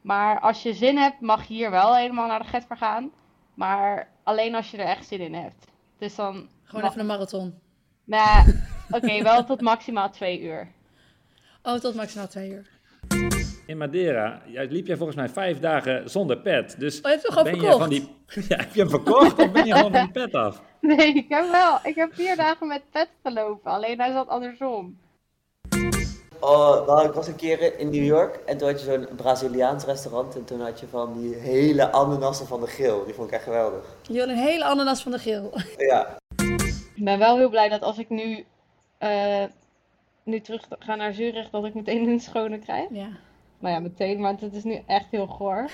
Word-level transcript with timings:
Maar 0.00 0.40
als 0.40 0.62
je 0.62 0.74
zin 0.74 0.96
hebt, 0.96 1.20
mag 1.20 1.44
je 1.44 1.54
hier 1.54 1.70
wel 1.70 1.96
helemaal 1.96 2.26
naar 2.26 2.42
de 2.42 2.48
Getver 2.48 2.76
gaan. 2.76 3.10
Maar 3.54 4.08
alleen 4.22 4.54
als 4.54 4.70
je 4.70 4.76
er 4.76 4.86
echt 4.86 5.06
zin 5.06 5.20
in 5.20 5.34
hebt. 5.34 5.64
Dus 5.98 6.14
dan... 6.14 6.48
Gewoon 6.64 6.84
even 6.84 7.00
een 7.00 7.06
marathon. 7.06 7.54
Nou, 8.04 8.54
oké, 8.96 9.22
wel 9.22 9.44
tot 9.44 9.60
maximaal 9.60 10.10
twee 10.10 10.40
uur. 10.42 10.68
Oh, 11.62 11.74
tot 11.74 11.94
maximaal 11.94 12.28
twee 12.28 12.50
uur. 12.50 12.66
In 13.66 13.78
Madeira 13.78 14.42
liep 14.46 14.86
jij 14.86 14.96
volgens 14.96 15.16
mij 15.16 15.28
vijf 15.28 15.58
dagen 15.58 16.10
zonder 16.10 16.38
pet. 16.38 16.74
Dus 16.78 16.96
Oh, 16.96 17.02
je 17.02 17.08
hebt 17.08 17.22
hem 17.22 17.32
gewoon 17.32 17.44
ben 17.44 17.54
je 17.54 17.60
verkocht? 17.60 17.80
van 17.80 17.88
die... 17.88 18.08
Ja, 18.48 18.56
heb 18.56 18.74
je 18.74 18.80
hem 18.80 18.90
verkocht 18.90 19.38
of 19.38 19.52
ben 19.52 19.66
je 19.66 19.74
gewoon 19.74 19.92
van 19.92 20.02
die 20.02 20.10
pet 20.10 20.34
af? 20.34 20.62
Nee, 20.80 21.14
ik 21.14 21.28
heb 21.28 21.50
wel. 21.50 21.78
Ik 21.82 21.94
heb 21.94 22.14
vier 22.14 22.36
dagen 22.36 22.66
met 22.66 22.82
pet 22.90 23.08
gelopen. 23.22 23.70
Alleen 23.70 23.98
hij 24.00 24.12
zat 24.12 24.28
andersom. 24.28 24.98
Oh, 26.40 26.86
nou, 26.86 27.06
ik 27.06 27.12
was 27.12 27.26
een 27.26 27.36
keer 27.36 27.78
in 27.78 27.90
New 27.90 28.04
York 28.04 28.36
en 28.36 28.58
toen 28.58 28.68
had 28.68 28.80
je 28.80 28.86
zo'n 28.86 29.16
Braziliaans 29.16 29.84
restaurant 29.84 30.36
en 30.36 30.44
toen 30.44 30.60
had 30.60 30.80
je 30.80 30.86
van 30.86 31.20
die 31.20 31.34
hele 31.34 31.92
ananassen 31.92 32.46
van 32.46 32.60
de 32.60 32.66
grill. 32.66 33.04
Die 33.04 33.14
vond 33.14 33.28
ik 33.28 33.34
echt 33.34 33.44
geweldig. 33.44 33.84
Je 34.02 34.12
wil 34.12 34.28
een 34.28 34.36
hele 34.36 34.64
ananas 34.64 35.02
van 35.02 35.12
de 35.12 35.18
geel. 35.18 35.52
Ja, 35.76 36.16
Ik 36.94 37.04
ben 37.04 37.18
wel 37.18 37.36
heel 37.36 37.48
blij 37.48 37.68
dat 37.68 37.82
als 37.82 37.98
ik 37.98 38.08
nu, 38.08 38.44
eh, 38.98 39.44
nu 40.22 40.40
terug 40.40 40.66
ga 40.78 40.94
naar 40.94 41.12
Zurich, 41.12 41.50
dat 41.50 41.64
ik 41.64 41.74
meteen 41.74 42.08
een 42.08 42.20
schone 42.20 42.58
krijg. 42.58 42.88
Ja. 42.90 43.08
Nou 43.58 43.74
ja, 43.74 43.80
meteen, 43.80 44.20
want 44.20 44.40
het 44.40 44.54
is 44.54 44.64
nu 44.64 44.82
echt 44.86 45.10
heel 45.10 45.26
goor. 45.26 45.70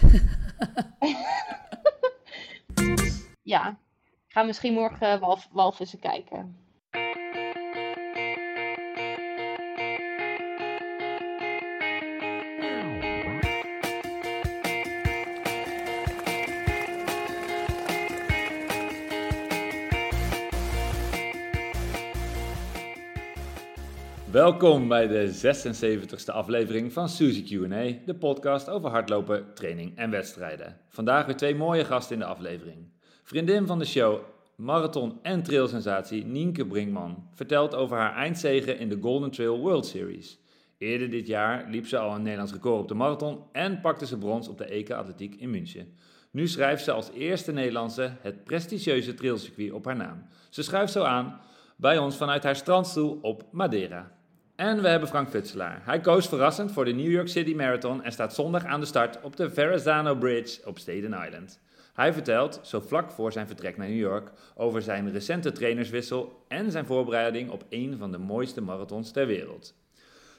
ja, 3.43 3.69
ik 4.27 4.33
ga 4.33 4.43
misschien 4.43 4.73
morgen 4.73 5.21
walv 5.21 5.45
walvissen 5.53 5.99
kijken. 5.99 6.66
Welkom 24.37 24.89
bij 24.89 25.07
de 25.07 25.55
76e 26.27 26.33
aflevering 26.33 26.93
van 26.93 27.09
Suzy 27.09 27.43
Q&A, 27.43 28.05
de 28.07 28.15
podcast 28.19 28.69
over 28.69 28.91
hardlopen, 28.91 29.55
training 29.55 29.97
en 29.97 30.11
wedstrijden. 30.11 30.77
Vandaag 30.89 31.27
weer 31.27 31.37
twee 31.37 31.55
mooie 31.55 31.85
gasten 31.85 32.15
in 32.15 32.21
de 32.21 32.27
aflevering. 32.27 32.77
Vriendin 33.23 33.67
van 33.67 33.79
de 33.79 33.85
show, 33.85 34.21
marathon- 34.57 35.19
en 35.23 35.43
trailsensatie 35.43 36.25
Nienke 36.25 36.67
Brinkman 36.67 37.29
vertelt 37.35 37.75
over 37.75 37.97
haar 37.97 38.15
eindzege 38.15 38.79
in 38.79 38.89
de 38.89 38.99
Golden 39.01 39.31
Trail 39.31 39.59
World 39.59 39.87
Series. 39.87 40.39
Eerder 40.79 41.11
dit 41.11 41.27
jaar 41.27 41.67
liep 41.71 41.87
ze 41.87 41.99
al 41.99 42.15
een 42.15 42.23
Nederlands 42.23 42.53
record 42.53 42.81
op 42.81 42.89
de 42.89 42.95
marathon 42.95 43.39
en 43.53 43.81
pakte 43.81 44.07
ze 44.07 44.19
brons 44.19 44.49
op 44.49 44.59
de 44.59 44.65
EK 44.65 44.91
Atletiek 44.91 45.35
in 45.35 45.51
München. 45.51 45.95
Nu 46.31 46.49
schrijft 46.49 46.85
ze 46.85 46.93
als 46.93 47.11
eerste 47.11 47.53
Nederlandse 47.53 48.17
het 48.21 48.45
prestigieuze 48.45 49.15
trailcircuit 49.15 49.73
op 49.73 49.85
haar 49.85 49.97
naam. 49.97 50.27
Ze 50.51 50.63
schuift 50.63 50.93
zo 50.93 51.03
aan 51.03 51.41
bij 51.77 51.99
ons 51.99 52.17
vanuit 52.17 52.43
haar 52.43 52.57
strandstoel 52.57 53.19
op 53.23 53.45
Madeira. 53.51 54.16
En 54.57 54.83
we 54.83 54.89
hebben 54.89 55.09
Frank 55.09 55.29
Futselaar. 55.29 55.81
Hij 55.85 56.01
koos 56.01 56.29
verrassend 56.29 56.73
voor 56.73 56.85
de 56.85 56.93
New 56.93 57.11
York 57.11 57.29
City 57.29 57.55
Marathon 57.55 58.03
en 58.03 58.13
staat 58.13 58.35
zondag 58.35 58.65
aan 58.65 58.81
de 58.81 58.87
start 58.87 59.19
op 59.23 59.37
de 59.37 59.51
Verrazano 59.51 60.15
Bridge 60.15 60.61
op 60.65 60.79
Staten 60.79 61.25
Island. 61.27 61.61
Hij 61.95 62.13
vertelt, 62.13 62.61
zo 62.63 62.81
vlak 62.81 63.11
voor 63.11 63.33
zijn 63.33 63.47
vertrek 63.47 63.77
naar 63.77 63.89
New 63.89 63.99
York, 63.99 64.31
over 64.55 64.83
zijn 64.83 65.13
recente 65.13 65.53
trainerswissel 65.53 66.45
en 66.49 66.71
zijn 66.71 66.87
voorbereiding 66.87 67.51
op 67.51 67.65
een 67.69 67.97
van 67.99 68.13
de 68.13 68.19
mooiste 68.19 68.61
marathons 68.61 69.11
ter 69.11 69.27
wereld. 69.27 69.75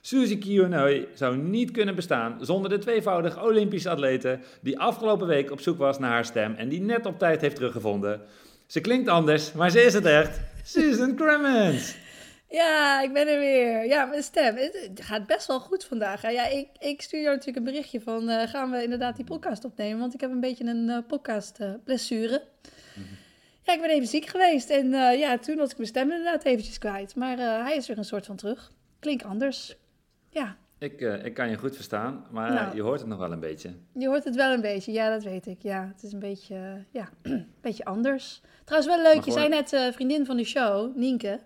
Suzy 0.02 0.38
Kiyonoi 0.38 1.08
zou 1.14 1.38
niet 1.38 1.72
kunnen 1.72 1.95
bestaan 1.95 2.38
zonder 2.42 2.70
de 2.70 2.78
tweevoudig 2.78 3.44
Olympische 3.44 3.90
atlete 3.90 4.40
die 4.62 4.80
afgelopen 4.80 5.28
week 5.28 5.52
op 5.52 5.62
zoek 5.62 5.78
was 5.78 6.00
naar 6.00 6.12
haar 6.12 6.26
stem 6.26 6.54
en 6.54 6.70
die 6.70 6.82
net 6.82 7.06
op 7.06 7.20
tijd 7.20 7.42
heeft 7.42 7.56
teruggevonden. 7.56 8.22
Ze 8.66 8.82
klinkt 8.82 9.10
anders, 9.10 9.52
maar 9.52 9.70
ze 9.70 9.82
is 9.82 9.94
het 9.94 10.06
echt. 10.06 10.39
Susan 10.64 11.16
Cremens. 11.16 12.06
Ja, 12.49 13.02
ik 13.02 13.13
ben 13.13 13.27
er 13.27 13.39
weer. 13.39 13.85
Ja, 13.85 14.05
mijn 14.05 14.23
stem. 14.23 14.55
Het 14.55 15.02
gaat 15.02 15.25
best 15.27 15.47
wel 15.47 15.59
goed 15.59 15.85
vandaag. 15.85 16.21
hè. 16.21 16.30
Ja, 16.30 16.45
ik, 16.47 16.67
ik 16.80 17.02
stuur 17.02 17.21
jou 17.21 17.31
natuurlijk 17.35 17.58
een 17.65 17.71
berichtje 17.71 18.02
van... 18.02 18.30
eh, 18.30 18.47
gaan 18.49 18.71
we 18.71 18.83
inderdaad 18.83 19.15
die 19.15 19.25
podcast 19.25 19.65
opnemen? 19.65 19.99
Want 19.99 20.13
ik 20.13 20.21
heb 20.21 20.31
een 20.31 20.39
beetje 20.39 20.65
een 20.65 20.89
eh, 20.89 20.97
podcast 21.08 21.59
eh, 21.59 21.71
blessure. 21.83 22.43
Ja, 23.63 23.73
ik 23.73 23.81
ben 23.81 23.89
even 23.89 24.08
ziek 24.08 24.25
geweest. 24.25 24.69
En 24.69 24.93
eh, 24.93 25.19
ja, 25.19 25.37
toen 25.37 25.55
was 25.55 25.69
ik 25.71 25.77
mijn 25.77 25.89
stem 25.89 26.11
inderdaad 26.11 26.43
eventjes 26.43 26.77
kwijt. 26.77 27.15
Maar 27.15 27.37
hij 27.37 27.75
is 27.75 27.87
weer 27.87 27.97
een 27.97 28.05
soort 28.05 28.25
van 28.25 28.35
terug. 28.35 28.71
Klinkt 28.99 29.23
anders. 29.23 29.75
Ja, 30.29 30.58
Ik, 30.79 31.02
ik 31.02 31.33
kan 31.33 31.49
je 31.49 31.58
goed 31.58 31.75
verstaan, 31.75 32.25
maar 32.31 32.53
Nou. 32.53 32.75
je 32.75 32.81
hoort 32.81 32.99
het 32.99 33.09
nog 33.09 33.19
wel 33.19 33.31
een 33.31 33.39
beetje. 33.39 33.73
je 33.93 34.08
hoort 34.08 34.23
het 34.23 34.35
wel 34.35 34.52
een 34.53 34.61
beetje. 34.61 34.91
Ja, 34.91 35.09
dat 35.09 35.23
weet 35.23 35.47
ik. 35.47 35.61
Ja, 35.61 35.91
het 35.93 36.03
is 36.03 36.11
een 36.11 36.19
beetje, 36.19 36.83
ja, 36.91 37.09
een 37.21 37.53
beetje 37.61 37.85
anders. 37.85 38.41
Trouwens, 38.65 38.93
wel 38.95 39.03
leuk. 39.03 39.15
Maar 39.15 39.25
Je 39.25 39.31
zei 39.31 39.49
net 39.49 39.93
vriendin 39.95 40.25
van 40.25 40.37
de 40.37 40.43
show, 40.43 40.95
Nienke. 40.95 41.39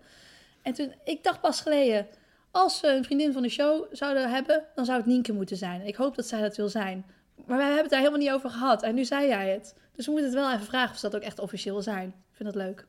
En 0.62 0.74
toen, 0.74 0.94
ik 1.04 1.24
dacht 1.24 1.42
pas 1.42 1.62
geleden, 1.62 2.08
als 2.52 2.82
we 2.82 2.88
een 2.88 3.04
vriendin 3.04 3.34
van 3.34 3.42
de 3.42 3.50
show 3.50 3.86
zouden 3.92 4.30
hebben, 4.30 4.64
dan 4.76 4.86
zou 4.86 4.98
het 4.98 5.08
Nienke 5.08 5.34
moeten 5.34 5.58
zijn. 5.58 5.88
Ik 5.88 5.96
hoop 5.96 6.16
dat 6.16 6.26
zij 6.26 6.42
dat 6.42 6.58
wil 6.58 6.70
zijn. 6.70 7.06
Maar 7.46 7.58
wij 7.58 7.66
hebben 7.66 7.84
het 7.84 7.92
daar 7.92 8.00
helemaal 8.00 8.22
niet 8.22 8.32
over 8.32 8.50
gehad. 8.50 8.84
En 8.84 8.96
nu 8.96 9.06
zei 9.06 9.28
jij 9.28 9.50
het. 9.50 9.76
Dus 9.96 10.06
we 10.06 10.12
moeten 10.12 10.30
het 10.30 10.40
wel 10.40 10.52
even 10.52 10.66
vragen 10.66 10.92
of 10.92 10.98
ze 10.98 11.10
dat 11.10 11.16
ook 11.16 11.28
echt 11.28 11.40
officieel 11.40 11.74
wil 11.74 11.84
zijn. 11.84 12.08
Ik 12.08 12.36
vind 12.36 12.54
dat 12.54 12.64
leuk. 12.64 12.86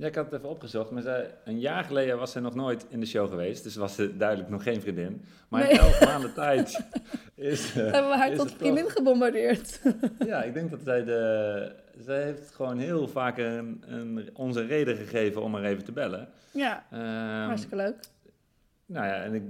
Ja, 0.00 0.06
ik 0.06 0.14
had 0.14 0.24
het 0.24 0.34
even 0.34 0.48
opgezocht, 0.48 0.90
maar 0.90 1.02
zij, 1.02 1.34
een 1.44 1.60
jaar 1.60 1.84
geleden 1.84 2.18
was 2.18 2.32
ze 2.32 2.40
nog 2.40 2.54
nooit 2.54 2.86
in 2.88 3.00
de 3.00 3.06
show 3.06 3.28
geweest, 3.28 3.62
dus 3.62 3.76
was 3.76 3.94
ze 3.94 4.16
duidelijk 4.16 4.48
nog 4.48 4.62
geen 4.62 4.80
vriendin. 4.80 5.24
Maar 5.48 5.70
in 5.70 5.78
elf 5.78 6.04
maanden 6.04 6.34
tijd 6.34 6.80
is, 7.34 7.68
eh, 7.68 7.74
hebben 7.74 8.08
we 8.08 8.16
haar 8.16 8.34
tot 8.34 8.52
vriendin 8.52 8.90
gebombardeerd. 8.90 9.80
Ja, 10.26 10.42
ik 10.42 10.54
denk 10.54 10.70
dat 10.70 10.80
zij 10.84 11.04
de... 11.04 11.72
Zij 12.00 12.22
heeft 12.24 12.50
gewoon 12.50 12.78
heel 12.78 13.08
vaak 13.08 13.38
een, 13.38 13.82
een, 13.86 14.30
ons 14.36 14.56
een 14.56 14.66
reden 14.66 14.96
gegeven 14.96 15.42
om 15.42 15.54
haar 15.54 15.64
even 15.64 15.84
te 15.84 15.92
bellen. 15.92 16.28
ja, 16.50 16.86
Ehm, 16.90 17.46
hartstikke 17.46 17.76
leuk. 17.76 17.96
nou 18.86 19.06
ja, 19.06 19.22
en 19.22 19.34
ik, 19.34 19.42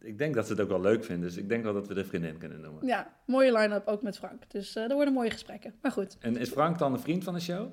ik 0.00 0.18
denk 0.18 0.34
dat 0.34 0.46
ze 0.46 0.52
het 0.52 0.60
ook 0.60 0.68
wel 0.68 0.80
leuk 0.80 1.04
vindt, 1.04 1.22
dus 1.22 1.36
ik 1.36 1.48
denk 1.48 1.64
wel 1.64 1.72
dat 1.72 1.88
we 1.88 1.94
de 1.94 2.04
vriendin 2.04 2.38
kunnen 2.38 2.60
noemen. 2.60 2.86
Ja, 2.86 3.12
mooie 3.26 3.52
line-up 3.58 3.86
ook 3.86 4.02
met 4.02 4.16
Frank. 4.18 4.50
Dus 4.50 4.76
eh 4.76 4.82
er 4.82 4.94
worden 4.94 5.14
mooie 5.14 5.30
gesprekken. 5.30 5.74
Maar 5.82 5.92
goed. 5.92 6.16
En 6.20 6.36
is 6.36 6.48
Frank 6.50 6.78
dan 6.78 6.92
een 6.92 7.00
vriend 7.00 7.24
van 7.24 7.34
de 7.34 7.40
show? 7.40 7.72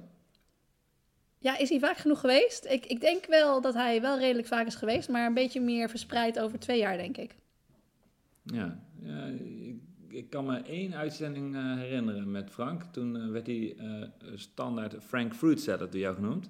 Ja, 1.40 1.58
is 1.58 1.70
hij 1.70 1.80
vaak 1.80 1.98
genoeg 1.98 2.20
geweest? 2.20 2.66
Ik, 2.66 2.86
ik 2.86 3.02
denk 3.02 3.26
wel 3.26 3.62
dat 3.62 3.74
hij 3.74 4.02
wel 4.02 4.20
redelijk 4.20 4.48
vaak 4.48 4.66
is 4.68 4.76
geweest, 4.76 5.10
maar 5.10 5.26
een 5.26 5.34
beetje 5.34 5.62
meer 5.62 5.90
verspreid 5.90 6.40
over 6.40 6.60
twee 6.60 6.78
jaar, 6.80 6.98
denk 6.98 7.18
ik. 7.18 7.36
Ja, 8.44 8.80
ja 9.02 9.26
ik, 9.26 9.76
ik 10.16 10.30
kan 10.30 10.46
me 10.46 10.58
één 10.58 10.96
uitzending 10.96 11.56
eh, 11.56 11.62
herinneren 11.78 12.32
met 12.32 12.50
Frank. 12.50 12.84
Toen 12.92 13.16
eh, 13.18 13.30
werd 13.30 13.48
hij 13.48 13.76
eh, 13.78 13.86
standaard 14.36 14.96
Frank 15.00 15.34
Fruit 15.36 15.62
Salad 15.62 15.92
door 15.92 16.02
jou 16.02 16.16
genoemd. 16.16 16.50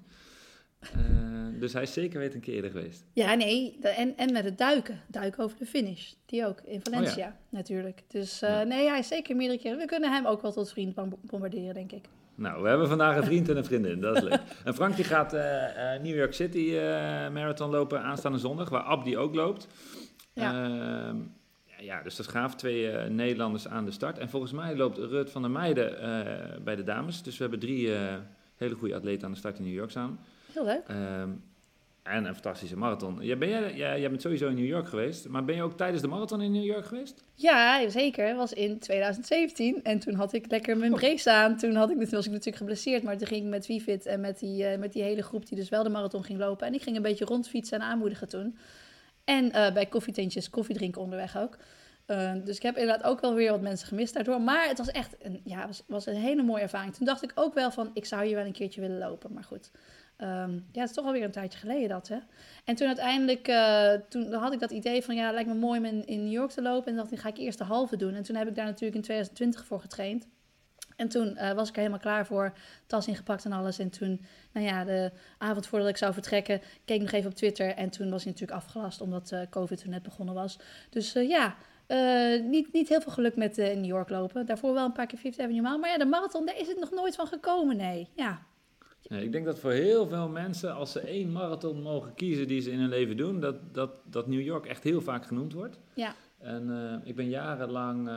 Dus 1.58 1.72
hij 1.72 1.82
is 1.82 1.92
zeker 1.92 2.18
weet 2.18 2.34
een 2.34 2.40
keer 2.40 2.54
eerder 2.54 2.70
geweest. 2.70 3.04
Ja, 3.12 3.34
nee, 3.34 3.78
en, 3.80 4.16
en 4.16 4.32
met 4.32 4.44
het 4.44 4.58
duiken. 4.58 5.00
Duiken 5.08 5.44
over 5.44 5.58
de 5.58 5.66
finish. 5.66 6.12
Die 6.26 6.46
ook, 6.46 6.60
in 6.60 6.80
Valencia 6.82 7.36
natuurlijk. 7.48 8.02
Dus 8.08 8.40
Ja. 8.40 8.62
nee, 8.64 8.88
hij 8.88 8.98
is 8.98 9.08
zeker 9.08 9.36
meerdere 9.36 9.60
keren. 9.60 9.78
We 9.78 9.84
kunnen 9.84 10.12
hem 10.12 10.26
ook 10.26 10.42
wel 10.42 10.52
tot 10.52 10.70
vriend 10.72 10.94
bom- 10.94 11.18
bombarderen, 11.22 11.74
denk 11.74 11.92
ik. 11.92 12.04
Nou, 12.34 12.62
we 12.62 12.68
hebben 12.68 12.88
vandaag 12.88 13.16
een 13.16 13.24
vriend 13.32 13.48
en 13.48 13.56
een 13.56 13.64
vriendin, 13.64 14.00
dat 14.00 14.16
is 14.16 14.22
leuk. 14.22 14.40
En 14.64 14.74
Frank 14.74 14.96
die 14.96 15.04
gaat 15.04 15.32
New 16.02 16.16
York 16.16 16.34
City 16.34 16.70
Marathon 17.32 17.70
lopen 17.70 18.02
aanstaande 18.02 18.38
zondag, 18.38 18.68
waar 18.68 18.82
Abdi 18.82 19.16
ook 19.16 19.34
loopt. 19.34 19.66
Ja. 20.32 20.64
Ehm, 20.64 21.16
ja, 21.78 22.02
dus 22.02 22.16
dat 22.16 22.26
is 22.26 22.32
gaaf. 22.32 22.54
Twee 22.54 22.90
eh, 22.90 23.10
Nederlanders 23.10 23.68
aan 23.68 23.84
de 23.84 23.90
start. 23.90 24.18
En 24.18 24.28
volgens 24.28 24.52
mij 24.52 24.76
loopt 24.76 24.98
Rut 24.98 25.30
van 25.30 25.42
der 25.42 25.50
Meijden 25.50 26.00
eh, 26.00 26.60
bij 26.60 26.76
de 26.76 26.82
dames. 26.82 27.22
Dus 27.22 27.36
we 27.36 27.42
hebben 27.42 27.60
drie 27.60 27.94
eh, 27.94 28.14
hele 28.56 28.74
goede 28.74 28.94
atleten 28.94 29.26
aan 29.26 29.32
de 29.32 29.38
start 29.38 29.58
in 29.58 29.64
New 29.64 29.74
York 29.74 29.90
staan. 29.90 30.18
Heel 30.52 30.64
leuk. 30.64 30.82
Ehm, 30.86 31.30
en 32.02 32.24
een 32.24 32.34
fantastische 32.34 32.76
marathon. 32.76 33.18
Ja, 33.20 33.36
ben 33.36 33.48
jij, 33.48 33.76
ja, 33.76 33.98
jij 33.98 34.08
bent 34.08 34.22
sowieso 34.22 34.48
in 34.48 34.54
New 34.54 34.66
York 34.66 34.88
geweest, 34.88 35.28
maar 35.28 35.44
ben 35.44 35.54
je 35.54 35.62
ook 35.62 35.76
tijdens 35.76 36.02
de 36.02 36.08
marathon 36.08 36.40
in 36.40 36.52
New 36.52 36.64
York 36.64 36.86
geweest? 36.86 37.24
Ja, 37.34 37.88
zeker. 37.88 38.26
Het 38.26 38.36
was 38.36 38.52
in 38.52 38.78
2017. 38.78 39.82
En 39.82 39.98
toen 39.98 40.14
had 40.14 40.32
ik 40.32 40.50
lekker 40.50 40.76
mijn 40.76 40.92
brace 40.92 41.32
aan. 41.32 41.56
Toen 41.56 41.74
had 41.74 41.90
ik, 41.90 41.96
was 41.96 42.26
ik 42.26 42.32
natuurlijk 42.32 42.56
geblesseerd. 42.56 43.02
Maar 43.02 43.16
toen 43.16 43.26
ging 43.26 43.42
ik 43.42 43.50
met 43.50 43.66
Vivit 43.66 44.06
en 44.06 44.20
met 44.20 44.38
die, 44.38 44.78
met 44.78 44.92
die 44.92 45.02
hele 45.02 45.22
groep 45.22 45.46
die 45.48 45.56
dus 45.58 45.68
wel 45.68 45.82
de 45.82 45.88
marathon 45.88 46.24
ging 46.24 46.38
lopen. 46.38 46.66
En 46.66 46.74
ik 46.74 46.82
ging 46.82 46.96
een 46.96 47.02
beetje 47.02 47.24
rondfietsen 47.24 47.80
en 47.80 47.86
aanmoedigen 47.86 48.28
toen. 48.28 48.56
En 49.26 49.52
eh, 49.52 49.72
bij 49.72 49.86
koffietentjes 49.86 50.50
koffie 50.50 50.74
drinken 50.74 51.00
onderweg 51.00 51.38
ook. 51.38 51.58
Eh, 52.06 52.32
dus 52.44 52.56
ik 52.56 52.62
heb 52.62 52.76
inderdaad 52.76 53.06
ook 53.06 53.20
wel 53.20 53.34
weer 53.34 53.50
wat 53.50 53.60
mensen 53.60 53.88
gemist 53.88 54.14
daardoor. 54.14 54.40
Maar 54.40 54.68
het 54.68 54.78
was 54.78 54.90
echt 54.90 55.16
een, 55.18 55.40
ja, 55.44 55.66
was, 55.66 55.82
was 55.86 56.06
een 56.06 56.14
hele 56.14 56.42
mooie 56.42 56.62
ervaring. 56.62 56.94
Toen 56.94 57.06
dacht 57.06 57.22
ik 57.22 57.32
ook 57.34 57.54
wel 57.54 57.70
van, 57.70 57.90
ik 57.94 58.04
zou 58.04 58.24
hier 58.24 58.36
wel 58.36 58.44
een 58.44 58.52
keertje 58.52 58.80
willen 58.80 58.98
lopen. 58.98 59.32
Maar 59.32 59.44
goed, 59.44 59.70
Ehm, 60.16 60.52
ja, 60.52 60.80
het 60.80 60.88
is 60.88 60.94
toch 60.94 61.04
alweer 61.04 61.22
een 61.22 61.30
tijdje 61.30 61.58
geleden 61.58 61.88
dat, 61.88 62.08
hè. 62.08 62.18
En 62.64 62.74
toen 62.74 62.86
uiteindelijk, 62.86 63.48
eh, 63.48 63.92
toen 64.08 64.32
had 64.32 64.52
ik 64.52 64.60
dat 64.60 64.70
idee 64.70 65.02
van, 65.02 65.14
ja, 65.14 65.32
lijkt 65.32 65.48
me 65.48 65.54
mooi 65.54 65.78
om 65.78 65.84
in, 65.84 66.06
in 66.06 66.24
New 66.24 66.32
York 66.32 66.50
te 66.50 66.62
lopen. 66.62 66.90
En 66.90 66.96
dacht 66.96 67.12
ik, 67.12 67.18
ga 67.18 67.28
ik 67.28 67.36
eerst 67.36 67.58
de 67.58 67.64
halve 67.64 67.96
doen. 67.96 68.14
En 68.14 68.22
toen 68.22 68.36
heb 68.36 68.48
ik 68.48 68.54
daar 68.54 68.64
natuurlijk 68.64 68.94
in 68.96 69.02
2020 69.02 69.66
voor 69.66 69.80
getraind. 69.80 70.28
En 70.96 71.08
toen 71.08 71.36
eh, 71.36 71.52
was 71.52 71.68
ik 71.68 71.74
er 71.74 71.80
helemaal 71.80 72.00
klaar 72.00 72.26
voor, 72.26 72.52
tas 72.86 73.06
ingepakt 73.06 73.44
en 73.44 73.52
alles. 73.52 73.78
En 73.78 73.90
toen, 73.90 74.20
nou 74.52 74.66
ja, 74.66 74.84
de 74.84 75.10
avond 75.38 75.66
voordat 75.66 75.88
ik 75.88 75.96
zou 75.96 76.12
vertrekken, 76.12 76.60
keek 76.84 76.96
ik 76.96 77.02
nog 77.02 77.12
even 77.12 77.30
op 77.30 77.36
Twitter. 77.36 77.68
En 77.68 77.90
toen 77.90 78.10
was 78.10 78.22
hij 78.24 78.32
natuurlijk 78.32 78.58
afgelast, 78.58 79.00
omdat 79.00 79.32
eh, 79.32 79.40
COVID 79.50 79.80
toen 79.80 79.90
net 79.90 80.02
begonnen 80.02 80.34
was. 80.34 80.58
Dus 80.90 81.14
eh, 81.14 81.28
ja, 81.28 81.56
niet, 82.42 82.72
niet 82.72 82.88
heel 82.88 83.00
veel 83.00 83.12
geluk 83.12 83.36
met 83.36 83.56
New 83.56 83.84
York 83.84 84.08
lopen. 84.08 84.46
Daarvoor 84.46 84.74
wel 84.74 84.84
een 84.84 84.92
paar 84.92 85.06
keer 85.06 85.18
Fifth 85.18 85.40
Avenue 85.40 85.62
Mile. 85.62 85.78
Maar 85.78 85.90
ja, 85.90 85.98
de 85.98 86.04
marathon, 86.04 86.46
daar 86.46 86.58
is 86.58 86.68
het 86.68 86.80
nog 86.80 86.90
nooit 86.90 87.14
van 87.14 87.26
gekomen, 87.26 87.76
nee. 87.76 88.08
Ja, 88.14 88.42
Ja, 89.02 89.16
ik 89.16 89.32
denk 89.32 89.44
dat 89.44 89.58
voor 89.58 89.72
heel 89.72 90.06
veel 90.08 90.28
mensen, 90.28 90.74
als 90.74 90.92
ze 90.92 91.00
één 91.00 91.32
marathon 91.32 91.82
mogen 91.82 92.14
kiezen 92.14 92.46
die 92.48 92.60
ze 92.60 92.70
in 92.70 92.78
hun 92.78 92.88
leven 92.88 93.16
doen, 93.16 93.40
dat, 93.40 93.74
dat, 93.74 93.90
dat 94.04 94.26
New 94.26 94.40
York 94.40 94.66
echt 94.66 94.82
heel 94.84 95.00
vaak 95.00 95.26
genoemd 95.26 95.52
wordt. 95.52 95.78
Ja. 95.94 96.14
En 96.38 97.02
ik 97.04 97.16
ben 97.16 97.28
jarenlang, 97.28 98.08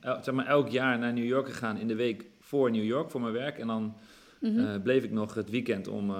el- 0.00 0.22
zeg 0.22 0.34
maar 0.34 0.46
elk 0.46 0.68
jaar 0.68 0.98
naar 0.98 1.12
New 1.12 1.24
York 1.26 1.46
gegaan 1.48 1.76
in 1.76 1.88
de 1.88 1.94
week 1.94 2.24
voor 2.40 2.70
New 2.70 2.84
York, 2.84 3.10
voor 3.10 3.20
mijn 3.20 3.32
werk. 3.32 3.58
En 3.58 3.66
dan 3.66 3.94
Mhm. 4.40 4.58
eh, 4.58 4.82
bleef 4.82 5.04
ik 5.04 5.10
nog 5.10 5.34
het 5.34 5.50
weekend 5.50 5.88
om, 5.88 6.10
eh, 6.10 6.16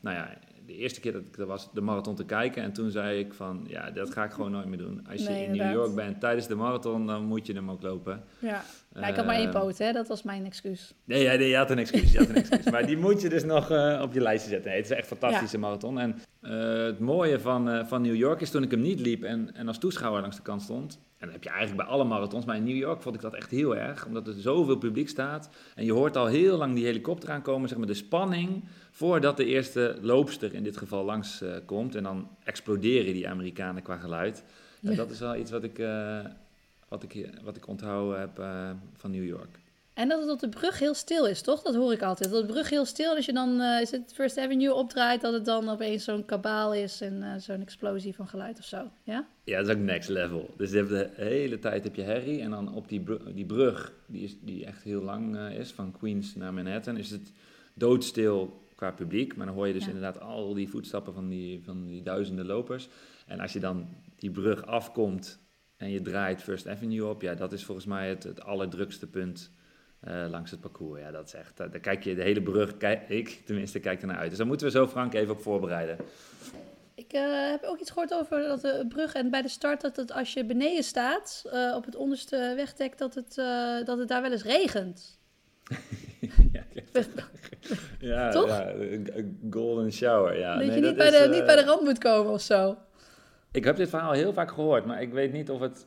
nou 0.00 0.16
ja, 0.16 0.38
de 0.66 0.74
eerste 0.76 1.00
keer 1.00 1.12
dat 1.12 1.26
ik 1.26 1.38
er 1.38 1.46
was, 1.46 1.72
de 1.72 1.80
marathon 1.80 2.14
te 2.14 2.24
kijken. 2.24 2.62
En 2.62 2.72
toen 2.72 2.90
zei 2.90 3.18
ik 3.18 3.32
van, 3.34 3.64
ja, 3.68 3.90
dat 3.90 4.10
ga 4.12 4.24
ik 4.24 4.30
gewoon 4.32 4.50
nooit 4.50 4.66
meer 4.66 4.78
doen. 4.78 5.06
Als 5.10 5.22
je 5.22 5.28
Nee, 5.28 5.44
in 5.44 5.56
New. 5.56 5.72
York 5.72 5.94
bent 5.94 6.20
tijdens 6.20 6.46
de 6.46 6.54
marathon, 6.54 7.06
dan 7.06 7.24
moet 7.24 7.46
je 7.46 7.52
hem 7.52 7.70
ook 7.70 7.82
lopen. 7.82 8.24
ja. 8.38 8.62
Maar 8.94 9.08
ik 9.08 9.16
had 9.16 9.26
maar 9.26 9.34
één 9.36 9.46
Eh, 9.54 9.60
poot, 9.60 9.78
hè. 9.78 9.92
Dat 9.92 10.08
was 10.08 10.22
mijn 10.22 10.44
excuus. 10.44 10.94
Nee, 11.04 11.22
ja, 11.22 11.34
nee, 11.34 11.48
je 11.48 11.56
had 11.56 11.70
een 11.70 11.78
excuus. 11.78 12.12
Je 12.12 12.18
had 12.18 12.28
een 12.28 12.34
excuus. 12.34 12.70
maar 12.70 12.86
die 12.86 12.96
moet 12.96 13.20
je 13.20 13.28
dus 13.28 13.44
nog 13.44 13.70
eh, 13.70 14.00
op 14.02 14.12
je 14.12 14.20
lijstje 14.20 14.50
zetten. 14.50 14.70
Nee, 14.70 14.80
het 14.80 14.90
is 14.90 14.96
echt 14.96 15.10
een 15.10 15.16
fantastische 15.16 15.58
marathon. 15.58 15.98
En 15.98 16.18
eh, 16.40 16.84
het 16.84 16.98
mooie 16.98 17.40
van, 17.40 17.68
eh, 17.70 17.86
van 17.86 18.02
New 18.02 18.14
York 18.14 18.40
is 18.40 18.50
toen 18.50 18.62
ik 18.62 18.70
hem 18.70 18.80
niet 18.80 19.00
liep 19.00 19.22
en, 19.22 19.50
en 19.54 19.68
als 19.68 19.78
toeschouwer 19.78 20.20
langs 20.20 20.36
de 20.36 20.42
kant 20.42 20.62
stond. 20.62 20.98
En 21.18 21.26
dat 21.28 21.32
heb 21.32 21.42
je 21.44 21.50
eigenlijk 21.50 21.82
bij 21.82 21.94
alle 21.94 22.04
marathons. 22.04 22.44
Maar 22.44 22.56
in 22.56 22.64
New 22.64 22.76
York 22.76 23.02
vond 23.02 23.14
ik 23.14 23.20
dat 23.20 23.34
echt 23.34 23.50
heel 23.50 23.76
erg. 23.76 24.06
Omdat 24.06 24.26
er 24.26 24.34
zoveel 24.34 24.76
publiek 24.76 25.08
staat. 25.08 25.48
En 25.74 25.84
je 25.84 25.92
hoort 25.92 26.16
al 26.16 26.26
heel 26.26 26.56
lang 26.56 26.74
die 26.74 26.84
helikopter 26.84 27.30
aankomen. 27.30 27.68
Zeg 27.68 27.78
maar 27.78 27.86
de 27.86 27.94
spanning 27.94 28.64
voordat 28.90 29.36
de 29.36 29.44
eerste 29.44 29.96
loopster 30.00 30.54
in 30.54 30.62
dit 30.62 30.76
geval 30.76 31.04
langs 31.04 31.42
komt. 31.66 31.94
En 31.94 32.02
dan 32.02 32.28
exploderen 32.44 33.12
die 33.12 33.28
Amerikanen 33.28 33.82
qua 33.82 33.96
geluid. 33.96 34.44
En 34.82 34.90
Ja. 34.90 34.96
dat 34.96 35.10
is 35.10 35.18
wel 35.18 35.36
iets 35.36 35.50
wat 35.50 35.64
ik, 35.64 35.78
wat 36.92 37.02
ik, 37.02 37.28
wat 37.42 37.56
ik 37.56 37.66
onthouden 37.68 38.20
heb 38.20 38.38
eh, 38.38 38.70
van 38.96 39.10
New 39.10 39.24
York. 39.26 39.60
En 39.94 40.08
dat 40.08 40.20
het 40.20 40.30
op 40.30 40.38
de 40.40 40.48
brug 40.48 40.78
heel 40.78 40.94
stil 40.94 41.26
is, 41.26 41.40
toch? 41.42 41.62
Dat 41.62 41.74
hoor 41.74 41.92
ik 41.92 42.02
altijd. 42.02 42.30
Dat 42.30 42.46
de 42.46 42.52
brug 42.52 42.70
heel 42.70 42.84
stil 42.84 43.10
is. 43.10 43.16
Als 43.16 43.26
je 43.26 43.32
dan 43.32 43.60
eh, 43.60 43.80
is 43.80 43.90
het 43.90 44.12
First 44.14 44.38
Avenue 44.38 44.74
opdraait, 44.74 45.20
dat 45.20 45.32
het 45.32 45.44
dan 45.44 45.68
opeens 45.68 46.04
zo'n 46.04 46.24
kabaal 46.24 46.74
is 46.74 47.00
en 47.00 47.22
eh, 47.22 47.38
zo'n 47.38 47.60
explosie 47.60 48.14
van 48.14 48.28
geluid 48.28 48.58
of 48.58 48.64
zo. 48.64 48.90
Ja? 49.02 49.26
Ja, 49.44 49.58
dat 49.58 49.68
is 49.68 49.74
ook 49.74 49.80
next 49.80 50.08
level. 50.08 50.54
Dus 50.56 50.70
je 50.70 50.76
hebt 50.76 50.88
de 50.88 51.10
hele 51.14 51.58
tijd 51.58 51.84
heb 51.84 51.94
je 51.94 52.02
herrie. 52.02 52.40
En 52.40 52.50
dan 52.50 52.74
op 52.74 52.88
die, 52.88 53.00
bru- 53.00 53.32
die 53.34 53.44
brug, 53.46 53.92
die, 54.06 54.22
is, 54.24 54.36
die 54.40 54.66
echt 54.66 54.82
heel 54.82 55.02
lang 55.02 55.36
eh, 55.36 55.58
is, 55.58 55.70
van 55.72 55.92
Queens 55.92 56.34
naar 56.34 56.54
Manhattan, 56.54 56.96
is 56.96 57.10
het 57.10 57.32
doodstil 57.74 58.60
qua 58.74 58.90
publiek. 58.90 59.36
Maar 59.36 59.46
dan 59.46 59.54
hoor 59.54 59.66
je 59.66 59.72
dus 59.72 59.82
Ja. 59.82 59.88
inderdaad 59.88 60.20
al 60.20 60.54
die 60.54 60.68
voetstappen 60.68 61.14
van 61.14 61.28
die, 61.28 61.62
van 61.64 61.86
die 61.86 62.02
duizenden 62.02 62.46
lopers. 62.46 62.88
En 63.26 63.40
als 63.40 63.52
je 63.52 63.60
dan 63.60 63.88
die 64.16 64.30
brug 64.30 64.66
afkomt 64.66 65.38
en 65.82 65.90
je 65.90 66.02
draait 66.02 66.42
First 66.42 66.68
Avenue 66.68 67.06
op, 67.06 67.22
ja, 67.22 67.34
dat 67.34 67.52
is 67.52 67.64
volgens 67.64 67.86
mij 67.86 68.08
het, 68.08 68.22
het 68.22 68.42
allerdrukste 68.42 69.06
punt 69.06 69.50
eh, 70.00 70.24
langs 70.30 70.50
het 70.50 70.60
parcours. 70.60 71.00
Ja, 71.00 71.10
dat 71.10 71.26
is 71.26 71.34
echt, 71.34 71.56
daar 71.56 71.68
kijk 71.80 72.04
je 72.04 72.14
de 72.14 72.22
hele 72.22 72.42
brug, 72.42 72.76
kijk, 72.76 73.08
ik 73.08 73.40
tenminste, 73.44 73.78
kijk 73.80 74.00
er 74.00 74.06
naar 74.06 74.16
uit. 74.16 74.28
Dus 74.28 74.38
daar 74.38 74.46
moeten 74.46 74.66
we 74.66 74.72
zo 74.72 74.86
Frank 74.88 75.14
even 75.14 75.34
op 75.34 75.42
voorbereiden. 75.42 75.96
Ik 76.94 77.12
eh, 77.12 77.50
heb 77.50 77.62
ook 77.64 77.78
iets 77.80 77.90
gehoord 77.90 78.14
over 78.14 78.42
dat 78.42 78.60
de 78.60 78.84
brug 78.88 79.14
en 79.14 79.30
bij 79.30 79.42
de 79.42 79.48
start 79.48 79.80
dat 79.80 79.96
het 79.96 80.12
als 80.12 80.32
je 80.32 80.44
beneden 80.44 80.84
staat, 80.84 81.44
eh, 81.52 81.72
op 81.76 81.84
het 81.84 81.96
onderste 81.96 82.52
wegdek, 82.56 82.98
dat 82.98 83.14
het, 83.14 83.34
dat 83.86 83.98
het 83.98 84.08
daar 84.08 84.22
wel 84.22 84.32
eens 84.32 84.42
regent. 84.44 85.18
ja, 86.52 86.64
ja, 87.98 88.30
Toch? 88.30 88.46
ja, 88.48 88.70
een- 88.74 89.38
golden 89.50 89.92
shower. 89.92 90.38
Ja. 90.38 90.56
dat 90.56 90.66
Nee, 90.66 90.66
je 90.66 90.72
niet, 90.74 90.84
dat 90.84 90.96
bij 90.96 91.06
is, 91.08 91.22
de, 91.22 91.28
niet 91.28 91.46
bij 91.46 91.56
de 91.56 91.64
rand 91.64 91.82
moet 91.82 91.98
komen 91.98 92.32
of 92.32 92.40
zo. 92.40 92.76
Ik 93.52 93.64
heb 93.64 93.76
dit 93.76 93.88
verhaal 93.88 94.12
heel 94.12 94.32
vaak 94.32 94.50
gehoord, 94.50 94.84
maar 94.86 95.02
ik 95.02 95.12
weet 95.12 95.32
niet 95.32 95.50
of 95.50 95.60
het... 95.60 95.86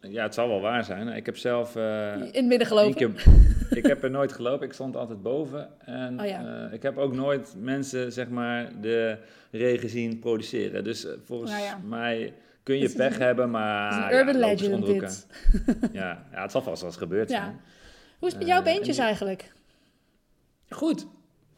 Ja, 0.00 0.22
het 0.22 0.34
zal 0.34 0.48
wel 0.48 0.60
waar 0.60 0.84
zijn. 0.84 1.08
Ik 1.08 1.26
heb 1.26 1.36
zelf... 1.36 1.76
eh, 1.76 2.12
In 2.14 2.20
het 2.32 2.44
midden 2.44 2.66
gelopen. 2.66 2.94
keer, 2.94 3.24
ik 3.78 3.86
heb 3.86 4.02
er 4.02 4.10
nooit 4.10 4.32
gelopen. 4.32 4.66
Ik 4.66 4.72
stond 4.72 4.96
altijd 4.96 5.22
boven. 5.22 5.68
En 5.86 6.20
Oh 6.20 6.26
ja. 6.26 6.66
eh, 6.66 6.72
ik 6.72 6.82
heb 6.82 6.98
ook 6.98 7.14
nooit 7.14 7.54
mensen, 7.58 8.12
zeg 8.12 8.28
maar, 8.28 8.80
de 8.80 9.18
regen 9.50 9.88
zien 9.88 10.18
produceren. 10.18 10.84
Dus 10.84 11.04
eh, 11.06 11.12
volgens 11.24 11.50
Nou 11.50 11.62
ja. 11.62 11.80
mij 11.84 12.34
kun 12.62 12.78
je 12.78 12.90
pech 12.92 13.14
een- 13.16 13.22
hebben, 13.22 13.50
maar... 13.50 13.84
Het 13.84 13.92
is 13.98 14.04
een 14.04 14.10
ja, 14.10 14.18
urban 14.18 14.38
legend 14.40 14.86
dit. 14.86 15.26
Ja, 15.92 16.26
ja, 16.32 16.42
het 16.42 16.50
zal 16.50 16.62
vast 16.62 16.80
wel 16.80 16.90
eens 16.90 16.98
gebeurd 16.98 17.30
Ja. 17.30 17.36
zijn. 17.42 17.60
Hoe 18.18 18.28
is 18.28 18.34
het 18.34 18.38
met 18.42 18.46
jouw 18.46 18.58
en 18.58 18.64
beentjes 18.64 18.98
eigenlijk? 18.98 19.52
Goed, 20.68 21.06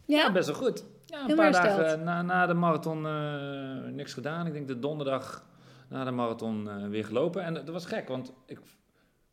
ja, 0.06 0.16
Ja? 0.18 0.32
best 0.32 0.46
wel 0.46 0.56
goed. 0.56 0.84
Ja, 1.12 1.28
een 1.28 1.36
paar 1.36 1.52
dagen 1.52 2.04
na, 2.04 2.22
na 2.22 2.46
de 2.46 2.54
marathon 2.54 3.06
eh, 3.06 3.92
niks 3.92 4.12
gedaan. 4.12 4.46
Ik 4.46 4.52
denk 4.52 4.68
de 4.68 4.78
donderdag 4.78 5.46
na 5.88 6.04
de 6.04 6.10
marathon 6.10 6.68
eh, 6.68 6.88
weer 6.88 7.04
gelopen. 7.04 7.42
En 7.42 7.54
dat 7.54 7.68
was 7.68 7.86
gek, 7.86 8.08
want 8.08 8.32
ik, 8.46 8.58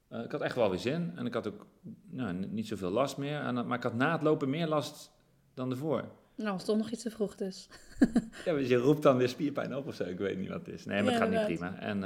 eh, 0.08 0.24
ik 0.24 0.32
had 0.32 0.42
echt 0.42 0.56
wel 0.56 0.70
weer 0.70 0.80
zin. 0.80 1.12
En 1.16 1.26
ik 1.26 1.34
had 1.34 1.48
ook 1.48 1.66
nou, 2.10 2.34
niet 2.34 2.68
zoveel 2.68 2.90
last 2.90 3.18
meer. 3.18 3.40
En, 3.40 3.68
maar 3.68 3.78
ik 3.78 3.84
had 3.84 3.94
na 3.94 4.12
het 4.12 4.22
lopen 4.22 4.50
meer 4.50 4.68
last 4.68 5.12
dan 5.54 5.72
ervoor. 5.72 6.04
Nou, 6.36 6.60
toch 6.60 6.78
nog 6.78 6.90
iets 6.90 7.04
te 7.04 7.12
vroeg 7.12 7.36
dus. 7.36 7.70
Ja, 8.46 8.58
je 8.58 8.76
roept 8.76 9.04
dan 9.04 9.18
weer 9.18 9.30
spierpijn 9.30 9.76
op 9.76 9.88
of 9.88 9.96
zo. 9.96 10.04
Ik 10.04 10.18
weet 10.18 10.38
niet 10.38 10.50
wat 10.50 10.66
het 10.66 10.76
is. 10.76 10.86
Nee, 10.86 11.04
maar 11.04 11.14
Ja, 11.14 11.20
het 11.20 11.28
gaat 11.28 11.48
niet 11.48 11.58
prima. 11.58 11.80
En, 11.80 12.04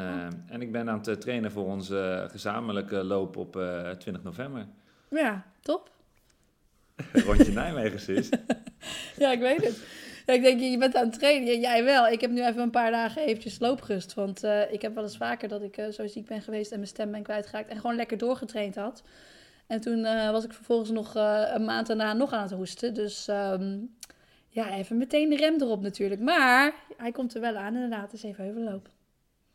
en 0.47 0.61
ik 0.61 0.71
ben 0.71 0.89
aan 0.89 1.01
het 1.03 1.21
trainen 1.21 1.51
voor 1.51 1.65
onze 1.65 2.27
gezamenlijke 2.29 3.03
loop 3.03 3.37
op 3.37 3.55
eh 3.55 3.89
20 3.89 4.23
november. 4.23 4.67
Ja, 5.09 5.45
top. 5.61 5.92
Rondje 7.25 7.51
Nijmegen, 7.51 7.99
Suus. 7.99 8.29
Ja, 9.17 9.31
ik 9.31 9.39
weet 9.39 9.65
het. 9.65 9.81
Ja, 10.25 10.33
ik 10.33 10.41
denk, 10.41 10.59
je 10.59 10.77
bent 10.77 10.95
aan 10.95 11.05
het 11.05 11.19
trainen. 11.19 11.59
Jij 11.59 11.83
wel. 11.83 12.07
Ik 12.07 12.21
heb 12.21 12.31
nu 12.31 12.45
even 12.45 12.61
een 12.61 12.69
paar 12.69 12.91
dagen 12.91 13.21
eventjes 13.21 13.59
looprust. 13.59 14.13
Want 14.13 14.43
eh, 14.43 14.71
ik 14.71 14.81
heb 14.81 14.93
wel 14.93 15.03
eens 15.03 15.17
vaker 15.17 15.47
dat 15.47 15.61
ik 15.61 15.77
eh, 15.77 15.89
zo 15.89 16.07
ziek 16.07 16.25
ben 16.25 16.41
geweest 16.41 16.71
en 16.71 16.77
mijn 16.77 16.89
stem 16.89 17.11
ben 17.11 17.23
kwijtgeraakt. 17.23 17.69
En 17.69 17.79
gewoon 17.79 17.95
lekker 17.95 18.17
doorgetraind 18.17 18.75
had. 18.75 19.03
En 19.67 19.81
toen 19.81 20.05
eh, 20.05 20.31
was 20.31 20.43
ik 20.43 20.53
vervolgens 20.53 20.89
nog 20.89 21.15
een 21.53 21.65
maand 21.65 21.87
daarna 21.87 22.13
nog 22.13 22.31
aan 22.31 22.41
het 22.41 22.51
hoesten. 22.51 22.93
Dus 22.93 23.27
ehm, 23.27 23.77
ja, 24.49 24.73
even 24.73 24.97
meteen 24.97 25.29
de 25.29 25.35
rem 25.35 25.61
erop 25.61 25.81
natuurlijk. 25.81 26.21
Maar 26.21 26.73
hij 26.97 27.11
komt 27.11 27.35
er 27.35 27.41
wel 27.41 27.55
aan 27.55 27.73
inderdaad. 27.73 28.11
Dus 28.11 28.23
even 28.23 28.45
even 28.45 28.63
lopen. 28.63 28.91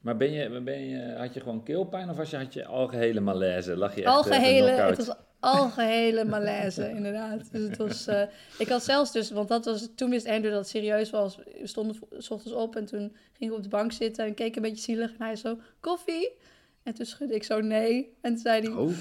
Maar 0.00 0.16
ben 0.16 0.32
je, 0.32 0.60
ben 0.60 0.80
je, 0.80 1.14
had 1.16 1.34
je 1.34 1.40
gewoon 1.40 1.62
keelpijn 1.62 2.10
of 2.10 2.16
was 2.16 2.30
je, 2.30 2.36
had 2.36 2.52
je 2.52 2.66
algehele 2.66 3.20
malaise? 3.20 3.76
Lag 3.76 3.94
je 3.94 4.02
echt 4.02 4.10
eh, 4.10 4.16
Algehele, 4.16 4.70
het 4.70 5.06
was 5.06 5.16
algehele 5.40 6.24
malaise, 6.24 6.90
inderdaad. 6.96 7.52
Dus 7.52 7.62
het 7.62 7.76
was, 7.76 8.06
eh, 8.06 8.22
ik 8.58 8.68
had 8.68 8.84
zelfs 8.84 9.12
dus, 9.12 9.30
want 9.30 9.48
dat 9.48 9.64
was, 9.64 9.88
toen 9.94 10.10
wist 10.10 10.26
Andrew 10.26 10.50
dat 10.50 10.60
het 10.60 10.68
serieus 10.68 11.10
was. 11.10 11.36
We 11.36 11.66
stonden 11.66 11.96
s 12.18 12.30
ochtends 12.30 12.56
op 12.56 12.76
en 12.76 12.84
toen 12.84 13.16
ging 13.32 13.50
ik 13.50 13.56
op 13.56 13.62
de 13.62 13.68
bank 13.68 13.92
zitten 13.92 14.24
en 14.24 14.34
keek 14.34 14.56
een 14.56 14.62
beetje 14.62 14.82
zielig. 14.82 15.10
En 15.10 15.22
hij 15.22 15.36
zo, 15.36 15.58
koffie? 15.80 16.30
En 16.82 16.94
toen 16.94 17.06
schudde 17.06 17.34
ik 17.34 17.44
zo 17.44 17.60
nee. 17.60 18.16
En 18.20 18.32
toen 18.32 18.42
zei 18.42 18.62
hij, 18.62 18.70
Oh, 18.72 18.92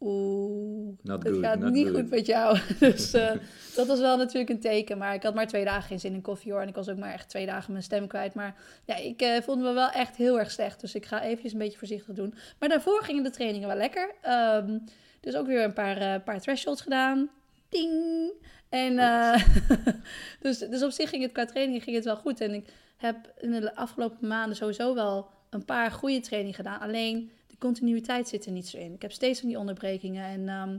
oeh, 0.00 0.98
het 1.04 1.36
gaat 1.40 1.58
not 1.58 1.72
niet 1.72 1.86
good. 1.86 1.96
goed 1.98 2.10
met 2.10 2.26
jou. 2.26 2.58
Dus 2.78 3.12
eh, 3.12 3.32
dat 3.76 3.86
was 3.86 4.00
wel 4.00 4.16
natuurlijk 4.16 4.50
een 4.50 4.60
teken. 4.60 4.98
Maar 4.98 5.14
ik 5.14 5.22
had 5.22 5.34
maar 5.34 5.46
twee 5.46 5.64
dagen 5.64 5.82
geen 5.82 6.00
zin 6.00 6.12
in 6.12 6.20
koffie 6.20 6.52
hoor. 6.52 6.60
En 6.60 6.68
ik 6.68 6.74
was 6.74 6.88
ook 6.88 6.96
maar 6.96 7.12
echt 7.12 7.28
twee 7.28 7.46
dagen 7.46 7.72
mijn 7.72 7.84
stem 7.84 8.06
kwijt. 8.06 8.34
Maar 8.34 8.54
ja, 8.84 8.96
ik 8.96 9.20
eh, 9.20 9.42
voelde 9.42 9.62
me 9.62 9.72
wel 9.72 9.90
echt 9.90 10.16
heel 10.16 10.38
erg 10.38 10.50
slecht. 10.50 10.80
Dus 10.80 10.94
ik 10.94 11.06
ga 11.06 11.22
eventjes 11.22 11.52
een 11.52 11.58
beetje 11.58 11.78
voorzichtig 11.78 12.14
doen. 12.14 12.34
Maar 12.58 12.68
daarvoor 12.68 13.02
gingen 13.02 13.22
de 13.22 13.30
trainingen 13.30 13.68
wel 13.68 13.76
lekker. 13.76 14.14
Ehm, 14.22 14.78
dus 15.20 15.36
ook 15.36 15.46
weer 15.46 15.64
een 15.64 15.72
paar, 15.72 15.96
eh 15.96 16.24
paar 16.24 16.40
thresholds 16.40 16.80
gedaan. 16.82 17.30
Ding! 17.68 18.32
En 18.68 18.96
dus, 20.40 20.58
dus 20.58 20.82
op 20.82 20.90
zich 20.90 21.10
ging 21.10 21.22
het 21.22 21.32
qua 21.32 21.44
training 21.44 21.82
ging 21.82 21.96
het 21.96 22.04
wel 22.04 22.16
goed. 22.16 22.40
En 22.40 22.54
ik 22.54 22.68
heb 22.96 23.32
in 23.38 23.50
de 23.50 23.74
afgelopen 23.74 24.28
maanden 24.28 24.56
sowieso 24.56 24.94
wel 24.94 25.28
een 25.50 25.64
paar 25.64 25.90
goede 25.90 26.20
trainingen 26.20 26.56
gedaan. 26.56 26.80
Alleen 26.80 27.30
continuïteit 27.58 28.28
zit 28.28 28.46
er 28.46 28.52
niet 28.52 28.68
zo 28.68 28.78
in. 28.78 28.92
Ik 28.92 29.02
heb 29.02 29.12
steeds 29.12 29.40
van 29.40 29.48
die 29.48 29.58
onderbrekingen. 29.58 30.24
En 30.24 30.48
ehm, 30.48 30.78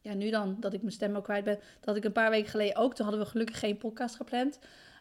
ja, 0.00 0.14
nu 0.14 0.30
dan 0.30 0.56
dat 0.60 0.72
ik 0.72 0.80
mijn 0.80 0.92
stem 0.92 1.16
ook 1.16 1.24
kwijt 1.24 1.44
ben. 1.44 1.58
Dat 1.80 1.96
ik 1.96 2.04
een 2.04 2.12
paar 2.12 2.30
weken 2.30 2.50
geleden 2.50 2.76
ook. 2.76 2.94
Toen 2.94 3.06
hadden 3.06 3.24
we 3.24 3.30
gelukkig 3.30 3.58
geen 3.58 3.76
podcast 3.76 4.16
gepland. 4.16 4.58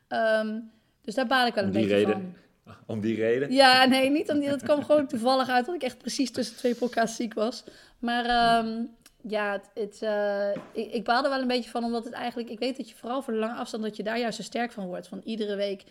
Ehm, 0.08 0.60
dus 1.02 1.16
daar 1.16 1.28
baal 1.28 1.48
ik 1.48 1.54
wel 1.54 1.64
een 1.64 1.72
die 1.72 1.82
beetje 1.82 1.96
reden? 1.96 2.14
van. 2.14 2.76
Om 2.86 3.02
die 3.02 3.16
reden? 3.16 3.52
Ja, 3.52 3.86
nee, 3.86 4.10
niet 4.10 4.32
om 4.32 4.40
die. 4.40 4.50
Dat 4.50 4.64
kwam 4.64 4.84
gewoon 4.84 5.08
toevallig 5.08 5.50
uit 5.50 5.66
dat 5.66 5.76
ik 5.76 5.84
echt 5.84 5.98
precies 5.98 6.32
tussen 6.32 6.58
twee 6.58 6.76
podcasts 6.76 7.16
ziek 7.16 7.34
was. 7.34 7.64
Maar 8.00 8.26
ehm, 8.26 8.84
ja, 9.28 9.52
het, 9.52 9.70
het, 9.74 10.02
eh, 10.02 10.52
ik, 10.74 10.94
ik 10.94 11.04
baal 11.04 11.24
er 11.24 11.30
wel 11.30 11.42
een 11.42 11.48
beetje 11.48 11.70
van, 11.70 11.84
omdat 11.84 12.06
het 12.06 12.14
eigenlijk... 12.14 12.50
Ik 12.50 12.60
weet 12.60 12.78
dat 12.78 12.90
je 12.90 12.96
vooral 12.96 13.22
voor 13.22 13.34
de 13.34 13.40
lange 13.40 13.60
afstand, 13.60 13.84
dat 13.84 13.96
je 13.96 14.04
daar 14.04 14.20
juist 14.20 14.38
zo 14.38 14.44
sterk 14.44 14.72
van 14.72 14.86
wordt. 14.86 15.08
Van 15.08 15.22
iedere 15.24 15.56
week 15.56 15.84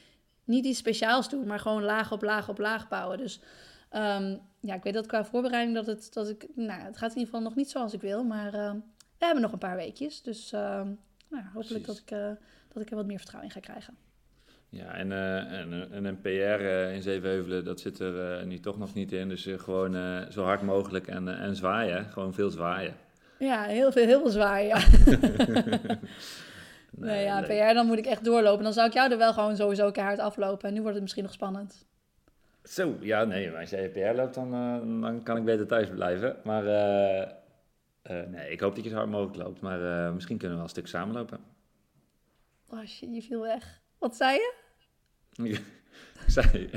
niet 0.44 0.64
iets 0.64 0.78
speciaals 0.78 1.28
doen, 1.28 1.46
maar 1.46 1.58
gewoon 1.58 1.82
laag 1.82 2.12
op 2.12 2.22
laag 2.22 2.48
op 2.48 2.58
laag 2.58 2.88
bouwen. 2.88 3.18
Dus 3.18 3.40
ehm, 3.90 4.36
ja, 4.60 4.74
ik 4.74 4.82
weet 4.82 4.94
dat 4.94 5.06
qua 5.06 5.24
voorbereiding 5.24 5.76
dat 5.76 5.86
het... 5.86 6.12
Dat 6.12 6.28
ik, 6.28 6.46
nou, 6.54 6.80
het 6.80 6.96
gaat 6.96 7.10
in 7.10 7.18
ieder 7.18 7.34
geval 7.34 7.40
nog 7.48 7.54
niet 7.54 7.70
zoals 7.70 7.92
ik 7.92 8.00
wil, 8.00 8.24
maar 8.24 8.54
ehm, 8.54 8.76
we 9.18 9.24
hebben 9.24 9.42
nog 9.42 9.52
een 9.52 9.58
paar 9.58 9.76
weekjes. 9.76 10.22
Dus 10.22 10.52
ehm, 10.52 10.88
nou, 11.28 11.44
hopelijk 11.54 11.86
dat 11.86 11.98
ik, 11.98 12.10
eh, 12.10 12.30
dat 12.72 12.82
ik 12.82 12.90
er 12.90 12.96
wat 12.96 13.06
meer 13.06 13.18
vertrouwen 13.18 13.48
in 13.54 13.62
ga 13.62 13.72
krijgen. 13.72 13.96
Ja, 14.68 14.94
en, 14.94 15.12
eh, 15.12 15.58
en, 15.60 15.92
en 15.92 16.04
een 16.04 16.20
PR 16.20 16.28
eh, 16.28 16.94
in 16.94 17.02
Zevenheuvelen, 17.02 17.64
dat 17.64 17.80
zit 17.80 17.98
er 17.98 18.38
eh, 18.38 18.46
nu 18.46 18.60
toch 18.60 18.78
nog 18.78 18.94
niet 18.94 19.12
in. 19.12 19.28
Dus 19.28 19.46
eh, 19.46 19.58
gewoon 19.58 19.96
eh, 19.96 20.30
zo 20.30 20.44
hard 20.44 20.62
mogelijk 20.62 21.06
en, 21.06 21.28
eh, 21.28 21.42
en 21.42 21.56
zwaaien. 21.56 22.04
Gewoon 22.04 22.34
veel 22.34 22.50
zwaaien. 22.50 22.94
Ja, 23.38 23.62
heel 23.62 23.92
veel, 23.92 24.06
heel 24.06 24.20
veel 24.20 24.30
zwaar, 24.30 24.62
ja. 24.62 24.80
Nee, 26.90 27.24
ja. 27.24 27.42
PR, 27.42 27.74
dan 27.74 27.86
moet 27.86 27.98
ik 27.98 28.06
echt 28.06 28.24
doorlopen. 28.24 28.64
Dan 28.64 28.72
zou 28.72 28.86
ik 28.86 28.92
jou 28.92 29.10
er 29.10 29.18
wel 29.18 29.32
gewoon 29.32 29.56
sowieso 29.56 29.90
keihard 29.90 30.18
aflopen. 30.18 30.68
En 30.68 30.74
nu 30.74 30.78
wordt 30.80 30.94
het 30.94 31.02
misschien 31.02 31.24
nog 31.24 31.32
spannend. 31.32 31.86
Zo, 32.62 32.96
ja, 33.00 33.24
nee, 33.24 33.50
maar 33.50 33.60
als 33.60 33.70
jij 33.70 33.90
PR 33.90 34.16
loopt, 34.16 34.34
dan, 34.34 34.54
eh, 34.54 35.00
dan 35.00 35.22
kan 35.22 35.36
ik 35.36 35.44
beter 35.44 35.66
thuis 35.66 35.88
blijven. 35.88 36.36
Maar 36.44 36.66
eh, 36.66 37.22
eh, 38.02 38.28
nee, 38.28 38.50
ik 38.50 38.60
hoop 38.60 38.74
dat 38.74 38.84
je 38.84 38.90
zo 38.90 38.96
hard 38.96 39.10
mogelijk 39.10 39.36
loopt. 39.36 39.60
Maar 39.60 40.12
misschien 40.14 40.38
kunnen 40.38 40.56
we 40.56 40.62
wel 40.62 40.72
een 40.72 40.76
stuk 40.76 40.86
samenlopen. 40.86 41.40
Oh 42.68 42.84
shit, 42.86 43.14
je 43.14 43.22
viel 43.22 43.40
weg. 43.40 43.80
Wat 43.98 44.16
zei 44.16 44.38
je? 44.38 44.54
ik, 46.26 46.26
zei, 46.26 46.70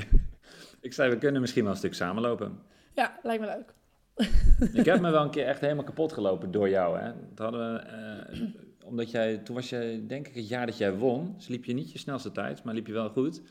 ik 0.80 0.92
zei, 0.92 1.10
we 1.10 1.18
kunnen 1.18 1.40
misschien 1.40 1.62
wel 1.62 1.72
een 1.72 1.78
stuk 1.78 1.94
samenlopen. 1.94 2.58
Ja, 2.94 3.18
lijkt 3.22 3.42
me 3.42 3.46
leuk. 3.46 3.72
Ik 4.80 4.84
heb 4.84 5.00
me 5.00 5.10
wel 5.10 5.22
een 5.22 5.30
keer 5.30 5.46
echt 5.46 5.60
helemaal 5.60 5.84
kapot 5.84 6.12
gelopen 6.12 6.50
door 6.50 6.68
jou. 6.68 6.98
Hè. 6.98 7.12
Dat 7.34 7.38
hadden 7.38 7.74
we, 7.74 8.52
omdat 8.84 9.10
jij, 9.10 9.38
toen 9.38 9.54
was 9.54 9.68
je, 9.68 10.04
denk 10.06 10.28
ik, 10.28 10.34
het 10.34 10.48
jaar 10.48 10.66
dat 10.66 10.78
jij 10.78 10.94
won. 10.94 11.34
Dus 11.36 11.48
liep 11.48 11.64
je 11.64 11.72
niet 11.72 11.92
je 11.92 11.98
snelste 11.98 12.32
tijd, 12.32 12.62
maar 12.62 12.74
liep 12.74 12.86
je 12.86 12.92
wel 12.92 13.08
goed. 13.08 13.42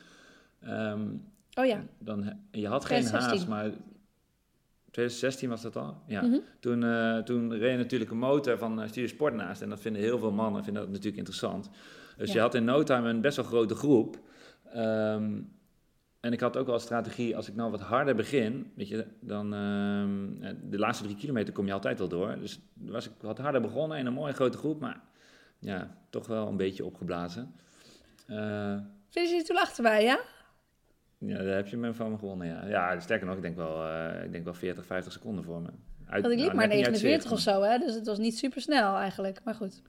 Ehm, 0.60 1.08
Oh 1.54 1.64
ja. 1.66 1.82
dan, 1.98 2.38
je 2.50 2.68
had 2.68 2.84
geen 2.84 3.00
2016. 3.02 3.30
haast, 3.30 3.48
maar 3.48 3.70
2016 4.90 5.48
was 5.48 5.62
dat 5.62 5.76
al? 5.76 6.02
Ja. 6.06 6.22
Mhm. 6.22 6.38
Toen, 6.60 6.84
eh, 6.84 7.18
toen 7.18 7.56
reed 7.58 7.70
je 7.70 7.76
natuurlijk 7.76 8.10
een 8.10 8.18
motor 8.18 8.58
van 8.58 8.80
uh, 8.80 8.86
Studio 8.88 9.08
Sport 9.08 9.34
naast. 9.34 9.62
En 9.62 9.68
dat 9.68 9.80
vinden 9.80 10.02
heel 10.02 10.18
veel 10.18 10.32
mannen 10.32 10.64
vinden 10.64 10.82
dat 10.82 10.90
natuurlijk 10.90 11.16
interessant. 11.16 11.70
Dus 12.16 12.28
Ja. 12.28 12.34
je 12.34 12.40
had 12.40 12.54
in 12.54 12.64
no 12.64 12.82
time 12.82 13.08
een 13.08 13.20
best 13.20 13.36
wel 13.36 13.44
grote 13.44 13.74
groep. 13.74 14.18
Ehm, 14.72 15.40
en 16.20 16.32
ik 16.32 16.40
had 16.40 16.56
ook 16.56 16.66
wel 16.66 16.74
een 16.74 16.80
strategie, 16.80 17.36
als 17.36 17.48
ik 17.48 17.54
nou 17.54 17.70
wat 17.70 17.80
harder 17.80 18.14
begin, 18.14 18.72
weet 18.74 18.88
je, 18.88 19.06
dan 19.20 19.54
ehm, 19.54 20.42
eh, 20.42 20.54
de 20.62 20.78
laatste 20.78 21.04
drie 21.04 21.16
kilometer 21.16 21.52
kom 21.52 21.66
je 21.66 21.72
altijd 21.72 21.98
wel 21.98 22.08
door. 22.08 22.36
Dus 22.40 22.60
was 22.74 23.06
ik 23.06 23.12
wat 23.20 23.38
harder 23.38 23.60
begonnen 23.60 23.98
in 23.98 24.06
een 24.06 24.12
mooie 24.12 24.32
grote 24.32 24.58
groep, 24.58 24.80
maar 24.80 25.00
ja, 25.58 25.96
toch 26.10 26.26
wel 26.26 26.48
een 26.48 26.56
beetje 26.56 26.84
opgeblazen. 26.84 27.54
Eh, 28.26 28.76
Vind 29.08 29.30
je 29.30 29.42
toen 29.42 29.58
achterbij, 29.58 30.02
ja? 30.02 30.18
Ja, 31.28 31.42
daar 31.42 31.54
heb 31.56 31.66
je 31.66 31.76
me 31.76 31.94
van 31.94 32.10
me 32.10 32.18
gewonnen, 32.18 32.46
ja. 32.46 32.66
Ja, 32.66 33.00
sterker 33.00 33.26
nog, 33.26 33.36
ik 33.36 33.42
denk 33.42 33.56
wel, 33.56 33.86
eh, 33.88 34.24
ik 34.24 34.32
denk 34.32 34.44
wel 34.44 34.54
40, 34.54 34.86
50 34.86 35.12
seconden 35.12 35.44
voor 35.44 35.60
me. 35.60 35.68
Uit, 36.06 36.22
Want 36.22 36.34
ik 36.34 36.40
liep 36.40 36.46
nou, 36.46 36.56
maar 36.58 36.68
net 36.68 36.76
niet 36.76 36.86
uit 36.86 36.94
49 37.02 37.32
of 37.32 37.38
70. 37.40 37.64
zo, 37.68 37.70
hè? 37.72 37.86
Dus 37.86 37.94
het 37.94 38.06
was 38.06 38.18
niet 38.18 38.38
super 38.38 38.60
snel 38.60 38.96
eigenlijk. 38.96 39.40
Maar 39.44 39.54
goed. 39.54 39.82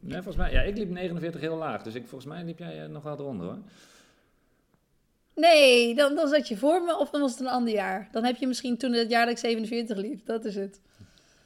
Nee, 0.00 0.14
volgens 0.22 0.36
mij, 0.36 0.52
ja, 0.52 0.60
ik 0.60 0.76
liep 0.76 0.90
49 0.90 1.40
heel 1.40 1.56
laag, 1.56 1.82
dus 1.82 1.94
ik, 1.94 2.06
volgens 2.06 2.30
mij 2.32 2.44
liep 2.44 2.58
jij 2.58 2.82
eh, 2.82 2.88
nog 2.88 3.02
wel 3.02 3.18
eronder 3.18 3.46
hoor. 3.46 3.58
Nee, 5.34 5.94
dan, 5.94 6.14
dan 6.14 6.28
zat 6.28 6.48
je 6.48 6.56
voor 6.56 6.82
me 6.82 6.98
of 6.98 7.10
dan 7.10 7.20
was 7.20 7.30
het 7.30 7.40
een 7.40 7.46
ander 7.48 7.72
jaar. 7.74 8.08
Dan 8.12 8.24
heb 8.24 8.36
je 8.36 8.46
misschien 8.46 8.76
toen 8.76 8.92
het 8.92 9.10
jaar 9.10 9.24
dat 9.24 9.32
ik 9.34 9.38
47 9.38 9.96
liep. 9.96 10.26
Dat 10.26 10.44
is 10.44 10.54
het. 10.54 10.80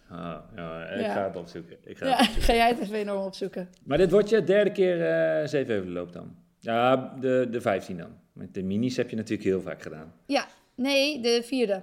Ah, 0.09 0.37
ja, 0.57 0.85
ik 0.89 1.01
Ja. 1.01 1.13
ga 1.13 1.25
het 1.25 1.37
opzoeken. 1.37 1.77
Ik 1.85 1.99
ga 1.99 2.07
Ja, 2.07 2.11
het 2.13 2.21
opzoeken. 2.21 2.43
ga 2.49 2.55
jij 2.55 2.69
het 2.69 2.79
even 2.81 2.95
enorm 2.95 3.25
opzoeken. 3.25 3.69
Maar 3.85 3.99
dit 3.99 4.11
wordt 4.11 4.29
je 4.29 4.45
derde 4.45 4.73
keer 4.73 5.07
eh 5.07 5.47
zevenheuvelenloop 5.47 6.13
dan? 6.13 6.35
Ja, 6.59 7.15
de, 7.21 7.49
de 7.51 7.61
15 7.61 7.97
dan. 7.97 8.11
Met 8.35 8.55
de 8.55 8.63
minis 8.63 8.97
heb 8.97 9.11
je 9.11 9.17
natuurlijk 9.17 9.49
heel 9.49 9.61
vaak 9.61 9.83
gedaan. 9.83 10.15
Ja, 10.27 10.49
nee, 10.75 11.21
de 11.21 11.43
vierde. 11.45 11.83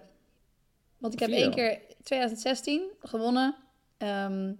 Want 0.97 1.13
ik 1.13 1.19
heb 1.19 1.29
één 1.29 1.51
keer 1.51 1.79
2016 2.03 2.89
gewonnen. 2.99 3.55
Ehm, 3.97 4.53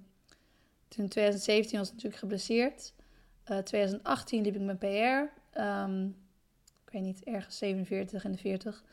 toen 0.88 1.08
2017 1.08 1.78
was 1.78 1.88
ik 1.88 1.94
natuurlijk 1.94 2.22
geblesseerd. 2.22 2.94
Eh 3.44 3.58
2018 3.58 4.44
liep 4.44 4.56
ik 4.56 4.62
mijn 4.62 4.78
PR. 4.78 5.40
Ehm, 5.60 6.06
ik 6.86 6.92
weet 6.92 7.02
niet, 7.02 7.24
ergens 7.24 7.58
47 7.58 8.24
en 8.24 8.32
de 8.32 8.38
40. 8.38 8.84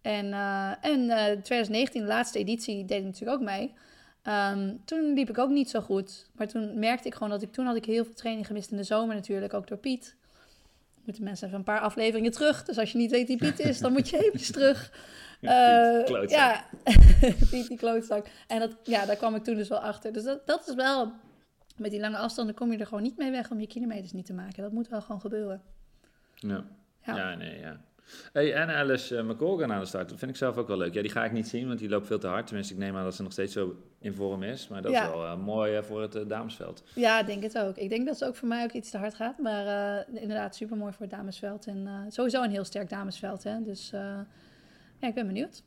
En, 0.00 0.32
eh, 0.32 0.84
en 0.84 1.10
eh 1.10 1.40
2019, 1.42 2.00
de 2.00 2.08
laatste 2.08 2.38
editie, 2.38 2.84
deed 2.84 2.98
ik 2.98 3.04
natuurlijk 3.04 3.40
ook 3.40 3.46
mee. 3.46 3.74
Ehm, 4.22 4.74
toen 4.84 5.12
liep 5.12 5.28
ik 5.28 5.38
ook 5.38 5.50
niet 5.50 5.70
zo 5.70 5.80
goed. 5.80 6.30
Maar 6.32 6.48
toen 6.48 6.78
merkte 6.78 7.08
ik 7.08 7.14
gewoon 7.14 7.30
dat 7.30 7.42
ik... 7.42 7.52
Toen 7.52 7.66
had 7.66 7.76
ik 7.76 7.84
heel 7.84 8.04
veel 8.04 8.14
training 8.14 8.46
gemist 8.46 8.70
in 8.70 8.76
de 8.76 8.82
zomer 8.82 9.14
natuurlijk, 9.14 9.54
ook 9.54 9.68
door 9.68 9.78
Piet. 9.78 10.16
Moeten 11.06 11.24
mensen 11.24 11.46
even 11.46 11.58
een 11.58 11.64
paar 11.64 11.80
afleveringen 11.80 12.32
terug. 12.32 12.64
Dus 12.64 12.78
als 12.78 12.92
je 12.92 12.98
niet 12.98 13.10
weet 13.10 13.26
wie 13.26 13.36
Piet 13.36 13.58
is, 13.60 13.78
dan 13.78 13.92
moet 13.92 14.08
je 14.08 14.18
eventjes 14.24 14.50
terug. 14.50 14.90
Ja, 15.40 15.90
Eh, 15.90 15.96
Piet, 15.96 16.06
klootzak. 16.06 16.38
ja, 16.38 16.64
Piet 17.50 17.68
die 17.68 17.76
klootzak. 17.78 18.26
En 18.46 18.58
dat, 18.60 18.76
ja, 18.82 19.06
daar 19.06 19.16
kwam 19.16 19.34
ik 19.34 19.44
toen 19.44 19.54
dus 19.54 19.68
wel 19.68 19.78
achter. 19.78 20.12
Dus 20.12 20.24
dat, 20.24 20.46
dat 20.46 20.68
is 20.68 20.74
wel... 20.74 21.12
Met 21.76 21.90
die 21.90 22.00
lange 22.00 22.16
afstanden 22.16 22.54
kom 22.54 22.72
je 22.72 22.78
er 22.78 22.86
gewoon 22.86 23.02
niet 23.02 23.16
mee 23.16 23.30
weg 23.30 23.50
om 23.50 23.60
je 23.60 23.66
kilometers 23.66 24.12
niet 24.12 24.26
te 24.26 24.32
maken. 24.32 24.62
Dat 24.62 24.72
moet 24.72 24.88
wel 24.88 25.00
gewoon 25.02 25.20
gebeuren. 25.20 25.62
Ja, 26.34 26.64
Ja. 27.06 27.16
ja 27.16 27.34
nee, 27.34 27.58
ja. 27.58 27.80
Hey, 28.32 28.54
en 28.54 28.68
Alice 28.68 29.14
uh, 29.16 29.22
McColgan 29.22 29.72
aan 29.72 29.80
de 29.80 29.86
start, 29.86 30.08
dat 30.08 30.18
vind 30.18 30.30
ik 30.30 30.36
zelf 30.36 30.56
ook 30.56 30.68
wel 30.68 30.76
leuk. 30.76 30.94
Ja, 30.94 31.02
die 31.02 31.10
ga 31.10 31.24
ik 31.24 31.32
niet 31.32 31.48
zien, 31.48 31.66
want 31.66 31.78
die 31.78 31.88
loopt 31.88 32.06
veel 32.06 32.18
te 32.18 32.26
hard. 32.26 32.46
Tenminste, 32.46 32.74
ik 32.74 32.78
neem 32.80 32.96
aan 32.96 33.04
dat 33.04 33.14
ze 33.14 33.22
nog 33.22 33.32
steeds 33.32 33.52
zo 33.52 33.76
in 33.98 34.14
vorm 34.14 34.42
is. 34.42 34.68
Maar 34.68 34.82
dat 34.82 34.92
Ja. 34.92 35.02
is 35.04 35.08
wel 35.10 35.24
eh, 35.24 35.36
mooi 35.36 35.76
eh, 35.76 35.82
voor 35.82 36.02
het 36.02 36.14
eh, 36.14 36.28
damesveld. 36.28 36.82
Ja, 36.94 37.20
ik 37.20 37.26
denk 37.26 37.42
het 37.42 37.58
ook. 37.58 37.76
Ik 37.76 37.88
denk 37.88 38.06
dat 38.06 38.18
ze 38.18 38.26
ook 38.26 38.36
voor 38.36 38.48
mij 38.48 38.64
ook 38.64 38.72
iets 38.72 38.90
te 38.90 38.98
hard 38.98 39.14
gaat. 39.14 39.38
Maar 39.38 39.66
eh, 40.06 40.20
inderdaad, 40.22 40.54
super 40.56 40.76
mooi 40.76 40.92
voor 40.92 41.00
het 41.06 41.10
damesveld. 41.10 41.66
En 41.66 41.86
eh, 41.86 42.00
sowieso 42.08 42.42
een 42.42 42.50
heel 42.50 42.64
sterk 42.64 42.88
damesveld. 42.88 43.42
Hè? 43.42 43.62
Dus 43.62 43.92
eh, 43.92 44.00
ja, 45.00 45.08
ik 45.08 45.14
ben 45.14 45.26
benieuwd. 45.26 45.62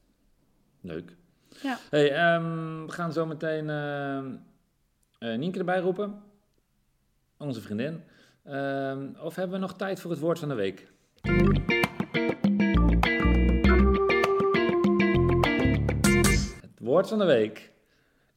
Leuk. 0.81 1.15
Ja. 1.62 1.77
Hey, 1.89 2.12
ehm, 2.15 2.86
we 2.86 2.91
gaan 2.91 3.13
zo 3.13 3.25
meteen 3.25 3.69
eh, 3.69 5.36
Nienke 5.38 5.60
erbij 5.60 5.79
roepen. 5.79 6.22
Onze 7.38 7.62
vriendin. 7.62 8.03
Ehm, 8.43 9.08
of 9.22 9.36
hebben 9.36 9.55
we 9.60 9.65
nog 9.65 9.75
tijd 9.75 10.00
voor 10.00 10.12
het 10.12 10.19
woord 10.19 10.39
van 10.39 10.48
de 10.50 10.55
week? 10.55 10.88
Woord 16.89 17.08
van 17.08 17.17
de 17.19 17.25
week 17.25 17.72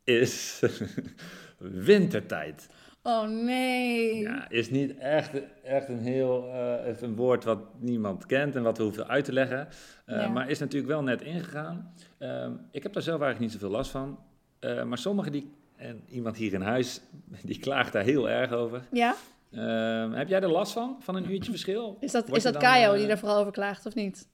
is 0.05 0.63
wintertijd. 1.91 2.69
Oh 3.03 3.29
nee. 3.29 4.21
Ja, 4.21 4.49
is 4.51 4.71
niet 4.71 4.99
echt, 4.99 5.31
echt 5.65 5.89
een 5.89 5.99
heel 5.99 6.49
eh, 6.49 7.01
een 7.01 7.17
woord 7.17 7.45
wat 7.45 7.59
niemand 7.79 8.27
kent 8.27 8.57
en 8.57 8.63
wat 8.63 8.77
we 8.77 8.83
hoeven 8.83 9.09
uit 9.09 9.25
te 9.25 9.33
leggen. 9.33 9.69
Eh, 10.07 10.17
Ja. 10.17 10.29
Maar 10.29 10.51
is 10.51 10.59
natuurlijk 10.59 10.93
wel 10.93 11.03
net 11.03 11.23
ingegaan. 11.23 11.95
Ehm, 12.19 12.53
ik 12.71 12.83
heb 12.83 12.93
daar 12.93 13.03
zelf 13.03 13.21
eigenlijk 13.21 13.53
niet 13.53 13.61
zoveel 13.61 13.77
last 13.77 13.91
van. 13.91 14.19
Eh, 14.59 14.83
maar 14.83 14.99
sommigen 14.99 15.33
die, 15.33 15.51
en 15.77 16.03
iemand 16.09 16.37
hier 16.37 16.53
in 16.53 16.61
huis, 16.61 17.01
die 17.51 17.59
klaagt 17.59 17.93
daar 17.93 18.05
heel 18.05 18.31
erg 18.31 18.53
over. 18.53 18.83
Ja? 18.93 19.15
Ehm, 19.53 20.13
heb 20.13 20.29
jij 20.29 20.41
er 20.41 20.51
last 20.51 20.73
van, 20.73 20.97
van 21.01 21.15
een 21.17 21.31
uurtje 21.33 21.51
verschil? 21.51 21.97
Is 22.01 22.13
dat, 22.13 22.25
Word 22.25 22.37
is 22.37 22.43
dat 22.43 22.53
dan, 22.53 22.63
Kaio 22.63 22.93
eh, 22.93 22.99
die 22.99 23.07
daar 23.07 23.19
vooral 23.19 23.39
over 23.39 23.53
klaagt 23.53 23.87
of 23.87 23.95
niet? 23.95 24.29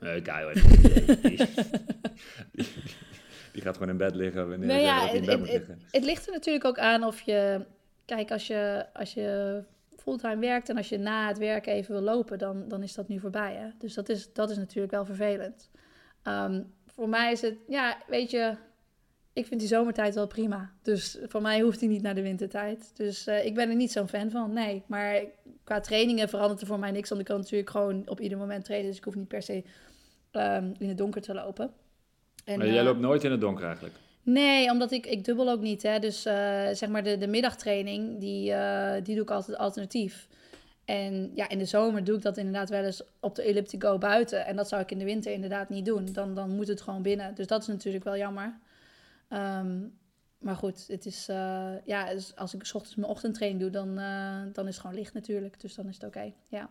Nee, 0.00 0.22
Kaio 0.22 0.48
heeft 0.48 0.66
die 3.58 3.66
gaat 3.66 3.76
gewoon 3.76 3.92
in 3.92 3.96
bed 3.96 4.14
liggen 4.14 4.48
wanneer 4.48 4.80
ja, 4.80 4.98
hij 4.98 5.08
in 5.08 5.16
het, 5.16 5.26
bed 5.26 5.38
moet 5.38 5.48
het, 5.48 5.58
het, 5.58 5.68
liggen. 5.68 5.86
het 5.90 6.04
ligt 6.04 6.26
er 6.26 6.32
natuurlijk 6.32 6.64
ook 6.64 6.78
aan 6.78 7.04
of 7.04 7.20
je... 7.20 7.64
Kijk, 8.04 8.30
als 8.30 8.46
je, 8.46 8.86
als 8.92 9.14
je 9.14 9.62
fulltime 9.96 10.38
werkt 10.38 10.68
en 10.68 10.76
als 10.76 10.88
je 10.88 10.98
na 10.98 11.28
het 11.28 11.38
werk 11.38 11.66
even 11.66 11.94
wil 11.94 12.02
lopen, 12.02 12.38
dan, 12.38 12.68
dan 12.68 12.82
is 12.82 12.94
dat 12.94 13.08
nu 13.08 13.20
voorbij. 13.20 13.54
Hè? 13.54 13.68
Dus 13.78 13.94
dat 13.94 14.08
is, 14.08 14.32
dat 14.32 14.50
is 14.50 14.56
natuurlijk 14.56 14.92
wel 14.92 15.04
vervelend. 15.04 15.70
Ehm, 16.22 16.62
voor 16.86 17.08
mij 17.08 17.32
is 17.32 17.40
het, 17.40 17.54
ja, 17.68 17.96
weet 18.06 18.30
je, 18.30 18.54
ik 19.32 19.46
vind 19.46 19.60
die 19.60 19.68
zomertijd 19.68 20.14
wel 20.14 20.26
prima. 20.26 20.72
Dus 20.82 21.18
voor 21.22 21.42
mij 21.42 21.60
hoeft 21.60 21.80
die 21.80 21.88
niet 21.88 22.02
naar 22.02 22.14
de 22.14 22.22
wintertijd. 22.22 22.90
Dus 22.96 23.26
eh, 23.26 23.44
ik 23.44 23.54
ben 23.54 23.68
er 23.68 23.76
niet 23.76 23.92
zo'n 23.92 24.08
fan 24.08 24.30
van, 24.30 24.52
nee. 24.52 24.82
Maar 24.86 25.22
qua 25.64 25.80
trainingen 25.80 26.28
verandert 26.28 26.60
er 26.60 26.66
voor 26.66 26.78
mij 26.78 26.90
niks, 26.90 27.08
want 27.08 27.20
ik 27.20 27.26
kan 27.26 27.38
natuurlijk 27.38 27.70
gewoon 27.70 28.08
op 28.08 28.20
ieder 28.20 28.38
moment 28.38 28.64
trainen. 28.64 28.88
Dus 28.88 28.98
ik 28.98 29.04
hoef 29.04 29.14
niet 29.14 29.28
per 29.28 29.42
se 29.42 29.64
ehm, 30.30 30.72
in 30.78 30.88
het 30.88 30.98
donker 30.98 31.22
te 31.22 31.34
lopen. 31.34 31.72
En, 32.48 32.58
Maar 32.58 32.66
jij 32.66 32.78
eh, 32.78 32.84
loopt 32.84 33.00
nooit 33.00 33.24
in 33.24 33.30
het 33.30 33.40
donker 33.40 33.64
eigenlijk. 33.64 33.94
Nee, 34.22 34.70
omdat 34.70 34.90
ik, 34.90 35.06
ik 35.06 35.24
dubbel 35.24 35.50
ook 35.50 35.60
niet. 35.60 35.82
Hè. 35.82 35.98
Dus 35.98 36.24
eh, 36.24 36.68
zeg 36.72 36.88
maar 36.88 37.02
de, 37.02 37.18
de 37.18 37.26
middagtraining, 37.26 38.20
die, 38.20 38.52
eh, 38.52 39.04
die 39.04 39.14
doe 39.14 39.24
ik 39.24 39.30
altijd 39.30 39.58
alternatief. 39.58 40.28
En 40.84 41.30
ja, 41.34 41.48
in 41.48 41.58
de 41.58 41.64
zomer 41.64 42.04
doe 42.04 42.16
ik 42.16 42.22
dat 42.22 42.36
inderdaad 42.36 42.68
wel 42.68 42.84
eens 42.84 43.02
op 43.20 43.34
de 43.34 43.42
elliptico 43.42 43.98
buiten. 43.98 44.46
En 44.46 44.56
dat 44.56 44.68
zou 44.68 44.82
ik 44.82 44.90
in 44.90 44.98
de 44.98 45.04
winter 45.04 45.32
inderdaad 45.32 45.68
niet 45.68 45.84
doen. 45.84 46.12
Dan, 46.12 46.34
dan 46.34 46.50
moet 46.50 46.68
het 46.68 46.80
gewoon 46.80 47.02
binnen. 47.02 47.34
Dus 47.34 47.46
dat 47.46 47.60
is 47.60 47.66
natuurlijk 47.66 48.04
wel 48.04 48.16
jammer. 48.16 48.58
Ehm, 49.28 49.78
maar 50.38 50.56
goed, 50.56 50.86
het 50.86 51.06
is, 51.06 51.26
ja, 51.84 52.12
dus 52.12 52.36
als 52.36 52.54
ik 52.54 52.64
's 52.64 52.74
ochtends 52.74 52.96
mijn 52.96 53.10
ochtendtraining 53.10 53.62
doe, 53.62 53.70
dan, 53.70 53.94
dan 54.52 54.66
is 54.66 54.74
het 54.74 54.80
gewoon 54.80 54.96
licht 54.96 55.14
natuurlijk. 55.14 55.60
Dus 55.60 55.74
dan 55.74 55.88
is 55.88 55.94
het 55.94 56.04
oké. 56.04 56.32
Ja, 56.48 56.70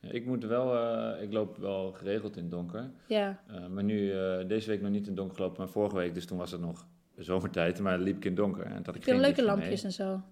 ik 0.00 0.26
moet 0.26 0.44
wel, 0.44 0.76
eh, 0.76 1.22
ik 1.22 1.32
loop 1.32 1.56
wel 1.56 1.92
geregeld 1.92 2.36
in 2.36 2.42
het 2.42 2.50
donker. 2.50 2.90
Ja. 3.06 3.40
Eh, 3.46 3.66
maar 3.66 3.84
nu, 3.84 4.12
eh, 4.12 4.48
deze 4.48 4.68
week 4.68 4.80
nog 4.80 4.90
niet 4.90 5.00
in 5.02 5.06
het 5.06 5.16
donker 5.16 5.36
gelopen, 5.36 5.58
maar 5.58 5.68
vorige 5.68 5.96
week, 5.96 6.14
dus 6.14 6.26
toen 6.26 6.38
was 6.38 6.50
het 6.50 6.60
nog 6.60 6.86
zomertijd, 7.16 7.80
maar 7.80 7.98
liep 7.98 8.16
ik 8.16 8.24
in 8.24 8.30
het 8.30 8.40
donker. 8.40 8.64
En 8.66 8.76
dat 8.76 8.86
had 8.86 8.94
ik 8.94 9.04
geen 9.04 9.20
leuke 9.20 9.42
lampjes 9.42 9.82
mee. 9.82 9.84
en 9.84 9.92
zo. 9.92 10.22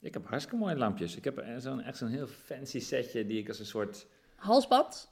Ik 0.00 0.14
heb 0.14 0.26
hartstikke 0.26 0.58
mooie 0.58 0.76
lampjes. 0.76 1.16
Ik 1.16 1.24
heb 1.24 1.44
zo'n, 1.58 1.80
echt 1.80 1.96
zo'n 1.98 2.08
heel 2.08 2.26
fancy 2.26 2.80
setje 2.80 3.26
die 3.26 3.38
ik 3.38 3.48
als 3.48 3.58
een 3.58 3.66
soort, 3.66 4.06
Halsband. 4.34 5.10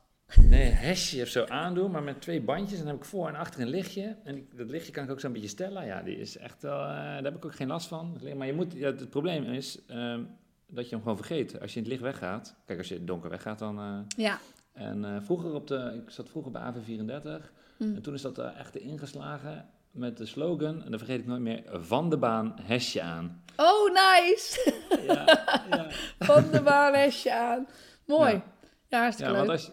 nee, 0.49 0.71
hesje 0.71 1.23
of 1.23 1.29
zo 1.29 1.45
aandoe, 1.45 1.89
maar 1.89 2.03
met 2.03 2.21
twee 2.21 2.41
bandjes. 2.43 2.79
En 2.79 2.85
dan 2.85 2.95
heb 2.95 3.03
ik 3.03 3.09
voor 3.09 3.29
en 3.29 3.35
achter 3.35 3.61
een 3.61 3.69
lichtje. 3.69 4.17
En 4.25 4.37
ik- 4.37 4.57
dat 4.57 4.71
lichtje 4.71 4.93
kan 4.93 5.05
ik 5.05 5.11
ook 5.11 5.21
zo'n 5.21 5.33
beetje 5.33 5.49
stellen. 5.49 5.87
Ja, 5.87 6.03
die 6.03 6.17
is 6.17 6.37
echt 6.37 6.63
wel, 6.63 6.79
daar 6.79 7.23
heb 7.25 7.37
ik 7.37 7.45
ook 7.45 7.55
geen 7.55 7.69
last 7.69 7.89
van. 7.89 8.19
Maar 8.37 8.47
je 8.47 8.53
moet, 8.53 8.73
ja, 8.73 8.87
het 8.87 9.11
probleem 9.11 9.45
is 9.45 9.85
ehm, 9.87 10.23
dat 10.71 10.85
je 10.89 10.91
hem 10.95 11.03
gewoon 11.03 11.17
vergeet. 11.17 11.61
Als 11.61 11.71
je 11.73 11.77
in 11.77 11.83
het 11.83 11.93
licht 11.93 12.03
weggaat, 12.05 12.55
kijk, 12.65 12.79
als 12.79 12.89
je 12.89 12.95
in 12.95 13.01
het 13.01 13.09
donker 13.09 13.31
weggaat, 13.31 13.59
dan... 13.59 13.79
eh, 13.79 13.99
Ja. 14.25 14.39
en 14.73 15.05
eh, 15.05 15.17
vroeger 15.23 15.53
op 15.55 15.67
de, 15.67 16.03
ik 16.05 16.11
zat 16.11 16.29
vroeger 16.29 16.53
bij 16.53 16.63
AV34 16.73 17.51
Mm. 17.79 17.95
en 17.95 18.03
toen 18.03 18.15
is 18.15 18.23
dat 18.23 18.39
er 18.39 18.45
echt 18.57 18.77
ingeslagen 18.77 19.69
met 19.91 20.17
de 20.17 20.27
slogan, 20.27 20.83
en 20.83 20.91
dan 20.91 20.99
vergeet 20.99 21.19
ik 21.21 21.27
nooit 21.27 21.41
meer, 21.41 21.63
van 21.73 22.11
de 22.11 22.17
baan 22.17 22.55
hesje 22.63 23.03
aan. 23.03 23.43
Oh, 23.57 23.93
nice! 23.93 24.73
Ja, 25.07 25.25
ja. 25.71 25.87
Van 26.27 26.51
de 26.51 26.63
baanhesje 26.63 27.35
aan. 27.35 27.67
Mooi. 28.07 28.33
Ja, 28.33 28.43
Ja. 28.89 29.01
hartstikke 29.01 29.33
ja, 29.33 29.37
want 29.39 29.49
leuk. 29.51 29.57
als, 29.59 29.71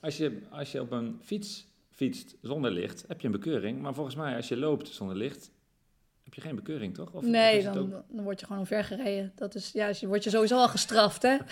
als 0.00 0.16
je, 0.16 0.42
als 0.50 0.72
je 0.72 0.80
op 0.80 0.90
een 0.92 1.18
fiets 1.22 1.66
fietst 1.90 2.36
zonder 2.42 2.70
licht, 2.70 3.04
heb 3.08 3.20
je 3.20 3.26
een 3.26 3.32
bekeuring. 3.32 3.80
Maar 3.80 3.94
volgens 3.94 4.16
mij, 4.16 4.36
als 4.36 4.48
je 4.48 4.56
loopt 4.56 4.88
zonder 4.88 5.16
licht, 5.16 5.50
heb 6.28 6.34
je 6.34 6.40
geen 6.40 6.54
bekeuring, 6.56 6.94
toch? 6.94 7.12
Of, 7.12 7.22
nee, 7.24 7.62
dan, 7.62 7.78
ook- 7.78 8.02
dan 8.08 8.24
word 8.24 8.40
je 8.40 8.46
gewoon 8.46 8.60
omvergereden. 8.60 9.32
Dat 9.34 9.54
is, 9.54 9.70
ja, 9.72 9.90
je 9.98 10.06
word 10.06 10.24
je 10.24 10.30
sowieso 10.30 10.56
al 10.56 10.68
gestraft, 10.68 11.22
hè? 11.22 11.36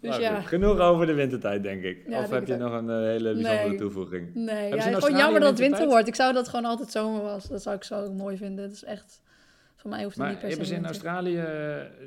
dus 0.00 0.10
Nou 0.10 0.20
ja. 0.20 0.40
genoeg 0.40 0.78
over 0.78 1.06
de 1.06 1.12
wintertijd, 1.14 1.62
denk 1.62 1.82
ik. 1.82 1.98
Ja, 2.08 2.18
of 2.18 2.28
denk 2.28 2.32
heb 2.32 2.46
je 2.46 2.56
nog 2.64 2.72
een 2.72 2.90
eh, 2.90 2.96
hele 2.96 3.32
bijzondere 3.32 3.68
Nee. 3.68 3.78
toevoeging? 3.78 4.34
Nee, 4.34 4.68
ja, 4.68 4.76
het 4.76 4.96
is 4.96 5.04
gewoon 5.04 5.18
jammer 5.18 5.40
dat 5.40 5.48
het 5.50 5.58
winter 5.58 5.86
wordt. 5.86 6.08
Ik 6.08 6.14
zou 6.14 6.32
dat 6.32 6.48
gewoon 6.48 6.64
altijd 6.64 6.90
zomer 6.90 7.22
was. 7.22 7.48
Dat 7.48 7.62
zou 7.62 7.76
ik 7.76 7.84
zo 7.84 8.12
mooi 8.12 8.36
vinden. 8.36 8.64
Dat 8.64 8.74
is 8.74 8.84
echt... 8.84 9.20
Voor 9.76 9.90
mij 9.90 10.02
hoeft 10.02 10.16
het 10.16 10.24
Maar 10.24 10.32
niet 10.32 10.40
per 10.40 10.50
se 10.50 10.56
hebben 10.56 10.74
ze 10.74 10.74
in 10.74 10.82
winter. 10.82 11.02
Australië... 11.02 11.38
eh, 11.38 11.44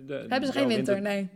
De, 0.08 0.26
Hebben 0.28 0.46
ze 0.48 0.58
geen 0.60 0.68
winter, 0.68 1.02
nee. 1.02 1.30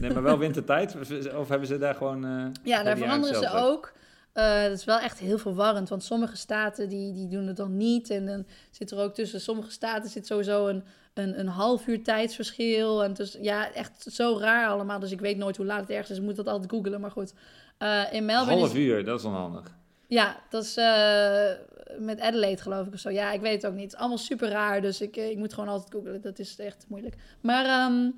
Nee, 0.00 0.10
maar 0.12 0.22
wel 0.22 0.38
wintertijd? 0.38 0.96
Of 1.36 1.48
hebben 1.48 1.66
ze 1.68 1.78
daar 1.78 1.94
gewoon... 1.94 2.24
eh, 2.24 2.44
Ja, 2.62 2.82
daar 2.82 2.96
veranderen 2.98 3.36
ze 3.36 3.50
ook. 3.52 3.92
Eh 4.32 4.62
het 4.62 4.72
is 4.72 4.84
wel 4.84 4.98
echt 4.98 5.18
heel 5.18 5.38
verwarrend, 5.38 5.88
want 5.88 6.04
sommige 6.04 6.36
staten 6.36 6.88
die, 6.88 7.12
die 7.12 7.28
doen 7.28 7.46
het 7.46 7.56
dan 7.56 7.76
niet. 7.76 8.10
En 8.10 8.26
dan 8.26 8.46
zit 8.70 8.90
er 8.90 8.98
ook 8.98 9.14
tussen 9.14 9.40
sommige 9.40 9.70
staten 9.70 10.10
zit 10.10 10.26
sowieso 10.26 10.66
een, 10.66 10.84
een, 11.14 11.38
een 11.38 11.48
half 11.48 11.86
uur 11.86 12.02
tijdsverschil. 12.02 13.04
En 13.04 13.12
dus 13.12 13.38
ja, 13.40 13.72
echt 13.72 14.06
zo 14.10 14.38
raar 14.38 14.68
allemaal. 14.68 14.98
Dus 14.98 15.10
ik 15.10 15.20
weet 15.20 15.36
nooit 15.36 15.56
hoe 15.56 15.66
laat 15.66 15.80
het 15.80 15.90
ergens 15.90 16.10
is. 16.10 16.16
Ik 16.16 16.22
moet 16.22 16.36
dat 16.36 16.48
altijd 16.48 16.70
googelen, 16.70 17.00
maar 17.00 17.10
goed. 17.10 17.34
Eh, 17.78 18.12
in 18.12 18.24
Melbourne 18.24 18.60
Half 18.60 18.74
is, 18.74 18.80
uur, 18.80 19.04
dat 19.04 19.18
is 19.18 19.24
onhandig. 19.24 19.74
Ja, 20.06 20.36
dat 20.48 20.64
is 20.64 20.76
eh, 20.76 21.50
met 21.98 22.20
Adelaide 22.20 22.62
geloof 22.62 22.86
ik 22.86 22.92
of 22.92 22.98
zo. 22.98 23.10
Ja, 23.10 23.32
ik 23.32 23.40
weet 23.40 23.62
het 23.62 23.66
ook 23.66 23.76
niet. 23.76 23.82
Het 23.82 23.92
is 23.92 23.98
allemaal 23.98 24.18
super 24.18 24.48
raar, 24.48 24.80
dus 24.80 25.00
ik, 25.00 25.16
ik 25.16 25.36
moet 25.36 25.54
gewoon 25.54 25.68
altijd 25.68 25.92
googelen. 25.92 26.20
Dat 26.20 26.38
is 26.38 26.58
echt 26.58 26.84
moeilijk. 26.88 27.14
Maar 27.40 27.64
ehm, 27.64 28.10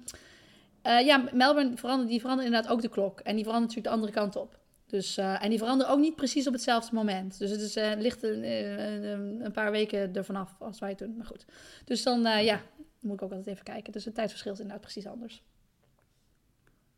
eh, 0.83 1.07
ja, 1.07 1.25
Melbourne 1.33 1.77
verandert, 1.77 2.09
die 2.09 2.21
verandert 2.21 2.47
inderdaad 2.49 2.73
ook 2.73 2.83
de 2.83 2.89
klok. 2.89 3.21
En 3.21 3.35
die 3.35 3.45
verandert 3.45 3.75
natuurlijk 3.75 3.87
de 3.87 4.03
andere 4.03 4.21
kant 4.21 4.37
op. 4.37 4.59
Dus, 4.95 5.17
eh, 5.17 5.45
en 5.45 5.51
die 5.51 5.59
veranderen 5.59 5.93
ook 5.93 5.99
niet 5.99 6.17
precies 6.17 6.47
op 6.47 6.53
hetzelfde 6.53 6.95
moment. 6.95 7.39
Dus 7.39 7.51
het 7.51 7.61
is, 7.61 7.77
eh, 7.77 7.93
ligt 7.99 8.23
een, 8.23 8.43
eh, 8.43 9.11
een, 9.11 9.45
een 9.45 9.53
paar 9.53 9.71
weken 9.71 10.15
ervan 10.15 10.37
af 10.37 10.57
als 10.59 10.79
wij 10.79 10.89
het 10.89 10.99
doen. 10.99 11.17
Maar 11.17 11.27
goed. 11.27 11.45
Dus 11.85 12.03
dan, 12.03 12.21
ja, 12.23 12.61
moet 13.01 13.15
ik 13.15 13.23
ook 13.23 13.31
altijd 13.31 13.47
even 13.47 13.65
kijken. 13.65 13.93
Dus 13.93 14.05
het 14.05 14.15
tijdverschil 14.15 14.53
is 14.53 14.59
inderdaad 14.59 14.83
precies 14.83 15.07
anders. 15.07 15.43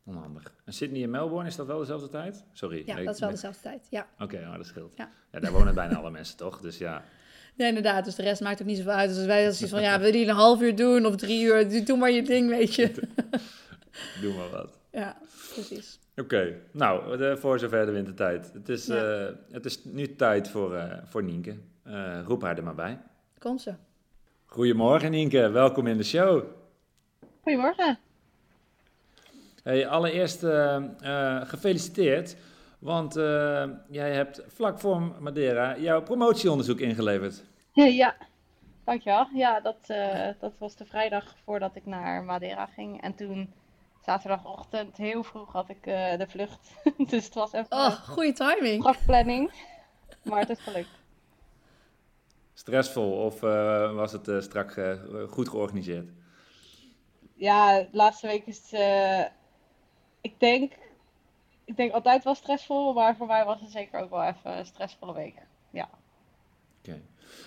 Onhandig. 0.05 0.53
En 0.65 0.73
Sydney 0.73 1.03
en 1.03 1.09
Melbourne, 1.09 1.49
is 1.49 1.55
dat 1.55 1.67
wel 1.67 1.79
dezelfde 1.79 2.09
tijd? 2.09 2.43
Sorry. 2.51 2.83
Ja, 2.85 2.95
nee, 2.95 3.05
dat 3.05 3.13
is 3.13 3.19
wel 3.19 3.29
nee. 3.29 3.37
dezelfde 3.37 3.61
tijd. 3.61 3.87
Ja. 3.89 4.07
Oké, 4.19 4.47
maar 4.47 4.57
dat 4.57 4.67
scheelt. 4.67 4.93
Ja. 4.95 5.09
Ja. 5.31 5.39
daar 5.39 5.51
wonen 5.51 5.75
bijna 5.75 5.95
alle 5.95 6.11
mensen, 6.11 6.37
toch? 6.37 6.61
Dus 6.61 6.77
ja. 6.77 7.03
Ja, 7.55 7.67
inderdaad. 7.67 8.05
Dus 8.05 8.15
de 8.15 8.23
rest 8.23 8.41
maakt 8.41 8.61
ook 8.61 8.67
niet 8.67 8.77
zoveel 8.77 8.91
uit. 8.91 9.09
Dus 9.09 9.25
wij 9.25 9.47
als 9.47 9.61
iets 9.61 9.71
van, 9.71 9.81
ja, 9.81 9.99
wil 9.99 10.15
je 10.15 10.25
een 10.25 10.35
half 10.35 10.61
uur 10.61 10.75
doen 10.75 11.05
of 11.05 11.15
drie 11.15 11.43
uur? 11.43 11.85
Doe 11.85 11.97
maar 11.97 12.11
je 12.11 12.23
ding, 12.23 12.49
weet 12.49 12.75
je. 12.75 12.91
Doe 14.21 14.33
maar 14.33 14.49
wat. 14.49 14.79
Ja, 14.91 15.17
precies. 15.53 15.99
Oké, 16.21 16.55
nou, 16.71 17.17
de, 17.17 17.37
voor 17.37 17.59
zover 17.59 17.85
de 17.85 17.91
wintertijd. 17.91 18.53
Het 18.53 18.69
is, 18.69 18.85
Ja. 18.85 19.25
eh, 19.27 19.33
het 19.51 19.65
is 19.65 19.83
nu 19.85 20.15
tijd 20.15 20.49
voor, 20.49 20.75
eh, 20.75 20.97
voor 21.05 21.23
Nienke. 21.23 21.57
Eh, 21.83 22.19
roep 22.25 22.41
haar 22.41 22.57
er 22.57 22.63
maar 22.63 22.75
bij. 22.75 22.99
Komt 23.39 23.61
ze. 23.61 23.73
Goedemorgen 24.45 25.11
Nienke, 25.11 25.49
welkom 25.49 25.87
in 25.87 25.97
de 25.97 26.03
show. 26.03 26.43
Goedemorgen. 27.41 27.99
Hey, 29.63 29.87
allereerst 29.87 30.43
eh, 30.43 30.75
eh, 31.01 31.47
gefeliciteerd, 31.47 32.35
want 32.79 33.15
eh, 33.15 33.63
jij 33.89 34.13
hebt 34.13 34.43
vlak 34.47 34.79
voor 34.79 35.01
Madeira 35.19 35.77
jouw 35.77 36.01
promotieonderzoek 36.01 36.79
ingeleverd. 36.79 37.43
Ja, 37.73 38.15
dankjewel. 38.83 39.27
Ja, 39.33 39.59
dat, 39.59 39.77
eh, 39.87 40.27
dat 40.39 40.57
was 40.57 40.75
de 40.75 40.85
vrijdag 40.85 41.35
voordat 41.43 41.75
ik 41.75 41.85
naar 41.85 42.23
Madeira 42.23 42.65
ging. 42.65 43.01
En 43.01 43.15
toen, 43.15 43.53
zaterdagochtend, 44.07 44.97
heel 44.97 45.23
vroeg 45.23 45.51
had 45.51 45.69
ik 45.69 45.85
eh, 45.85 46.17
de 46.17 46.27
vlucht. 46.27 46.71
dus 47.09 47.25
het 47.25 47.33
was 47.33 47.51
even 47.53 47.71
Oh, 47.77 47.85
een 47.85 47.91
goede 48.13 48.33
timing. 48.33 48.81
krachtplanning. 48.81 49.51
Maar 50.23 50.39
het 50.39 50.49
is 50.49 50.59
gelukt. 50.59 50.89
Stressvol 52.53 53.11
of 53.11 53.43
eh, 53.43 53.93
was 53.93 54.11
het 54.11 54.27
eh, 54.27 54.39
strak 54.39 54.97
goed 55.29 55.49
georganiseerd? 55.49 56.09
Ja, 57.33 57.79
de 57.79 57.87
laatste 57.91 58.27
week 58.27 58.45
is 58.45 58.57
het, 58.57 58.73
eh, 58.73 59.23
ik 60.21 60.39
denk, 60.39 60.73
ik 61.65 61.77
denk 61.77 61.91
altijd 61.91 62.23
wel 62.23 62.35
stressvol. 62.35 62.93
Maar 62.93 63.15
voor 63.15 63.27
mij 63.27 63.45
was 63.45 63.61
het 63.61 63.71
zeker 63.71 63.99
ook 63.99 64.09
wel 64.09 64.23
even 64.23 64.57
een 64.57 64.65
stressvolle 64.65 65.13
week. 65.13 65.35
Ja. 65.69 65.89
Oké. 66.79 67.01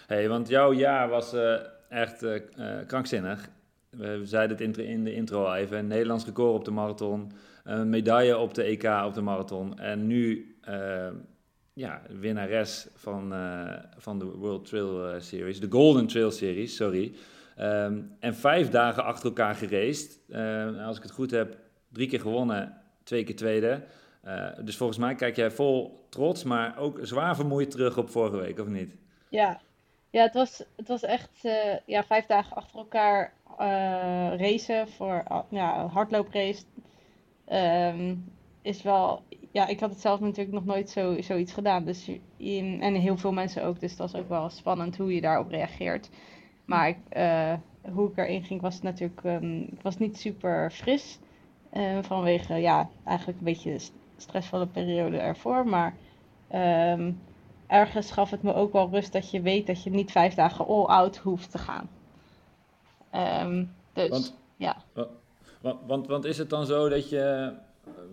Hey, 0.06 0.28
want 0.28 0.48
jouw 0.48 0.72
jaar 0.72 1.08
was 1.08 1.32
eh, 1.32 1.60
echt 1.88 2.24
krankzinnig. 2.86 3.48
We 3.90 4.20
zeiden 4.22 4.56
het 4.56 4.78
in 4.78 5.04
de 5.04 5.14
intro 5.14 5.52
even. 5.52 5.86
Nederlands 5.86 6.24
record 6.24 6.54
op 6.54 6.64
de 6.64 6.70
marathon. 6.70 7.32
Een 7.64 7.88
medaille 7.88 8.38
op 8.38 8.54
de 8.54 8.62
EK 8.62 8.84
op 9.06 9.14
de 9.14 9.20
marathon. 9.20 9.78
En 9.78 10.06
nu 10.06 10.54
eh, 10.60 11.08
ja, 11.80 12.02
winnares 12.08 12.86
van, 12.94 13.32
eh, 13.32 13.74
van 13.96 14.18
de 14.18 14.24
World 14.24 14.66
Trail 14.66 15.08
eh, 15.08 15.20
Series. 15.20 15.60
De 15.60 15.70
Golden 15.70 16.06
Trail 16.06 16.30
Series, 16.30 16.76
sorry. 16.76 17.14
Ehm, 17.56 18.00
en 18.18 18.34
vijf 18.34 18.70
dagen 18.70 19.04
achter 19.04 19.26
elkaar. 19.26 19.62
Eh, 19.62 20.86
als 20.86 20.96
ik 20.96 21.02
het 21.02 21.12
goed 21.12 21.30
heb, 21.30 21.56
drie 21.88 22.08
keer 22.08 22.20
gewonnen, 22.20 22.76
twee 23.04 23.24
keer 23.24 23.36
tweede. 23.36 23.82
Dus 24.64 24.76
volgens 24.76 24.98
mij 24.98 25.14
kijk 25.14 25.36
jij 25.36 25.50
vol 25.50 26.06
trots, 26.10 26.44
maar 26.44 26.78
ook 26.78 26.98
zwaar 27.02 27.36
vermoeid 27.36 27.70
terug 27.70 27.98
op 27.98 28.10
vorige 28.10 28.36
week, 28.36 28.58
of 28.58 28.66
niet? 28.66 28.96
Ja, 29.28 29.60
ja 30.10 30.22
het, 30.22 30.34
was, 30.34 30.64
het 30.76 30.88
was 30.88 31.02
echt 31.02 31.44
eh, 31.44 31.76
ja, 31.86 32.04
vijf 32.04 32.26
dagen 32.26 32.56
achter 32.56 32.78
elkaar 32.78 33.32
eh, 33.58 34.36
racen 34.36 34.88
voor 34.88 35.24
uh, 35.30 35.38
ja, 35.50 35.86
hardlooprace. 35.86 36.64
Ehm, 37.44 38.16
is 38.62 38.82
wel, 38.82 39.22
ja, 39.52 39.66
ik 39.66 39.80
had 39.80 39.90
het 39.90 40.00
zelf 40.00 40.20
natuurlijk 40.20 40.52
nog 40.54 40.64
nooit 40.64 40.90
zo, 40.90 41.20
zoiets 41.20 41.52
gedaan. 41.52 41.84
Dus 41.84 42.10
in, 42.36 42.80
en 42.82 42.94
heel 42.94 43.16
veel 43.18 43.32
mensen 43.32 43.64
ook. 43.64 43.80
Dus 43.80 43.96
dat 43.96 44.10
was 44.12 44.22
ook 44.22 44.28
wel 44.28 44.50
spannend 44.50 44.96
hoe 44.96 45.14
je 45.14 45.20
daarop 45.20 45.48
reageert. 45.50 46.10
Maar 46.64 46.88
ik, 46.88 46.98
eh, 47.08 47.54
hoe 47.92 48.10
ik 48.10 48.16
erin 48.18 48.44
ging 48.44 48.60
was 48.60 48.80
natuurlijk, 48.82 49.24
ehm, 49.24 49.66
was 49.82 49.98
niet 49.98 50.18
super 50.18 50.70
fris. 50.70 51.18
vanwege, 52.02 52.54
ja, 52.54 52.90
eigenlijk 53.04 53.38
een 53.38 53.44
beetje 53.44 53.78
st- 53.78 53.92
stressvolle 54.16 54.66
periode 54.66 55.18
ervoor. 55.18 55.66
Maar 55.66 55.96
ehm, 56.48 57.12
ergens 57.70 58.10
gaf 58.12 58.30
het 58.30 58.42
me 58.42 58.54
ook 58.54 58.72
wel 58.72 58.88
rust 58.90 59.12
dat 59.12 59.30
je 59.30 59.40
weet 59.40 59.66
dat 59.66 59.82
je 59.82 59.90
niet 59.90 60.10
vijf 60.12 60.34
dagen 60.34 60.66
all-out 60.66 61.16
hoeft 61.16 61.50
te 61.50 61.58
gaan. 61.58 61.88
Ehm, 63.10 63.64
dus 63.92 64.08
Want- 64.08 64.34
ja. 64.56 64.76
Want, 65.60 65.78
want, 65.86 66.06
want 66.06 66.24
is 66.24 66.38
het 66.38 66.50
dan 66.50 66.66
zo 66.66 66.88
dat 66.88 67.08
je, 67.08 67.52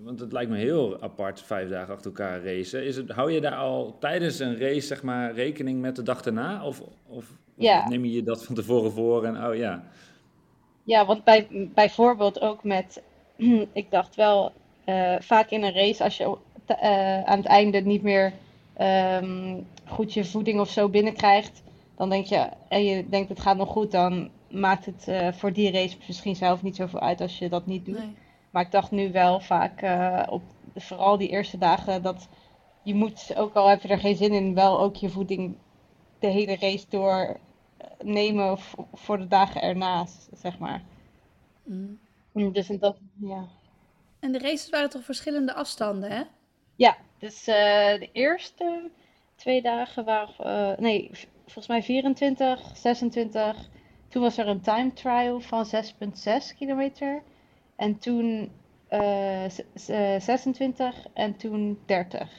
want 0.04 0.20
het 0.20 0.32
lijkt 0.32 0.52
me 0.52 0.58
heel 0.58 1.02
apart, 1.02 1.42
vijf 1.42 1.70
dagen 1.70 1.94
achter 1.94 2.06
elkaar 2.12 2.44
racen. 2.44 2.86
Is 2.86 2.96
het, 2.96 3.10
hou 3.12 3.32
je 3.32 3.42
daar 3.42 3.56
al 3.56 3.96
tijdens 4.00 4.40
een 4.40 4.58
race, 4.60 4.88
zeg 4.88 5.04
maar, 5.04 5.34
rekening 5.34 5.82
met 5.82 5.96
de 5.96 6.04
dag 6.04 6.22
erna? 6.22 6.66
Of, 6.66 6.80
of, 6.82 6.90
of 7.08 7.26
Ja. 7.56 7.88
neem 7.88 8.06
je 8.06 8.24
dat 8.24 8.46
van 8.46 8.56
tevoren 8.56 8.92
voor 8.92 9.24
en, 9.26 9.46
oh 9.48 9.56
ja. 9.56 9.84
Ja, 10.84 11.06
want 11.06 11.24
bij, 11.24 11.48
bijvoorbeeld 11.74 12.42
ook 12.42 12.64
met, 12.64 13.02
ik 13.74 13.92
dacht 13.92 14.16
wel, 14.16 14.52
eh, 14.84 15.16
vaak 15.20 15.50
in 15.50 15.64
een 15.64 15.74
race 15.74 16.04
als 16.04 16.18
je 16.18 16.38
eh, 16.66 17.24
aan 17.24 17.38
het 17.38 17.46
einde 17.48 17.80
niet 17.80 18.02
meer 18.04 18.34
ehm, 18.78 19.62
goed 19.86 20.14
je 20.14 20.26
voeding 20.26 20.60
of 20.60 20.70
zo 20.70 20.90
binnenkrijgt, 20.90 21.64
dan 21.96 22.10
denk 22.10 22.26
je, 22.26 22.50
en 22.68 22.84
je 22.84 23.10
denkt 23.10 23.30
het 23.30 23.40
gaat 23.40 23.58
nog 23.58 23.70
goed, 23.70 23.92
dan 23.92 24.30
maakt 24.50 24.86
het 24.86 25.08
eh, 25.08 25.32
voor 25.34 25.54
die 25.54 25.72
race 25.72 25.98
misschien 26.08 26.36
zelf 26.36 26.64
niet 26.64 26.76
zoveel 26.76 27.00
uit 27.00 27.22
als 27.22 27.38
je 27.38 27.50
dat 27.50 27.66
niet 27.66 27.86
doet. 27.86 27.98
Nee. 27.98 28.16
Maar 28.50 28.64
ik 28.64 28.72
dacht 28.72 28.92
nu 28.92 29.12
wel 29.12 29.40
vaak 29.40 29.82
eh, 29.82 30.24
op 30.30 30.42
vooral 30.76 31.18
die 31.18 31.30
eerste 31.30 31.58
dagen 31.58 32.02
dat 32.02 32.28
je 32.84 32.96
moet, 32.96 33.36
ook 33.36 33.54
al 33.54 33.68
heb 33.68 33.82
je 33.82 33.88
er 33.88 34.00
geen 34.00 34.16
zin 34.16 34.34
in, 34.34 34.54
wel 34.54 34.80
ook 34.80 34.96
je 34.96 35.10
voeding 35.10 35.56
de 36.20 36.28
hele 36.28 36.56
race 36.56 36.86
door 36.90 37.40
eh, 37.78 37.88
nemen 38.04 38.58
voor 38.94 39.18
de 39.18 39.28
dagen 39.28 39.62
ernaast, 39.62 40.30
zeg 40.34 40.60
maar. 40.60 40.84
Mm. 41.64 42.00
Mm, 42.32 42.52
Dus 42.54 42.70
en 42.70 42.80
dat, 42.80 42.98
ja. 43.20 43.48
En 44.20 44.32
de 44.32 44.40
races 44.40 44.70
waren 44.70 44.90
toch 44.90 45.04
verschillende 45.04 45.54
afstanden, 45.54 46.12
hè? 46.12 46.24
Ja, 46.76 46.98
dus 47.20 47.48
eh, 47.48 47.56
de 48.00 48.10
eerste 48.12 48.90
twee 49.36 49.62
dagen 49.62 50.06
waren, 50.06 50.46
eh, 50.74 50.78
nee, 50.80 51.10
volgens 51.44 51.68
mij 51.68 51.84
24, 51.84 52.62
26. 52.74 53.70
Toen 54.10 54.22
was 54.22 54.38
er 54.38 54.48
een 54.48 54.62
time 54.62 54.94
trial 54.94 55.40
van 55.40 55.66
6,6 55.66 56.56
kilometer. 56.58 57.24
En 57.76 57.98
toen 58.00 58.52
eh, 58.88 59.44
z- 59.50 59.60
z- 59.74 59.90
eh, 59.90 60.20
26 60.20 60.96
en 61.14 61.38
toen 61.38 61.80
30. 61.86 62.30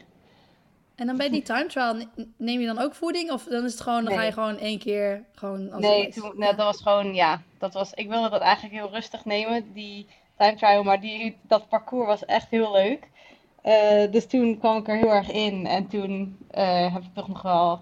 En 0.94 1.06
dan 1.06 1.16
bij 1.16 1.28
die 1.30 1.42
time 1.42 1.66
trial, 1.66 1.94
ne- 1.94 2.26
neem 2.36 2.60
je 2.60 2.66
dan 2.66 2.78
ook 2.78 2.94
voeding? 2.94 3.30
Of 3.30 3.44
dan 3.44 3.64
is 3.64 3.72
het 3.72 3.80
gewoon, 3.80 4.04
dan 4.04 4.14
ga 4.14 4.22
je 4.22 4.32
gewoon 4.32 4.58
één 4.58 4.78
keer 4.78 5.24
gewoon 5.34 5.72
als 5.72 5.80
Nee, 5.80 6.08
toen, 6.08 6.32
nee, 6.36 6.48
dat 6.54 6.66
was 6.66 6.82
gewoon, 6.82 7.14
ja, 7.14 7.42
dat 7.58 7.74
was, 7.74 7.92
ik 7.94 8.08
wilde 8.08 8.28
dat 8.30 8.40
eigenlijk 8.40 8.74
heel 8.74 8.90
rustig 8.90 9.24
nemen, 9.24 9.72
die 9.72 10.06
time 10.36 10.56
trial, 10.56 10.82
maar 10.82 11.00
die, 11.00 11.36
dat 11.42 11.68
parcours 11.68 12.06
was 12.06 12.24
echt 12.24 12.50
heel 12.50 12.72
leuk. 12.72 13.08
Eh, 13.62 14.10
dus 14.10 14.26
toen 14.26 14.58
kwam 14.58 14.76
ik 14.76 14.88
er 14.88 14.96
heel 14.96 15.12
erg 15.12 15.30
in 15.30 15.66
en 15.66 15.86
toen 15.86 16.36
eh, 16.50 16.92
heb 16.92 17.02
ik 17.02 17.14
toch 17.14 17.28
nog 17.28 17.42
wel 17.42 17.80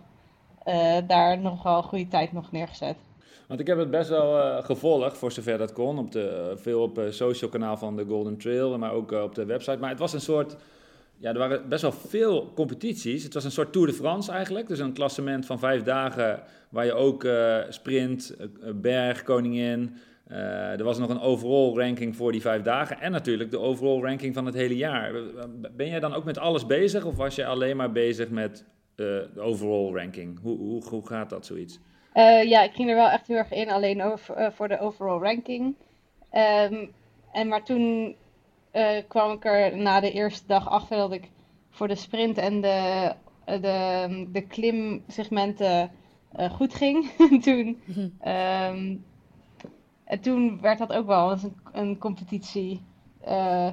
eh, 0.65 0.97
daar 1.07 1.39
nog 1.39 1.63
wel 1.63 1.77
een 1.77 1.83
goede 1.83 2.09
tijd 2.09 2.33
nog 2.33 2.53
neergezet. 2.53 2.97
Want 3.49 3.61
ik 3.61 3.67
heb 3.67 3.79
het 3.79 3.91
best 3.91 4.09
wel 4.09 4.63
gevolgd, 4.63 5.19
voor 5.19 5.33
zover 5.33 5.59
dat 5.59 5.73
kon. 5.73 5.99
Op 5.99 6.13
de, 6.13 6.53
veel 6.57 6.83
op 6.83 6.97
het 6.97 7.15
social 7.15 7.51
kanaal 7.51 7.77
van 7.77 7.97
de 7.97 8.05
Golden 8.05 8.39
Trail, 8.39 8.79
maar 8.79 8.93
ook 8.93 9.11
op 9.11 9.35
de 9.35 9.45
website. 9.45 9.79
Maar 9.79 9.91
het 9.91 9.99
was 9.99 10.13
een 10.13 10.21
soort 10.21 10.57
ja, 11.19 11.33
er 11.33 11.39
waren 11.39 11.69
best 11.69 11.83
wel 11.83 11.93
veel 11.93 12.53
competities. 12.55 13.23
Het 13.23 13.35
was 13.35 13.45
een 13.45 13.51
soort 13.51 13.73
Tour 13.73 13.87
de 13.87 13.93
France 13.93 14.33
eigenlijk. 14.33 14.69
Dus 14.69 14.79
een 14.79 14.93
klassement 14.93 15.47
van 15.47 15.59
vijf 15.59 15.83
dagen 15.83 16.43
waar 16.69 16.85
je 16.85 16.93
ook 16.93 17.27
sprint, 17.69 18.37
berg, 18.75 19.23
koningin... 19.23 19.97
Uh, 20.31 20.79
er 20.79 20.85
was 20.85 20.99
nog 20.99 21.09
een 21.09 21.21
overall 21.21 21.75
ranking 21.75 22.17
voor 22.17 22.33
die 22.33 22.41
vijf 22.41 22.63
dagen 22.63 23.01
en 23.01 23.13
natuurlijk 23.13 23.51
de 23.51 23.59
overall 23.59 24.01
ranking 24.01 24.35
van 24.35 24.47
het 24.47 24.55
hele 24.55 24.77
jaar. 24.77 25.13
Ben 25.77 25.89
jij 25.89 26.01
dan 26.01 26.15
ook 26.15 26.25
met 26.25 26.39
alles 26.39 26.67
bezig 26.67 27.05
of 27.05 27.17
was 27.17 27.35
je 27.35 27.47
alleen 27.47 27.77
maar 27.77 27.93
bezig 27.93 28.31
met 28.31 28.65
de 28.95 29.29
overall 29.37 29.95
ranking? 29.95 30.39
Hoe, 30.43 30.59
hoe, 30.59 30.85
hoe 30.89 31.07
gaat 31.07 31.31
dat 31.31 31.47
zoiets? 31.47 31.79
ja, 32.45 32.63
ik 32.63 32.73
ging 32.73 32.89
er 32.89 32.95
wel 32.95 33.09
echt 33.09 33.27
heel 33.27 33.37
erg 33.37 33.51
in, 33.51 33.71
alleen 33.71 34.19
voor 34.53 34.69
de 34.69 34.81
overall 34.81 35.19
ranking. 35.19 35.75
Um, 36.33 36.93
en 37.33 37.49
maar 37.49 37.65
toen 37.65 38.17
kwam 39.09 39.33
ik 39.33 39.45
er 39.45 39.77
na 39.77 40.01
de 40.01 40.13
eerste 40.13 40.47
dag 40.47 40.69
achter 40.69 40.97
dat 40.97 41.13
ik 41.13 41.31
voor 41.71 41.89
de 41.89 41.95
sprint 41.95 42.39
en 42.39 42.61
de, 42.61 43.13
de, 43.45 44.27
de 44.33 44.47
klimsegmenten 44.47 45.91
goed 46.51 46.75
ging. 46.75 47.11
toen, 47.45 47.81
um, 48.27 49.05
en 50.07 50.21
toen 50.21 50.61
werd 50.61 50.79
dat 50.79 50.93
ook 50.93 51.07
wel 51.07 51.31
eens 51.31 51.43
een, 51.43 51.57
een 51.73 51.99
competitie 51.99 52.81
uh, 53.29 53.69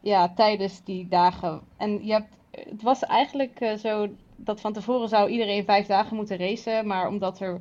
ja, 0.00 0.32
tijdens 0.34 0.84
die 0.84 1.08
dagen. 1.08 1.60
En 1.76 2.06
je 2.06 2.12
hebt, 2.12 2.36
het 2.50 2.82
was 2.82 3.02
eigenlijk 3.02 3.76
zo 3.78 4.08
dat 4.36 4.60
van 4.60 4.72
tevoren 4.72 5.08
zou 5.08 5.30
iedereen 5.30 5.64
vijf 5.64 5.86
dagen 5.86 6.16
moeten 6.16 6.38
racen. 6.38 6.86
Maar 6.86 7.08
omdat 7.08 7.40
er 7.40 7.60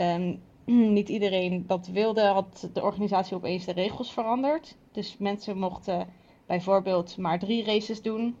um, 0.00 0.40
niet 0.98 1.08
iedereen 1.08 1.64
dat 1.66 1.86
wilde, 1.86 2.22
had 2.22 2.68
de 2.72 2.82
organisatie 2.82 3.36
opeens 3.36 3.64
de 3.64 3.72
regels 3.72 4.12
veranderd. 4.12 4.76
Dus 4.92 5.16
mensen 5.18 5.58
mochten 5.58 6.06
bijvoorbeeld 6.46 7.16
maar 7.16 7.38
drie 7.38 7.64
races 7.64 8.02
doen 8.02 8.36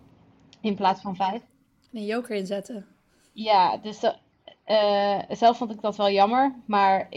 in 0.60 0.74
plaats 0.74 1.00
van 1.00 1.16
vijf. 1.16 1.42
Een 1.92 2.04
joker 2.04 2.36
inzetten. 2.36 2.86
Ja, 3.32 3.76
dus 3.76 4.02
uh, 4.66 5.18
zelf 5.28 5.56
vond 5.56 5.70
ik 5.70 5.80
dat 5.80 5.96
wel 5.96 6.10
jammer. 6.10 6.54
Maar 6.64 7.08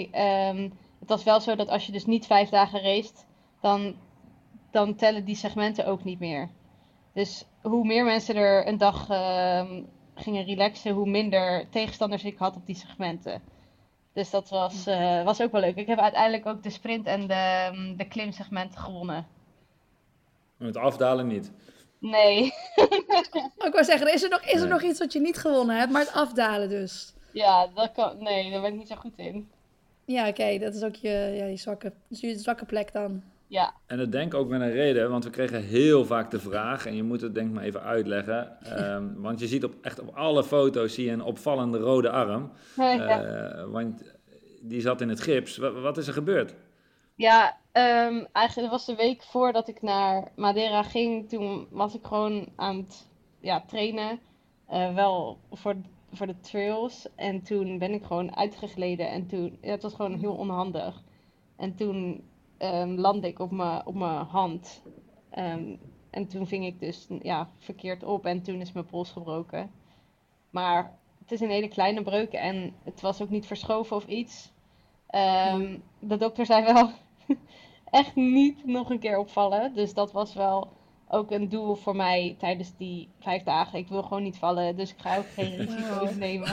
um, 0.49 0.73
het 1.01 1.09
was 1.09 1.23
wel 1.23 1.39
zo 1.39 1.55
dat 1.55 1.69
als 1.69 1.85
je 1.85 1.91
dus 1.91 2.05
niet 2.05 2.25
vijf 2.25 2.49
dagen 2.49 2.81
raced, 2.81 3.25
dan, 3.61 3.95
dan 4.71 4.95
tellen 4.95 5.25
die 5.25 5.35
segmenten 5.35 5.85
ook 5.85 6.03
niet 6.03 6.19
meer. 6.19 6.49
Dus 7.13 7.45
hoe 7.61 7.85
meer 7.85 8.05
mensen 8.05 8.35
er 8.35 8.67
een 8.67 8.77
dag 8.77 9.09
uh, 9.09 9.71
gingen 10.15 10.45
relaxen, 10.45 10.93
hoe 10.93 11.09
minder 11.09 11.69
tegenstanders 11.69 12.23
ik 12.23 12.37
had 12.37 12.55
op 12.55 12.65
die 12.65 12.75
segmenten. 12.75 13.41
Dus 14.13 14.29
dat 14.29 14.49
was, 14.49 14.87
uh, 14.87 15.23
was 15.23 15.41
ook 15.41 15.51
wel 15.51 15.61
leuk. 15.61 15.75
Ik 15.75 15.87
heb 15.87 15.99
uiteindelijk 15.99 16.45
ook 16.45 16.63
de 16.63 16.69
sprint 16.69 17.05
en 17.05 17.27
de, 17.27 17.93
de 17.97 18.07
klimsegmenten 18.07 18.79
gewonnen. 18.79 19.27
Met 20.57 20.77
afdalen 20.77 21.27
niet. 21.27 21.51
Nee. 21.99 22.43
ik 23.65 23.69
wou 23.71 23.83
zeggen, 23.83 24.13
is 24.13 24.23
er, 24.23 24.29
nog, 24.29 24.41
is 24.41 24.61
er 24.61 24.67
nog 24.67 24.81
iets 24.81 24.99
wat 24.99 25.13
je 25.13 25.19
niet 25.19 25.37
gewonnen 25.37 25.77
hebt, 25.77 25.91
maar 25.91 26.01
het 26.01 26.13
afdalen 26.13 26.69
dus? 26.69 27.13
Ja, 27.33 27.67
dat 27.67 27.91
kan, 27.91 28.23
nee, 28.23 28.51
daar 28.51 28.61
ben 28.61 28.71
ik 28.71 28.77
niet 28.77 28.87
zo 28.87 28.95
goed 28.95 29.17
in. 29.17 29.49
Ja, 30.11 30.27
oké, 30.27 30.57
dat 30.57 30.73
is 30.73 30.83
ook 30.83 30.95
je, 30.95 31.33
ja, 31.35 31.45
je, 31.45 31.57
zwakke, 31.57 31.93
je 32.07 32.37
zwakke 32.37 32.65
plek 32.65 32.93
dan. 32.93 33.23
Ja. 33.47 33.73
En 33.85 33.97
dat 33.97 34.11
denk 34.11 34.33
ik 34.33 34.39
ook 34.39 34.49
met 34.49 34.61
een 34.61 34.71
reden, 34.71 35.09
want 35.09 35.23
we 35.23 35.29
kregen 35.29 35.63
heel 35.63 36.05
vaak 36.05 36.31
de 36.31 36.39
vraag, 36.39 36.85
en 36.85 36.95
je 36.95 37.03
moet 37.03 37.21
het 37.21 37.33
denk 37.33 37.47
ik 37.47 37.53
maar 37.53 37.63
even 37.63 37.81
uitleggen, 37.81 38.57
um, 38.93 39.15
want 39.21 39.39
je 39.39 39.47
ziet 39.47 39.63
op, 39.63 39.75
echt 39.81 39.99
op 39.99 40.15
alle 40.15 40.43
foto's 40.43 40.93
zie 40.93 41.05
je 41.05 41.11
een 41.11 41.23
opvallende 41.23 41.77
rode 41.77 42.09
arm, 42.09 42.51
ja. 42.75 43.23
uh, 43.23 43.71
want 43.71 44.03
die 44.61 44.81
zat 44.81 45.01
in 45.01 45.09
het 45.09 45.21
gips. 45.21 45.57
Wat, 45.57 45.73
wat 45.73 45.97
is 45.97 46.07
er 46.07 46.13
gebeurd? 46.13 46.55
Ja, 47.15 47.57
um, 47.73 48.27
eigenlijk 48.31 48.71
was 48.71 48.85
de 48.85 48.95
week 48.95 49.23
voordat 49.23 49.67
ik 49.67 49.81
naar 49.81 50.31
Madeira 50.35 50.83
ging, 50.83 51.29
toen 51.29 51.67
was 51.69 51.95
ik 51.95 52.05
gewoon 52.05 52.47
aan 52.55 52.77
het 52.77 53.07
ja, 53.39 53.63
trainen, 53.67 54.19
uh, 54.71 54.95
wel 54.95 55.39
voor, 55.51 55.75
voor 56.11 56.27
de 56.27 56.39
trails. 56.39 57.07
En 57.15 57.41
toen 57.41 57.77
ben 57.77 57.93
ik 57.93 58.03
gewoon 58.03 58.35
uitgegleden 58.35 59.09
en 59.09 59.27
toen, 59.27 59.57
ja, 59.61 59.71
het 59.71 59.81
was 59.81 59.93
gewoon 59.93 60.19
heel 60.19 60.35
onhandig. 60.35 61.03
En 61.55 61.75
toen 61.75 62.23
um, 62.57 62.99
landde 62.99 63.27
ik 63.27 63.39
op 63.39 63.51
mijn 63.51 63.85
op 63.85 63.95
mijn 63.95 64.25
hand. 64.25 64.83
Um, 65.37 65.79
en 66.09 66.27
toen 66.27 66.47
ving 66.47 66.65
ik 66.65 66.79
dus 66.79 67.07
ja, 67.21 67.49
verkeerd 67.57 68.03
op 68.03 68.25
en 68.25 68.41
toen 68.41 68.61
is 68.61 68.71
mijn 68.71 68.85
pols 68.85 69.11
gebroken. 69.11 69.71
Maar 70.49 70.97
het 71.19 71.31
is 71.31 71.39
een 71.39 71.49
hele 71.49 71.67
kleine 71.67 72.01
breuk 72.01 72.31
en 72.31 72.73
het 72.83 73.01
was 73.01 73.21
ook 73.21 73.29
niet 73.29 73.45
verschoven 73.45 73.95
of 73.95 74.05
iets. 74.05 74.51
Um, 75.53 75.83
de 75.99 76.17
dokter 76.17 76.45
zei 76.45 76.63
wel 76.63 76.89
echt 78.01 78.15
niet 78.15 78.65
nog 78.65 78.89
een 78.89 78.99
keer 78.99 79.17
opvallen. 79.17 79.73
Dus 79.73 79.93
dat 79.93 80.11
was 80.11 80.33
wel 80.33 80.71
ook 81.11 81.31
een 81.31 81.49
doel 81.49 81.75
voor 81.75 81.95
mij 81.95 82.35
tijdens 82.39 82.71
die 82.77 83.09
vijf 83.19 83.43
dagen. 83.43 83.79
Ik 83.79 83.87
wil 83.87 84.03
gewoon 84.03 84.23
niet 84.23 84.37
vallen, 84.37 84.75
dus 84.75 84.91
ik 84.91 84.99
ga 84.99 85.17
ook 85.17 85.29
geen 85.33 85.55
risico's 85.65 86.15
nemen. 86.15 86.49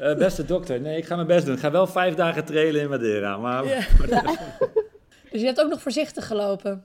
uh, 0.00 0.16
beste 0.26 0.44
dokter, 0.44 0.80
nee, 0.80 0.96
ik 0.96 1.04
ga 1.04 1.14
mijn 1.14 1.26
best 1.26 1.46
doen. 1.46 1.54
Ik 1.54 1.60
ga 1.60 1.70
wel 1.70 1.86
vijf 1.86 2.14
dagen 2.14 2.44
trailen 2.44 2.80
in 2.80 2.88
Madeira. 2.88 3.36
Maar... 3.36 3.64
Ja. 3.66 3.80
dus 5.30 5.40
je 5.40 5.46
hebt 5.46 5.60
ook 5.60 5.70
nog 5.70 5.82
voorzichtig 5.82 6.26
gelopen? 6.26 6.84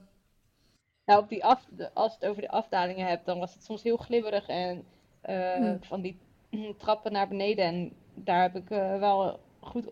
Nou, 1.05 1.21
op 1.21 1.29
die 1.29 1.45
af, 1.45 1.65
als 1.93 2.11
je 2.11 2.17
het 2.19 2.29
over 2.29 2.41
de 2.41 2.49
afdalingen 2.49 3.07
hebt, 3.07 3.25
dan 3.25 3.39
was 3.39 3.53
het 3.53 3.63
soms 3.63 3.83
heel 3.83 3.97
glibberig 3.97 4.47
en 4.47 4.83
uh, 5.29 5.53
hmm. 5.53 5.77
van 5.81 6.01
die 6.01 6.19
trappen 6.77 7.11
naar 7.11 7.27
beneden. 7.27 7.65
En 7.65 7.91
daar 8.15 8.41
heb 8.41 8.55
ik 8.55 8.69
uh, 8.69 8.99
wel 8.99 9.39
goed, 9.59 9.85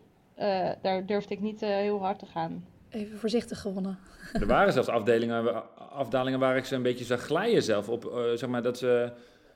daar 0.82 1.06
durfde 1.06 1.34
ik 1.34 1.40
niet 1.40 1.60
heel 1.60 2.00
hard 2.00 2.20
te 2.20 2.26
gaan. 2.26 2.66
Even 2.90 3.18
voorzichtig 3.18 3.62
gewonnen. 3.62 4.00
Er 4.42 4.48
waren 4.48 4.74
zelfs 4.74 4.88
afdelingen, 4.88 5.64
afdalingen 5.90 6.40
waar 6.40 6.58
ik 6.58 6.66
ze 6.66 6.76
een 6.76 6.82
beetje 6.82 7.06
zag 7.06 7.22
glijden 7.22 7.64
zelf. 7.64 7.90
Op, 7.90 8.06
uh, 8.06 8.12
zeg 8.34 8.50
maar, 8.50 8.62
dat 8.62 8.78
ze, 8.78 9.12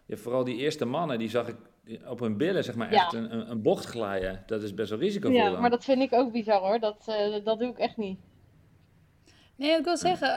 ja, 0.05 0.15
vooral 0.17 0.43
die 0.43 0.57
eerste 0.57 0.85
mannen, 0.85 1.19
die 1.19 1.29
zag 1.29 1.47
ik 1.47 1.55
op 2.07 2.19
hun 2.19 2.37
billen 2.37 2.63
zeg 2.63 2.75
maar, 2.75 2.91
echt 2.91 3.13
een, 3.13 3.49
een, 3.51 3.61
bocht 3.61 3.85
glijden. 3.85 4.43
Dat 4.45 4.63
is 4.63 4.73
best 4.73 4.89
wel 4.89 4.99
risicovol 4.99 5.37
Ja, 5.37 5.49
dan. 5.49 5.61
maar 5.61 5.69
dat 5.69 5.83
vind 5.83 6.01
ik 6.01 6.13
ook 6.13 6.31
bizar 6.31 6.59
hoor. 6.59 6.79
Dat, 6.79 7.05
uh, 7.09 7.45
dat 7.45 7.59
doe 7.59 7.69
ik 7.69 7.77
echt 7.77 7.97
niet. 7.97 8.19
Nee, 9.55 9.77
ik 9.77 9.83
wil 9.83 9.97
zeggen, 9.97 10.29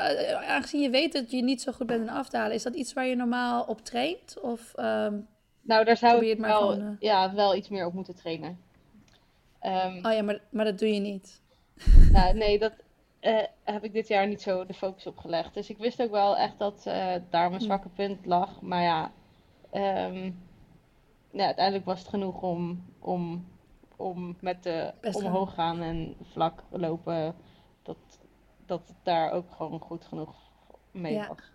aangezien 0.49 0.81
je 0.81 0.91
weet 0.91 1.13
dat 1.13 1.31
je 1.31 1.43
niet 1.43 1.63
zo 1.63 1.73
goed 1.73 1.87
bent 1.87 2.01
in 2.01 2.11
afdalen, 2.11 2.55
is 2.55 2.63
dat 2.63 2.75
iets 2.75 2.93
waar 2.93 3.07
je 3.07 3.17
normaal 3.17 3.63
op 3.63 3.85
traint? 3.85 4.41
Of 4.41 4.73
um, 4.77 5.27
nou, 5.65 5.85
daar 5.85 5.97
zou 5.97 6.27
ik 6.27 6.39
wel, 6.39 6.71
gewoon, 6.71 6.97
ja, 7.01 7.35
wel 7.35 7.55
iets 7.55 7.69
meer 7.69 7.87
op 7.87 7.93
moeten 7.93 8.15
trainen. 8.15 8.59
Um, 9.63 10.07
oh 10.07 10.13
ja, 10.13 10.23
maar, 10.23 10.41
maar 10.51 10.65
dat 10.65 10.79
doe 10.79 10.95
je 10.95 11.01
niet. 11.01 11.43
Nou, 12.13 12.35
nee, 12.35 12.59
dat, 12.59 12.73
uh, 13.25 13.43
heb 13.63 13.85
ik 13.85 13.93
dit 13.93 14.09
jaar 14.09 14.27
niet 14.27 14.43
zo 14.43 14.67
de 14.67 14.75
focus 14.75 15.07
op 15.07 15.19
gelegd. 15.19 15.55
Dus 15.55 15.71
ik 15.71 15.79
wist 15.79 16.03
ook 16.03 16.11
wel 16.11 16.37
echt 16.37 16.59
dat 16.59 16.85
uh, 16.89 17.15
daar 17.31 17.51
mijn 17.51 17.63
zwakke 17.63 17.89
punt 17.89 18.27
lag. 18.27 18.61
Maar 18.61 18.83
ja, 18.83 19.13
um, 20.09 20.43
ja, 21.31 21.45
uiteindelijk 21.45 21.85
was 21.85 21.99
het 21.99 22.09
genoeg 22.09 22.43
om, 22.43 22.85
om, 22.99 23.49
om 23.97 24.37
met 24.41 24.63
de 24.63 24.93
Best 25.01 25.23
omhoog 25.23 25.55
gaan 25.55 25.83
en 25.83 26.15
vlak 26.23 26.63
lopen. 26.71 27.35
Dat, 27.83 27.97
dat 28.67 28.89
het 28.89 28.97
daar 29.03 29.33
ook 29.33 29.53
gewoon 29.53 29.81
goed 29.81 30.05
genoeg 30.05 30.35
mee 30.91 31.13
ja. 31.13 31.29
was. 31.29 31.53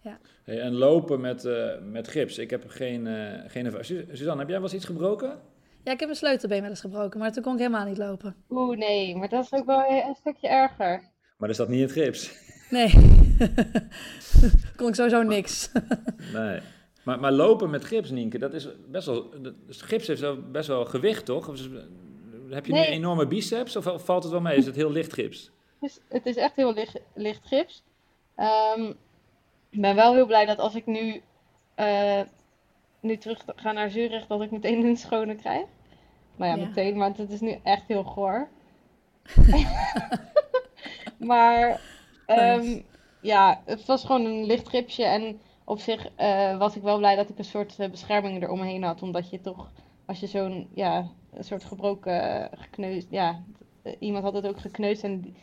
Ja. 0.00 0.18
Hey, 0.44 0.60
en 0.60 0.72
lopen 0.72 1.20
met, 1.20 1.44
uh, 1.44 1.78
met 1.82 2.08
gips. 2.08 2.38
Ik 2.38 2.50
heb 2.50 2.64
geen, 2.66 3.06
geen... 3.46 3.84
Suzanne, 3.84 4.38
heb 4.38 4.48
jij 4.48 4.60
wel 4.60 4.62
eens 4.62 4.74
iets 4.74 4.84
gebroken? 4.84 5.40
Ja, 5.84 5.92
ik 5.92 5.98
heb 5.98 6.08
mijn 6.08 6.16
sleutelbeen 6.16 6.60
wel 6.60 6.70
eens 6.70 6.80
gebroken, 6.80 7.20
maar 7.20 7.32
toen 7.32 7.42
kon 7.42 7.52
ik 7.52 7.58
helemaal 7.58 7.86
niet 7.86 7.98
lopen. 7.98 8.36
Oeh, 8.50 8.78
nee, 8.78 9.16
maar 9.16 9.28
dat 9.28 9.44
is 9.44 9.52
ook 9.52 9.66
wel 9.66 9.84
een 9.90 10.14
stukje 10.14 10.48
erger. 10.48 11.02
Maar 11.36 11.48
er 11.48 11.54
zat 11.54 11.68
niet 11.68 11.78
in 11.78 11.84
het 11.84 11.92
gips. 11.92 12.46
Nee, 12.70 12.90
kon 14.76 14.88
ik 14.88 14.94
sowieso 14.94 15.22
niks. 15.22 15.70
nee. 16.34 16.60
Maar, 17.04 17.20
maar 17.20 17.32
lopen 17.32 17.70
met 17.70 17.84
gips, 17.84 18.10
Nienke, 18.10 18.38
dat 18.38 18.54
is 18.54 18.68
best 18.88 19.06
wel... 19.06 19.34
Gips 19.68 20.06
heeft 20.06 20.20
wel 20.20 20.42
best 20.50 20.68
wel 20.68 20.84
gewicht, 20.84 21.24
toch? 21.24 21.46
heb 22.50 22.66
je 22.66 22.72
nee. 22.72 22.88
nu 22.88 22.94
enorme 22.94 23.26
biceps 23.26 23.76
of 23.76 24.04
valt 24.04 24.22
het 24.22 24.32
wel 24.32 24.40
mee? 24.40 24.56
Is 24.56 24.66
het 24.66 24.76
heel 24.76 24.90
licht 24.90 25.12
gips? 25.12 25.50
Het 25.80 25.90
is, 25.90 26.00
het 26.08 26.26
is 26.26 26.36
echt 26.36 26.56
heel 26.56 26.74
licht, 26.74 27.00
licht 27.14 27.46
gips. 27.46 27.82
Um, 28.76 28.96
ik 29.70 29.80
ben 29.80 29.94
wel 29.94 30.14
heel 30.14 30.26
blij 30.26 30.46
dat 30.46 30.58
als 30.58 30.74
ik 30.74 30.86
nu, 30.86 31.22
uh, 31.76 32.20
nu 33.00 33.16
terug 33.16 33.44
ga 33.56 33.72
naar 33.72 33.90
Zurich, 33.90 34.26
dat 34.26 34.42
ik 34.42 34.50
meteen 34.50 34.84
een 34.84 34.96
schone 34.96 35.34
krijg. 35.34 35.66
Nou 36.36 36.50
ja, 36.50 36.56
ja. 36.56 36.66
meteen, 36.66 36.96
maar 36.96 37.12
het 37.16 37.30
is 37.30 37.40
nu 37.40 37.58
echt 37.62 37.86
heel 37.86 38.04
goor. 38.04 38.48
maar 41.30 41.80
um, 42.26 42.84
ja, 43.20 43.62
het 43.64 43.86
was 43.86 44.04
gewoon 44.04 44.24
een 44.24 44.44
licht 44.44 44.68
gripje. 44.68 45.04
En 45.04 45.40
op 45.64 45.78
zich 45.78 46.08
uh, 46.20 46.58
was 46.58 46.76
ik 46.76 46.82
wel 46.82 46.98
blij 46.98 47.16
dat 47.16 47.28
ik 47.28 47.38
een 47.38 47.44
soort 47.44 47.78
uh, 47.78 47.90
bescherming 47.90 48.42
eromheen 48.42 48.82
had. 48.82 49.02
Omdat 49.02 49.30
je 49.30 49.40
toch, 49.40 49.70
als 50.06 50.20
je 50.20 50.26
zo'n, 50.26 50.68
ja, 50.74 51.08
een 51.32 51.44
soort 51.44 51.64
gebroken, 51.64 52.24
uh, 52.24 52.44
gekneusd, 52.50 53.06
ja, 53.10 53.42
iemand 53.98 54.24
had 54.24 54.34
het 54.34 54.46
ook 54.46 54.60
gekneusd 54.60 55.04
en 55.04 55.36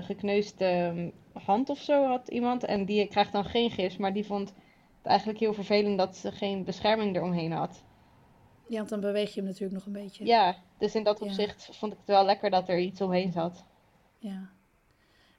gekneusd 0.00 0.60
um, 0.60 1.12
hand 1.32 1.68
of 1.68 1.78
zo 1.78 2.06
had 2.06 2.28
iemand. 2.28 2.64
En 2.64 2.84
die 2.84 3.06
krijgt 3.06 3.32
dan 3.32 3.44
geen 3.44 3.70
gips, 3.70 3.96
maar 3.96 4.12
die 4.12 4.26
vond 4.26 4.54
eigenlijk 5.02 5.38
heel 5.38 5.54
vervelend 5.54 5.98
dat 5.98 6.16
ze 6.16 6.32
geen 6.32 6.64
bescherming 6.64 7.16
eromheen 7.16 7.52
had. 7.52 7.82
Ja, 8.68 8.76
want 8.76 8.88
dan 8.88 9.00
beweeg 9.00 9.28
je 9.34 9.40
hem 9.40 9.48
natuurlijk 9.48 9.72
nog 9.74 9.86
een 9.86 10.02
beetje. 10.02 10.24
Ja, 10.24 10.56
dus 10.78 10.94
in 10.94 11.02
dat 11.04 11.20
opzicht 11.20 11.66
ja. 11.66 11.72
vond 11.72 11.92
ik 11.92 11.98
het 11.98 12.06
wel 12.06 12.24
lekker 12.24 12.50
dat 12.50 12.68
er 12.68 12.78
iets 12.78 13.00
omheen 13.00 13.32
zat. 13.32 13.64
Ja. 14.18 14.50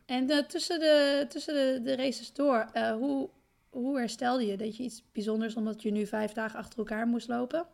En 0.06 0.32
uh, 0.32 0.38
tussen, 0.38 0.80
de, 0.80 1.26
tussen 1.30 1.54
de, 1.54 1.82
de 1.84 1.96
races 1.96 2.34
door, 2.34 2.70
uh, 2.74 2.92
hoe, 2.92 3.30
hoe 3.70 3.98
herstelde 4.00 4.46
je? 4.46 4.58
Deed 4.58 4.78
je 4.78 4.84
iets 4.84 5.04
bijzonders 5.12 5.56
omdat 5.56 5.82
je 5.82 5.92
nu 5.92 6.06
vijf 6.06 6.34
dagen 6.34 6.60
achter 6.60 6.80
elkaar 6.80 7.08
moest 7.08 7.28
lopen? 7.28 7.66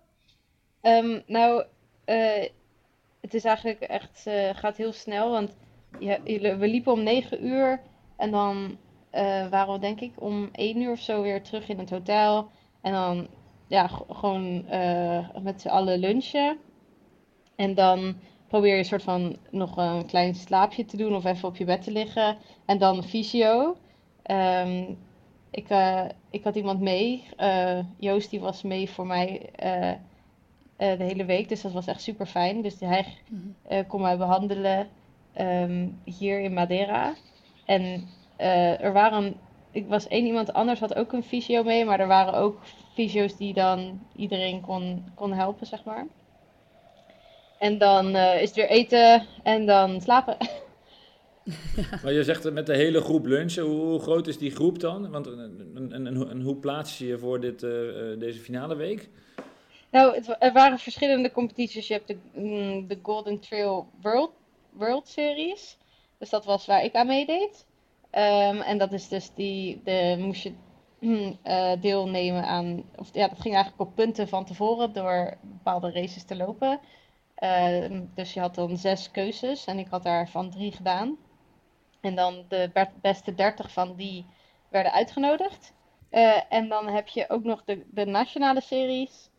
Ehm, 0.81 1.21
nou, 1.25 1.65
eh, 2.05 2.49
het 3.21 3.33
is 3.33 3.43
eigenlijk 3.43 3.79
echt, 3.79 4.25
eh, 4.27 4.55
gaat 4.55 4.77
heel 4.77 4.91
snel, 4.93 5.31
want 5.31 5.55
je, 5.99 6.19
je- 6.23 6.55
we 6.55 6.67
liepen 6.67 6.91
om 6.93 7.03
9 7.03 7.45
uur 7.45 7.81
en 8.15 8.31
dan 8.31 8.77
eh, 9.09 9.47
waren 9.47 9.73
we 9.73 9.79
denk 9.79 9.99
ik 9.99 10.11
om 10.15 10.49
1 10.51 10.81
uur 10.81 10.91
of 10.91 10.99
zo 10.99 11.21
weer 11.21 11.41
terug 11.43 11.69
in 11.69 11.79
het 11.79 11.89
hotel. 11.89 12.47
En 12.81 12.91
dan 12.91 13.27
ja, 13.67 13.87
gewoon 14.09 14.67
eh, 14.67 15.27
met 15.41 15.61
z'n 15.61 15.67
allen 15.67 15.99
lunchen. 15.99 16.57
En 17.55 17.73
dan 17.73 18.15
probeer 18.47 18.71
je 18.71 18.77
een 18.77 18.85
soort 18.85 19.03
van 19.03 19.37
nog 19.49 19.77
een 19.77 20.05
klein 20.05 20.35
slaapje 20.35 20.85
te 20.85 20.97
doen 20.97 21.15
of 21.15 21.25
even 21.25 21.47
op 21.47 21.55
je 21.57 21.65
bed 21.65 21.81
te 21.81 21.91
liggen. 21.91 22.37
En 22.65 22.77
dan 22.77 23.03
fysio. 23.03 23.77
Ehm, 24.23 24.83
ik, 25.51 25.69
eh, 25.69 26.05
ik 26.29 26.43
had 26.43 26.55
iemand 26.55 26.79
mee. 26.79 27.23
Joost 27.97 28.29
die 28.29 28.39
was 28.39 28.61
mee 28.61 28.89
voor 28.89 29.07
mij 29.07 29.49
de 30.77 31.03
hele 31.03 31.25
week. 31.25 31.49
Dus 31.49 31.61
dat 31.61 31.71
was 31.71 31.87
echt 31.87 32.01
super 32.01 32.25
fijn. 32.25 32.61
Dus 32.61 32.79
hij 32.79 33.05
Mhm. 33.29 33.87
kon 33.87 34.01
mij 34.01 34.17
behandelen 34.17 34.87
ehm, 35.33 35.87
hier 36.03 36.39
in 36.39 36.53
Madeira. 36.53 37.13
En 37.65 38.07
eh, 38.37 38.81
er 38.81 38.93
waren, 38.93 39.35
ik 39.71 39.87
was 39.87 40.07
één 40.07 40.25
iemand 40.25 40.53
anders 40.53 40.79
had 40.79 40.95
ook 40.95 41.13
een 41.13 41.23
fysio 41.23 41.63
mee, 41.63 41.85
maar 41.85 41.99
er 41.99 42.07
waren 42.07 42.33
ook 42.33 42.59
fysio's 42.93 43.37
die 43.37 43.53
dan 43.53 44.01
iedereen 44.15 44.61
kon, 44.61 45.05
kon 45.15 45.33
helpen, 45.33 45.67
zeg 45.67 45.83
maar. 45.83 46.07
En 47.59 47.77
dan 47.77 48.15
eh, 48.15 48.41
is 48.41 48.47
het 48.47 48.55
weer 48.55 48.69
eten 48.69 49.25
en 49.43 49.65
dan 49.65 50.01
slapen. 50.01 50.37
Maar 52.03 52.13
je 52.13 52.23
zegt 52.23 52.51
met 52.51 52.65
de 52.65 52.75
hele 52.75 53.01
groep 53.01 53.25
lunchen, 53.25 53.63
hoe, 53.63 53.99
groot 53.99 54.27
is 54.27 54.37
die 54.37 54.51
groep 54.51 54.79
dan? 54.79 55.11
Want 55.11 55.27
en, 55.27 56.07
en, 56.07 56.41
hoe 56.41 56.55
plaats 56.55 56.97
je 56.97 57.05
je 57.05 57.17
voor 57.17 57.39
dit, 57.39 57.63
eh, 57.63 58.11
eh, 58.11 58.19
deze 58.19 58.39
finale 58.39 58.75
week? 58.75 59.09
Nou, 59.91 60.15
het, 60.15 60.35
er 60.39 60.53
waren 60.53 60.79
verschillende 60.79 61.31
competities. 61.31 61.87
Je 61.87 61.93
hebt 61.93 62.07
de, 62.07 62.17
mm, 62.33 62.87
de 62.87 62.99
Golden 63.01 63.39
Trail 63.39 63.87
World, 64.01 64.31
World 64.69 65.07
Series. 65.07 65.77
Dus 66.17 66.29
dat 66.29 66.45
was 66.45 66.65
waar 66.65 66.83
ik 66.83 66.93
aan 66.93 67.07
meedeed. 67.07 67.65
Ehm, 68.09 68.61
en 68.61 68.77
dat 68.77 68.91
is 68.93 69.07
dus 69.07 69.33
die, 69.33 69.81
de, 69.83 70.15
moest 70.19 70.43
je 70.43 70.53
mm, 70.99 71.37
eh, 71.43 71.71
deelnemen 71.81 72.43
aan, 72.43 72.83
of 72.95 73.09
ja, 73.13 73.27
dat 73.27 73.39
ging 73.39 73.53
eigenlijk 73.55 73.89
op 73.89 73.95
punten 73.95 74.27
van 74.27 74.45
tevoren 74.45 74.93
door 74.93 75.37
bepaalde 75.41 75.91
races 75.91 76.23
te 76.23 76.35
lopen. 76.35 76.79
Ehm, 77.35 78.03
dus 78.15 78.33
je 78.33 78.39
had 78.39 78.55
dan 78.55 78.77
zes 78.77 79.11
keuzes 79.11 79.65
en 79.65 79.79
ik 79.79 79.87
had 79.87 80.03
daarvan 80.03 80.49
drie 80.49 80.71
gedaan. 80.71 81.17
En 82.01 82.15
dan 82.15 82.45
de 82.47 82.69
be- 82.73 82.89
beste 83.01 83.35
30 83.35 83.71
van 83.71 83.95
die 83.95 84.25
werden 84.69 84.91
uitgenodigd. 84.91 85.73
Eh, 86.09 86.41
en 86.49 86.67
dan 86.69 86.87
heb 86.87 87.07
je 87.07 87.29
ook 87.29 87.43
nog 87.43 87.63
de, 87.65 87.85
de 87.91 88.05
nationale 88.05 88.61
series. 88.61 89.29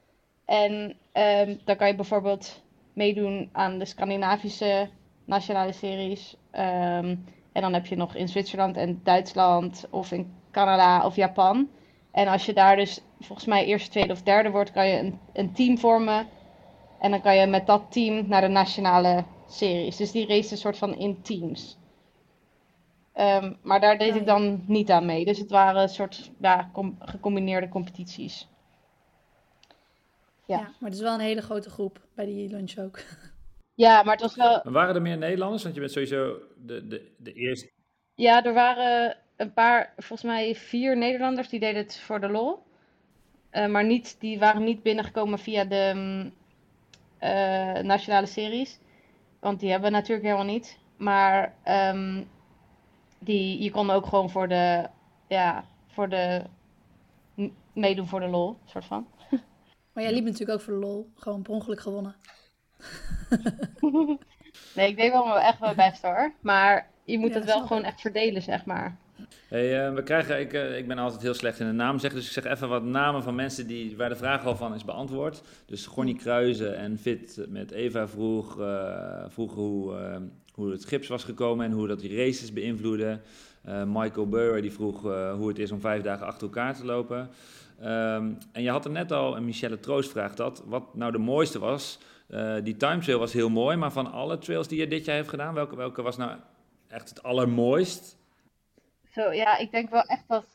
En 0.44 0.96
ehm, 1.12 1.56
dan 1.64 1.76
kan 1.76 1.86
je 1.88 1.94
bijvoorbeeld 1.94 2.62
meedoen 2.92 3.48
aan 3.52 3.78
de 3.78 3.84
Scandinavische 3.84 4.88
nationale 5.24 5.72
series. 5.72 6.36
En 7.52 7.62
dan 7.62 7.72
heb 7.72 7.86
je 7.86 7.96
nog 7.96 8.14
in 8.14 8.28
Zwitserland 8.28 8.76
en 8.76 9.00
Duitsland 9.02 9.86
of 9.90 10.12
in 10.12 10.32
Canada 10.50 11.04
of 11.04 11.16
Japan. 11.16 11.68
En 12.10 12.28
als 12.28 12.46
je 12.46 12.52
daar 12.52 12.76
dus 12.76 13.00
volgens 13.20 13.48
mij 13.48 13.64
eerste, 13.64 13.90
tweede 13.90 14.12
of 14.12 14.22
derde 14.22 14.50
wordt, 14.50 14.72
kan 14.72 14.88
je 14.88 14.98
een, 14.98 15.18
een 15.32 15.52
team 15.52 15.78
vormen. 15.78 16.28
En 17.00 17.10
dan 17.10 17.20
kan 17.20 17.36
je 17.36 17.46
met 17.46 17.66
dat 17.66 17.92
team 17.92 18.28
naar 18.28 18.40
de 18.40 18.48
nationale 18.48 19.24
series. 19.46 19.96
Dus 19.96 20.12
die 20.12 20.26
race 20.26 20.38
is 20.38 20.50
een 20.50 20.56
soort 20.56 20.78
van 20.78 20.94
in 20.94 21.22
teams. 21.22 21.78
Ehm, 23.12 23.52
maar 23.62 23.80
daar 23.80 23.98
deed 23.98 24.14
ik 24.14 24.26
dan 24.26 24.64
niet 24.66 24.90
aan 24.90 25.06
mee. 25.06 25.24
Dus 25.24 25.38
het 25.38 25.50
waren 25.50 25.82
een 25.82 25.88
soort 25.88 26.30
ja, 26.40 26.70
com- 26.72 26.96
gecombineerde 26.98 27.68
competities. 27.68 28.48
Ja. 30.44 30.56
Ja. 30.58 30.62
maar 30.62 30.90
het 30.90 30.94
is 30.94 31.00
wel 31.00 31.14
een 31.14 31.20
hele 31.20 31.42
grote 31.42 31.70
groep 31.70 32.00
bij 32.14 32.24
die 32.24 32.48
lunch 32.48 32.78
ook. 32.78 33.00
Ja, 33.78 34.02
maar 34.02 34.12
het 34.12 34.22
was 34.22 34.36
wel. 34.36 34.60
Maar 34.62 34.72
waren 34.72 34.94
er 34.94 35.02
meer 35.02 35.18
Nederlanders? 35.18 35.62
Want 35.62 35.74
je 35.74 35.80
bent 35.80 35.92
sowieso 35.92 36.38
de, 36.56 36.86
de, 36.86 37.12
de 37.16 37.32
eerste. 37.32 37.70
Ja, 38.14 38.44
er 38.44 38.54
waren 38.54 39.16
een 39.36 39.52
paar, 39.52 39.92
volgens 39.96 40.22
mij 40.22 40.54
vier 40.54 40.96
Nederlanders 40.96 41.48
die 41.48 41.60
deden 41.60 41.82
het 41.82 41.98
voor 41.98 42.20
de 42.20 42.28
lol. 42.28 42.62
Eh, 43.50 43.66
maar 43.66 43.84
niet, 43.84 44.16
die 44.20 44.38
waren 44.38 44.64
niet 44.64 44.82
binnengekomen 44.82 45.38
via 45.38 45.64
de 45.64 45.92
mm, 45.94 46.32
eh, 47.18 47.82
nationale 47.82 48.26
series. 48.26 48.78
Want 49.40 49.60
die 49.60 49.70
hebben 49.70 49.90
we 49.90 49.96
natuurlijk 49.96 50.26
helemaal 50.26 50.52
niet. 50.52 50.78
Maar 50.96 51.54
ehm, 51.62 52.24
die, 53.18 53.62
je 53.62 53.70
kon 53.70 53.90
ook 53.90 54.06
gewoon 54.06 54.30
voor 54.30 54.48
de, 54.48 54.88
ja, 55.28 55.64
voor 55.86 56.08
de, 56.08 56.42
meedoen 57.72 58.06
voor 58.06 58.20
de 58.20 58.28
lol, 58.28 58.56
soort 58.64 58.84
van. 58.84 59.06
Maar 59.92 60.02
jij 60.02 60.12
liep 60.12 60.24
natuurlijk 60.24 60.58
ook 60.58 60.64
voor 60.64 60.74
de 60.74 60.86
lol. 60.86 61.10
Gewoon 61.14 61.42
per 61.42 61.52
ongeluk 61.52 61.80
gewonnen. 61.80 62.16
Nee, 64.74 64.88
ik 64.88 64.96
deed 64.96 65.12
wel 65.12 65.24
wel 65.24 65.38
echt 65.38 65.60
mijn 65.60 65.76
best 65.76 66.02
hoor. 66.02 66.32
Maar 66.40 66.86
je 67.04 67.18
moet 67.18 67.28
Ja, 67.28 67.34
het 67.34 67.44
wel 67.44 67.66
gewoon 67.66 67.84
echt 67.84 68.00
verdelen, 68.00 68.42
zeg 68.42 68.64
maar. 68.64 68.96
Hey, 69.48 69.86
eh, 69.86 69.94
we 69.94 70.02
krijgen, 70.02 70.40
ik, 70.40 70.52
eh, 70.52 70.78
ik 70.78 70.88
ben 70.88 70.98
altijd 70.98 71.22
heel 71.22 71.34
slecht 71.34 71.60
in 71.60 71.66
de 71.66 71.72
naam 71.72 71.98
zeggen, 71.98 72.18
dus 72.18 72.28
ik 72.28 72.42
zeg 72.42 72.52
even 72.52 72.68
wat 72.68 72.82
namen 72.82 73.22
van 73.22 73.34
mensen 73.34 73.66
die, 73.66 73.96
waar 73.96 74.08
de 74.08 74.16
vraag 74.16 74.46
al 74.46 74.56
van 74.56 74.74
is 74.74 74.84
beantwoord. 74.84 75.42
Dus 75.66 75.86
Gonnie 75.86 76.16
Kruijzen 76.16 76.76
en 76.76 76.98
Fit 76.98 77.44
met 77.48 77.70
Eva 77.70 78.08
vroeg, 78.08 78.60
eh, 78.60 79.24
vroegen 79.28 79.62
hoe, 79.62 80.20
hoe 80.54 80.70
het 80.70 80.84
gips 80.84 81.08
was 81.08 81.24
gekomen 81.24 81.66
en 81.66 81.72
hoe 81.72 81.86
dat 81.86 82.00
die 82.00 82.16
races 82.16 82.52
beïnvloeden. 82.52 83.22
Eh, 83.68 83.82
Michael 83.86 84.28
Bauer 84.28 84.62
die 84.62 84.72
vroeg 84.72 85.06
eh, 85.06 85.32
hoe 85.32 85.48
het 85.48 85.58
is 85.58 85.72
om 85.72 85.80
vijf 85.80 86.02
dagen 86.02 86.26
achter 86.26 86.42
elkaar 86.42 86.74
te 86.74 86.84
lopen. 86.84 87.30
Ehm, 87.80 88.30
en 88.52 88.62
je 88.62 88.70
had 88.70 88.84
er 88.84 88.90
net 88.90 89.12
al, 89.12 89.36
en 89.36 89.44
Michelle 89.44 89.80
Troost 89.80 90.10
vraagt 90.10 90.36
dat, 90.36 90.62
wat 90.66 90.94
nou 90.94 91.12
de 91.12 91.18
mooiste 91.18 91.58
was. 91.58 91.98
Eh, 92.28 92.56
die 92.62 92.76
time 92.76 93.00
trail 93.00 93.18
was 93.18 93.32
heel 93.32 93.50
mooi, 93.50 93.76
maar 93.76 93.92
van 93.92 94.12
alle 94.12 94.38
trails 94.38 94.68
die 94.68 94.78
je 94.78 94.88
dit 94.88 95.04
jaar 95.04 95.16
heeft 95.16 95.28
gedaan, 95.28 95.54
welke, 95.54 95.76
welke 95.76 96.02
was 96.02 96.16
nou 96.16 96.38
echt 96.88 97.08
het 97.08 97.22
allermooist? 97.22 98.16
Zo, 99.10 99.32
ja, 99.32 99.58
ik 99.58 99.70
denk 99.70 99.90
wel 99.90 100.02
echt 100.02 100.28
dat 100.28 100.46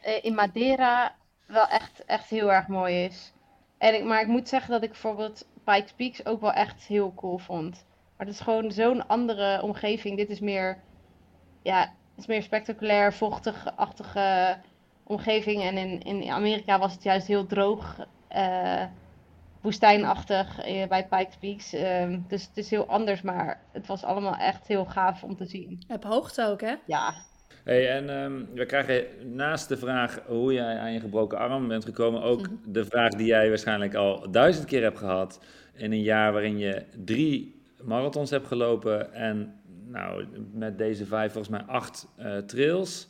eh, 0.00 0.24
in 0.24 0.34
Madeira 0.34 1.16
wel 1.46 1.66
echt, 1.66 2.04
echt 2.04 2.28
heel 2.28 2.52
erg 2.52 2.66
mooi 2.66 3.04
is. 3.04 3.32
En 3.78 3.94
ik, 3.94 4.04
maar 4.04 4.20
ik 4.20 4.26
moet 4.26 4.48
zeggen 4.48 4.70
dat 4.70 4.82
ik 4.82 4.90
bijvoorbeeld 4.90 5.46
Pikes 5.64 5.92
Peaks 5.92 6.26
ook 6.26 6.40
wel 6.40 6.52
echt 6.52 6.82
heel 6.82 7.14
cool 7.14 7.38
vond. 7.38 7.86
Maar 8.16 8.26
het 8.26 8.34
is 8.34 8.40
gewoon 8.40 8.72
zo'n 8.72 9.06
andere 9.06 9.62
omgeving. 9.62 10.16
Dit 10.16 10.30
is 10.30 10.40
meer, 10.40 10.78
ja, 11.62 11.92
is 12.16 12.26
meer 12.26 12.42
spectaculair, 12.42 13.12
vochtig-achtige 13.12 14.58
omgeving. 15.04 15.62
En 15.62 15.76
in, 15.76 16.02
in 16.02 16.30
Amerika 16.30 16.78
was 16.78 16.92
het 16.92 17.02
juist 17.02 17.26
heel 17.26 17.46
droog, 17.46 18.06
eh, 18.28 18.84
woestijnachtig 19.60 20.58
eh, 20.60 20.88
bij 20.88 21.06
Pikes 21.06 21.36
Peaks. 21.40 21.72
Ehm, 21.72 22.18
dus 22.28 22.46
het 22.46 22.56
is 22.56 22.70
heel 22.70 22.86
anders, 22.86 23.22
maar 23.22 23.60
het 23.72 23.86
was 23.86 24.04
allemaal 24.04 24.36
echt 24.36 24.66
heel 24.66 24.84
gaaf 24.84 25.22
om 25.22 25.36
te 25.36 25.46
zien. 25.46 25.82
Heb 25.88 26.04
hoogte 26.04 26.46
ook, 26.46 26.60
hè? 26.60 26.74
Ja, 26.86 27.14
Hey, 27.64 27.90
en 27.90 28.10
ehm, 28.22 28.44
we 28.54 28.66
krijgen 28.66 29.04
naast 29.34 29.68
de 29.68 29.76
vraag 29.76 30.20
hoe 30.26 30.52
jij 30.52 30.78
aan 30.78 30.92
je 30.92 31.00
gebroken 31.00 31.38
arm 31.38 31.68
bent 31.68 31.84
gekomen, 31.84 32.22
ook 32.22 32.40
Mhm. 32.40 32.52
de 32.66 32.84
vraag 32.84 33.12
die 33.12 33.26
jij 33.26 33.48
waarschijnlijk 33.48 33.94
al 33.94 34.30
duizend 34.30 34.66
keer 34.66 34.82
hebt 34.82 34.98
gehad 34.98 35.40
in 35.74 35.92
een 35.92 36.02
jaar 36.02 36.32
waarin 36.32 36.58
je 36.58 36.84
drie 37.04 37.62
marathons 37.82 38.30
hebt 38.30 38.46
gelopen 38.46 39.12
en 39.12 39.60
nou, 39.86 40.26
met 40.52 40.78
deze 40.78 41.06
vijf 41.06 41.32
volgens 41.32 41.56
mij 41.58 41.66
acht 41.66 42.08
eh, 42.16 42.36
trails. 42.36 43.08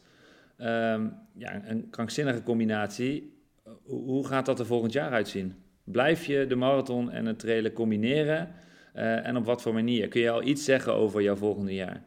Ehm, 0.57 1.07
ja, 1.35 1.61
een 1.65 1.91
krankzinnige 1.91 2.43
combinatie. 2.43 3.43
Hoe, 3.85 4.03
hoe 4.03 4.27
gaat 4.27 4.47
dat 4.47 4.59
er 4.59 4.67
volgend 4.67 4.93
jaar 4.93 5.11
uitzien? 5.11 5.55
Blijf 5.93 6.27
je 6.27 6.47
de 6.47 6.57
marathon 6.57 7.11
en 7.11 7.27
het 7.27 7.39
trailen 7.39 7.73
combineren? 7.73 8.55
Eh, 8.93 9.27
en 9.27 9.37
op 9.37 9.45
wat 9.45 9.63
voor 9.63 9.75
manier? 9.75 10.09
Kun 10.09 10.21
je 10.21 10.31
al 10.31 10.43
iets 10.43 10.65
zeggen 10.65 10.95
over 10.95 11.23
jouw 11.23 11.37
volgende 11.37 11.75
jaar? 11.75 12.03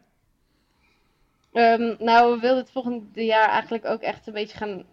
Ehm, 1.53 1.95
nou, 1.99 2.33
we 2.33 2.39
wilden 2.39 2.59
het 2.59 2.71
volgende 2.71 3.25
jaar 3.25 3.49
eigenlijk 3.49 3.85
ook 3.85 4.01
echt 4.01 4.27
een 4.27 4.33
beetje 4.33 4.57
gaan 4.57 4.83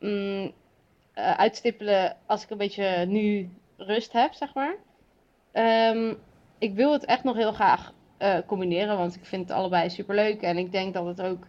mm, 0.00 0.52
eh, 1.12 1.30
uitstippelen 1.30 2.16
als 2.26 2.42
ik 2.42 2.50
een 2.50 2.58
beetje 2.58 3.04
nu 3.06 3.50
rust 3.76 4.12
heb, 4.12 4.32
zeg 4.32 4.54
maar. 4.54 4.76
Ehm, 5.52 6.14
ik 6.58 6.74
wil 6.74 6.92
het 6.92 7.04
echt 7.04 7.24
nog 7.24 7.36
heel 7.36 7.52
graag 7.52 7.92
eh, 8.18 8.38
combineren, 8.46 8.96
want 8.96 9.14
ik 9.14 9.24
vind 9.24 9.48
het 9.48 9.58
allebei 9.58 9.90
superleuk 9.90 10.42
en 10.42 10.56
ik 10.56 10.72
denk 10.72 10.94
dat 10.94 11.06
het 11.06 11.20
ook 11.22 11.46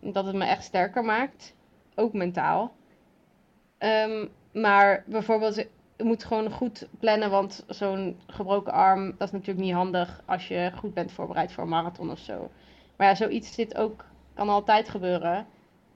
dat 0.00 0.26
het 0.26 0.34
me 0.34 0.44
echt 0.44 0.64
sterker 0.64 1.04
maakt, 1.04 1.54
ook 1.94 2.12
mentaal. 2.12 2.72
Ehm, 3.78 4.26
maar 4.52 5.04
bijvoorbeeld, 5.06 5.66
je 5.96 6.04
moet 6.04 6.24
gewoon 6.24 6.50
goed 6.50 6.88
plannen, 6.98 7.30
want 7.30 7.64
zo'n 7.68 8.20
gebroken 8.26 8.72
arm, 8.72 9.14
dat 9.18 9.28
is 9.28 9.30
natuurlijk 9.30 9.66
niet 9.66 9.74
handig 9.74 10.22
als 10.24 10.48
je 10.48 10.70
goed 10.74 10.94
bent 10.94 11.12
voorbereid 11.12 11.52
voor 11.52 11.62
een 11.62 11.68
marathon 11.68 12.10
of 12.10 12.18
zo. 12.18 12.50
Maar 12.96 13.06
ja, 13.06 13.14
zoiets 13.14 13.54
zit 13.54 13.76
ook, 13.76 14.04
kan 14.34 14.48
altijd 14.48 14.88
gebeuren. 14.88 15.46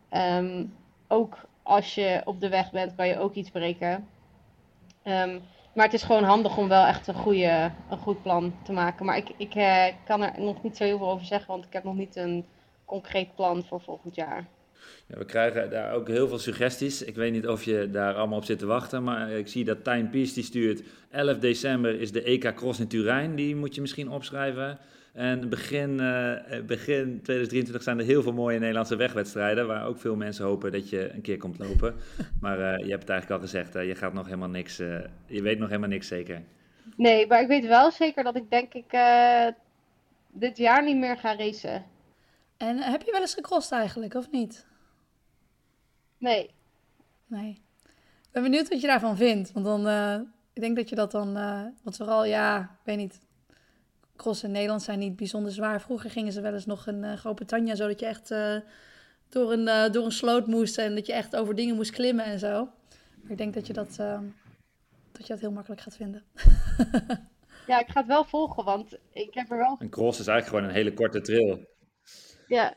Ehm, 0.09 0.65
ook 1.09 1.39
als 1.63 1.95
je 1.95 2.23
op 2.25 2.41
de 2.41 2.49
weg 2.49 2.71
bent, 2.71 2.95
kan 2.95 3.09
je 3.09 3.19
ook 3.19 3.35
iets 3.35 3.51
breken. 3.51 4.09
Ehm, 5.03 5.39
maar 5.75 5.85
het 5.85 5.95
is 5.95 6.03
gewoon 6.03 6.25
handig 6.25 6.57
om 6.57 6.69
wel 6.69 6.85
echt 6.85 7.07
een, 7.07 7.15
goede, 7.15 7.73
een 7.91 7.99
goed 7.99 8.23
plan 8.23 8.55
te 8.63 8.73
maken. 8.73 9.07
Maar 9.07 9.17
ik, 9.17 9.29
ik 9.37 9.55
eh, 9.55 9.87
kan 10.05 10.23
er 10.23 10.41
nog 10.41 10.63
niet 10.63 10.77
zo 10.77 10.85
heel 10.85 10.99
veel 10.99 11.11
over 11.11 11.27
zeggen, 11.27 11.49
want 11.49 11.65
ik 11.65 11.73
heb 11.73 11.85
nog 11.85 11.95
niet 11.95 12.17
een 12.17 12.47
concreet 12.85 13.35
plan 13.35 13.65
voor 13.65 13.81
volgend 13.81 14.15
jaar. 14.15 14.47
Ja, 15.07 15.19
we 15.19 15.25
krijgen 15.25 15.71
daar 15.71 15.95
ook 15.95 16.09
heel 16.09 16.29
veel 16.29 16.39
suggesties. 16.39 17.03
Ik 17.03 17.15
weet 17.15 17.33
niet 17.33 17.49
of 17.49 17.65
je 17.65 17.89
daar 17.91 18.15
allemaal 18.15 18.39
op 18.39 18.45
zit 18.45 18.59
te 18.59 18.67
wachten, 18.67 19.03
maar 19.03 19.31
ik 19.31 19.49
zie 19.49 19.65
dat 19.65 19.85
Time 19.85 20.09
Peace 20.09 20.35
die 20.35 20.45
stuurt 20.45 20.83
11 21.11 21.39
december 21.39 22.01
is 22.01 22.13
de 22.13 22.23
EK 22.23 22.55
Cross 22.55 22.81
in 22.81 22.89
Turijn. 22.89 23.35
Die 23.35 23.57
moet 23.57 23.75
je 23.75 23.81
misschien 23.81 24.11
opschrijven. 24.11 24.79
En 25.13 25.49
begin, 25.49 26.01
eh, 26.01 26.61
begin 26.67 27.21
2023 27.23 27.83
zijn 27.83 27.99
er 27.99 28.05
heel 28.05 28.23
veel 28.23 28.33
mooie 28.33 28.59
Nederlandse 28.59 28.97
wegwedstrijden, 28.97 29.67
waar 29.67 29.87
ook 29.87 29.99
veel 29.99 30.17
mensen 30.17 30.45
hopen 30.45 30.73
dat 30.73 30.91
je 30.91 31.13
een 31.13 31.21
keer 31.21 31.37
komt 31.37 31.59
lopen. 31.59 31.95
Maar 32.41 32.59
eh, 32.59 32.85
je 32.85 32.91
hebt 32.91 33.03
het 33.03 33.11
eigenlijk 33.11 33.31
al 33.31 33.49
gezegd, 33.49 33.73
je 33.73 33.95
gaat 33.95 34.13
nog 34.13 34.25
helemaal 34.25 34.49
niks, 34.49 34.79
eh, 34.79 34.99
je 35.27 35.43
weet 35.43 35.59
nog 35.59 35.69
helemaal 35.69 35.89
niks 35.89 36.07
zeker. 36.07 36.43
Nee, 36.97 37.27
maar 37.27 37.41
ik 37.41 37.49
weet 37.49 37.67
wel 37.67 37.91
zeker 37.91 38.25
dat 38.25 38.37
ik 38.37 38.51
denk 38.51 38.75
ik 38.75 38.91
dit 40.33 40.57
jaar 40.57 40.85
niet 40.85 40.97
meer 40.97 41.17
ga 41.17 41.37
racen. 41.37 41.85
En 42.57 42.77
heb 42.77 43.03
je 43.03 43.11
wel 43.11 43.21
eens 43.21 43.35
gecrossed 43.35 43.73
eigenlijk, 43.73 44.15
of 44.15 44.31
niet? 44.31 44.67
Nee. 46.21 46.51
Nee. 47.27 47.63
Ik 48.23 48.31
ben 48.33 48.43
benieuwd 48.43 48.69
wat 48.69 48.81
je 48.81 48.87
daarvan 48.87 49.17
vindt. 49.17 49.53
Want 49.53 49.65
dan, 49.65 49.87
uh, 49.87 50.21
ik 50.53 50.63
denk 50.63 50.77
dat 50.77 50.89
je 50.89 50.95
dat 50.95 51.11
dan, 51.11 51.37
uh, 51.37 51.65
want 51.83 51.97
vooral, 51.97 52.25
ja, 52.25 52.61
ik 52.61 52.85
weet 52.85 52.97
niet. 52.97 53.21
Cross 54.17 54.43
in 54.43 54.51
Nederland 54.51 54.83
zijn 54.83 54.99
niet 54.99 55.17
bijzonder 55.17 55.53
zwaar. 55.53 55.81
Vroeger 55.81 56.11
gingen 56.11 56.33
ze 56.33 56.41
wel 56.41 56.53
eens 56.53 56.67
nog 56.67 56.87
in 56.87 57.03
uh, 57.03 57.13
Groot-Brittannië, 57.13 57.77
zodat 57.77 58.01
je 58.01 58.07
echt 58.07 58.29
door, 59.29 59.53
een, 59.53 59.93
door 59.93 60.05
een 60.05 60.13
sloot 60.13 60.47
moest 60.47 60.79
en 60.79 60.95
dat 60.95 61.07
je 61.07 61.13
echt 61.13 61.37
over 61.37 61.55
dingen 61.55 61.75
moest 61.75 61.91
klimmen 61.91 62.25
en 62.25 62.39
zo. 62.39 62.69
Maar 63.23 63.31
ik 63.31 63.39
denk 63.39 63.55
dat 63.55 63.67
je 63.67 63.73
dat, 63.73 63.97
dat, 63.97 65.27
je 65.27 65.27
dat 65.27 65.41
heel 65.41 65.53
makkelijk 65.53 65.81
gaat 65.81 65.97
vinden. 65.97 66.25
ja, 67.67 67.81
ik 67.81 67.89
ga 67.89 68.01
het 68.01 68.07
wel 68.07 68.25
volgen, 68.25 68.65
want 68.65 68.99
ik 69.13 69.35
heb 69.35 69.51
er 69.51 69.57
wel... 69.57 69.77
Een 69.79 69.91
cross 69.91 70.21
is 70.21 70.27
eigenlijk 70.27 70.57
gewoon 70.57 70.65
een 70.65 70.85
hele 70.85 70.95
korte 70.95 71.21
trail. 71.21 71.67
Ja, 72.47 72.75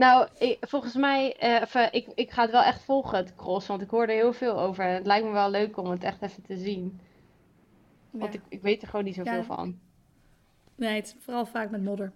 nou, 0.00 0.28
ik, 0.38 0.58
volgens 0.60 0.94
mij, 0.94 1.36
uh, 1.74 1.86
ik, 1.90 2.06
ik 2.14 2.30
ga 2.30 2.42
het 2.42 2.50
wel 2.50 2.62
echt 2.62 2.82
volgen, 2.82 3.18
het 3.18 3.34
cross, 3.34 3.66
want 3.66 3.82
ik 3.82 3.90
hoor 3.90 4.02
er 4.02 4.14
heel 4.14 4.32
veel 4.32 4.60
over. 4.60 4.84
En 4.84 4.94
het 4.94 5.06
lijkt 5.06 5.26
me 5.26 5.32
wel 5.32 5.50
leuk 5.50 5.76
om 5.76 5.90
het 5.90 6.04
echt 6.04 6.22
even 6.22 6.42
te 6.42 6.56
zien. 6.56 7.00
Want 8.10 8.34
ik, 8.34 8.40
ik 8.48 8.62
weet 8.62 8.82
er 8.82 8.88
gewoon 8.88 9.04
niet 9.04 9.14
zoveel 9.14 9.32
ja. 9.32 9.42
van. 9.42 9.78
Nee, 10.74 10.94
het 10.94 11.06
is 11.06 11.16
vooral 11.18 11.46
vaak 11.46 11.70
met 11.70 11.82
modder. 11.82 12.12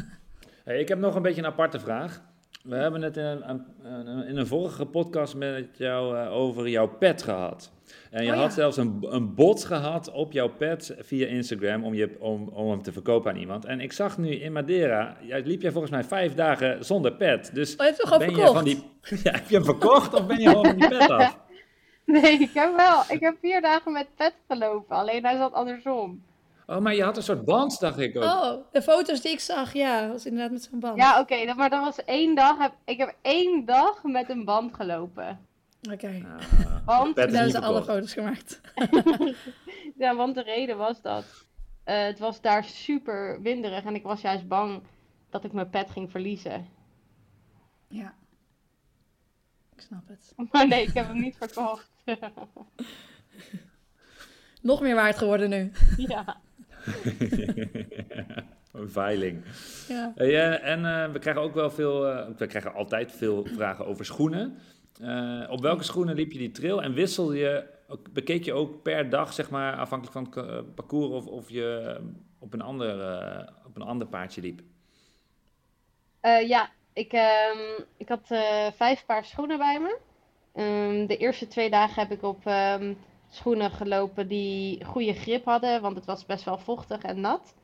hey, 0.64 0.80
ik 0.80 0.88
heb 0.88 0.98
nog 0.98 1.14
een 1.14 1.22
beetje 1.22 1.40
een 1.40 1.46
aparte 1.46 1.80
vraag. 1.80 2.22
We 2.62 2.74
hebben 2.76 3.02
het 3.02 3.16
in 3.16 3.24
een, 3.24 4.26
in 4.26 4.36
een 4.36 4.46
vorige 4.46 4.86
podcast 4.86 5.34
met 5.34 5.68
jou 5.76 6.16
uh, 6.16 6.32
over 6.32 6.68
jouw 6.68 6.88
pet 6.88 7.22
gehad. 7.22 7.72
En 8.10 8.24
je 8.24 8.30
Oh, 8.30 8.36
had 8.36 8.48
ja. 8.48 8.54
zelfs 8.54 8.76
een, 8.76 9.06
een 9.08 9.34
bot 9.34 9.64
gehad 9.64 10.10
op 10.12 10.32
jouw 10.32 10.48
pet 10.48 10.94
via 10.98 11.26
Instagram 11.26 11.84
om, 11.84 11.94
je, 11.94 12.16
om, 12.18 12.48
om 12.48 12.70
hem 12.70 12.82
te 12.82 12.92
verkopen 12.92 13.30
aan 13.30 13.36
iemand. 13.36 13.64
En 13.64 13.80
ik 13.80 13.92
zag 13.92 14.18
nu 14.18 14.30
in 14.34 14.52
Madeira, 14.52 15.16
jij, 15.20 15.42
liep 15.42 15.62
jij 15.62 15.70
volgens 15.70 15.92
mij 15.92 16.04
vijf 16.04 16.34
dagen 16.34 16.84
zonder 16.84 17.12
pet. 17.12 17.50
Dus 17.54 17.76
Oh, 17.76 17.86
je 17.86 17.94
hebt 18.08 18.18
ben 18.18 18.36
je 18.36 18.46
van 18.46 18.64
die, 18.64 18.84
ja, 19.24 19.30
heb 19.32 19.48
je 19.48 19.54
hem 19.54 19.64
verkocht 19.64 20.14
of 20.14 20.26
ben 20.26 20.40
je 20.40 20.48
gewoon 20.48 20.64
van 20.66 20.78
die 20.78 20.88
pet 20.88 21.10
af? 21.10 21.38
Nee, 22.04 22.32
ik 22.32 22.50
heb 22.54 22.76
wel. 22.76 23.02
Ik 23.08 23.20
heb 23.20 23.36
vier 23.40 23.60
dagen 23.60 23.92
met 23.92 24.06
pet 24.16 24.34
gelopen, 24.48 24.96
alleen 24.96 25.24
hij 25.24 25.36
zat 25.36 25.52
andersom. 25.52 26.22
Oh, 26.66 26.78
maar 26.78 26.94
je 26.94 27.02
had 27.02 27.16
een 27.16 27.22
soort 27.22 27.44
band, 27.44 27.80
dacht 27.80 27.98
ik 27.98 28.16
ook. 28.16 28.22
Oh, 28.22 28.64
de 28.72 28.82
foto's 28.82 29.20
die 29.20 29.32
ik 29.32 29.40
zag, 29.40 29.72
ja, 29.72 30.08
was 30.08 30.26
inderdaad 30.26 30.50
met 30.50 30.62
zo'n 30.62 30.80
band. 30.80 30.96
Ja, 30.96 31.20
oké, 31.20 31.46
dat- 31.46 31.56
maar 31.56 31.70
dat 31.70 31.84
was 31.84 32.04
één 32.04 32.34
dag. 32.34 32.58
Heb, 32.58 32.72
ik 32.84 32.98
heb 32.98 33.14
één 33.22 33.64
dag 33.64 34.02
met 34.02 34.28
een 34.30 34.44
band 34.44 34.74
gelopen. 34.74 35.46
Oké, 35.92 36.22
Ah, 36.86 36.86
Want, 36.98 37.16
daar 37.16 37.26
niet 37.44 37.50
zijn 37.50 37.62
alle 37.64 37.82
foto's 37.84 38.12
gemaakt. 38.12 38.60
ja, 40.02 40.14
want 40.16 40.34
de 40.34 40.42
reden 40.42 40.76
was 40.76 41.02
dat 41.02 41.24
eh, 41.84 42.02
het 42.04 42.18
was 42.18 42.40
daar 42.40 42.64
super 42.64 43.42
winderig 43.42 43.84
en 43.84 43.94
ik 43.94 44.02
was 44.02 44.20
juist 44.20 44.48
bang 44.48 44.82
dat 45.30 45.44
ik 45.44 45.52
mijn 45.52 45.70
pet 45.70 45.90
ging 45.90 46.10
verliezen. 46.10 46.66
Ja, 47.88 48.14
ik 49.76 49.80
snap 49.80 50.08
het. 50.08 50.32
Maar 50.52 50.66
nee, 50.68 50.82
ik 50.86 50.94
heb 50.94 51.06
hem 51.06 51.20
niet 51.20 51.36
verkocht. 51.36 51.90
Nog 54.62 54.80
meer 54.80 54.94
waard 54.94 55.18
geworden 55.18 55.50
nu. 55.50 55.72
ja. 55.96 56.40
een 58.72 58.90
veiling. 58.90 59.44
Ja. 59.88 60.12
Eh, 60.16 60.64
en 60.68 60.84
eh, 60.84 61.12
we 61.12 61.18
krijgen 61.18 61.42
ook 61.42 61.54
wel 61.54 61.70
veel, 61.70 62.08
eh, 62.08 62.26
we 62.36 62.46
krijgen 62.46 62.74
altijd 62.74 63.12
veel 63.12 63.44
vragen 63.44 63.86
over 63.86 64.04
schoenen. 64.04 64.58
Op 65.48 65.60
welke 65.60 65.82
schoenen 65.82 66.14
liep 66.14 66.32
je 66.32 66.38
die 66.38 66.50
trail 66.50 66.82
en 66.82 66.92
wissel 66.92 67.32
je, 67.32 67.64
bekeek 68.10 68.44
je 68.44 68.52
ook 68.52 68.82
per 68.82 69.10
dag, 69.10 69.32
zeg 69.32 69.50
maar, 69.50 69.76
afhankelijk 69.76 70.32
van 70.34 70.44
het 70.44 70.74
parcours 70.74 71.10
of, 71.10 71.26
of 71.26 71.50
je 71.50 71.98
op 72.38 72.52
een, 72.52 72.60
ander, 72.60 72.94
op 73.66 73.76
een 73.76 73.82
ander 73.82 74.06
paardje 74.06 74.40
liep? 74.40 74.60
Ja, 76.46 76.70
ik, 76.92 77.12
ehm, 77.12 77.82
ik 77.96 78.08
had 78.08 78.26
vijf 78.76 79.04
paar 79.06 79.24
schoenen 79.24 79.58
bij 79.58 79.80
me. 79.80 79.98
Ehm, 80.54 81.06
de 81.06 81.16
eerste 81.16 81.46
twee 81.46 81.70
dagen 81.70 82.02
heb 82.02 82.10
ik 82.10 82.22
op 82.22 82.46
ehm, 82.46 82.94
schoenen 83.32 83.70
gelopen 83.70 84.28
die 84.28 84.84
goede 84.84 85.12
grip 85.14 85.44
hadden, 85.44 85.82
want 85.82 85.96
het 85.96 86.04
was 86.04 86.26
best 86.26 86.44
wel 86.44 86.58
vochtig 86.58 87.02
en 87.02 87.20
nat. 87.20 87.54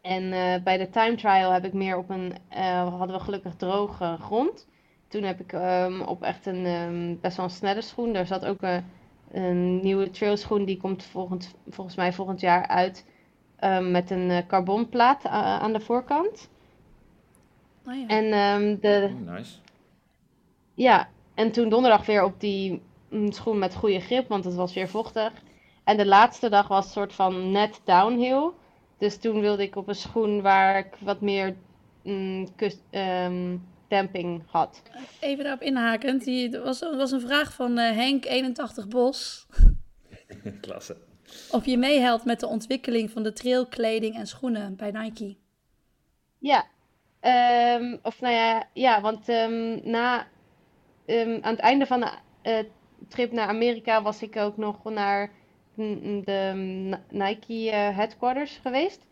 En 0.00 0.32
eh, 0.32 0.62
bij 0.62 0.78
de 0.78 0.90
time 0.90 1.14
trial 1.16 1.50
heb 1.52 1.64
ik 1.64 1.72
meer 1.72 1.96
op 1.96 2.10
een, 2.10 2.32
eh, 2.48 2.88
hadden 2.98 3.16
we 3.16 3.22
gelukkig 3.22 3.54
droge 3.56 4.16
grond. 4.20 4.68
Toen 5.08 5.22
heb 5.22 5.40
ik 5.40 5.52
ehm, 5.52 6.00
op 6.00 6.22
echt 6.22 6.46
een 6.46 6.66
ehm, 6.66 7.16
best 7.20 7.36
wel 7.36 7.44
een 7.46 7.50
snelle 7.52 7.80
schoen. 7.82 8.12
Daar 8.12 8.26
zat 8.26 8.44
ook 8.44 8.62
een, 8.62 8.84
een 9.32 9.80
nieuwe 9.80 10.10
trailschoen, 10.10 10.64
die 10.64 10.76
komt 10.76 11.04
volgend, 11.04 11.54
volgens 11.68 11.96
mij 11.96 12.12
volgend 12.12 12.40
jaar 12.40 12.66
uit. 12.66 13.06
ehm, 13.56 13.90
met 13.90 14.10
een 14.10 14.30
eh, 14.30 14.46
carbonplaat 14.46 15.24
aan 15.26 15.72
de 15.72 15.80
voorkant. 15.80 16.50
Oh, 17.86 17.94
ja. 17.94 18.06
En 18.06 18.24
ehm, 18.32 18.76
de, 18.80 19.10
Oh, 19.26 19.32
nice. 19.34 19.58
ja, 20.74 21.08
en 21.34 21.52
toen 21.52 21.68
donderdag 21.68 22.06
weer 22.06 22.24
op 22.24 22.40
die 22.40 22.82
mm, 23.12 23.32
schoen 23.32 23.58
met 23.58 23.74
goede 23.74 24.00
grip, 24.00 24.28
want 24.28 24.44
het 24.44 24.54
was 24.54 24.74
weer 24.74 24.88
vochtig. 24.88 25.32
En 25.84 25.96
de 25.96 26.06
laatste 26.06 26.48
dag 26.48 26.68
was 26.68 26.84
een 26.84 26.90
soort 26.90 27.12
van 27.12 27.50
net 27.50 27.80
downhill. 27.84 28.50
Dus 28.98 29.16
toen 29.18 29.40
wilde 29.40 29.62
ik 29.62 29.76
op 29.76 29.88
een 29.88 29.94
schoen 29.94 30.42
waar 30.42 30.78
ik 30.78 30.96
wat 31.00 31.20
meer 31.20 31.56
mm, 32.02 32.54
kus- 32.56 32.82
ehm, 32.90 33.56
damping 33.88 34.42
had. 34.46 34.82
Even 35.20 35.44
daarop 35.44 35.62
inhakend, 35.62 36.24
die, 36.24 36.56
er 36.56 36.62
was, 36.62 36.80
was 36.80 37.10
een 37.10 37.20
vraag 37.20 37.52
van 37.52 37.78
eh, 37.78 37.96
Henk 37.96 38.24
81 38.24 38.88
Bos. 38.88 39.46
Klasse. 40.60 40.96
Of 41.50 41.66
je 41.66 41.78
meehelpt 41.78 42.24
met 42.24 42.40
de 42.40 42.46
ontwikkeling 42.46 43.10
van 43.10 43.22
de 43.22 43.32
trailkleding 43.32 44.16
en 44.16 44.26
schoenen 44.26 44.76
bij 44.76 44.90
Nike. 44.90 45.36
Ja, 46.38 46.66
ehm, 47.20 47.96
of 48.02 48.20
nou 48.20 48.34
ja, 48.34 48.68
ja, 48.72 49.00
want 49.00 49.28
ehm, 49.28 49.90
na, 49.90 50.26
ehm, 51.06 51.38
aan 51.40 51.52
het 51.52 51.60
einde 51.60 51.86
van 51.86 52.00
de 52.00 52.10
eh, 52.42 52.64
trip 53.12 53.32
naar 53.32 53.48
Amerika 53.48 54.02
was 54.02 54.22
ik 54.22 54.36
ook 54.36 54.56
nog 54.56 54.84
naar 54.84 55.30
de 56.24 56.52
Nike 57.10 57.70
eh, 57.70 57.96
headquarters 57.96 58.58
geweest. 58.62 59.06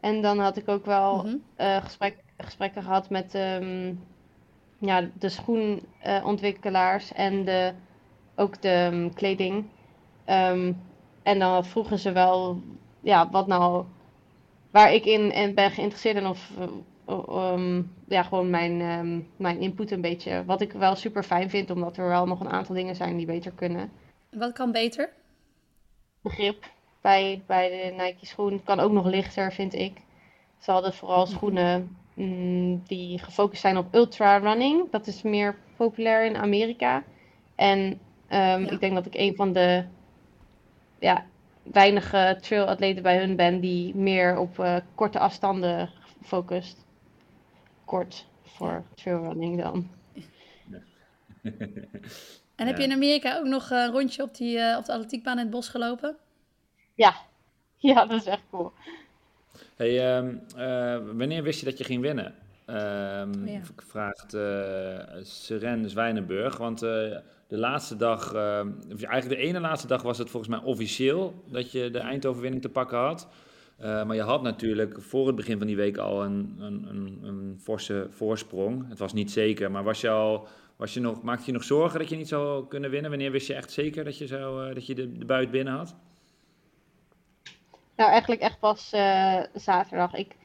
En 0.00 0.22
dan 0.22 0.38
had 0.38 0.56
ik 0.56 0.68
ook 0.68 0.84
wel 0.84 1.16
Mhm. 1.24 1.36
eh, 1.56 1.76
gesprek, 1.76 2.16
gesprekken 2.36 2.82
gehad 2.82 3.10
met 3.10 3.34
ehm, 3.34 3.94
ja, 4.78 5.08
de 5.18 5.28
schoenontwikkelaars 5.28 7.12
en 7.12 7.44
de, 7.44 7.72
ook 8.36 8.62
de 8.62 8.88
mm, 8.92 9.14
kleding. 9.14 9.64
Ehm, 10.24 10.72
en 11.22 11.38
dan 11.38 11.64
vroegen 11.64 11.98
ze 11.98 12.12
wel 12.12 12.60
ja, 13.00 13.30
wat 13.30 13.46
nou 13.46 13.84
waar 14.70 14.92
ik 14.92 15.04
in 15.04 15.32
en 15.32 15.54
ben 15.54 15.70
geïnteresseerd 15.70 16.16
in 16.16 16.26
of 16.26 16.50
ehm, 17.10 17.82
ja, 18.08 18.22
gewoon 18.22 18.50
mijn, 18.50 18.80
ehm, 18.80 19.20
mijn 19.36 19.60
input 19.60 19.90
een 19.90 20.00
beetje. 20.00 20.44
Wat 20.44 20.60
ik 20.60 20.72
wel 20.72 20.94
super 20.94 21.22
fijn 21.22 21.50
vind, 21.50 21.70
omdat 21.70 21.96
er 21.96 22.08
wel 22.08 22.26
nog 22.26 22.40
een 22.40 22.50
aantal 22.50 22.74
dingen 22.74 22.96
zijn 22.96 23.16
die 23.16 23.26
beter 23.26 23.52
kunnen. 23.52 23.90
Wat 24.30 24.52
kan 24.52 24.72
beter? 24.72 25.10
Begrip 26.22 26.70
bij, 27.00 27.42
bij 27.46 27.68
de 27.68 28.02
Nike 28.02 28.26
schoen 28.26 28.62
kan 28.64 28.80
ook 28.80 28.92
nog 28.92 29.06
lichter, 29.06 29.52
vind 29.52 29.74
ik. 29.74 30.00
Ze 30.58 30.70
hadden 30.70 30.94
vooral 30.94 31.26
schoenen 31.26 31.96
mm, 32.14 32.82
die 32.86 33.18
gefocust 33.18 33.60
zijn 33.60 33.76
op 33.76 33.94
ultra 33.94 34.36
running. 34.36 34.90
Dat 34.90 35.06
is 35.06 35.22
meer 35.22 35.56
populair 35.76 36.24
in 36.24 36.36
Amerika. 36.36 37.02
En 37.54 38.00
ehm, 38.28 38.62
Ja. 38.62 38.70
ik 38.70 38.80
denk 38.80 38.94
dat 38.94 39.06
ik 39.06 39.14
een 39.14 39.34
van 39.36 39.52
de 39.52 39.84
ja, 40.98 41.24
weinige 41.62 42.38
trail-atleten 42.40 43.02
bij 43.02 43.18
hun 43.18 43.36
ben 43.36 43.60
die 43.60 43.94
meer 43.94 44.38
op 44.38 44.58
eh, 44.58 44.76
korte 44.94 45.18
afstanden 45.18 45.90
focust. 46.22 46.84
Kort 47.90 48.26
voor 48.42 48.84
trailrunning 48.94 49.62
dan. 49.62 49.90
En 52.56 52.66
heb 52.66 52.76
je 52.76 52.82
in 52.82 52.92
Amerika 52.92 53.38
ook 53.38 53.46
nog 53.46 53.70
een 53.70 53.90
rondje 53.90 54.22
op, 54.22 54.36
die, 54.36 54.58
eh, 54.58 54.78
op 54.78 54.84
de 54.84 54.92
atletiekbaan 54.92 55.36
in 55.36 55.42
het 55.42 55.50
bos 55.50 55.68
gelopen? 55.68 56.16
Ja. 56.94 57.14
ja, 57.76 58.06
dat 58.06 58.20
is 58.20 58.26
echt 58.26 58.42
cool. 58.50 58.72
Hey, 59.76 60.16
ehm, 60.16 60.34
eh, 60.56 60.98
wanneer 61.16 61.42
wist 61.42 61.58
je 61.60 61.64
dat 61.64 61.78
je 61.78 61.84
ging 61.84 62.02
winnen? 62.02 62.34
Ehm, 62.66 63.46
Ja. 63.46 63.60
Vraagt 63.76 64.34
eh 64.34 65.22
Seren 65.22 65.90
Zwijnenburg. 65.90 66.56
Want 66.56 66.82
eh, 66.82 66.90
de 67.48 67.58
laatste 67.58 67.96
dag, 67.96 68.32
ehm, 68.32 68.68
of 68.92 69.02
eigenlijk 69.02 69.40
de 69.40 69.46
ene 69.46 69.60
laatste 69.60 69.86
dag 69.86 70.02
was 70.02 70.18
het 70.18 70.30
volgens 70.30 70.52
mij 70.56 70.62
officieel 70.70 71.44
dat 71.46 71.72
je 71.72 71.90
de 71.90 71.98
eindoverwinning 71.98 72.62
te 72.62 72.68
pakken 72.68 72.98
had. 72.98 73.28
Eh, 73.80 74.04
maar 74.04 74.16
je 74.16 74.22
had 74.22 74.42
natuurlijk 74.42 75.02
voor 75.02 75.26
het 75.26 75.36
begin 75.36 75.58
van 75.58 75.66
die 75.66 75.76
week 75.76 75.96
al 75.96 76.24
een, 76.24 76.56
een, 76.60 76.86
een, 76.88 77.18
een 77.22 77.58
forse 77.62 78.06
voorsprong. 78.10 78.88
Het 78.88 78.98
was 78.98 79.12
niet 79.12 79.30
zeker, 79.30 79.70
maar 79.70 79.84
was 79.84 80.00
je 80.00 80.10
al, 80.10 80.46
was 80.76 80.94
je 80.94 81.00
nog, 81.00 81.22
maakte 81.22 81.46
je 81.46 81.52
nog 81.52 81.64
zorgen 81.64 81.98
dat 81.98 82.08
je 82.08 82.16
niet 82.16 82.28
zou 82.28 82.66
kunnen 82.66 82.90
winnen? 82.90 83.10
Wanneer 83.10 83.30
wist 83.30 83.46
je 83.46 83.54
echt 83.54 83.72
zeker 83.72 84.04
dat 84.04 84.18
je, 84.18 84.26
zou, 84.26 84.68
eh, 84.68 84.74
dat 84.74 84.86
je 84.86 84.94
de, 84.94 85.18
de 85.18 85.24
buit 85.24 85.50
binnen 85.50 85.74
had? 85.74 85.94
Nou, 87.96 88.10
eigenlijk 88.10 88.40
echt 88.40 88.58
pas 88.58 88.92
eh, 88.92 89.40
zaterdag. 89.54 90.14
Ik, 90.14 90.36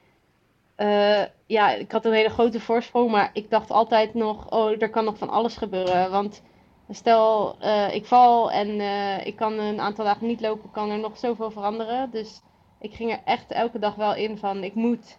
ja, 1.45 1.73
ik 1.73 1.91
had 1.91 2.05
een 2.05 2.13
hele 2.13 2.29
grote 2.29 2.59
voorsprong, 2.59 3.11
maar 3.11 3.29
ik 3.33 3.49
dacht 3.49 3.71
altijd 3.71 4.13
nog, 4.13 4.49
oh, 4.51 4.81
er 4.81 4.89
kan 4.89 5.05
nog 5.05 5.17
van 5.17 5.29
alles 5.29 5.57
gebeuren. 5.57 6.11
Want 6.11 6.41
stel, 6.89 7.57
ik 7.91 8.05
val 8.05 8.51
en 8.51 8.81
ik 9.25 9.35
kan 9.35 9.59
een 9.59 9.79
aantal 9.79 10.05
dagen 10.05 10.27
niet 10.27 10.41
lopen, 10.41 10.71
kan 10.71 10.89
er 10.89 10.99
nog 10.99 11.17
zoveel 11.17 11.51
veranderen. 11.51 12.11
Dus 12.11 12.41
ik 12.85 12.93
ging 12.93 13.11
er 13.11 13.21
echt 13.25 13.51
elke 13.51 13.79
dag 13.79 13.95
wel 13.95 14.15
in 14.15 14.37
van, 14.37 14.63
ik 14.63 14.73
moet, 14.73 15.17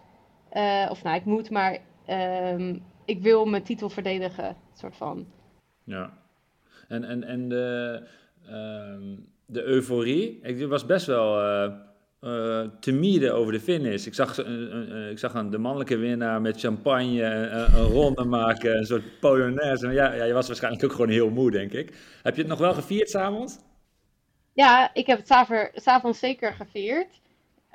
eh, 0.50 0.86
of 0.90 1.02
nou, 1.02 1.16
ik 1.16 1.24
moet, 1.24 1.50
maar 1.50 1.78
ehm, 2.06 2.78
ik 3.04 3.22
wil 3.22 3.44
mijn 3.44 3.62
titel 3.62 3.88
verdedigen, 3.88 4.56
soort 4.74 4.96
van. 4.96 5.26
Ja. 5.84 6.12
En, 6.88 7.04
en, 7.04 7.24
en 7.24 7.48
de, 7.48 8.02
ehm, 8.46 9.16
de 9.46 9.62
euforie, 9.62 10.40
ik 10.42 10.68
was 10.68 10.86
best 10.86 11.06
wel 11.06 11.40
eh, 12.20 12.68
timide 12.80 13.32
over 13.32 13.52
de 13.52 13.60
finish. 13.60 14.06
Ik 14.06 14.14
zag, 14.14 14.38
ik 15.10 15.18
zag 15.18 15.34
een, 15.34 15.50
de 15.50 15.58
mannelijke 15.58 15.96
winnaar 15.96 16.40
met 16.40 16.60
champagne 16.60 17.22
een 17.22 17.86
ronde 17.86 18.24
maken, 18.38 18.76
een 18.76 18.86
soort 18.86 19.20
polonaise. 19.20 19.88
Ja, 19.88 20.12
ja, 20.12 20.24
je 20.24 20.32
was 20.32 20.46
waarschijnlijk 20.46 20.84
ook 20.84 20.92
gewoon 20.92 21.08
heel 21.08 21.30
moe, 21.30 21.50
denk 21.50 21.72
ik. 21.72 21.96
Heb 22.22 22.34
je 22.34 22.40
het 22.40 22.50
nog 22.50 22.58
wel 22.58 22.74
gevierd 22.74 23.10
s'avonds? 23.10 23.58
Ja, 24.52 24.94
ik 24.94 25.06
heb 25.06 25.18
het 25.18 25.72
s'avonds 25.74 26.18
zeker 26.18 26.52
gevierd. 26.52 27.20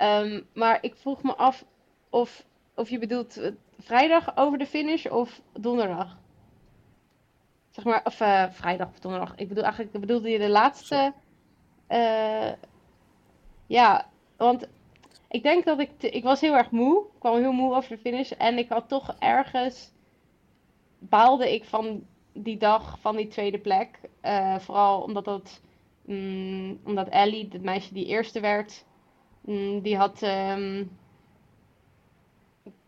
Ehm, 0.02 0.40
maar 0.54 0.78
ik 0.80 0.96
vroeg 0.96 1.22
me 1.22 1.34
af 1.36 1.64
of, 2.10 2.44
of 2.74 2.88
je 2.90 2.98
bedoelt 2.98 3.36
eh, 3.36 3.52
vrijdag 3.78 4.36
over 4.36 4.58
de 4.58 4.66
finish 4.66 5.06
of 5.06 5.40
donderdag? 5.52 6.18
Zeg 7.70 7.84
maar, 7.84 8.00
of 8.04 8.20
eh, 8.20 8.50
vrijdag 8.50 8.88
of 8.88 8.98
donderdag. 8.98 9.34
Ik 9.36 9.48
bedoel 9.48 9.64
eigenlijk, 9.64 10.00
bedoelde 10.00 10.30
je 10.30 10.38
de 10.38 10.48
laatste? 10.48 11.12
eh, 11.86 12.52
ja, 13.66 14.08
want 14.36 14.68
ik 15.28 15.42
denk 15.42 15.64
dat 15.64 15.78
ik, 15.78 15.98
te- 15.98 16.10
ik 16.10 16.22
was 16.22 16.40
heel 16.40 16.54
erg 16.56 16.70
moe. 16.70 17.02
Ik 17.02 17.18
kwam 17.18 17.36
heel 17.38 17.52
moe 17.52 17.74
over 17.74 17.88
de 17.90 17.98
finish. 17.98 18.30
En 18.30 18.58
ik 18.58 18.68
had 18.68 18.88
toch 18.88 19.16
ergens, 19.18 19.92
baalde 20.98 21.54
ik 21.54 21.64
van 21.64 22.06
die 22.32 22.56
dag, 22.56 22.98
van 22.98 23.16
die 23.16 23.28
tweede 23.28 23.58
plek. 23.58 23.98
Vooral 24.58 25.02
omdat 25.02 25.24
dat, 25.24 25.60
mm, 26.04 26.80
omdat 26.84 27.08
Ellie, 27.08 27.48
het 27.52 27.62
meisje 27.62 27.94
die 27.94 28.06
eerste 28.06 28.40
werd, 28.40 28.84
die 29.82 29.96
had, 29.96 30.22
ehm, 30.22 30.84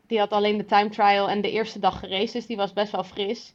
die 0.07 0.19
had 0.19 0.31
alleen 0.31 0.57
de 0.57 0.65
time 0.65 0.89
trial 0.89 1.29
en 1.29 1.41
de 1.41 1.51
eerste 1.51 1.79
dag 1.79 1.99
geraced. 1.99 2.33
Dus 2.33 2.47
die 2.47 2.57
was 2.57 2.73
best 2.73 2.93
wel 2.93 3.05
fris. 3.05 3.55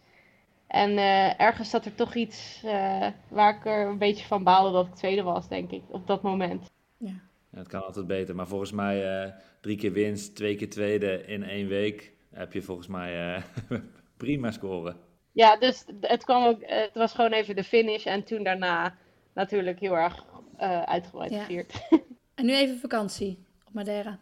En 0.68 0.98
eh, 0.98 1.40
ergens 1.40 1.70
zat 1.70 1.86
er 1.86 1.96
toch 1.96 2.16
iets 2.16 2.62
eh, 2.66 3.08
waar 3.28 3.56
ik 3.56 3.66
er 3.66 3.88
een 3.88 3.98
beetje 3.98 4.26
van 4.26 4.44
baalde 4.44 4.72
dat 4.72 4.88
ik 4.88 4.96
tweede 4.96 5.22
was, 5.24 5.48
denk 5.48 5.72
ik, 5.72 5.82
op 5.88 6.08
dat 6.08 6.22
moment. 6.22 6.70
Ja. 6.98 7.14
Ja, 7.52 7.58
het 7.58 7.68
kan 7.68 7.86
altijd 7.86 8.08
beter, 8.08 8.36
maar 8.36 8.48
volgens 8.48 8.72
mij 8.72 9.22
eh, 9.24 9.34
drie 9.62 9.78
keer 9.78 9.92
winst, 9.92 10.36
twee 10.36 10.56
keer 10.56 10.70
tweede 10.70 11.26
in 11.26 11.44
één 11.44 11.68
week 11.68 12.14
heb 12.34 12.54
je 12.54 12.62
volgens 12.62 12.88
mij 12.88 13.36
eh, 13.36 13.44
prima 14.18 14.52
scoren. 14.52 14.98
Ja, 15.32 15.58
dus 15.58 15.86
het 16.02 16.24
kwam 16.24 16.44
ook, 16.44 16.60
het 16.62 16.94
was 16.94 17.14
gewoon 17.14 17.32
even 17.32 17.56
de 17.56 17.64
finish 17.64 18.06
en 18.06 18.24
toen 18.24 18.44
daarna 18.44 18.96
natuurlijk 19.34 19.80
heel 19.80 19.98
erg 19.98 20.26
eh, 20.58 20.82
uitgebreid 20.82 21.32
Ja. 21.32 21.40
gevierd. 21.40 21.74
En 22.40 22.46
nu 22.46 22.56
even 22.56 22.78
vakantie 22.80 23.38
op 23.68 23.74
Madeira. 23.74 24.20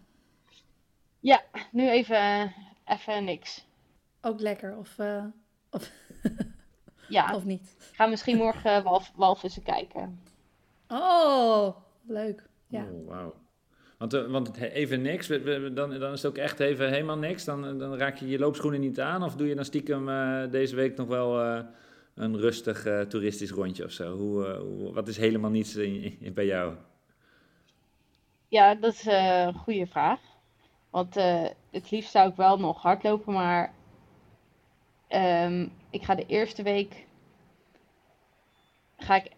Ja, 1.19 1.41
nu 1.71 1.89
even, 1.89 2.15
eh, 2.15 2.43
even 2.85 3.23
niks. 3.23 3.65
Ook 4.21 4.39
lekker, 4.39 4.77
of, 4.77 4.99
eh, 4.99 5.23
of, 5.71 5.91
Ja, 7.09 7.35
of 7.35 7.45
niet? 7.45 7.75
ik 7.89 7.95
ga 7.95 8.05
misschien 8.05 8.37
morgen 8.45 8.83
walv 8.83 9.09
walvissen 9.15 9.63
kijken. 9.63 10.19
Oh, 10.87 11.75
leuk. 12.07 12.43
Ja. 12.67 12.83
Oh, 12.91 13.07
wauw. 13.07 13.33
Want, 13.97 14.13
eh, 14.13 14.25
want 14.25 14.47
het- 14.47 14.57
even 14.71 15.01
niks, 15.01 15.27
dan, 15.27 15.73
dan 15.73 16.11
is 16.13 16.21
het 16.21 16.25
ook 16.25 16.37
echt 16.37 16.59
even 16.59 16.89
helemaal 16.89 17.17
niks. 17.17 17.43
Dan, 17.45 17.77
dan 17.77 17.97
raak 17.97 18.17
je 18.17 18.27
je 18.27 18.39
loopschoenen 18.39 18.79
niet 18.79 18.99
aan. 18.99 19.23
Of 19.23 19.35
doe 19.35 19.47
je 19.47 19.55
dan 19.55 19.65
stiekem 19.65 20.09
eh, 20.09 20.51
deze 20.51 20.75
week 20.75 20.95
nog 20.97 21.07
wel 21.07 21.41
eh, 21.41 21.63
een 22.15 22.37
rustig 22.37 22.85
eh, 22.85 22.99
toeristisch 23.01 23.51
rondje 23.51 23.83
of 23.83 23.91
zo? 23.91 24.17
Hoe, 24.17 24.45
eh, 24.45 24.59
hoe- 24.59 24.93
wat 24.93 25.07
is 25.07 25.17
helemaal 25.17 25.51
niets 25.51 25.75
in- 25.75 26.19
in- 26.19 26.33
bij 26.33 26.45
jou? 26.45 26.75
Ja, 28.47 28.75
dat 28.75 28.93
is 28.93 29.07
eh, 29.07 29.41
een 29.41 29.53
goede 29.53 29.87
vraag. 29.87 30.19
Want 30.89 31.15
eh, 31.17 31.45
het 31.71 31.91
liefst 31.91 32.11
zou 32.11 32.29
ik 32.29 32.35
wel 32.35 32.57
nog 32.57 32.81
hardlopen, 32.81 33.33
maar 33.33 33.73
ehm, 35.07 35.67
ik 35.89 36.03
ga 36.03 36.15
de 36.15 36.25
eerste 36.25 36.63
week 36.63 37.05
ga 38.97 39.15
ik 39.15 39.31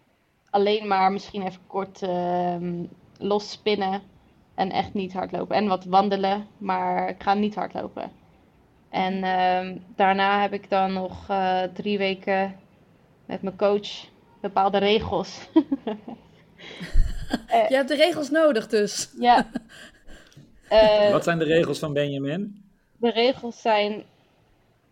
alleen 0.50 0.86
maar 0.86 1.12
misschien 1.12 1.42
even 1.46 1.66
kort 1.66 2.02
ehm 2.02 2.84
los 3.18 3.50
spinnen 3.50 4.02
en 4.54 4.70
echt 4.70 4.94
niet 4.94 5.12
hardlopen. 5.12 5.56
En 5.56 5.66
wat 5.66 5.84
wandelen, 5.84 6.46
maar 6.58 7.08
ik 7.08 7.22
ga 7.22 7.34
niet 7.34 7.54
hardlopen. 7.54 8.12
En 8.88 9.24
ehm, 9.24 9.78
daarna 9.96 10.40
heb 10.40 10.52
ik 10.52 10.70
dan 10.70 10.92
nog 10.92 11.28
eh, 11.28 11.62
drie 11.62 11.98
weken 11.98 12.60
met 13.26 13.42
mijn 13.42 13.56
coach 13.56 14.08
bepaalde 14.40 14.78
regels. 14.78 15.48
Je 17.68 17.74
hebt 17.74 17.88
de 17.88 17.94
regels 17.94 18.30
nodig 18.30 18.66
dus. 18.66 19.10
Ja. 19.18 19.46
Eh, 20.68 21.10
Wat 21.10 21.24
zijn 21.24 21.38
de 21.38 21.44
regels 21.44 21.78
van 21.78 21.92
Benjamin? 21.92 22.64
De 22.96 23.10
regels 23.10 23.60
zijn, 23.60 24.04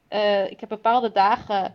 eh, 0.09 0.51
ik 0.51 0.61
heb 0.61 0.69
bepaalde 0.69 1.13
dagen 1.13 1.75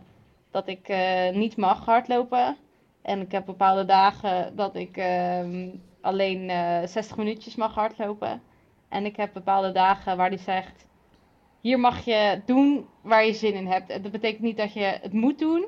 dat 0.51 0.67
ik 0.67 0.87
eh, 0.87 1.29
niet 1.29 1.57
mag 1.57 1.85
hardlopen. 1.85 2.57
En 3.01 3.21
ik 3.21 3.31
heb 3.31 3.45
bepaalde 3.45 3.85
dagen 3.85 4.55
dat 4.55 4.75
ik 4.75 4.97
ehm, 4.97 5.69
alleen 6.01 6.49
eh 6.49 6.87
60 6.87 7.17
minuutjes 7.17 7.55
mag 7.55 7.73
hardlopen. 7.73 8.41
En 8.89 9.05
ik 9.05 9.15
heb 9.15 9.33
bepaalde 9.33 9.71
dagen 9.71 10.17
waar 10.17 10.29
hij 10.29 10.37
zegt, 10.37 10.85
hier 11.61 11.79
mag 11.79 12.05
je 12.05 12.41
doen 12.45 12.87
waar 13.01 13.25
je 13.25 13.33
zin 13.33 13.53
in 13.53 13.67
hebt. 13.67 13.89
En 13.89 14.01
dat 14.01 14.11
betekent 14.11 14.41
niet 14.41 14.57
dat 14.57 14.73
je 14.73 14.97
het 15.01 15.13
moet 15.13 15.39
doen. 15.39 15.65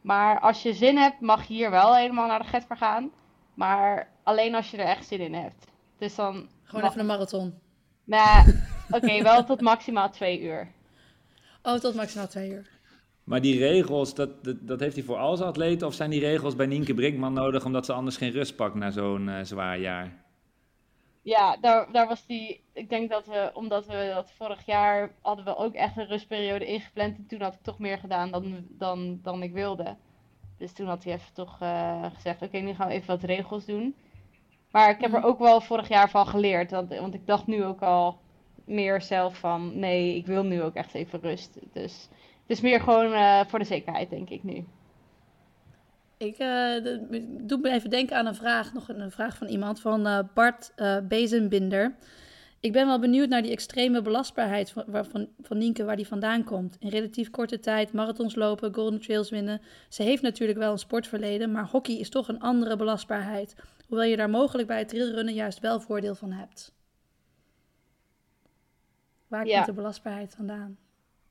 Maar 0.00 0.40
als 0.40 0.62
je 0.62 0.72
zin 0.74 0.96
hebt, 0.96 1.20
mag 1.20 1.46
je 1.48 1.54
hier 1.54 1.70
wel 1.70 1.94
helemaal 1.96 2.26
naar 2.26 2.42
de 2.42 2.48
get 2.48 2.64
voor 2.64 2.76
gaan. 2.76 3.10
Maar 3.54 4.08
alleen 4.28 4.54
als 4.54 4.70
je 4.70 4.76
er 4.76 4.86
echt 4.86 5.06
zin 5.06 5.20
in 5.20 5.34
hebt. 5.34 5.64
Dus 5.98 6.14
dan 6.14 6.48
Gewoon 6.62 6.84
even 6.84 7.00
een 7.00 7.06
marathon. 7.06 7.54
nou, 8.04 8.54
oké, 8.96 9.22
wel 9.22 9.44
tot 9.44 9.60
maximaal 9.60 10.10
twee 10.10 10.40
uur. 10.42 10.72
Oh, 11.62 11.74
tot 11.74 11.94
maximaal 11.94 12.26
twee 12.28 12.50
uur. 12.50 12.70
Maar 13.24 13.40
die 13.40 13.58
regels, 13.58 14.14
dat, 14.14 14.44
dat, 14.44 14.56
dat 14.60 14.80
heeft 14.80 14.94
hij 14.94 15.04
voor 15.04 15.16
al 15.16 15.36
zijn 15.36 15.48
atleten? 15.48 15.86
Of 15.86 15.94
zijn 15.94 16.10
die 16.10 16.20
regels 16.20 16.56
bij 16.56 16.66
Nienke 16.66 16.94
Brinkman 16.94 17.32
nodig 17.32 17.64
omdat 17.64 17.84
ze 17.84 17.92
anders 17.92 18.16
geen 18.16 18.30
rust 18.30 18.56
pakt 18.56 18.74
na 18.74 18.90
zo'n 18.90 19.28
eh, 19.28 19.44
zwaar 19.44 19.78
jaar? 19.78 20.24
Ja, 21.22 21.56
daar, 21.56 21.92
daar 21.92 22.08
was 22.08 22.26
die. 22.26 22.64
Ik 22.72 22.88
denk 22.88 23.10
dat 23.10 23.26
we, 23.26 23.50
omdat 23.54 23.86
we 23.86 24.10
dat 24.14 24.32
vorig 24.36 24.66
jaar 24.66 25.14
hadden 25.22 25.44
we 25.44 25.56
ook 25.56 25.74
echt 25.74 25.96
een 25.96 26.06
rustperiode 26.06 26.66
ingepland. 26.66 27.16
En 27.16 27.26
toen 27.26 27.40
had 27.40 27.54
ik 27.54 27.62
toch 27.62 27.78
meer 27.78 27.98
gedaan 27.98 28.30
dan, 28.30 28.66
dan, 28.68 29.18
dan 29.22 29.42
ik 29.42 29.52
wilde. 29.52 29.96
Dus 30.58 30.72
toen 30.72 30.86
had 30.86 31.04
hij 31.04 31.12
even 31.12 31.32
toch 31.32 31.60
eh, 31.60 32.04
gezegd: 32.14 32.42
Oké, 32.42 32.58
nu 32.58 32.74
gaan 32.74 32.88
we 32.88 32.94
even 32.94 33.06
wat 33.06 33.22
regels 33.22 33.64
doen. 33.64 33.94
Maar 34.70 34.90
ik 34.90 35.00
heb 35.00 35.12
er 35.12 35.18
Mhm. 35.18 35.26
ook 35.28 35.38
wel 35.38 35.60
vorig 35.60 35.88
jaar 35.88 36.10
van 36.10 36.26
geleerd. 36.26 36.70
Want, 36.70 36.98
want 36.98 37.14
ik 37.14 37.26
dacht 37.26 37.46
nu 37.46 37.64
ook 37.64 37.80
al 37.82 38.18
meer 38.64 39.02
zelf 39.02 39.38
van: 39.38 39.78
Nee, 39.78 40.16
ik 40.16 40.26
wil 40.26 40.42
nu 40.42 40.62
ook 40.62 40.74
echt 40.74 40.94
even 40.94 41.20
rust. 41.20 41.58
Dus 41.72 42.08
het 42.42 42.56
is 42.56 42.60
meer 42.60 42.80
gewoon 42.80 43.12
eh, 43.12 43.40
voor 43.46 43.58
de 43.58 43.64
zekerheid, 43.64 44.10
denk 44.10 44.30
ik 44.30 44.42
nu. 44.42 44.64
Ik 46.16 46.38
eh, 46.38 46.84
doe 47.40 47.58
me 47.58 47.70
even 47.70 47.90
denken 47.90 48.16
aan 48.16 48.26
een 48.26 48.34
vraag, 48.34 48.72
nog 48.72 48.88
een, 48.88 49.10
vraag 49.10 49.36
van 49.36 49.46
iemand, 49.46 49.80
van 49.80 50.06
eh, 50.06 50.18
Bart 50.34 50.72
Bezenbinder. 51.08 51.94
Ik 52.60 52.72
ben 52.72 52.86
wel 52.86 52.98
benieuwd 52.98 53.28
naar 53.28 53.42
die 53.42 53.50
extreme 53.50 54.02
belastbaarheid 54.02 54.70
van, 54.70 54.84
van, 54.86 55.28
van 55.40 55.58
Nienke, 55.58 55.84
waar 55.84 55.96
die 55.96 56.06
vandaan 56.06 56.44
komt. 56.44 56.76
In 56.80 56.88
relatief 56.88 57.30
korte 57.30 57.60
tijd 57.60 57.92
marathons 57.92 58.34
lopen, 58.34 58.74
golden 58.74 59.00
trails 59.00 59.30
winnen. 59.30 59.60
Ze 59.88 60.02
heeft 60.02 60.22
natuurlijk 60.22 60.58
wel 60.58 60.72
een 60.72 60.78
sportverleden, 60.78 61.52
maar 61.52 61.66
hockey 61.66 61.94
is 61.94 62.08
toch 62.08 62.28
een 62.28 62.40
andere 62.40 62.76
belastbaarheid. 62.76 63.54
Hoewel 63.86 64.06
je 64.06 64.16
daar 64.16 64.30
mogelijk 64.30 64.68
bij 64.68 64.78
het 64.78 64.88
trailrunnen 64.88 65.34
juist 65.34 65.58
wel 65.60 65.80
voordeel 65.80 66.14
van 66.14 66.32
hebt. 66.32 66.74
Waar 69.26 69.46
Ja. 69.46 69.54
komt 69.54 69.66
de 69.66 69.72
belastbaarheid 69.72 70.34
vandaan? 70.34 70.78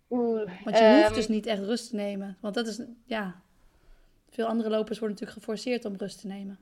Oeh, 0.10 0.36
Want 0.64 0.78
je 0.78 0.94
hoeft 0.94 1.06
ehm, 1.06 1.14
dus 1.14 1.28
niet 1.28 1.46
echt 1.46 1.64
rust 1.64 1.90
te 1.90 1.96
nemen. 1.96 2.38
Want 2.40 2.54
dat 2.54 2.68
is, 2.68 2.82
ja... 3.06 3.42
Veel 4.30 4.46
andere 4.46 4.70
lopers 4.70 5.00
worden 5.00 5.18
natuurlijk 5.18 5.46
geforceerd 5.46 5.86
om 5.86 5.96
rust 5.96 6.22
te 6.22 6.28
nemen. 6.28 6.60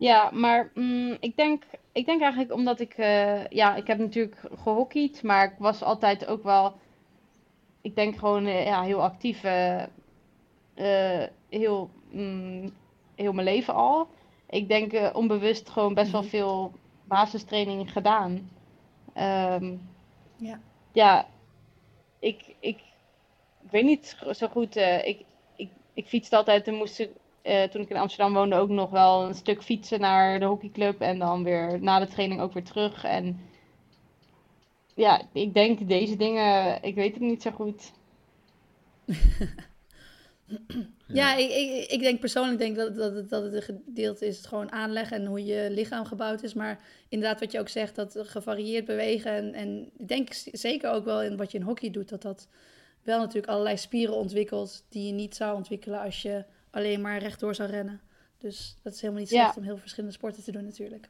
Ja, 0.00 0.30
maar 0.32 0.70
mm, 0.74 1.16
ik 1.20 1.36
denk, 1.36 1.64
ik 1.92 2.06
denk 2.06 2.20
eigenlijk 2.20 2.52
omdat 2.52 2.80
ik, 2.80 2.92
eh, 2.94 3.46
ja, 3.46 3.74
ik 3.76 3.86
heb 3.86 3.98
natuurlijk 3.98 4.36
gehockeyd, 4.62 5.22
maar 5.22 5.44
ik 5.44 5.54
was 5.58 5.82
altijd 5.82 6.26
ook 6.26 6.42
wel, 6.42 6.74
ik 7.80 7.94
denk 7.94 8.18
gewoon 8.18 8.46
eh, 8.46 8.64
ja, 8.64 8.82
heel 8.82 9.02
actief, 9.02 9.44
eh, 9.44 9.84
heel, 11.48 11.90
mm, 12.10 12.72
heel 13.14 13.32
mijn 13.32 13.46
leven 13.46 13.74
al. 13.74 14.08
Ik 14.48 14.68
denk 14.68 15.16
onbewust 15.16 15.68
gewoon 15.70 15.94
best 15.94 16.10
wel 16.12 16.20
Mhm. 16.20 16.30
veel 16.30 16.72
basistraining 17.04 17.92
gedaan. 17.92 18.50
Ehm, 19.14 19.76
Ja. 20.36 20.60
ja, 20.92 21.28
ik, 22.18 22.54
ik, 22.60 22.78
ik 23.62 23.70
weet 23.70 23.84
niet 23.84 24.16
zo 24.32 24.48
goed. 24.48 24.76
ik, 24.76 25.24
ik, 25.56 25.70
ik 25.94 26.06
fietste 26.06 26.36
altijd 26.36 26.68
en 26.68 26.74
moest 26.74 26.98
ik, 26.98 27.10
eh, 27.42 27.62
toen 27.62 27.80
ik 27.82 27.88
in 27.90 27.96
Amsterdam 27.96 28.32
woonde 28.34 28.56
ook 28.56 28.68
nog 28.68 28.90
wel 28.90 29.22
een 29.26 29.34
stuk 29.34 29.62
fietsen 29.62 30.00
naar 30.00 30.38
de 30.40 30.44
hockeyclub 30.46 31.00
en 31.00 31.18
dan 31.18 31.44
weer 31.44 31.80
na 31.82 31.98
de 31.98 32.06
training 32.08 32.40
ook 32.40 32.52
weer 32.52 32.64
terug. 32.64 33.04
En 33.04 33.40
ja, 34.94 35.22
ik 35.32 35.54
denk 35.54 35.88
deze 35.88 36.16
dingen, 36.16 36.82
ik 36.82 36.94
weet 36.94 37.12
het 37.12 37.22
niet 37.22 37.42
zo 37.42 37.50
goed. 37.50 37.92
Ja, 41.06 41.36
ik, 41.36 41.50
ik, 41.50 41.90
ik 41.90 42.00
denk 42.00 42.20
persoonlijk 42.20 42.58
denk 42.58 42.76
dat, 42.76 42.96
dat, 42.96 43.14
het- 43.14 43.28
dat 43.28 43.42
het 43.42 43.52
een 43.54 43.62
gedeelte 43.62 44.26
is 44.26 44.36
het 44.36 44.46
gewoon 44.46 44.72
aanleggen 44.72 45.16
en 45.16 45.26
hoe 45.26 45.44
je 45.44 45.68
lichaam 45.70 46.04
gebouwd 46.04 46.42
is. 46.42 46.54
Maar 46.54 46.80
inderdaad, 47.08 47.40
wat 47.40 47.52
je 47.52 47.58
ook 47.58 47.68
zegt, 47.68 47.94
dat 47.96 48.16
gevarieerd 48.20 48.84
bewegen. 48.84 49.32
En, 49.32 49.54
en 49.54 49.90
ik 49.96 50.08
denk 50.08 50.28
zeker 50.52 50.90
ook 50.90 51.04
wel 51.04 51.22
in 51.22 51.36
wat 51.36 51.52
je 51.52 51.58
in 51.58 51.64
hockey 51.64 51.90
doet, 51.90 52.08
dat 52.08 52.22
dat 52.22 52.48
wel 53.02 53.18
natuurlijk 53.18 53.52
allerlei 53.52 53.76
spieren 53.76 54.14
ontwikkelt 54.14 54.84
die 54.88 55.06
je 55.06 55.12
niet 55.12 55.34
zou 55.36 55.56
ontwikkelen 55.56 56.00
als 56.00 56.22
je 56.22 56.44
alleen 56.70 57.00
maar 57.00 57.18
rechtdoor 57.18 57.54
zou 57.54 57.70
rennen. 57.70 58.00
Dus 58.38 58.76
dat 58.82 58.92
is 58.94 59.00
helemaal 59.00 59.22
niet 59.22 59.30
Ja. 59.30 59.42
slecht 59.42 59.56
om 59.56 59.62
heel 59.62 59.76
verschillende 59.78 60.14
sporten 60.14 60.42
te 60.42 60.52
doen 60.52 60.64
natuurlijk. 60.64 61.08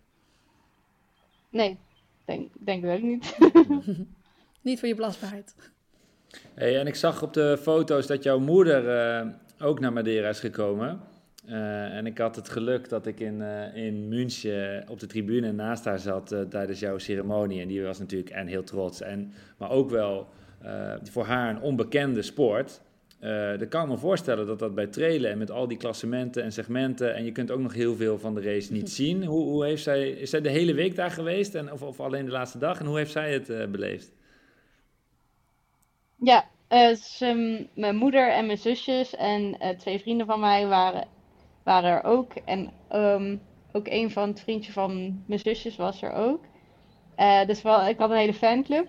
Nee, 1.50 1.78
denk, 2.24 2.50
denk 2.58 2.84
ik 2.84 2.90
ook 2.90 3.02
niet. 3.02 3.36
Niet 4.62 4.78
voor 4.78 4.88
je 4.88 4.94
belastbaarheid. 4.94 5.54
Hey, 6.54 6.78
en 6.78 6.86
ik 6.86 6.94
zag 6.94 7.22
op 7.22 7.32
de 7.32 7.58
foto's 7.61 8.06
dat 8.06 8.22
jouw 8.22 8.38
moeder 8.38 8.88
eh, 8.88 9.26
ook 9.61 9.80
naar 9.80 9.92
Madeira 9.92 10.28
is 10.28 10.40
gekomen. 10.40 11.00
Eh, 11.46 11.96
en 11.96 12.06
ik 12.06 12.18
had 12.18 12.36
het 12.36 12.48
geluk 12.48 12.88
dat 12.88 13.06
ik 13.06 13.20
in, 13.20 13.42
eh, 13.42 13.76
in 13.86 14.08
München 14.08 14.84
op 14.88 15.00
de 15.00 15.06
tribune 15.06 15.52
naast 15.52 15.84
haar 15.84 15.98
zat 15.98 16.34
tijdens 16.50 16.80
jouw 16.80 16.98
ceremonie. 16.98 17.61
En 17.61 17.68
die 17.68 17.82
was 17.82 17.98
natuurlijk 17.98 18.30
en 18.30 18.46
heel 18.46 18.62
trots. 18.64 19.00
En, 19.00 19.32
maar 19.56 19.70
ook 19.70 19.90
wel 19.90 20.28
eh, 20.62 20.94
voor 21.02 21.24
haar 21.24 21.50
een 21.50 21.61
onbekende 21.61 22.22
sport. 22.22 22.80
Eh 23.21 23.59
dan 23.59 23.68
kan 23.68 23.83
ik 23.83 23.89
me 23.89 23.97
voorstellen 23.97 24.47
dat 24.47 24.59
dat 24.59 24.75
bij 24.75 24.87
trailen 24.87 25.31
en 25.31 25.39
met 25.39 25.51
al 25.51 25.68
die 25.68 25.77
klassementen 25.77 26.43
en 26.43 26.53
segmenten. 26.53 27.14
En 27.14 27.25
je 27.25 27.33
kunt 27.33 27.51
ook 27.51 27.61
nog 27.61 27.75
heel 27.75 27.97
veel 27.97 28.18
van 28.18 28.35
de 28.35 28.43
race 28.43 28.73
niet 28.73 28.91
zien. 29.01 29.25
Hoe, 29.25 29.45
hoe 29.45 29.64
heeft 29.64 29.83
zij, 29.83 30.11
is 30.11 30.31
zij 30.31 30.41
de 30.41 30.51
hele 30.51 30.75
week 30.75 30.97
daar 30.97 31.11
geweest? 31.11 31.55
En, 31.55 31.73
of, 31.73 31.83
of 31.83 32.01
alleen 32.01 32.25
de 32.25 32.31
laatste 32.31 32.59
dag? 32.59 32.81
En 32.81 32.87
hoe 32.87 32.99
heeft 32.99 33.12
zij 33.12 33.33
het 33.33 33.51
eh, 33.51 33.66
beleefd? 33.66 34.12
Ja, 36.16 36.45
eh, 36.68 37.21
ehm, 37.21 37.64
mijn 37.75 37.97
moeder 37.97 38.33
en 38.33 38.47
mijn 38.47 38.59
zusjes 38.59 39.16
en 39.16 39.59
eh, 39.59 39.77
twee 39.77 39.99
vrienden 40.01 40.27
van 40.27 40.41
mij 40.41 40.66
waren, 40.66 41.09
waren 41.62 41.91
er 41.91 42.05
ook. 42.05 42.33
En 42.45 42.73
ehm, 42.89 43.37
ook 43.73 43.87
een 43.89 44.11
van 44.11 44.29
het 44.29 44.41
vriendje 44.41 44.73
van 44.73 45.23
mijn 45.27 45.41
zusjes 45.41 45.77
was 45.77 46.03
er 46.03 46.12
ook. 46.12 46.45
Eh, 47.16 47.47
dus 47.47 47.62
wel, 47.62 47.89
ik 47.89 47.99
had 47.99 48.11
een 48.11 48.16
hele 48.16 48.35
fanclub. 48.35 48.87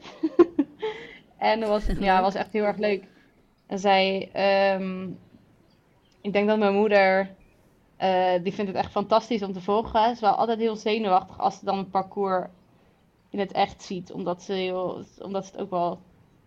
en 1.38 1.60
dat 1.60 1.70
was, 1.70 1.86
ja, 2.00 2.22
was 2.28 2.36
echt 2.36 2.54
heel 2.54 2.64
erg 2.64 2.78
leuk. 2.78 3.04
En 3.72 3.80
zij, 3.80 4.30
ehm, 4.34 5.09
ik 6.22 6.34
denk 6.34 6.47
dat 6.47 6.57
mijn 6.59 6.76
moeder, 6.76 7.36
eh, 7.97 8.43
die 8.43 8.53
vindt 8.53 8.72
het 8.72 8.80
echt 8.80 8.91
fantastisch 8.91 9.43
om 9.43 9.53
te 9.53 9.61
volgen. 9.61 10.03
Ze 10.05 10.11
is 10.11 10.19
wel 10.19 10.36
altijd 10.36 10.59
heel 10.59 10.76
zenuwachtig 10.76 11.39
als 11.39 11.59
ze 11.59 11.65
dan 11.65 11.78
het 11.78 11.91
parcours 11.91 12.47
in 13.30 13.39
het 13.39 13.51
echt 13.51 13.84
ziet. 13.84 14.11
Omdat 14.11 14.41
ze, 14.41 14.53
heel, 14.53 15.03
omdat 15.22 15.45
ze 15.45 15.51
het 15.51 15.61
ook 15.61 15.69
wel 15.69 15.99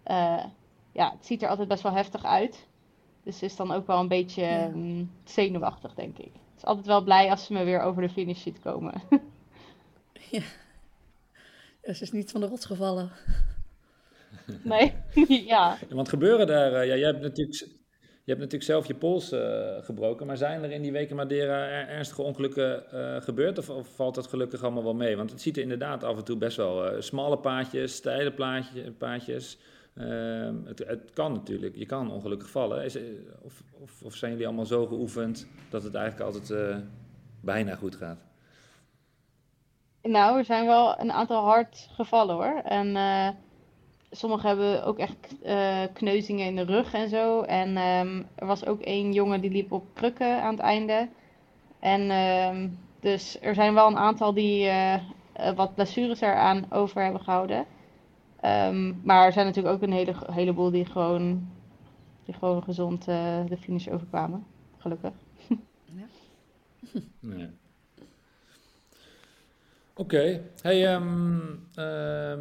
eh, 0.02 0.44
ja, 0.92 1.10
het 1.10 1.26
ziet 1.26 1.42
er 1.42 1.48
altijd 1.48 1.68
best 1.68 1.82
wel 1.82 1.92
heftig 1.92 2.24
uit. 2.24 2.66
Dus 3.22 3.38
ze 3.38 3.44
is 3.44 3.56
dan 3.56 3.72
ook 3.72 3.86
wel 3.86 4.00
een 4.00 4.08
beetje 4.08 4.42
Ja. 4.42 4.68
mm, 4.74 5.10
zenuwachtig, 5.24 5.94
denk 5.94 6.18
ik. 6.18 6.32
Ze 6.34 6.56
is 6.56 6.64
altijd 6.64 6.86
wel 6.86 7.02
blij 7.02 7.30
als 7.30 7.44
ze 7.44 7.52
me 7.52 7.64
weer 7.64 7.80
over 7.80 8.02
de 8.02 8.10
finish 8.10 8.42
ziet 8.42 8.60
komen. 8.60 8.92
Ja, 10.30 11.92
ze 11.92 12.02
is 12.02 12.12
niet 12.12 12.30
van 12.30 12.40
de 12.40 12.46
rots 12.46 12.64
gevallen. 12.64 13.10
nee, 14.62 14.92
ja. 15.52 15.78
Want 15.90 16.08
gebeuren 16.08 16.46
daar, 16.46 16.72
eh, 16.72 16.86
ja, 16.86 16.94
jij 16.94 17.08
hebt 17.08 17.20
natuurlijk, 17.22 17.58
je 18.24 18.30
hebt 18.30 18.38
natuurlijk 18.38 18.62
zelf 18.62 18.86
je 18.86 18.94
pols 18.94 19.32
eh, 19.32 19.76
gebroken, 19.80 20.26
maar 20.26 20.36
zijn 20.36 20.62
er 20.62 20.70
in 20.70 20.82
die 20.82 20.92
weken 20.92 21.16
Madeira 21.16 21.66
er- 21.66 21.88
ernstige 21.88 22.22
ongelukken 22.22 22.90
eh, 22.90 23.22
gebeurd 23.22 23.58
of, 23.58 23.70
of 23.70 23.94
valt 23.94 24.14
dat 24.14 24.26
gelukkig 24.26 24.62
allemaal 24.62 24.84
wel 24.84 24.94
mee? 24.94 25.16
Want 25.16 25.30
het 25.30 25.40
ziet 25.40 25.56
er 25.56 25.62
inderdaad 25.62 26.04
af 26.04 26.16
en 26.16 26.24
toe 26.24 26.36
best 26.36 26.56
wel 26.56 27.02
smalle 27.02 27.38
paadjes, 27.38 27.94
steile 27.94 28.32
plaatje, 28.32 28.92
paadjes. 28.92 29.58
Ehm, 29.94 30.54
het, 30.64 30.78
het 30.86 31.10
kan 31.12 31.32
natuurlijk, 31.32 31.76
je 31.76 31.86
kan 31.86 32.10
ongelukkig 32.10 32.50
vallen. 32.50 32.84
Is, 32.84 32.98
of, 33.42 33.62
of, 33.80 34.02
of 34.02 34.14
zijn 34.14 34.30
jullie 34.30 34.46
allemaal 34.46 34.66
zo 34.66 34.86
geoefend 34.86 35.48
dat 35.70 35.82
het 35.82 35.94
eigenlijk 35.94 36.26
altijd 36.32 36.78
bijna 37.40 37.74
goed 37.74 37.96
gaat? 37.96 38.18
Nou, 40.02 40.38
er 40.38 40.44
zijn 40.44 40.66
wel 40.66 41.00
een 41.00 41.12
aantal 41.12 41.44
hard 41.44 41.88
gevallen 41.92 42.34
hoor. 42.34 42.62
En 42.64 42.96
sommigen 44.16 44.48
hebben 44.48 44.84
ook 44.84 44.98
echt 44.98 45.42
eh, 45.42 45.82
kneuzingen 45.92 46.46
in 46.46 46.56
de 46.56 46.64
rug 46.64 46.92
en 46.92 47.08
zo. 47.08 47.40
En 47.40 47.76
ehm, 47.76 48.22
er 48.34 48.46
was 48.46 48.66
ook 48.66 48.80
één 48.80 49.12
jongen 49.12 49.40
die 49.40 49.50
liep 49.50 49.72
op 49.72 49.84
krukken 49.94 50.42
aan 50.42 50.54
het 50.54 50.62
einde. 50.62 51.08
En 51.78 52.10
ehm, 52.10 52.68
dus 53.00 53.38
er 53.40 53.54
zijn 53.54 53.74
wel 53.74 53.86
een 53.86 53.96
aantal 53.96 54.34
die 54.34 54.68
eh, 54.68 55.00
wat 55.54 55.74
blessures 55.74 56.20
eraan 56.20 56.66
over 56.70 57.02
hebben 57.02 57.20
gehouden. 57.20 57.66
Ehm, 58.40 58.92
maar 59.02 59.26
er 59.26 59.32
zijn 59.32 59.46
natuurlijk 59.46 59.74
ook 59.74 59.82
een 59.82 59.92
hele, 59.92 60.14
heleboel 60.32 60.70
die 60.70 60.84
gewoon, 60.84 61.48
die 62.24 62.34
gewoon 62.34 62.62
gezond 62.62 63.08
eh, 63.08 63.40
de 63.48 63.56
finish 63.56 63.88
overkwamen. 63.88 64.46
Gelukkig. 64.78 65.12
Nee. 67.20 67.50
Oké. 69.96 70.40
Hey, 70.62 70.86
ehm, 70.86 71.40
ehm, 71.74 72.40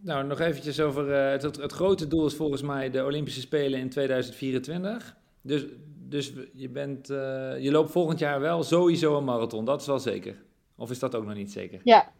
nou, 0.00 0.24
nog 0.26 0.40
eventjes 0.40 0.80
over... 0.80 1.12
eh, 1.12 1.30
het, 1.42 1.56
het 1.56 1.72
grote 1.72 2.08
doel 2.08 2.26
is 2.26 2.34
volgens 2.34 2.62
mij 2.62 2.90
de 2.90 3.04
Olympische 3.04 3.40
Spelen 3.40 3.80
in 3.80 3.88
2024. 3.90 5.16
Dus, 5.42 5.64
dus 6.08 6.32
je, 6.52 6.68
bent, 6.68 7.10
eh, 7.10 7.16
je 7.58 7.70
loopt 7.70 7.90
volgend 7.90 8.18
jaar 8.18 8.40
wel 8.40 8.62
sowieso 8.62 9.16
een 9.16 9.24
marathon. 9.24 9.64
Dat 9.64 9.80
is 9.80 9.86
wel 9.86 9.98
zeker. 9.98 10.36
Of 10.76 10.90
is 10.90 10.98
dat 10.98 11.14
ook 11.14 11.24
nog 11.24 11.34
niet 11.34 11.52
zeker? 11.52 11.80
Ja. 11.84 12.12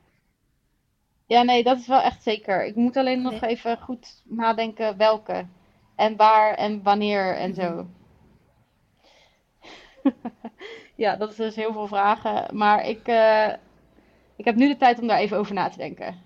Ja, 1.26 1.43
nee, 1.43 1.62
dat 1.64 1.78
is 1.78 1.87
wel 1.87 2.01
echt 2.01 2.22
zeker. 2.22 2.64
Ik 2.66 2.74
moet 2.74 2.97
alleen 2.97 3.22
nog 3.22 3.41
Nee. 3.41 3.51
even 3.51 3.78
goed 3.78 4.22
nadenken 4.24 4.97
welke. 4.97 5.47
En 5.97 6.16
waar 6.16 6.55
en 6.55 6.83
wanneer 6.83 7.37
en 7.37 7.55
zo. 7.55 7.87
Ja, 10.95 11.16
dat 11.16 11.31
is 11.31 11.37
dus 11.37 11.55
heel 11.57 11.72
veel 11.72 11.87
vragen. 11.87 12.57
Maar 12.57 12.89
ik, 12.89 13.07
eh, 13.09 13.49
ik 14.37 14.45
heb 14.45 14.55
nu 14.55 14.68
de 14.68 14.76
tijd 14.76 15.01
om 15.01 15.07
daar 15.07 15.18
even 15.18 15.37
over 15.39 15.55
na 15.55 15.68
te 15.68 15.76
denken. 15.78 16.18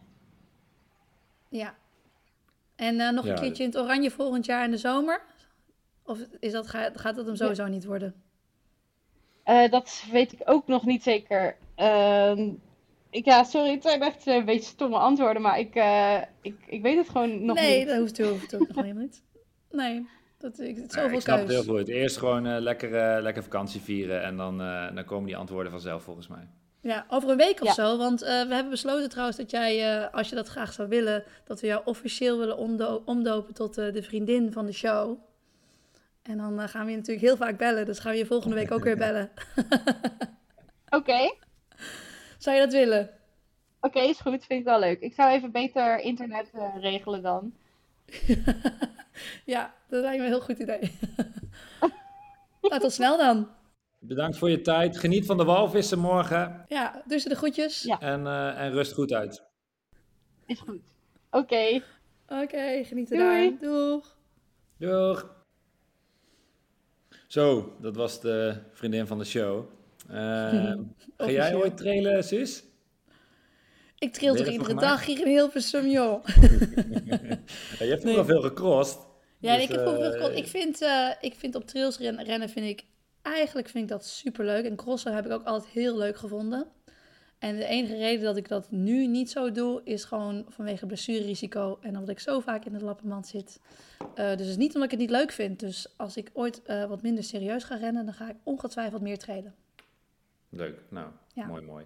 Ja. 1.59 1.75
En 2.77 3.01
eh, 3.01 3.11
nog 3.11 3.27
een 3.27 3.35
keertje 3.35 3.63
in 3.63 3.69
het 3.69 3.79
oranje 3.79 4.11
volgend 4.11 4.47
jaar 4.47 4.65
in 4.65 4.71
de 4.71 4.77
zomer? 4.77 5.21
Of 6.03 6.19
is 6.41 6.53
dat, 6.53 6.67
gaat, 6.67 7.01
gaat 7.01 7.17
dat 7.17 7.27
hem 7.27 7.37
sowieso 7.37 7.67
niet 7.67 7.85
worden? 7.85 8.15
Eh, 9.43 9.71
dat 9.71 10.05
weet 10.11 10.33
ik 10.33 10.41
ook 10.45 10.67
nog 10.67 10.85
niet 10.85 11.03
zeker. 11.03 11.57
Ehm, 11.75 12.51
ik, 13.11 13.25
ja, 13.25 13.45
sorry, 13.45 13.71
het 13.71 13.83
zijn 13.83 14.03
echt 14.03 14.27
een 14.27 14.45
beetje 14.45 14.71
stomme 14.71 14.99
antwoorden, 14.99 15.43
maar 15.43 15.59
ik, 15.59 15.75
eh, 15.75 16.21
ik, 16.41 16.57
ik 16.67 16.83
weet 16.83 16.97
het 16.97 17.09
gewoon 17.09 17.45
nog 17.45 17.57
nee, 17.57 17.79
niet. 17.79 17.89
dat 17.89 17.99
hoeft, 17.99 18.19
hoeft 18.19 18.55
ook 18.55 18.69
nog 18.69 18.77
helemaal 18.77 19.03
niet. 19.03 19.23
Nee, 19.71 20.07
dat, 20.39 20.59
ik, 20.59 20.77
het 20.77 20.89
is 20.89 20.95
Ja, 20.95 21.01
zoveel 21.01 21.17
ik 21.17 21.23
snap 21.23 21.39
het 21.39 21.49
heel 21.49 21.63
goed. 21.63 21.89
Eerst 21.89 22.17
gewoon 22.17 22.47
eh, 22.47 22.61
lekker, 22.61 22.95
eh, 22.95 23.23
lekker 23.23 23.43
vakantie 23.43 23.81
vieren 23.81 24.23
en 24.23 24.37
dan, 24.37 24.61
eh, 24.61 24.95
dan 24.95 25.05
komen 25.05 25.27
die 25.27 25.37
antwoorden 25.37 25.73
vanzelf 25.73 26.03
volgens 26.03 26.29
mij. 26.29 26.49
Ja, 26.85 27.05
over 27.09 27.31
een 27.31 27.37
week 27.37 27.61
of 27.61 27.67
Ja. 27.67 27.73
zo. 27.75 27.97
Want 27.97 28.23
eh, 28.23 28.29
we 28.29 28.55
hebben 28.55 28.71
besloten 28.71 29.09
trouwens 29.09 29.37
dat 29.37 29.51
jij, 29.51 29.99
eh, 30.03 30.15
als 30.15 30.29
je 30.29 30.35
dat 30.35 30.49
graag 30.49 30.73
zou 30.73 30.89
willen, 30.89 31.25
dat 31.45 31.61
we 31.61 31.67
jou 31.67 31.83
officieel 31.85 32.39
willen 32.39 32.57
omdo- 32.57 33.03
omdopen 33.05 33.55
tot 33.55 33.79
eh, 33.79 33.93
de 33.93 34.03
vriendin 34.03 34.53
van 34.53 34.67
de 34.67 34.73
show. 34.73 35.19
En 36.23 36.37
dan 36.37 36.69
gaan 36.69 36.85
we 36.85 36.91
je 36.91 36.97
natuurlijk 36.97 37.27
heel 37.27 37.37
vaak 37.37 37.59
bellen. 37.59 37.87
Dus 37.87 37.99
gaan 37.99 38.13
we 38.13 38.19
je 38.19 38.27
volgende 38.27 38.57
week 38.57 38.71
ook 38.71 38.85
weer 38.85 38.97
bellen. 39.07 39.31
Oké, 40.99 41.35
Zou 42.39 42.57
je 42.57 42.63
dat 42.63 42.73
willen? 42.73 43.11
oké, 43.81 44.01
is 44.01 44.21
goed, 44.21 44.45
vind 44.45 44.61
ik 44.61 44.65
wel 44.65 44.79
leuk. 44.79 45.01
Ik 45.01 45.15
zou 45.15 45.33
even 45.33 45.51
beter 45.51 45.99
internet 45.99 46.51
regelen 46.81 47.23
dan. 47.23 47.53
Ja, 49.45 49.75
dat 49.89 50.01
lijkt 50.03 50.19
me 50.19 50.25
een 50.25 50.31
heel 50.33 50.41
goed 50.41 50.59
idee. 50.59 50.99
tot 52.79 52.93
snel 52.93 53.17
dan. 53.17 53.49
Bedankt 54.07 54.39
voor 54.39 54.51
je 54.51 54.61
tijd. 54.61 54.99
Geniet 54.99 55.27
van 55.27 55.37
de 55.37 55.45
walvissen 55.45 55.99
morgen 55.99 56.65
Ja, 56.69 57.03
dus 57.07 57.25
de 57.25 57.35
groetjes. 57.35 57.83
Ja. 57.83 58.01
en, 58.01 58.27
eh, 58.27 58.61
en 58.61 58.73
rust 58.73 58.93
goed 58.93 59.13
uit. 59.13 59.43
Is 60.47 60.59
goed. 60.61 60.81
Oké, 61.31 61.83
Oké, 62.29 62.85
geniet 62.85 63.09
Doei. 63.09 63.21
eraan. 63.23 63.59
Doeg. 63.61 64.17
Doeg! 64.79 65.33
Zo, 67.29 67.77
dat 67.81 67.97
was 67.97 68.21
de 68.21 68.57
vriendin 68.73 69.07
van 69.07 69.19
de 69.19 69.25
show. 69.25 69.65
Eh, 70.09 70.15
ga 71.17 71.31
jij 71.31 71.55
ooit 71.55 71.77
trailen, 71.77 72.25
Sus? 72.25 72.65
Ik 73.99 74.13
je 74.21 74.37
toch 74.45 74.47
iedere 74.47 74.75
dag 74.75 75.05
hier 75.07 75.21
in 75.21 75.27
Hilversum, 75.33 75.87
joh. 75.87 76.25
Ja, 77.79 77.85
je 77.85 77.91
hebt 77.91 78.01
vroeger 78.03 78.15
Nee. 78.25 78.25
veel 78.25 78.41
gecrossed. 78.43 78.99
Ja, 79.39 79.55
Dus, 79.55 79.63
ik 79.63 79.69
heb 79.71 79.81
vroeger 79.81 80.05
eh, 80.05 80.11
gecrossed. 80.11 80.39
Ik 80.39 80.47
vind, 80.47 80.83
eh, 80.83 81.09
ik 81.21 81.35
vind 81.35 81.55
op 81.55 81.67
trails 81.67 81.99
ren- 81.99 82.23
rennen, 82.25 82.49
vind 82.49 82.67
ik, 82.67 82.85
eigenlijk 83.25 83.69
vind 83.69 83.85
ik 83.85 83.91
dat 83.91 84.05
super 84.05 84.45
leuk. 84.45 84.65
En 84.65 84.77
crossen 84.77 85.15
heb 85.15 85.27
ik 85.27 85.33
ook 85.33 85.45
altijd 85.45 85.73
heel 85.73 85.97
leuk 85.97 86.17
gevonden. 86.17 86.67
En 87.39 87.57
de 87.57 87.65
enige 87.65 87.97
reden 87.97 88.25
dat 88.25 88.37
ik 88.37 88.49
dat 88.49 88.71
nu 88.71 89.07
niet 89.07 89.31
zo 89.31 89.53
doe, 89.53 89.81
is 89.85 90.05
gewoon 90.05 90.45
vanwege 90.49 90.87
blessurerisico. 90.87 91.79
En 91.81 91.89
omdat 91.91 92.09
ik 92.09 92.21
zo 92.21 92.41
vaak 92.41 92.65
in 92.65 92.73
de 92.73 92.85
lappenmand 92.85 93.27
zit. 93.27 93.61
Eh, 93.99 94.07
dus 94.15 94.41
het 94.41 94.41
is 94.49 94.57
niet 94.57 94.69
omdat 94.75 94.85
ik 94.85 94.91
het 94.91 95.01
niet 95.01 95.11
leuk 95.11 95.33
vind. 95.33 95.61
Dus 95.61 95.89
als 95.97 96.17
ik 96.17 96.31
ooit 96.33 96.63
eh, 96.63 96.85
wat 96.85 97.03
minder 97.03 97.25
serieus 97.25 97.65
ga 97.65 97.75
rennen, 97.77 98.05
dan 98.05 98.15
ga 98.15 98.29
ik 98.29 98.37
ongetwijfeld 98.43 99.03
meer 99.03 99.19
treden. 99.19 99.55
Leuk, 100.49 100.79
nou, 100.89 101.07
Ja. 101.35 101.47
mooi, 101.47 101.63
mooi. 101.63 101.85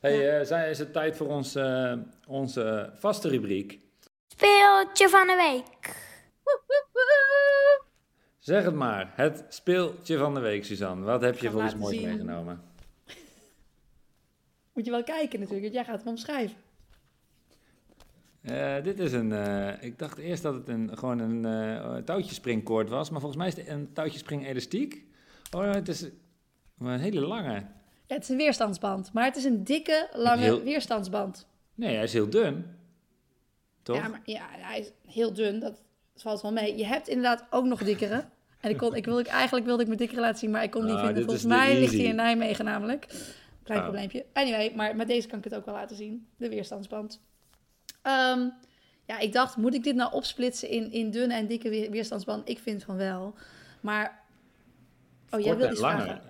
Hey, 0.00 0.38
eh, 0.38 0.46
zijn- 0.46 0.70
is 0.70 0.78
het 0.78 0.92
tijd 0.92 1.16
voor 1.16 1.26
ons, 1.28 1.54
eh, 1.54 1.92
onze 2.28 2.90
vaste 2.94 3.28
rubriek. 3.28 3.80
Speeltje 4.26 5.08
van 5.08 5.26
de 5.26 5.36
week. 5.52 5.94
Zeg 8.46 8.64
het 8.64 8.74
maar, 8.74 9.12
het 9.14 9.44
speeltje 9.48 10.18
van 10.18 10.34
de 10.34 10.40
week, 10.40 10.64
Suzanne. 10.64 11.04
Wat 11.04 11.20
heb 11.20 11.38
je 11.38 11.50
voor 11.50 11.54
ons 11.54 11.64
laten 11.64 11.78
moois 11.78 11.96
zien. 11.96 12.08
meegenomen? 12.08 12.60
Moet 14.72 14.84
je 14.84 14.90
wel 14.90 15.02
kijken 15.02 15.40
natuurlijk, 15.40 15.60
want 15.60 15.74
jij 15.74 15.84
gaat 15.84 15.98
hem 15.98 16.08
omschrijven. 16.08 16.56
Eh, 18.40 18.82
dit 18.82 18.98
is 18.98 19.12
een, 19.12 19.32
eh, 19.32 19.82
ik 19.82 19.98
dacht 19.98 20.18
eerst 20.18 20.42
dat 20.42 20.54
het 20.54 20.68
een, 20.68 20.98
gewoon 20.98 21.18
een 21.18 21.44
eh 21.44 21.96
touwtjespringkoord 21.96 22.88
was, 22.88 23.10
maar 23.10 23.20
volgens 23.20 23.40
mij 23.40 23.48
is 23.48 23.56
het 23.56 23.68
een 23.68 23.92
touwtjespring 23.92 24.46
elastiek. 24.46 25.04
Oh, 25.50 25.72
het 25.72 25.88
is 25.88 26.02
een 26.78 27.00
hele 27.00 27.20
lange. 27.20 27.64
Ja, 28.06 28.14
het 28.14 28.22
is 28.22 28.28
een 28.28 28.36
weerstandsband, 28.36 29.12
maar 29.12 29.24
het 29.24 29.36
is 29.36 29.44
een 29.44 29.64
dikke, 29.64 30.08
lange 30.12 30.42
Heel- 30.42 30.62
weerstandsband. 30.62 31.46
Nee, 31.74 31.94
hij 31.94 32.04
is 32.04 32.12
heel 32.12 32.30
dun. 32.30 32.66
Toch? 33.82 33.96
Ja, 33.96 34.08
maar 34.08 34.22
ja, 34.24 34.46
hij 34.50 34.78
is 34.78 34.92
heel 35.06 35.32
dun, 35.32 35.60
dat 35.60 35.82
valt 36.14 36.42
wel 36.42 36.52
mee. 36.52 36.76
Je 36.76 36.86
hebt 36.86 37.08
inderdaad 37.08 37.46
ook 37.50 37.64
nog 37.64 37.82
dikkere. 37.84 38.24
En 38.66 38.72
ik 38.72 38.78
kon, 38.78 38.94
ik 38.94 39.04
wilde, 39.04 39.24
eigenlijk 39.28 39.66
wilde 39.66 39.80
ik 39.82 39.86
mijn 39.88 39.98
dikkere 39.98 40.20
laten 40.20 40.38
zien, 40.38 40.50
maar 40.50 40.62
ik 40.62 40.70
kon 40.70 40.84
die 40.86 40.94
Ah, 40.94 41.04
vinden. 41.04 41.22
Volgens 41.22 41.44
mij 41.44 41.78
ligt 41.78 41.92
hij 41.92 42.02
in 42.02 42.14
Nijmegen 42.16 42.64
namelijk. 42.64 43.06
Klein 43.62 43.80
Oh. 43.80 43.86
probleempje. 43.86 44.24
Anyway, 44.32 44.72
maar 44.76 44.96
met 44.96 45.08
deze 45.08 45.28
kan 45.28 45.38
ik 45.38 45.44
het 45.44 45.54
ook 45.54 45.64
wel 45.64 45.74
laten 45.74 45.96
zien. 45.96 46.26
De 46.36 46.48
weerstandsband. 46.48 47.20
Ehm, 48.02 48.48
ja, 49.06 49.18
ik 49.18 49.32
dacht, 49.32 49.56
moet 49.56 49.74
ik 49.74 49.82
dit 49.84 49.94
nou 49.94 50.12
opsplitsen 50.12 50.68
in, 50.68 50.92
in 50.92 51.10
dunne 51.10 51.34
en 51.34 51.46
dikke 51.46 51.68
weer- 51.68 51.90
weerstandsband? 51.90 52.48
Ik 52.48 52.58
vind 52.58 52.84
van 52.84 52.96
wel. 52.96 53.34
Maar... 53.80 54.24
Oh, 55.30 55.40
jij 55.40 55.56
wil 55.56 55.70
iets 55.70 55.80
lange. 55.80 56.02
vragen? 56.02 56.22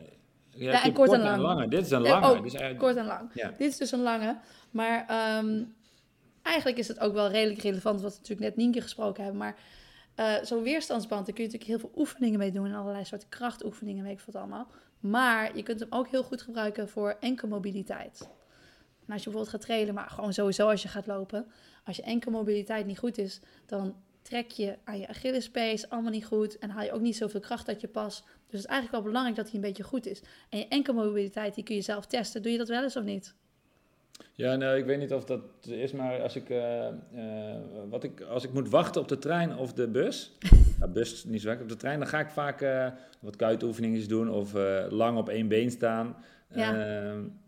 Ja, 0.51 0.73
en 0.85 0.93
kort, 0.93 1.09
kort 1.09 1.21
en 1.21 1.27
en 1.27 1.31
lang. 1.41 1.43
lange. 1.43 1.69
Dit 1.69 1.85
is 1.85 1.91
een 1.91 2.05
Eh, 2.05 2.11
lange. 2.11 2.27
oh, 2.37 2.43
dus 2.43 2.53
eigenlijk- 2.55 2.79
Kort 2.79 2.97
en 2.97 3.07
lang. 3.07 3.31
Ja. 3.35 3.49
Dit 3.59 3.71
is 3.71 3.77
dus 3.77 3.93
een 3.93 4.03
lange. 4.03 4.37
Maar 4.71 5.05
ehm, 5.09 5.63
eigenlijk 6.43 6.79
is 6.79 6.89
het 6.89 7.01
ook 7.01 7.13
wel 7.13 7.29
redelijk 7.29 7.63
relevant, 7.63 8.01
wat 8.01 8.13
we 8.13 8.19
natuurlijk 8.21 8.49
net 8.49 8.57
Nienke 8.57 8.81
gesproken 8.81 9.23
hebben. 9.23 9.41
Maar 9.41 9.57
eh, 10.17 10.35
zo'n 10.43 10.63
weerstandsband, 10.63 11.27
daar 11.27 11.35
kun 11.35 11.45
je 11.45 11.51
natuurlijk 11.51 11.81
heel 11.81 11.91
veel 11.91 12.01
oefeningen 12.01 12.39
mee 12.39 12.53
doen. 12.53 12.67
En 12.67 12.75
allerlei 12.75 13.05
soorten 13.05 13.29
krachtoefeningen, 13.29 14.05
weet 14.05 14.19
ik 14.19 14.27
wat 14.27 14.35
allemaal. 14.35 14.67
Maar 15.01 15.57
je 15.57 15.63
kunt 15.63 15.81
hem 15.81 15.93
ook 15.93 16.09
heel 16.09 16.23
goed 16.23 16.43
gebruiken 16.43 16.89
voor 16.89 17.17
enkelmobiliteit. 17.21 18.21
En 19.07 19.13
als 19.13 19.25
je 19.25 19.31
bijvoorbeeld 19.31 19.49
gaat 19.49 19.61
trailen, 19.61 19.95
maar 19.95 20.11
gewoon 20.11 20.33
sowieso 20.33 20.69
als 20.69 20.83
je 20.83 20.89
gaat 20.89 21.07
lopen. 21.07 21.47
Als 21.85 21.97
je 21.97 22.03
enkelmobiliteit 22.03 22.87
niet 22.87 22.99
goed 22.99 23.19
is, 23.19 23.41
dan 23.67 23.97
trek 24.23 24.51
je 24.51 24.79
aan 24.85 24.99
je 24.99 25.09
Achillespees 25.09 25.89
allemaal 25.89 26.11
niet 26.11 26.27
goed. 26.27 26.59
En 26.59 26.71
haal 26.71 26.85
je 26.85 26.93
ook 26.93 27.01
niet 27.01 27.17
zoveel 27.17 27.41
kracht 27.41 27.69
uit 27.69 27.81
je 27.81 27.89
pas. 27.89 28.23
Dus 28.23 28.31
het 28.47 28.61
is 28.61 28.65
eigenlijk 28.65 28.93
wel 28.93 29.13
belangrijk 29.13 29.37
dat 29.37 29.47
hij 29.47 29.55
een 29.55 29.67
beetje 29.67 29.83
goed 29.83 30.07
is. 30.07 30.23
En 30.49 30.59
je 30.59 30.69
enkelmobiliteit, 30.69 31.55
die 31.55 31.65
kun 31.65 31.75
je 31.75 31.81
zelf 31.81 32.07
testen. 32.07 32.43
Doe 32.43 32.53
je 32.53 32.59
dat 32.59 32.69
wel 32.69 32.83
eens 32.83 32.97
of 32.97 33.05
niet? 33.05 33.35
Ja, 34.33 34.57
nou, 34.57 34.79
ik 34.79 34.85
weet 34.85 34.99
niet 34.99 35.13
of 35.13 35.25
dat 35.25 35.43
is, 35.67 35.93
maar 35.93 36.23
als 36.23 36.37
ik, 36.37 36.51
eh, 36.51 36.87
eh, 36.89 37.56
wat 37.97 38.05
ik, 38.05 38.21
als 38.21 38.45
ik 38.45 38.53
moet 38.53 38.69
wachten 38.69 39.01
op 39.01 39.09
de 39.09 39.19
trein 39.19 39.57
of 39.57 39.73
de 39.73 39.89
bus, 39.89 40.33
nou, 40.79 40.91
bus 40.91 41.25
niet 41.25 41.41
zo 41.41 41.49
vaak, 41.49 41.61
op 41.61 41.69
de 41.69 41.77
trein, 41.77 41.99
dan 41.99 42.09
ga 42.09 42.21
ik 42.21 42.29
vaak 42.29 42.61
eh, 42.61 42.87
wat 43.21 43.37
kuitoefeningen 43.37 44.09
doen 44.09 44.31
of 44.31 44.55
eh, 44.55 44.85
lang 44.89 45.19
op 45.19 45.29
één 45.29 45.49
been 45.49 45.71
staan. 45.71 46.17
Ja. 46.55 46.75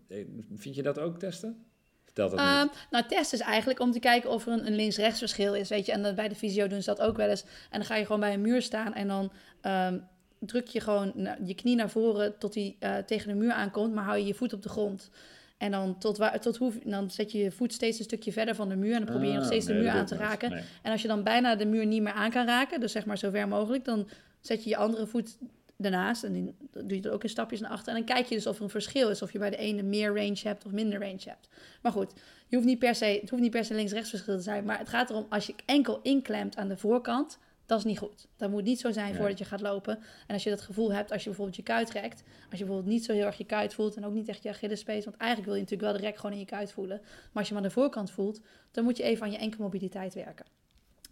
Eh, 0.08 0.18
vind 0.54 0.74
je 0.74 0.82
dat 0.82 0.98
ook 0.98 1.18
testen? 1.18 1.64
Vertel 2.04 2.28
dat 2.30 2.38
niet. 2.38 2.86
nou, 2.90 3.04
test 3.08 3.32
is 3.32 3.40
eigenlijk 3.40 3.80
om 3.80 3.92
te 3.92 3.98
kijken 3.98 4.30
of 4.30 4.46
er 4.46 4.52
een, 4.52 4.66
een 4.66 4.74
links-rechts 4.74 5.18
verschil 5.18 5.54
is, 5.54 5.68
weet 5.68 5.86
je. 5.86 5.92
En 5.92 6.02
dan 6.02 6.14
bij 6.14 6.28
de 6.28 6.34
fysio 6.34 6.66
doen 6.66 6.82
ze 6.82 6.94
dat 6.94 7.00
ook 7.00 7.16
wel 7.16 7.28
eens. 7.28 7.42
En 7.42 7.78
dan 7.78 7.84
ga 7.84 7.96
je 7.96 8.04
gewoon 8.04 8.20
bij 8.20 8.34
een 8.34 8.40
muur 8.40 8.62
staan 8.62 8.94
en 8.94 9.08
dan 9.08 9.32
ehm, 9.60 9.98
druk 10.38 10.66
je 10.66 10.80
gewoon 10.80 11.28
je 11.44 11.54
knie 11.54 11.76
naar 11.76 11.90
voren 11.90 12.38
tot 12.38 12.52
die 12.52 12.76
eh, 12.78 12.96
tegen 12.96 13.28
de 13.28 13.34
muur 13.34 13.52
aankomt, 13.52 13.94
maar 13.94 14.04
hou 14.04 14.18
je 14.18 14.26
je 14.26 14.34
voet 14.34 14.52
op 14.52 14.62
de 14.62 14.68
grond. 14.68 15.10
En 15.58 15.70
dan, 15.70 15.98
tot 15.98 16.16
waar, 16.18 16.40
tot 16.40 16.56
hoe, 16.56 16.72
dan 16.84 17.10
zet 17.10 17.32
je 17.32 17.38
je 17.38 17.50
voet 17.50 17.72
steeds 17.72 17.98
een 17.98 18.04
stukje 18.04 18.32
verder 18.32 18.54
van 18.54 18.68
de 18.68 18.76
muur 18.76 18.92
en 18.92 18.98
dan 18.98 19.10
probeer 19.10 19.28
je 19.28 19.34
nog 19.34 19.42
Ah, 19.42 19.48
steeds 19.48 19.66
nee, 19.66 19.76
de 19.76 19.82
muur 19.82 19.90
aan 19.90 20.06
te 20.06 20.16
raken. 20.16 20.50
Nee. 20.50 20.62
En 20.82 20.92
als 20.92 21.02
je 21.02 21.08
dan 21.08 21.22
bijna 21.22 21.54
de 21.56 21.66
muur 21.66 21.86
niet 21.86 22.02
meer 22.02 22.12
aan 22.12 22.30
kan 22.30 22.46
raken, 22.46 22.80
dus 22.80 22.92
zeg 22.92 23.06
maar 23.06 23.18
zo 23.18 23.30
ver 23.30 23.48
mogelijk, 23.48 23.84
dan 23.84 24.08
zet 24.40 24.64
je 24.64 24.70
je 24.70 24.76
andere 24.76 25.06
voet 25.06 25.38
ernaast 25.80 26.24
en 26.24 26.54
dan 26.72 26.86
doe 26.86 26.96
je 26.96 27.02
er 27.08 27.12
ook 27.12 27.22
in 27.22 27.28
stapjes 27.28 27.60
naar 27.60 27.70
achter. 27.70 27.94
En 27.94 28.04
dan 28.04 28.14
kijk 28.14 28.26
je 28.26 28.34
dus 28.34 28.46
of 28.46 28.56
er 28.56 28.62
een 28.62 28.70
verschil 28.70 29.08
is, 29.08 29.22
of 29.22 29.32
je 29.32 29.38
bij 29.38 29.50
de 29.50 29.56
ene 29.56 29.82
meer 29.82 30.14
range 30.14 30.40
hebt 30.42 30.64
of 30.64 30.72
minder 30.72 31.00
range 31.00 31.22
hebt. 31.24 31.48
Maar 31.82 31.92
goed, 31.92 32.12
je 32.46 32.56
hoeft 32.56 32.68
niet 32.68 32.78
per 32.78 32.94
se, 32.94 33.18
het 33.20 33.30
hoeft 33.30 33.42
niet 33.42 33.50
per 33.50 33.64
se 33.64 33.74
links-rechts 33.74 34.10
verschil 34.10 34.36
te 34.36 34.42
zijn, 34.42 34.64
maar 34.64 34.78
het 34.78 34.88
gaat 34.88 35.10
erom 35.10 35.26
als 35.28 35.46
je 35.46 35.54
enkel 35.64 36.00
inklemt 36.02 36.56
aan 36.56 36.68
de 36.68 36.76
voorkant, 36.76 37.38
dat 37.68 37.78
is 37.78 37.84
niet 37.84 37.98
goed. 37.98 38.26
Dat 38.36 38.50
moet 38.50 38.64
niet 38.64 38.80
zo 38.80 38.90
zijn 38.92 39.08
Nee. 39.08 39.16
voordat 39.16 39.38
je 39.38 39.44
gaat 39.44 39.60
lopen. 39.60 39.98
En 40.26 40.34
als 40.34 40.42
je 40.42 40.50
dat 40.50 40.60
gevoel 40.60 40.92
hebt, 40.92 41.12
als 41.12 41.22
je 41.22 41.28
bijvoorbeeld 41.28 41.56
je 41.56 41.62
kuit 41.62 41.86
trekt, 41.86 42.22
als 42.50 42.58
je 42.58 42.64
bijvoorbeeld 42.64 42.94
niet 42.94 43.04
zo 43.04 43.12
heel 43.12 43.26
erg 43.26 43.38
je 43.38 43.44
kuit 43.44 43.74
voelt 43.74 43.96
en 43.96 44.04
ook 44.04 44.12
niet 44.12 44.28
echt 44.28 44.42
je 44.42 44.48
Achillespees, 44.48 45.04
want 45.04 45.16
eigenlijk 45.16 45.50
wil 45.50 45.58
je 45.58 45.64
natuurlijk 45.64 45.90
wel 45.90 46.00
de 46.00 46.06
rek 46.06 46.16
gewoon 46.16 46.32
in 46.32 46.38
je 46.38 46.44
kuit 46.44 46.72
voelen. 46.72 47.00
Maar 47.02 47.30
als 47.32 47.48
je 47.48 47.54
hem 47.54 47.62
aan 47.62 47.68
de 47.68 47.74
voorkant 47.74 48.10
voelt, 48.10 48.40
dan 48.70 48.84
moet 48.84 48.96
je 48.96 49.02
even 49.02 49.24
aan 49.24 49.32
je 49.32 49.38
enkelmobiliteit 49.38 50.14
werken. 50.14 50.46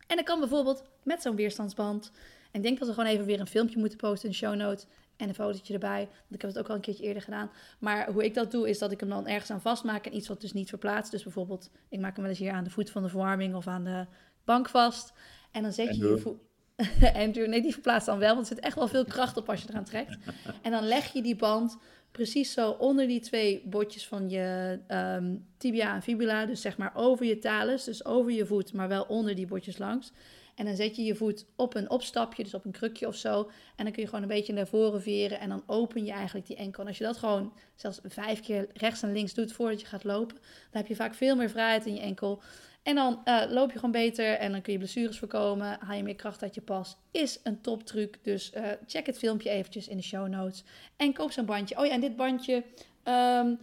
En 0.07 0.17
dat 0.17 0.25
kan 0.25 0.39
bijvoorbeeld 0.41 0.83
met 1.03 1.23
zo'n 1.23 1.37
weerstandsband. 1.37 2.11
En 2.51 2.61
ik 2.61 2.63
denk 2.63 2.79
dat 2.79 2.89
we 2.89 2.95
gewoon 2.95 3.11
even 3.11 3.27
weer 3.27 3.41
een 3.41 3.47
filmpje 3.47 3.79
moeten 3.79 3.99
posten 3.99 4.25
in 4.25 4.31
de 4.31 4.37
show 4.37 4.55
notes. 4.55 4.87
En 5.17 5.29
een 5.29 5.35
fotootje 5.35 5.73
erbij. 5.73 6.09
Want 6.09 6.35
ik 6.35 6.41
heb 6.41 6.51
het 6.51 6.59
ook 6.59 6.69
al 6.69 6.75
een 6.75 6.81
keertje 6.81 7.05
eerder 7.05 7.23
gedaan. 7.23 7.51
Maar 7.79 8.13
hoe 8.13 8.25
ik 8.25 8.35
dat 8.35 8.51
doe, 8.51 8.69
is 8.69 8.79
dat 8.79 8.93
ik 8.93 9.01
hem 9.01 9.09
dan 9.09 9.27
ergens 9.27 9.51
aan 9.51 9.61
vastmaak. 9.61 10.07
En 10.07 10.17
iets 10.17 10.29
wat 10.29 10.41
dus 10.41 10.53
niet 10.53 10.69
verplaatst. 10.69 11.11
Dus 11.11 11.23
bijvoorbeeld, 11.23 11.71
ik 11.89 12.01
maak 12.01 12.13
hem 12.13 12.21
wel 12.21 12.31
eens 12.31 12.41
hier 12.41 12.53
aan 12.53 12.65
de 12.65 12.71
voet 12.71 12.91
van 12.91 13.03
de 13.03 13.09
verwarming 13.09 13.55
of 13.55 13.67
aan 13.67 13.85
de 13.85 14.07
bank 14.45 14.69
vast. 14.69 15.13
En 15.57 15.63
dan 15.63 15.73
zet 15.73 15.97
je 15.97 16.09
je 16.09 16.19
voet... 16.19 16.39
Andrew, 17.25 17.49
nee, 17.49 17.63
die 17.63 17.73
verplaatst 17.73 18.07
dan 18.07 18.19
wel. 18.19 18.35
Want 18.35 18.49
er 18.49 18.55
zit 18.55 18.65
echt 18.65 18.75
wel 18.75 18.89
veel 18.89 19.05
kracht 19.05 19.37
op 19.37 19.49
als 19.49 19.63
je 19.63 19.69
eraan 19.69 19.85
trekt. 19.85 20.17
En 20.63 20.71
dan 20.71 20.85
leg 20.85 21.13
je 21.13 21.23
die 21.23 21.37
band 21.37 21.77
precies 22.11 22.53
zo 22.53 22.71
onder 22.71 23.07
die 23.07 23.21
twee 23.21 23.63
botjes 23.65 24.07
van 24.07 24.31
je 24.31 24.79
ehm, 24.87 25.37
tibia 25.57 25.95
en 25.95 26.03
fibula. 26.03 26.47
Dus 26.47 26.61
zeg 26.61 26.77
maar 26.77 26.93
over 26.95 27.27
je 27.27 27.39
talus, 27.39 27.85
dus 27.85 28.05
over 28.05 28.33
je 28.33 28.47
voet, 28.47 28.73
maar 28.73 28.89
wel 28.89 29.03
onder 29.03 29.35
die 29.35 29.47
botjes 29.47 29.79
langs. 29.79 30.13
En 30.55 30.65
dan 30.65 30.77
zet 30.77 30.97
je 30.97 31.03
je 31.03 31.15
voet 31.15 31.47
op 31.57 31.75
een 31.75 31.91
opstapje, 31.91 32.43
dus 32.43 32.55
op 32.55 32.65
een 32.65 32.73
krukje 32.73 33.07
of 33.07 33.17
zo. 33.17 33.51
En 33.77 33.85
dan 33.85 33.93
kun 33.93 34.03
je 34.03 34.09
gewoon 34.09 34.23
een 34.23 34.29
beetje 34.29 34.53
naar 34.53 34.67
voren 34.67 35.03
veren 35.03 35.41
en 35.41 35.49
dan 35.49 35.63
open 35.67 36.05
je 36.05 36.13
eigenlijk 36.13 36.47
die 36.47 36.57
enkel. 36.57 36.83
En 36.83 36.89
als 36.89 36.99
je 36.99 37.05
dat 37.05 37.17
gewoon 37.17 37.53
zelfs 37.75 38.01
vijf 38.05 38.41
keer 38.41 38.69
rechts 38.73 39.03
en 39.03 39.13
links 39.13 39.35
doet 39.35 39.53
voordat 39.53 39.81
je 39.81 39.87
gaat 39.87 40.05
lopen, 40.05 40.37
dan 40.37 40.81
heb 40.81 40.87
je 40.87 40.97
vaak 40.97 41.15
veel 41.15 41.37
meer 41.37 41.51
vrijheid 41.51 41.87
in 41.87 41.95
je 41.95 42.01
enkel. 42.01 42.43
En 42.87 42.95
dan 42.95 43.21
eh, 43.25 43.43
loop 43.49 43.71
je 43.71 43.79
gewoon 43.79 43.91
beter 43.91 44.35
en 44.35 44.53
dan 44.53 44.63
kun 44.63 44.73
je 44.73 44.79
blessures 44.79 45.19
voorkomen, 45.19 45.79
haal 45.81 45.97
je 45.97 46.03
meer 46.03 46.15
kracht 46.15 46.43
uit 46.43 46.55
je 46.55 46.61
pas. 46.61 46.97
Is 47.11 47.41
een 47.43 47.61
toptruc, 47.61 48.19
dus 48.23 48.53
eh, 48.53 48.65
check 48.87 49.07
het 49.07 49.19
filmpje 49.19 49.51
eventjes 49.51 49.89
in 49.89 49.97
de 49.97 50.03
show 50.03 50.29
notes. 50.29 50.65
En 50.97 51.13
koop 51.13 51.33
zo'n 51.33 51.45
bandje. 51.45 51.79
Oh 51.79 51.87
ja, 51.87 51.93
en 51.93 52.01
dit 52.01 52.17
bandje, 52.17 52.65
ehm, 53.03 53.55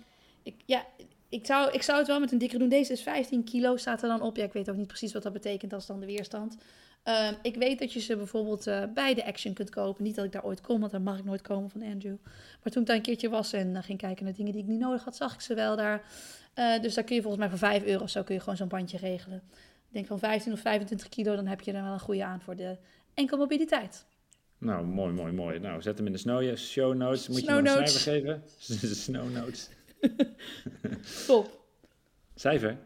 ik, 0.43 0.55
ja, 0.65 0.85
ik 1.29 1.45
zou, 1.45 1.71
ik 1.71 1.81
zou 1.81 1.97
het 1.97 2.07
wel 2.07 2.19
met 2.19 2.31
een 2.31 2.37
dikker 2.37 2.59
doen. 2.59 2.69
Deze 2.69 2.91
is 2.91 3.01
15 3.01 3.43
kilo, 3.43 3.77
staat 3.77 4.01
er 4.01 4.07
dan 4.07 4.21
op. 4.21 4.35
Ja, 4.35 4.43
ik 4.43 4.53
weet 4.53 4.69
ook 4.69 4.75
niet 4.75 4.87
precies 4.87 5.13
wat 5.13 5.23
dat 5.23 5.33
betekent, 5.33 5.73
is 5.73 5.85
dan 5.85 5.99
de 5.99 6.05
weerstand. 6.05 6.57
Ehm, 7.03 7.33
ik 7.41 7.55
weet 7.55 7.79
dat 7.79 7.93
je 7.93 7.99
ze 7.99 8.15
bijvoorbeeld 8.15 8.67
eh, 8.67 8.83
bij 8.93 9.13
de 9.13 9.25
Action 9.25 9.53
kunt 9.53 9.69
kopen. 9.69 10.03
Niet 10.03 10.15
dat 10.15 10.25
ik 10.25 10.31
daar 10.31 10.45
ooit 10.45 10.61
kom, 10.61 10.79
want 10.79 10.91
daar 10.91 11.01
mag 11.01 11.17
ik 11.17 11.25
nooit 11.25 11.41
komen 11.41 11.69
van 11.69 11.81
Andrew. 11.81 12.15
Maar 12.63 12.71
toen 12.71 12.81
ik 12.81 12.87
daar 12.87 12.97
een 12.97 13.01
keertje 13.01 13.29
was 13.29 13.53
en 13.53 13.83
ging 13.83 13.99
kijken 13.99 14.25
naar 14.25 14.33
dingen 14.33 14.51
die 14.51 14.61
ik 14.61 14.67
niet 14.67 14.79
nodig 14.79 15.03
had, 15.03 15.15
zag 15.15 15.33
ik 15.33 15.41
ze 15.41 15.53
wel 15.53 15.75
daar. 15.75 16.03
Eh, 16.53 16.81
dus 16.81 16.93
daar 16.93 17.03
kun 17.03 17.15
je 17.15 17.21
volgens 17.21 17.41
mij 17.41 17.49
voor 17.49 17.67
5 17.67 17.83
euro 17.83 18.03
of 18.03 18.09
zo 18.09 18.23
kun 18.23 18.33
je 18.33 18.39
gewoon 18.39 18.57
zo'n 18.57 18.67
bandje 18.67 18.97
regelen. 18.97 19.41
Ik 19.87 19.93
denk 19.93 20.07
van 20.07 20.19
15 20.19 20.53
of 20.53 20.59
25 20.59 21.09
kilo, 21.09 21.35
dan 21.35 21.47
heb 21.47 21.61
je 21.61 21.71
er 21.71 21.83
wel 21.83 21.93
een 21.93 21.99
goede 21.99 22.25
aan 22.25 22.41
voor 22.41 22.55
de 22.55 22.77
enkelmobiliteit. 23.13 24.05
Nou, 24.57 24.85
mooi, 24.85 25.13
mooi, 25.13 25.33
mooi. 25.33 25.59
Nou, 25.59 25.81
zet 25.81 25.97
hem 25.97 26.05
in 26.05 26.11
de 26.11 26.17
snow, 26.17 26.55
show 26.55 26.95
notes. 26.95 27.27
Moet 27.27 27.37
Snow 27.37 27.55
je 27.55 27.61
nog 27.61 27.77
een 27.77 27.87
cijfer 27.87 28.43
geven? 28.59 28.95
snow 28.95 29.31
notes. 29.31 29.69
Top. 31.27 31.61
Cijfer 32.35 32.77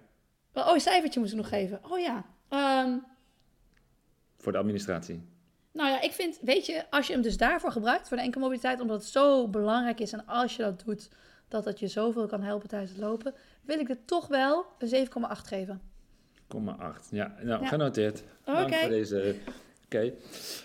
Oh, 0.53 0.73
een 0.73 0.79
cijfertje 0.79 1.19
moeten 1.19 1.37
we 1.37 1.43
nog 1.43 1.51
geven. 1.51 1.79
Oh 1.91 1.99
ja. 1.99 2.25
Ehm, 2.49 2.97
voor 4.37 4.51
de 4.51 4.57
administratie. 4.57 5.21
Nou 5.71 5.89
ja, 5.89 6.01
ik 6.01 6.11
vind, 6.11 6.39
weet 6.41 6.65
je, 6.65 6.85
als 6.89 7.07
je 7.07 7.13
hem 7.13 7.21
dus 7.21 7.37
daarvoor 7.37 7.71
gebruikt, 7.71 8.07
voor 8.07 8.17
de 8.17 8.23
enkelmobiliteit, 8.23 8.81
omdat 8.81 9.01
het 9.01 9.09
zo 9.09 9.47
belangrijk 9.47 9.99
is 9.99 10.13
en 10.13 10.25
als 10.25 10.55
je 10.55 10.63
dat 10.63 10.83
doet, 10.85 11.09
dat 11.47 11.65
het 11.65 11.79
je 11.79 11.87
zoveel 11.87 12.27
kan 12.27 12.41
helpen 12.41 12.67
tijdens 12.69 12.91
het 12.91 12.99
lopen, 12.99 13.33
wil 13.61 13.79
ik 13.79 13.87
het 13.87 14.07
toch 14.07 14.27
wel 14.27 14.65
een 14.79 14.87
7,8 14.89 15.47
geven. 15.47 15.81
0,8. 16.47 17.07
Ja, 17.11 17.35
nou, 17.41 17.61
Ja. 17.63 17.67
genoteerd. 17.67 18.23
Dank 18.43 18.67
Oké. 18.67 18.77
voor 18.79 18.89
deze. 18.89 19.35
Oké. 19.85 20.13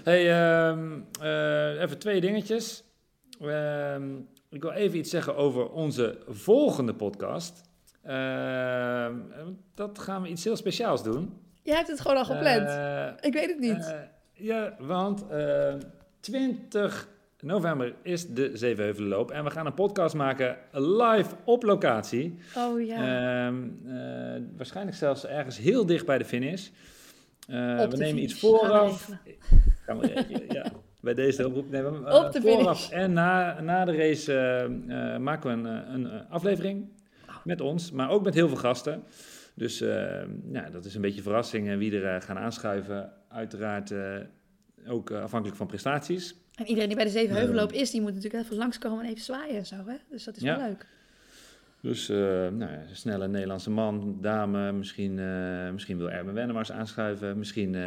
Hey, 0.04 0.30
ehm, 0.32 1.00
eh, 1.20 1.80
even 1.80 1.98
twee 1.98 2.20
dingetjes. 2.20 2.84
Ehm, 3.40 4.16
ik 4.48 4.62
wil 4.62 4.70
even 4.70 4.98
iets 4.98 5.10
zeggen 5.10 5.36
over 5.36 5.70
onze 5.70 6.18
volgende 6.28 6.94
podcast. 6.94 7.60
Ehm, 8.02 9.16
dat 9.74 9.98
gaan 9.98 10.22
we 10.22 10.28
iets 10.28 10.44
heel 10.44 10.56
speciaals 10.56 11.02
doen. 11.02 11.40
Jij 11.62 11.76
hebt 11.76 11.88
het 11.88 12.00
gewoon 12.00 12.16
al 12.16 12.24
gepland. 12.24 12.68
Eh, 12.68 13.08
ik 13.28 13.32
weet 13.32 13.48
het 13.48 13.58
niet. 13.58 13.86
eh, 13.86 13.98
ja, 14.32 14.74
want 14.78 15.26
eh, 15.28 15.74
20 16.20 17.08
november 17.42 17.94
is 18.02 18.26
de 18.26 18.50
Zevenheuvelenloop. 18.54 19.30
En 19.30 19.44
we 19.44 19.50
gaan 19.50 19.66
een 19.66 19.74
podcast 19.74 20.14
maken 20.14 20.56
live 20.72 21.34
op 21.44 21.62
locatie. 21.62 22.38
Oh 22.56 22.86
ja. 22.86 22.96
Ehm, 23.46 23.62
eh, 23.86 24.42
waarschijnlijk 24.56 24.96
zelfs 24.96 25.26
ergens 25.26 25.58
heel 25.58 25.86
dicht 25.86 26.06
bij 26.06 26.18
de 26.18 26.24
finish. 26.24 26.68
Eh, 27.48 27.78
we 27.78 27.88
de 27.88 27.96
nemen 27.96 28.22
iets 28.22 28.34
finish. 28.34 28.60
Gaan 28.60 28.70
we 28.70 28.76
vooraf. 28.76 29.10
Gaan 29.86 29.98
we 29.98 30.46
ja. 30.48 30.72
Bij 31.00 31.14
deze 31.14 31.46
oproep 31.46 31.70
nemen 31.70 32.02
we 32.02 32.08
eh, 32.08 32.24
Op 32.24 32.32
de 32.32 32.40
vooraf 32.40 32.84
finish. 32.84 33.02
en 33.02 33.12
na, 33.12 33.60
na 33.60 33.84
de 33.84 33.96
race 33.96 34.68
maken 35.20 35.62
we 35.62 35.68
een, 35.68 35.94
een 35.94 36.28
aflevering 36.28 36.88
met 37.44 37.60
ons, 37.60 37.90
maar 37.90 38.10
ook 38.10 38.24
met 38.24 38.34
heel 38.34 38.48
veel 38.48 38.56
gasten. 38.56 39.02
Dus 39.54 39.78
ja, 40.52 40.70
dat 40.72 40.84
is 40.84 40.94
een 40.94 41.00
beetje 41.00 41.22
verrassing 41.22 41.68
en 41.68 41.78
wie 41.78 42.00
er 42.00 42.22
gaan 42.22 42.38
aanschuiven. 42.38 43.12
Uiteraard 43.28 43.94
ook 44.86 45.10
afhankelijk 45.10 45.58
van 45.58 45.66
prestaties. 45.66 46.41
En 46.54 46.66
iedereen 46.66 46.86
die 46.88 46.96
bij 46.96 47.04
de 47.04 47.10
Zevenheuvelloop 47.10 47.72
is, 47.72 47.90
die 47.90 48.00
moet 48.00 48.14
natuurlijk 48.14 48.44
even 48.44 48.56
langskomen 48.56 49.04
en 49.04 49.10
even 49.10 49.22
zwaaien 49.22 49.56
en 49.56 49.66
zo, 49.66 49.76
hè? 49.86 49.96
Dus 50.10 50.24
dat 50.24 50.36
is 50.36 50.42
Ja. 50.42 50.56
wel 50.58 50.66
leuk. 50.68 50.86
Dus 51.80 52.08
eh, 52.08 52.16
nou, 52.48 52.58
ja, 52.58 52.82
een 52.88 52.96
snelle 52.96 53.28
Nederlandse 53.28 53.70
man, 53.70 54.16
dame, 54.20 54.72
misschien, 54.72 55.18
eh, 55.18 55.70
misschien 55.70 55.96
wil 55.98 56.10
Erben 56.10 56.34
Wennemars 56.34 56.72
aanschuiven. 56.72 57.38
Misschien 57.38 57.74
eh, 57.74 57.80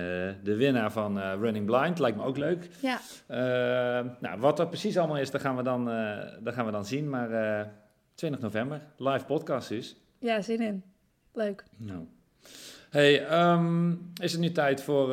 de 0.44 0.56
winnaar 0.56 0.92
van 0.92 1.20
Running 1.20 1.66
Blind, 1.66 2.00
lijkt 2.00 2.18
me 2.18 2.24
ook 2.24 2.38
leuk. 2.38 2.70
Ja, 2.80 3.00
nou, 4.20 4.40
wat 4.40 4.58
dat 4.58 4.70
precies 4.70 4.98
allemaal 4.98 5.18
is, 5.18 5.32
dat 5.32 5.42
gaan 5.42 5.56
we 5.56 5.64
dan, 5.64 5.86
dat 6.44 6.54
gaan 6.54 6.66
we 6.66 6.72
dan 6.72 6.86
zien. 6.86 7.10
Maar 7.10 7.32
eh 7.60 7.66
20 8.16 8.40
november, 8.42 8.82
live 8.98 9.26
podcast 9.26 9.70
dus. 9.70 9.96
ja, 10.20 10.42
zin 10.42 10.62
in. 10.62 10.84
Leuk. 11.34 11.64
Nou. 11.78 12.00
Hey, 12.90 13.26
ehm, 13.28 13.92
is 14.22 14.32
het 14.32 14.42
nu 14.42 14.52
tijd 14.52 14.82
voor 14.82 15.10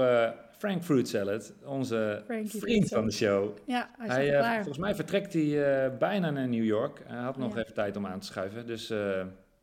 Frank 0.63 0.83
Fruit 0.85 1.09
Salad, 1.09 1.53
onze 1.65 2.23
Frankie 2.27 2.61
vriend 2.61 2.89
van 2.89 3.05
de 3.07 3.13
show. 3.13 3.57
Ja, 3.65 3.91
hij 3.99 4.07
is 4.07 4.13
Hij, 4.13 4.27
hij, 4.27 4.39
klaar. 4.39 4.55
volgens 4.55 4.79
mij 4.79 4.95
vertrekt 4.95 5.33
hij 5.33 5.83
eh, 5.85 5.91
bijna 5.99 6.31
naar 6.31 6.49
New 6.49 6.65
York. 6.65 7.01
Hij 7.07 7.23
had 7.23 7.37
nog 7.37 7.55
Ja. 7.55 7.61
even 7.61 7.75
tijd 7.75 7.97
om 7.97 8.07
aan 8.07 8.21
te 8.21 8.27
schuiven, 8.27 8.67
dus 8.67 8.91
eh, 8.91 8.99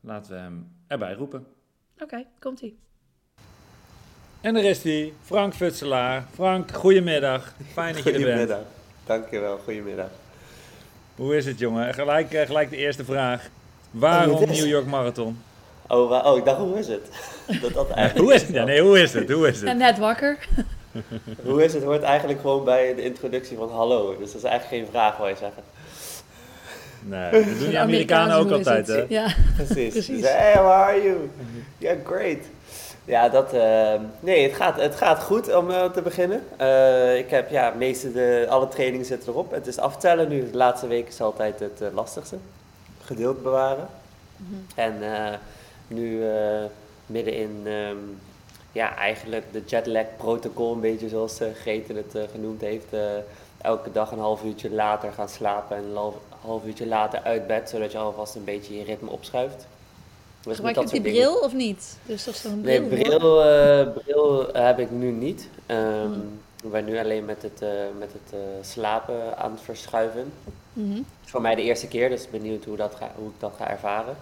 laten 0.01 0.31
we 0.33 0.37
hem 0.37 0.67
erbij 0.87 1.13
roepen. 1.13 1.45
Oké, 1.99 2.23
komt-ie. 2.39 2.79
En 4.41 4.53
daar 4.53 4.63
is 4.63 4.83
hij, 4.83 5.13
Frank 5.21 5.53
Futselaar. 5.53 6.25
Frank, 6.33 6.71
goedemiddag. 6.71 7.53
Fijn 7.73 7.93
dat 7.93 8.03
je 8.03 8.09
er 8.11 8.15
bent. 8.17 8.25
Goedemiddag. 8.27 8.61
Dankjewel, 9.05 9.57
goedemiddag. 9.57 10.09
Hoe 11.15 11.35
is 11.37 11.45
het, 11.45 11.59
jongen? 11.59 11.93
Gelijk, 11.93 12.33
eh, 12.33 12.45
gelijk 12.45 12.69
de 12.69 12.77
eerste 12.77 13.05
vraag. 13.05 13.49
Waarom 13.91 14.35
Oh, 14.35 14.39
New 14.49 14.65
York 14.67 14.85
Marathon? 14.85 15.37
Oh, 15.87 16.25
oh, 16.25 16.37
ik 16.37 16.45
dacht, 16.45 16.59
hoe 16.59 16.77
is 16.79 16.87
het? 16.87 17.09
Dat 17.61 17.73
dat 17.73 17.89
eigenlijk 17.89 18.25
Hoe 18.27 18.33
is 18.33 18.41
het? 18.41 18.51
Ja, 18.51 18.63
nee, 18.63 18.81
hoe 18.81 18.99
is 19.01 19.13
het? 19.13 19.31
Hoe 19.31 19.47
is 19.47 19.61
het? 19.61 19.77
net 19.77 19.97
wakker. 19.97 20.47
Hoe 21.45 21.63
is 21.63 21.73
het 21.73 21.83
hoort 21.83 22.01
eigenlijk 22.01 22.41
gewoon 22.41 22.63
bij 22.63 22.95
de 22.95 23.01
introductie 23.01 23.57
van 23.57 23.71
hallo. 23.71 24.17
Dus 24.17 24.31
dat 24.31 24.43
is 24.43 24.49
eigenlijk 24.49 24.83
geen 24.83 24.91
vraag, 24.91 25.17
wil 25.17 25.27
je 25.27 25.35
zeggen. 25.35 25.63
Nee, 27.01 27.31
dat 27.31 27.43
doen 27.43 27.57
die 27.57 27.69
De 27.69 27.79
Amerikanen 27.79 28.35
ook 28.35 28.51
altijd, 28.51 28.87
hè? 28.87 29.05
Ja, 29.09 29.27
Precies. 29.55 29.91
Precies. 29.93 30.21
Dus, 30.21 30.29
hey, 30.29 30.53
how 30.53 30.71
are 30.71 31.03
you? 31.03 31.29
Yeah, 31.77 32.05
great. 32.05 32.45
Ja, 33.05 33.29
dat, 33.29 33.53
eh, 33.53 33.93
nee, 34.19 34.43
het 34.43 34.55
gaat, 34.55 34.81
het 34.81 34.95
gaat 34.95 35.23
goed 35.23 35.55
om 35.55 35.71
eh, 35.71 35.85
te 35.85 36.01
beginnen. 36.01 36.43
Eh, 36.57 37.17
ik 37.17 37.29
heb, 37.29 37.49
ja, 37.49 37.73
meeste 37.77 38.11
de, 38.11 38.45
alle 38.49 38.67
trainingen 38.67 39.05
zitten 39.05 39.29
erop. 39.29 39.51
Het 39.51 39.67
is 39.67 39.77
aftellen 39.77 40.29
nu. 40.29 40.49
De 40.51 40.57
laatste 40.57 40.87
week 40.87 41.07
is 41.07 41.21
altijd 41.21 41.59
het 41.59 41.81
eh, 41.81 41.87
lastigste. 41.93 42.37
Geduld 43.03 43.43
bewaren. 43.43 43.87
En 44.75 44.93
eh, 45.01 45.33
nu 45.87 46.23
eh, 46.29 46.63
midden 47.05 47.33
in, 47.33 47.61
ehm, 47.65 47.95
ja, 48.71 48.95
eigenlijk 48.95 49.45
de 49.51 49.63
jetlag 49.65 50.05
protocol, 50.17 50.73
een 50.73 50.79
beetje 50.79 51.09
zoals 51.09 51.39
eh 51.39 51.47
Greten 51.61 51.95
het 51.95 52.15
eh, 52.15 52.23
genoemd 52.31 52.61
heeft. 52.61 52.85
Eh, 52.93 52.99
elke 53.61 53.91
dag 53.91 54.11
een 54.11 54.19
half 54.19 54.43
uurtje 54.43 54.71
later 54.71 55.11
gaan 55.11 55.29
slapen 55.29 55.77
en 55.77 55.83
een 55.83 55.95
half, 55.95 56.15
half 56.41 56.65
uurtje 56.65 56.87
later 56.87 57.21
uit 57.23 57.47
bed, 57.47 57.69
zodat 57.69 57.91
je 57.91 57.97
alvast 57.97 58.35
een 58.35 58.43
beetje 58.43 58.77
je 58.77 58.83
ritme 58.83 59.09
opschuift. 59.09 59.67
Dus 60.43 60.55
Gebruik 60.55 60.75
je 60.75 60.81
dat 60.81 60.91
die 60.91 61.01
dingen- 61.01 61.19
bril 61.21 61.39
of 61.39 61.53
niet? 61.53 61.97
Dus 62.05 62.23
dat 62.23 62.33
is 62.33 62.43
een 62.43 62.61
Nee, 62.61 62.81
bril? 62.81 63.19
hoor? 63.19 63.19
bril, 63.19 63.43
eh, 63.43 63.87
bril 64.03 64.49
heb 64.53 64.79
ik 64.79 64.91
nu 64.91 65.11
niet. 65.11 65.47
Ehm, 65.65 66.01
Hmm. 66.03 66.39
Ik 66.63 66.71
ben 66.71 66.85
nu 66.85 66.97
alleen 66.99 67.25
met 67.25 67.41
het, 67.41 67.61
eh, 67.61 67.69
met 67.99 68.11
het 68.13 68.33
eh, 68.33 68.39
slapen 68.61 69.37
aan 69.37 69.51
het 69.51 69.61
verschuiven. 69.61 70.33
Mhm. 70.73 70.91
Het 70.95 71.03
is 71.25 71.31
voor 71.31 71.41
mij 71.41 71.55
de 71.55 71.61
eerste 71.61 71.87
keer, 71.87 72.09
dus 72.09 72.29
benieuwd 72.29 72.65
hoe, 72.65 72.77
dat 72.77 72.95
ga, 72.95 73.11
hoe 73.15 73.27
ik 73.27 73.33
dat 73.39 73.53
ga 73.57 73.69
ervaren. 73.69 74.15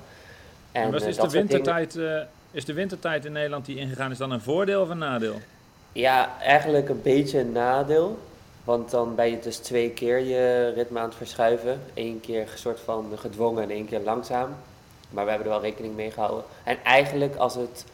En, 0.71 0.81
En 0.83 0.91
was, 0.91 1.03
is, 1.03 1.15
de 1.17 1.29
wintertijd, 1.29 1.95
eh, 1.95 2.21
is 2.51 2.65
de 2.65 2.73
wintertijd 2.73 3.25
in 3.25 3.31
Nederland 3.31 3.65
die 3.65 3.77
ingegaan 3.77 4.11
is 4.11 4.17
dan 4.17 4.31
een 4.31 4.41
voordeel 4.41 4.81
of 4.81 4.89
een 4.89 4.97
nadeel? 4.97 5.41
Ja, 5.91 6.39
eigenlijk 6.39 6.89
een 6.89 7.01
beetje 7.01 7.39
een 7.39 7.51
nadeel. 7.51 8.19
Want 8.63 8.91
dan 8.91 9.15
ben 9.15 9.29
je 9.29 9.39
dus 9.39 9.57
twee 9.57 9.89
keer 9.89 10.19
je 10.19 10.71
ritme 10.75 10.99
aan 10.99 11.07
het 11.07 11.15
verschuiven. 11.15 11.81
Eén 11.93 12.19
keer 12.19 12.47
soort 12.55 12.79
van 12.79 13.05
gedwongen 13.15 13.63
en 13.63 13.69
één 13.69 13.85
keer 13.85 13.99
langzaam. 13.99 14.55
Maar 15.09 15.23
we 15.23 15.29
hebben 15.29 15.47
er 15.47 15.53
wel 15.53 15.63
rekening 15.69 15.95
mee 15.95 16.11
gehouden. 16.11 16.43
En 16.63 16.77
eigenlijk, 16.83 17.35
als 17.35 17.55
het 17.55 17.85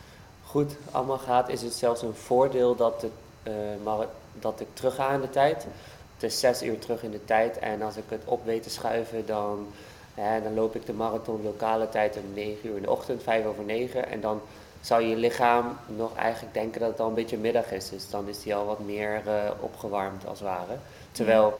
goed 0.45 0.75
allemaal 0.91 1.17
gaat, 1.17 1.49
is 1.49 1.61
het 1.61 1.73
zelfs 1.73 2.01
een 2.01 2.13
voordeel 2.13 2.75
dat, 2.75 3.01
het, 3.01 3.11
eh, 3.43 3.99
dat 4.39 4.59
ik 4.59 4.67
terug 4.73 4.95
ga 4.95 5.13
in 5.13 5.21
de 5.21 5.29
tijd. 5.29 5.65
Het 6.13 6.31
is 6.31 6.39
zes 6.39 6.63
uur 6.63 6.79
terug 6.79 7.03
in 7.03 7.11
de 7.11 7.25
tijd. 7.25 7.59
En 7.59 7.81
als 7.81 7.97
ik 7.97 8.03
het 8.07 8.21
op 8.25 8.45
weet 8.45 8.63
te 8.63 8.69
schuiven, 8.69 9.25
dan, 9.25 9.67
dan 10.15 10.53
loop 10.53 10.75
ik 10.75 10.85
de 10.85 10.93
marathon 10.93 11.43
lokale 11.43 11.89
tijd 11.89 12.17
om 12.17 12.33
9 12.33 12.69
uur 12.69 12.75
in 12.75 12.81
de 12.81 12.89
ochtend, 12.89 13.23
5 13.23 13.45
over 13.45 13.63
9. 13.63 14.09
En 14.09 14.21
dan 14.21 14.41
zou 14.81 15.03
je 15.03 15.15
lichaam 15.15 15.77
nog 15.85 16.15
eigenlijk 16.15 16.53
denken 16.53 16.79
dat 16.79 16.89
het 16.89 16.99
al 16.99 17.07
een 17.07 17.13
beetje 17.13 17.37
middag 17.37 17.71
is. 17.71 17.89
Dus 17.89 18.09
dan 18.09 18.27
is 18.27 18.41
die 18.41 18.55
al 18.55 18.65
wat 18.65 18.79
meer 18.79 19.21
eh, 19.25 19.51
opgewarmd 19.59 20.27
als 20.27 20.39
het 20.39 20.47
ware. 20.47 20.77
Terwijl 21.11 21.59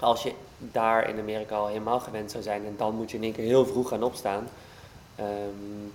als 0.00 0.22
je 0.22 0.32
daar 0.58 1.08
in 1.08 1.18
Amerika 1.18 1.56
al 1.56 1.66
helemaal 1.66 2.00
gewend 2.00 2.30
zou 2.30 2.42
zijn 2.42 2.66
en 2.66 2.74
dan 2.76 2.94
moet 2.94 3.10
je 3.10 3.16
in 3.16 3.22
één 3.22 3.32
keer 3.32 3.44
heel 3.44 3.66
vroeg 3.66 3.88
gaan 3.88 4.02
opstaan. 4.02 4.48
ehm, 5.16 5.88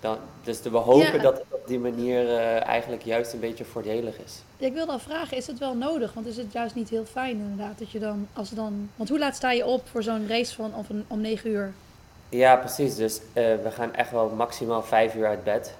dan, 0.00 0.18
dus 0.42 0.60
we 0.62 0.76
hopen 0.76 1.12
Ja. 1.12 1.18
dat 1.18 1.34
het 1.38 1.44
op 1.50 1.66
die 1.66 1.78
manier 1.78 2.28
eh, 2.28 2.66
eigenlijk 2.66 3.02
juist 3.02 3.32
een 3.32 3.40
beetje 3.40 3.64
voordelig 3.64 4.18
is. 4.18 4.42
Ja, 4.56 4.66
ik 4.66 4.72
wilde 4.72 4.92
al 4.92 4.98
vragen, 4.98 5.36
is 5.36 5.46
het 5.46 5.58
wel 5.58 5.74
nodig? 5.74 6.12
Want 6.12 6.26
is 6.26 6.36
het 6.36 6.52
juist 6.52 6.74
niet 6.74 6.88
heel 6.88 7.04
fijn 7.04 7.36
inderdaad 7.38 7.78
dat 7.78 7.90
je 7.90 7.98
dan, 7.98 8.28
als 8.32 8.50
dan... 8.50 8.90
Want 8.96 9.08
hoe 9.08 9.18
laat 9.18 9.36
sta 9.36 9.50
je 9.52 9.66
op 9.66 9.88
voor 9.88 10.02
zo'n 10.02 10.28
race 10.28 10.54
van 10.54 10.72
om 11.08 11.20
9 11.20 11.50
uur? 11.50 11.72
Ja, 12.28 12.56
precies. 12.56 12.96
Dus 12.96 13.16
eh, 13.32 13.44
we 13.62 13.70
gaan 13.70 13.94
echt 13.94 14.10
wel 14.10 14.28
maximaal 14.28 14.82
vijf 14.82 15.14
uur 15.14 15.26
uit 15.26 15.44
bed. 15.44 15.74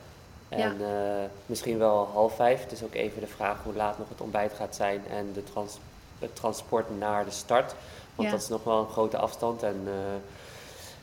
En 0.48 0.58
Ja. 0.58 0.66
eh, 0.86 1.28
misschien 1.46 1.78
wel 1.78 2.08
half 2.12 2.34
vijf. 2.34 2.62
Het 2.62 2.72
is 2.72 2.82
ook 2.82 2.94
even 2.94 3.20
de 3.20 3.26
vraag 3.26 3.56
hoe 3.64 3.74
laat 3.74 3.98
nog 3.98 4.08
het 4.08 4.20
ontbijt 4.20 4.52
gaat 4.52 4.74
zijn 4.76 5.02
en 5.10 5.30
de 5.34 5.44
trans 5.44 5.78
het 6.18 6.36
transport 6.36 6.98
naar 6.98 7.24
de 7.24 7.30
start. 7.30 7.74
Want 8.14 8.30
dat 8.30 8.40
is 8.40 8.48
nog 8.48 8.64
wel 8.64 8.78
een 8.80 8.88
grote 8.88 9.16
afstand. 9.16 9.62
En, 9.62 9.80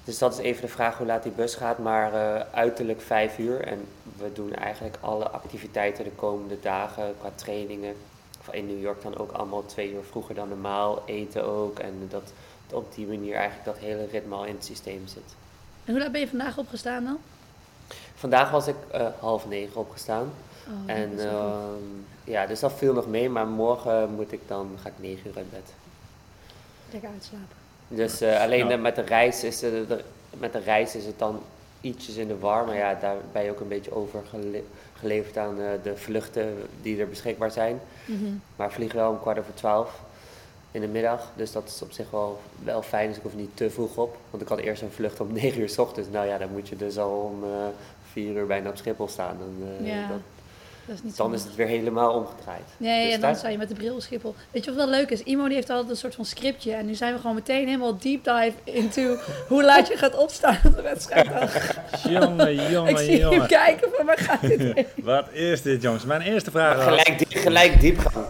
dus 0.07 0.17
dat 0.17 0.33
is 0.33 0.37
even 0.39 0.61
de 0.61 0.67
vraag 0.67 0.97
hoe 0.97 1.07
laat 1.07 1.23
die 1.23 1.31
bus 1.31 1.55
gaat. 1.55 1.77
Maar 1.77 2.13
eh, 2.13 2.45
uiterlijk 2.51 3.01
vijf 3.01 3.37
uur. 3.37 3.61
En 3.61 3.87
we 4.17 4.33
doen 4.33 4.53
eigenlijk 4.53 4.97
alle 5.01 5.29
activiteiten 5.29 6.03
de 6.03 6.11
komende 6.11 6.59
dagen 6.59 7.15
qua 7.19 7.31
trainingen. 7.35 7.95
In 8.51 8.67
New 8.67 8.81
York 8.81 9.01
dan 9.01 9.17
ook 9.17 9.31
allemaal 9.31 9.65
twee 9.65 9.91
uur 9.91 10.03
vroeger 10.03 10.35
dan 10.35 10.49
normaal. 10.49 11.03
Eten 11.05 11.45
ook. 11.45 11.79
En 11.79 12.07
dat 12.09 12.33
op 12.71 12.95
die 12.95 13.07
manier 13.07 13.35
eigenlijk 13.35 13.65
dat 13.65 13.77
hele 13.77 14.05
ritme 14.11 14.35
al 14.35 14.45
in 14.45 14.55
het 14.55 14.65
systeem 14.65 15.07
zit. 15.07 15.35
En 15.85 15.93
hoe 15.93 16.01
laat 16.01 16.11
ben 16.11 16.21
je 16.21 16.27
vandaag 16.27 16.57
opgestaan 16.57 17.03
dan? 17.03 17.17
Vandaag 18.15 18.51
was 18.51 18.67
ik 18.67 18.75
eh, 18.91 19.07
half 19.19 19.47
negen 19.47 19.79
opgestaan. 19.79 20.31
Oh, 20.67 20.73
en 20.91 21.19
ehm, 21.19 21.83
ja, 22.23 22.45
dus 22.45 22.59
dat 22.59 22.73
viel 22.73 22.93
nog 22.93 23.07
mee. 23.07 23.29
Maar 23.29 23.47
morgen 23.47 24.09
moet 24.09 24.31
ik 24.31 24.41
dan, 24.47 24.77
ga 24.81 24.89
ik 24.89 24.99
negen 24.99 25.29
uur 25.29 25.37
uit 25.37 25.51
bed. 25.51 25.73
Lekker 26.91 27.09
uitslapen. 27.09 27.66
Dus 27.87 28.21
eh, 28.21 28.41
alleen 28.41 28.67
Ja. 28.67 28.71
eh, 28.73 28.81
met, 28.81 28.95
de 28.95 29.01
reis 29.01 29.43
is 29.43 29.59
de, 29.59 29.85
de- 29.87 30.03
met 30.39 30.53
de 30.53 30.59
reis 30.59 30.95
is 30.95 31.05
het 31.05 31.19
dan 31.19 31.41
ietsjes 31.81 32.15
in 32.15 32.27
de 32.27 32.39
war. 32.39 32.65
Maar 32.65 32.75
ja, 32.75 32.93
daar 33.01 33.15
ben 33.31 33.43
je 33.43 33.49
ook 33.51 33.59
een 33.59 33.67
beetje 33.67 33.95
over 33.95 34.19
gele- 34.29 34.63
geleverd 34.99 35.37
aan 35.37 35.61
eh, 35.61 35.65
de 35.83 35.95
vluchten 35.97 36.57
die 36.81 36.99
er 37.01 37.09
beschikbaar 37.09 37.51
zijn. 37.51 37.79
Mhm. 38.05 38.23
Maar 38.55 38.67
ik 38.67 38.73
vlieg 38.73 38.93
wel 38.93 39.09
om 39.09 39.19
kwart 39.21 39.39
over 39.39 39.53
twaalf 39.53 39.99
in 40.71 40.81
de 40.81 40.87
middag. 40.87 41.31
Dus 41.35 41.51
dat 41.51 41.63
is 41.67 41.81
op 41.81 41.91
zich 41.91 42.09
wel, 42.11 42.39
wel 42.63 42.81
fijn. 42.81 43.07
Dus 43.07 43.17
ik 43.17 43.23
hoef 43.23 43.35
niet 43.35 43.57
te 43.57 43.69
vroeg 43.69 43.97
op. 43.97 44.17
Want 44.29 44.43
ik 44.43 44.49
had 44.49 44.59
eerst 44.59 44.81
een 44.81 44.91
vlucht 44.91 45.19
om 45.19 45.31
9 45.41 45.59
uur 45.61 45.69
s 45.69 45.77
ochtends. 45.77 46.09
Nou 46.11 46.27
ja, 46.27 46.37
dan 46.37 46.49
moet 46.51 46.67
je 46.69 46.75
dus 46.75 46.97
al 46.97 47.09
om 47.33 47.43
eh 47.43 47.49
4 48.11 48.31
uur 48.35 48.45
bijna 48.47 48.69
op 48.69 48.77
Schiphol 48.77 49.07
staan. 49.07 49.37
Dan, 49.39 49.67
eh, 49.79 49.87
Ja, 49.87 50.07
dat- 50.07 50.17
Dat 50.87 50.95
is 50.95 51.03
niet 51.03 51.17
dan 51.17 51.29
zo 51.29 51.35
is 51.35 51.43
het 51.43 51.55
weer 51.55 51.67
helemaal 51.67 52.13
omgedraaid. 52.13 52.61
Nee, 52.77 53.03
Dus 53.05 53.13
en 53.13 53.19
dan 53.21 53.29
daar- 53.29 53.39
sta 53.39 53.49
je 53.49 53.57
met 53.57 53.67
de 53.69 53.73
bril 53.75 53.93
op 53.95 54.01
Schiphol. 54.01 54.35
Weet 54.51 54.65
je 54.65 54.73
wat 54.73 54.79
wel 54.85 54.89
leuk 54.89 55.09
is? 55.09 55.23
Imo 55.23 55.45
die 55.45 55.55
heeft 55.55 55.69
altijd 55.69 55.89
een 55.89 55.95
soort 55.97 56.15
van 56.15 56.25
scriptje. 56.25 56.73
En 56.73 56.85
nu 56.85 56.95
zijn 56.95 57.13
we 57.13 57.19
gewoon 57.19 57.35
meteen 57.35 57.65
helemaal 57.65 57.97
deep 57.97 58.23
dive 58.23 58.53
into 58.63 59.15
hoe 59.47 59.63
laat 59.63 59.87
je 59.87 59.97
gaat 59.97 60.15
opstaan 60.17 60.57
op 60.65 60.75
de 60.75 60.81
wedstrijddag. 60.81 61.75
Jongen, 62.09 62.59
Ik 62.59 62.69
jongen, 62.69 62.97
zie 62.97 63.21
hem 63.21 63.31
jongen. 63.31 63.47
kijken 63.47 63.89
van 63.95 64.05
waar 64.05 64.17
gaat 64.17 64.41
dit 64.41 64.59
heen? 64.59 64.85
Wat 65.03 65.31
is 65.31 65.61
dit, 65.61 65.81
jongens? 65.81 66.05
Mijn 66.05 66.21
eerste 66.21 66.51
vraag 66.51 66.75
was... 66.75 66.83
Gelijk, 66.83 67.17
diep, 67.17 67.31
gelijk 67.41 67.79
diepgang. 67.81 68.25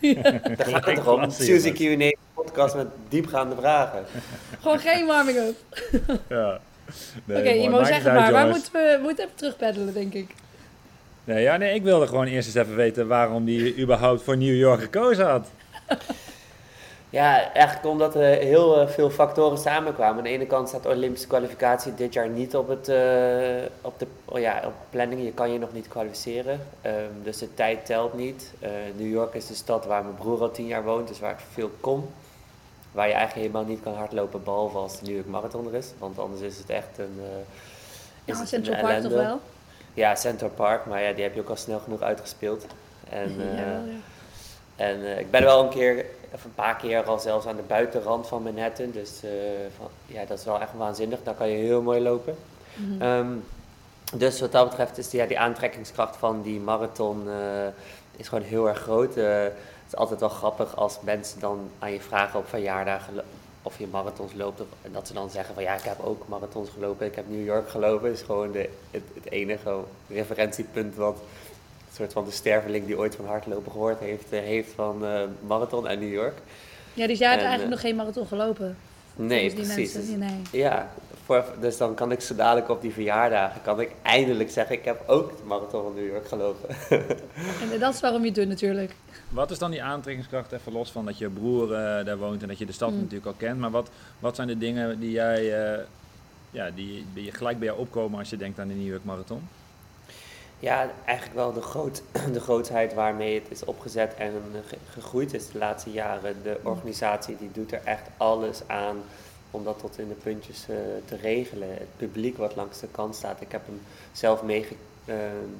Daar 0.56 0.66
gaat 0.66 0.84
het 0.86 0.94
toch 0.94 1.08
om. 1.22 1.30
Suzy 1.30 1.72
Q&A 1.72 2.12
podcast 2.34 2.74
met 2.74 2.86
diepgaande 3.08 3.54
vragen. 3.60 4.04
Gewoon 4.60 4.78
geen 4.78 5.06
warming-up. 5.06 5.56
Ja. 6.28 6.58
Nee, 7.24 7.38
Oké. 7.38 7.48
Imo, 7.50 7.84
zeg 7.84 8.04
uit, 8.06 8.18
maar. 8.18 8.32
Waar 8.32 8.46
moeten 8.48 8.72
we, 8.72 8.94
we 8.96 9.02
moeten 9.02 9.24
even 9.24 9.36
terugpeddelen, 9.36 9.94
denk 9.94 10.14
ik. 10.14 10.30
Nee, 11.24 11.42
ja, 11.42 11.56
nee, 11.56 11.74
ik 11.74 11.82
wilde 11.82 12.06
gewoon 12.06 12.26
eerst 12.26 12.46
eens 12.46 12.56
even 12.56 12.76
weten 12.76 13.08
waarom 13.08 13.44
die 13.44 13.78
überhaupt 13.78 14.22
voor 14.22 14.36
New 14.36 14.56
York 14.56 14.80
gekozen 14.80 15.26
had. 15.26 15.50
Ja, 17.10 17.52
eigenlijk 17.52 17.86
omdat 17.86 18.14
er 18.14 18.38
heel 18.38 18.80
eh, 18.80 18.88
veel 18.88 19.10
factoren 19.10 19.58
samenkwamen. 19.58 20.16
Aan 20.16 20.24
de 20.24 20.30
ene 20.30 20.46
kant 20.46 20.68
staat 20.68 20.82
de 20.82 20.88
Olympische 20.88 21.26
kwalificatie 21.26 21.94
dit 21.94 22.12
jaar 22.12 22.28
niet 22.28 22.56
op, 22.56 22.68
het, 22.68 22.88
eh, 22.88 23.70
op, 23.80 23.98
de, 23.98 24.06
oh 24.24 24.40
ja, 24.40 24.62
op 24.66 24.72
planning. 24.90 25.24
Je 25.24 25.32
kan 25.32 25.52
je 25.52 25.58
nog 25.58 25.72
niet 25.72 25.88
kwalificeren. 25.88 26.60
Ehm, 26.82 26.94
dus 27.22 27.38
de 27.38 27.54
tijd 27.54 27.86
telt 27.86 28.14
niet. 28.14 28.52
Eh, 28.58 28.70
New 28.96 29.10
York 29.10 29.34
is 29.34 29.46
de 29.46 29.54
stad 29.54 29.86
waar 29.86 30.02
mijn 30.02 30.14
broer 30.14 30.40
al 30.40 30.50
tien 30.50 30.66
jaar 30.66 30.84
woont, 30.84 31.08
dus 31.08 31.20
waar 31.20 31.32
ik 31.32 31.44
veel 31.52 31.70
kom. 31.80 32.10
Waar 32.92 33.06
je 33.06 33.14
eigenlijk 33.14 33.46
helemaal 33.46 33.70
niet 33.70 33.82
kan 33.82 33.94
hardlopen, 33.94 34.42
behalve 34.44 34.78
als 34.78 34.98
de 34.98 35.04
New 35.06 35.14
York 35.14 35.28
Marathon 35.28 35.66
er 35.66 35.74
is. 35.74 35.92
Want 35.98 36.18
anders 36.18 36.40
is 36.40 36.58
het 36.58 36.70
echt 36.70 36.98
een. 36.98 37.20
is 38.24 38.32
Nou, 38.32 38.38
het 38.38 38.48
Central 38.48 38.74
een 38.74 38.80
Park 38.80 39.02
toch 39.02 39.12
wel? 39.12 39.40
Ja, 39.94 40.14
Central 40.14 40.50
Park, 40.50 40.86
maar 40.86 41.02
ja, 41.02 41.12
die 41.12 41.22
heb 41.22 41.34
je 41.34 41.40
ook 41.40 41.48
al 41.48 41.56
snel 41.56 41.78
genoeg 41.78 42.02
uitgespeeld. 42.02 42.66
En, 43.08 43.34
Ja, 43.38 43.44
eh, 43.44 43.56
ja. 43.56 43.82
en 44.76 45.04
eh, 45.04 45.18
ik 45.18 45.30
ben 45.30 45.42
wel 45.42 45.62
een 45.62 45.68
keer, 45.68 46.04
of 46.32 46.44
een 46.44 46.54
paar 46.54 46.76
keer 46.76 47.02
al 47.02 47.18
zelfs 47.18 47.46
aan 47.46 47.56
de 47.56 47.62
buitenrand 47.62 48.26
van 48.26 48.42
Manhattan. 48.42 48.90
Dus 48.90 49.22
eh, 49.22 49.30
van, 49.76 49.88
ja, 50.06 50.24
dat 50.24 50.38
is 50.38 50.44
wel 50.44 50.60
echt 50.60 50.72
waanzinnig. 50.76 51.18
Daar 51.22 51.34
kan 51.34 51.48
je 51.48 51.56
heel 51.56 51.82
mooi 51.82 52.00
lopen. 52.00 52.36
Mhm. 52.74 53.02
Ehm, 53.02 53.32
dus 54.14 54.40
wat 54.40 54.52
dat 54.52 54.68
betreft 54.68 54.98
is 54.98 55.10
die, 55.10 55.20
ja, 55.20 55.26
die 55.26 55.38
aantrekkingskracht 55.38 56.16
van 56.16 56.42
die 56.42 56.60
marathon 56.60 57.28
is 58.16 58.28
gewoon 58.28 58.44
heel 58.44 58.68
erg 58.68 58.78
groot. 58.78 59.14
Het 59.14 59.52
is 59.86 59.96
altijd 59.96 60.20
wel 60.20 60.28
grappig 60.28 60.76
als 60.76 60.98
mensen 61.00 61.40
dan 61.40 61.70
aan 61.78 61.92
je 61.92 62.00
vragen 62.00 62.38
op 62.38 62.48
verjaardagen 62.48 63.14
of 63.62 63.78
je 63.78 63.86
marathons 63.86 64.32
loopt. 64.34 64.60
Of, 64.60 64.66
en 64.82 64.92
dat 64.92 65.06
ze 65.06 65.12
dan 65.12 65.30
zeggen 65.30 65.54
van 65.54 65.62
ja, 65.62 65.74
ik 65.74 65.82
heb 65.82 66.00
ook 66.00 66.28
marathons 66.28 66.70
gelopen. 66.70 67.06
Ik 67.06 67.14
heb 67.14 67.24
New 67.28 67.44
York 67.44 67.68
gelopen. 67.68 68.12
is 68.12 68.22
gewoon 68.22 68.52
de, 68.52 68.68
het, 68.90 69.02
het 69.14 69.30
enige 69.30 69.78
referentiepunt 70.08 70.94
wat 70.94 71.16
een 71.16 71.96
soort 71.96 72.12
van 72.12 72.24
de 72.24 72.30
sterveling 72.30 72.86
die 72.86 72.98
ooit 72.98 73.14
van 73.14 73.26
hardlopen 73.26 73.72
gehoord 73.72 73.98
heeft, 73.98 74.32
eh, 74.32 74.40
heeft 74.40 74.72
van 74.74 75.04
eh, 75.04 75.22
marathon 75.46 75.88
en 75.88 75.98
New 75.98 76.12
York. 76.12 76.38
Ja, 76.94 77.06
dus 77.06 77.18
jij 77.18 77.28
hebt 77.28 77.42
En, 77.42 77.48
eigenlijk 77.48 77.62
eh, 77.62 77.68
nog 77.68 77.80
geen 77.80 77.96
marathon 77.96 78.26
gelopen. 78.26 78.76
Nee, 79.14 79.54
precies. 79.54 79.94
mensen. 79.94 80.18
Nee. 80.18 80.42
ja, 80.50 80.90
voor, 81.24 81.44
dus 81.60 81.76
dan 81.76 81.94
kan 81.94 82.12
ik 82.12 82.20
zo 82.20 82.34
dadelijk 82.34 82.68
op 82.68 82.80
die 82.80 82.92
verjaardagen, 82.92 83.62
kan 83.62 83.80
ik 83.80 83.90
eindelijk 84.02 84.50
zeggen, 84.50 84.76
ik 84.76 84.84
heb 84.84 85.02
ook 85.06 85.36
de 85.36 85.44
marathon 85.44 85.82
van 85.82 85.94
New 85.94 86.06
York 86.06 86.28
gelopen. 86.28 86.68
En 87.72 87.78
dat 87.78 87.94
is 87.94 88.00
waarom 88.00 88.20
je 88.20 88.26
het 88.26 88.34
doet 88.34 88.48
natuurlijk. 88.48 88.92
Wat 89.30 89.50
is 89.50 89.58
dan 89.58 89.70
die 89.70 89.82
aantrekkingskracht, 89.82 90.52
even 90.52 90.72
los 90.72 90.90
van 90.90 91.04
dat 91.04 91.18
je 91.18 91.28
broer 91.28 91.72
eh, 91.74 92.04
daar 92.04 92.18
woont 92.18 92.42
en 92.42 92.48
dat 92.48 92.58
je 92.58 92.66
de 92.66 92.72
stad 92.72 92.90
Mm. 92.90 92.96
natuurlijk 92.96 93.26
al 93.26 93.32
kent. 93.32 93.58
Maar 93.58 93.70
wat, 93.70 93.90
wat 94.18 94.36
zijn 94.36 94.48
de 94.48 94.58
dingen 94.58 95.00
die 95.00 95.10
jij, 95.10 95.62
eh, 95.74 95.84
ja, 96.50 96.70
die, 96.70 97.06
die 97.14 97.32
gelijk 97.32 97.58
bij 97.58 97.66
jou 97.66 97.80
opkomen 97.80 98.18
als 98.18 98.30
je 98.30 98.36
denkt 98.36 98.58
aan 98.58 98.68
de 98.68 98.74
New 98.74 98.86
York 98.88 99.04
Marathon? 99.04 99.48
Ja, 100.58 100.90
eigenlijk 101.04 101.36
wel 101.38 101.52
de, 101.52 101.60
groot, 101.62 102.02
de 102.32 102.40
grootheid 102.40 102.94
waarmee 102.94 103.34
het 103.40 103.50
is 103.50 103.64
opgezet 103.64 104.14
en 104.14 104.32
eh, 104.52 104.60
ge- 104.68 104.76
gegroeid 104.90 105.34
is 105.34 105.50
de 105.50 105.58
laatste 105.58 105.90
jaren. 105.90 106.36
De 106.42 106.58
organisatie 106.62 107.36
die 107.36 107.50
doet 107.52 107.72
er 107.72 107.80
echt 107.84 108.08
alles 108.16 108.60
aan 108.66 108.96
om 109.50 109.64
dat 109.64 109.78
tot 109.78 109.98
in 109.98 110.08
de 110.08 110.14
puntjes 110.14 110.60
te 111.04 111.16
regelen. 111.22 111.68
Het 111.68 111.96
publiek 111.96 112.36
wat 112.36 112.56
langs 112.56 112.80
de 112.80 112.88
kant 112.90 113.14
staat. 113.14 113.40
Ik 113.40 113.52
heb 113.52 113.66
hem 113.66 113.80
zelf 114.12 114.42
meege- 114.42 114.74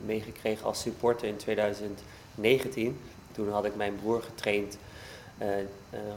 meegekregen 0.06 0.66
als 0.66 0.80
supporter 0.80 1.28
in 1.28 1.36
2019. 1.36 2.98
Toen 3.44 3.52
had 3.52 3.64
ik 3.64 3.76
mijn 3.76 3.98
broer 4.02 4.22
getraind 4.22 4.78
eh, 5.38 5.58
eh, 5.58 5.64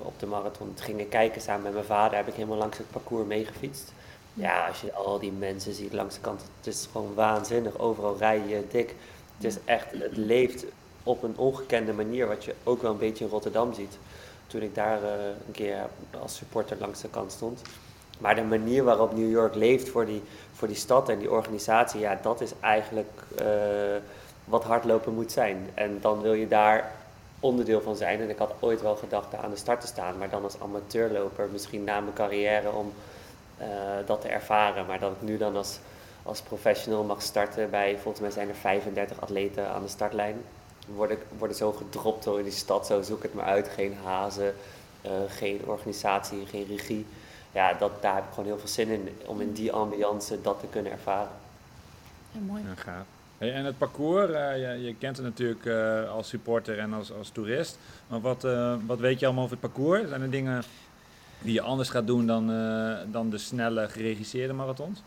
op 0.01 0.19
de 0.19 0.25
marathon. 0.25 0.73
Toen 0.73 0.85
ging 0.85 0.99
ik 0.99 1.09
kijken 1.09 1.41
samen 1.41 1.63
met 1.63 1.73
mijn 1.73 1.85
vader. 1.85 2.17
Heb 2.17 2.27
ik 2.27 2.33
helemaal 2.33 2.57
langs 2.57 2.77
het 2.77 2.91
parcours 2.91 3.27
meegefietst. 3.27 3.93
Ja, 4.33 4.67
als 4.67 4.81
je 4.81 4.93
al 4.93 5.19
die 5.19 5.31
mensen 5.31 5.73
ziet 5.73 5.93
langs 5.93 6.15
de 6.15 6.21
kant, 6.21 6.41
het 6.57 6.67
is 6.73 6.89
gewoon 6.91 7.13
waanzinnig. 7.13 7.79
Overal 7.79 8.17
rij 8.17 8.41
je 8.47 8.63
dik. 8.71 8.95
Het 9.35 9.45
is 9.45 9.57
echt, 9.65 9.85
het 9.91 10.17
leeft 10.17 10.65
op 11.03 11.23
een 11.23 11.37
ongekende 11.37 11.93
manier, 11.93 12.27
wat 12.27 12.43
je 12.43 12.55
ook 12.63 12.81
wel 12.81 12.91
een 12.91 12.97
beetje 12.97 13.23
in 13.23 13.29
Rotterdam 13.29 13.73
ziet. 13.73 13.97
Toen 14.47 14.61
ik 14.61 14.75
daar 14.75 15.03
eh, 15.03 15.25
een 15.45 15.51
keer 15.51 15.77
als 16.19 16.35
supporter 16.35 16.77
langs 16.79 17.01
de 17.01 17.09
kant 17.09 17.31
stond. 17.31 17.61
Maar 18.19 18.35
de 18.35 18.43
manier 18.43 18.83
waarop 18.83 19.15
New 19.15 19.31
York 19.31 19.55
leeft 19.55 19.89
voor 19.89 20.05
die, 20.05 20.21
voor 20.53 20.67
die 20.67 20.77
stad 20.77 21.09
en 21.09 21.19
die 21.19 21.31
organisatie, 21.31 21.99
ja, 21.99 22.19
dat 22.21 22.41
is 22.41 22.51
eigenlijk 22.59 23.21
wat 24.43 24.63
hardlopen 24.63 25.13
moet 25.13 25.31
zijn. 25.31 25.69
En 25.73 25.97
dan 26.01 26.21
wil 26.21 26.33
je 26.33 26.47
daar 26.47 26.91
onderdeel 27.43 27.81
van 27.81 27.95
zijn. 27.95 28.21
En 28.21 28.29
ik 28.29 28.37
had 28.37 28.53
ooit 28.59 28.81
wel 28.81 28.95
gedacht 28.95 29.31
daar 29.31 29.41
aan 29.41 29.49
de 29.49 29.55
start 29.55 29.81
te 29.81 29.87
staan, 29.87 30.17
maar 30.17 30.29
dan 30.29 30.43
als 30.43 30.59
amateurloper, 30.59 31.49
misschien 31.51 31.83
na 31.83 31.99
mijn 31.99 32.13
carrière 32.13 32.71
om 32.71 32.93
eh, 33.57 33.67
dat 34.05 34.21
te 34.21 34.27
ervaren. 34.27 34.85
Maar 34.85 34.99
dat 34.99 35.11
ik 35.11 35.21
nu 35.21 35.37
dan 35.37 35.55
als, 35.55 35.79
als 36.23 36.41
professional 36.41 37.03
mag 37.03 37.21
starten 37.21 37.69
bij, 37.69 37.97
volgens 37.97 38.21
mij 38.21 38.31
zijn 38.31 38.49
er 38.49 38.55
35 38.55 39.21
atleten 39.21 39.69
aan 39.69 39.81
de 39.81 39.87
startlijn. 39.87 40.41
Word 40.95 41.09
ik, 41.09 41.19
worden 41.37 41.57
zo 41.57 41.71
gedropt 41.71 42.23
door 42.23 42.37
in 42.37 42.43
die 42.43 42.53
stad, 42.53 42.85
zo 42.85 43.01
zoek 43.01 43.23
het 43.23 43.33
maar 43.33 43.45
uit. 43.45 43.67
Geen 43.67 43.97
hazen, 44.03 44.55
eh, 45.01 45.11
geen 45.27 45.61
organisatie, 45.65 46.45
geen 46.45 46.65
regie. 46.65 47.05
Ja, 47.51 47.73
dat, 47.73 48.01
daar 48.01 48.15
heb 48.15 48.23
ik 48.23 48.29
gewoon 48.29 48.45
heel 48.45 48.59
veel 48.59 48.67
zin 48.67 48.89
in, 48.89 49.09
om 49.25 49.41
in 49.41 49.53
die 49.53 49.71
ambiance 49.71 50.41
dat 50.41 50.59
te 50.59 50.67
kunnen 50.67 50.91
ervaren. 50.91 51.31
Ja, 52.31 52.39
mooi. 52.39 52.63
Ja, 52.63 52.75
gaaf. 52.75 53.05
En 53.51 53.65
het 53.65 53.77
parcours, 53.77 54.31
eh, 54.31 54.83
je, 54.85 54.95
kent 54.99 55.17
het 55.17 55.25
natuurlijk 55.25 55.65
eh, 55.65 56.11
als 56.11 56.27
supporter 56.27 56.79
en 56.79 56.93
als, 56.93 57.11
als 57.17 57.29
toerist. 57.29 57.77
Maar 58.07 58.21
wat, 58.21 58.43
eh, 58.43 58.75
wat 58.85 58.99
weet 58.99 59.19
je 59.19 59.25
allemaal 59.25 59.43
over 59.43 59.57
het 59.61 59.73
parcours? 59.73 60.09
Zijn 60.09 60.21
er 60.21 60.29
dingen 60.29 60.63
die 61.41 61.53
je 61.53 61.61
anders 61.61 61.89
gaat 61.89 62.07
doen 62.07 62.27
dan, 62.27 62.47
dan 63.11 63.29
de 63.29 63.37
snelle 63.37 63.89
geregisseerde 63.89 64.53
marathons? 64.53 65.03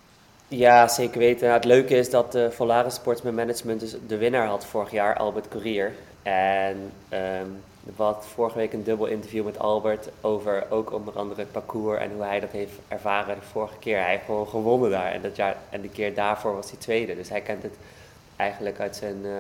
Ja, 0.49 0.89
zeker 0.89 1.18
weten. 1.18 1.53
Het 1.53 1.64
leuke 1.64 1.95
is 1.95 2.11
dat 2.11 2.32
de 2.32 2.51
Volaris 2.51 2.95
Sportsman 2.95 3.34
Management 3.34 3.80
dus 3.80 3.97
de 4.07 4.16
winnaar 4.16 4.47
had 4.47 4.66
vorig 4.66 4.91
jaar, 4.91 5.16
Albert 5.16 5.49
Courier. 5.49 5.93
En 6.22 6.93
ehm 7.09 7.49
wat 7.97 8.26
vorige 8.34 8.59
week 8.59 8.72
een 8.72 8.84
dubbel 8.84 9.07
interview 9.07 9.45
met 9.45 9.59
Albert 9.59 10.09
over 10.20 10.66
ook 10.70 10.93
onder 10.93 11.14
andere 11.14 11.41
het 11.41 11.53
parcours 11.53 12.01
en 12.01 12.12
hoe 12.12 12.22
hij 12.22 12.41
dat 12.41 12.51
heeft 12.51 12.72
ervaren 12.89 13.34
de 13.34 13.47
vorige 13.47 13.78
keer. 13.78 13.99
Hij 13.99 14.20
gewoon 14.24 14.49
gewonnen 14.49 14.91
daar 14.91 15.12
en, 15.12 15.22
dat 15.22 15.37
jaar, 15.37 15.57
en 15.70 15.80
de 15.80 15.89
keer 15.89 16.14
daarvoor 16.14 16.55
was 16.55 16.70
hij 16.70 16.78
tweede. 16.78 17.16
Dus 17.16 17.28
hij 17.28 17.41
kent 17.41 17.62
het 17.62 17.76
eigenlijk 18.37 18.80
uit 18.80 18.97
zijn, 18.97 19.24
eh, 19.24 19.30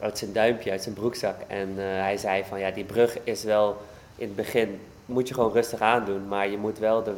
uit 0.00 0.18
zijn 0.18 0.32
duimpje, 0.32 0.70
uit 0.70 0.82
zijn 0.82 0.94
broekzak. 0.94 1.36
En 1.46 1.68
eh, 1.76 1.84
hij 1.84 2.16
zei 2.16 2.44
van 2.44 2.58
ja, 2.58 2.70
die 2.70 2.84
brug 2.84 3.18
is 3.24 3.44
wel 3.44 3.76
in 4.16 4.26
het 4.26 4.36
begin, 4.36 4.80
moet 5.06 5.28
je 5.28 5.34
gewoon 5.34 5.52
rustig 5.52 5.80
aandoen, 5.80 6.28
maar 6.28 6.48
je 6.48 6.58
moet 6.58 6.78
wel 6.78 7.02
de 7.02 7.14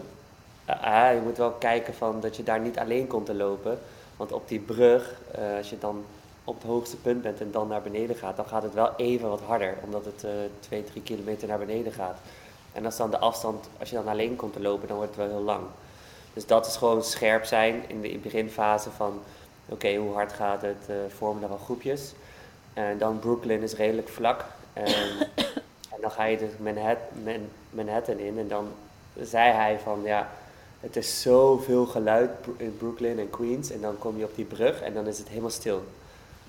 Ah, 0.64 1.14
je 1.14 1.20
moet 1.22 1.36
wel 1.36 1.50
kijken 1.50 1.94
van 1.94 2.20
dat 2.20 2.36
je 2.36 2.42
daar 2.42 2.60
niet 2.60 2.78
alleen 2.78 3.06
komt 3.06 3.26
te 3.26 3.34
lopen. 3.34 3.78
Want 4.16 4.32
op 4.32 4.48
die 4.48 4.58
brug, 4.58 5.20
eh, 5.30 5.56
als 5.56 5.70
je 5.70 5.78
dan 5.78 6.04
op 6.44 6.54
het 6.54 6.64
hoogste 6.64 6.96
punt 6.96 7.22
bent 7.22 7.40
en 7.40 7.50
dan 7.50 7.68
naar 7.68 7.82
beneden 7.82 8.16
gaat, 8.16 8.36
dan 8.36 8.46
gaat 8.46 8.62
het 8.62 8.74
wel 8.74 8.90
even 8.96 9.28
wat 9.28 9.40
harder. 9.40 9.74
Omdat 9.84 10.04
het 10.04 10.24
eh 10.24 10.30
2, 10.60 10.84
3 10.84 11.02
kilometer 11.02 11.48
naar 11.48 11.58
beneden 11.58 11.92
gaat. 11.92 12.18
En 12.72 12.84
als 12.84 12.96
dan 12.96 13.10
de 13.10 13.18
afstand, 13.18 13.68
als 13.78 13.90
je 13.90 13.96
dan 13.96 14.08
alleen 14.08 14.36
komt 14.36 14.52
te 14.52 14.60
lopen, 14.60 14.88
dan 14.88 14.96
wordt 14.96 15.16
het 15.16 15.24
wel 15.26 15.36
heel 15.36 15.44
lang. 15.44 15.64
Dus 16.32 16.46
dat 16.46 16.66
is 16.66 16.76
gewoon 16.76 17.04
scherp 17.04 17.44
zijn 17.44 17.84
in 17.86 18.00
de 18.00 18.18
beginfase 18.22 18.90
van, 18.90 19.20
oké, 19.68 19.94
hoe 19.94 20.12
hard 20.12 20.32
gaat 20.32 20.62
het, 20.62 20.84
eh, 20.88 20.94
vormen 21.16 21.42
er 21.42 21.48
wel 21.48 21.58
groepjes. 21.58 22.12
En 22.74 22.98
dan 22.98 23.18
Brooklyn 23.18 23.62
is 23.62 23.74
redelijk 23.74 24.08
vlak. 24.08 24.44
En, 24.72 24.94
en 25.94 26.00
dan 26.00 26.10
ga 26.10 26.24
je 26.24 26.38
dus 26.38 26.50
Manhattan, 26.58 27.22
Man- 27.24 27.48
Manhattan 27.70 28.18
in 28.18 28.38
en 28.38 28.48
dan 28.48 28.68
zei 29.20 29.52
hij 29.52 29.78
van, 29.82 30.00
ja, 30.04 30.30
het 30.80 30.96
is 30.96 31.22
zoveel 31.22 31.86
geluid 31.86 32.30
in 32.56 32.76
Brooklyn 32.78 33.18
en 33.18 33.30
Queens. 33.30 33.70
En 33.70 33.80
dan 33.80 33.98
kom 33.98 34.18
je 34.18 34.24
op 34.24 34.34
die 34.34 34.44
brug 34.44 34.80
en 34.80 34.94
dan 34.94 35.06
is 35.06 35.18
het 35.18 35.28
helemaal 35.28 35.50
stil. 35.50 35.82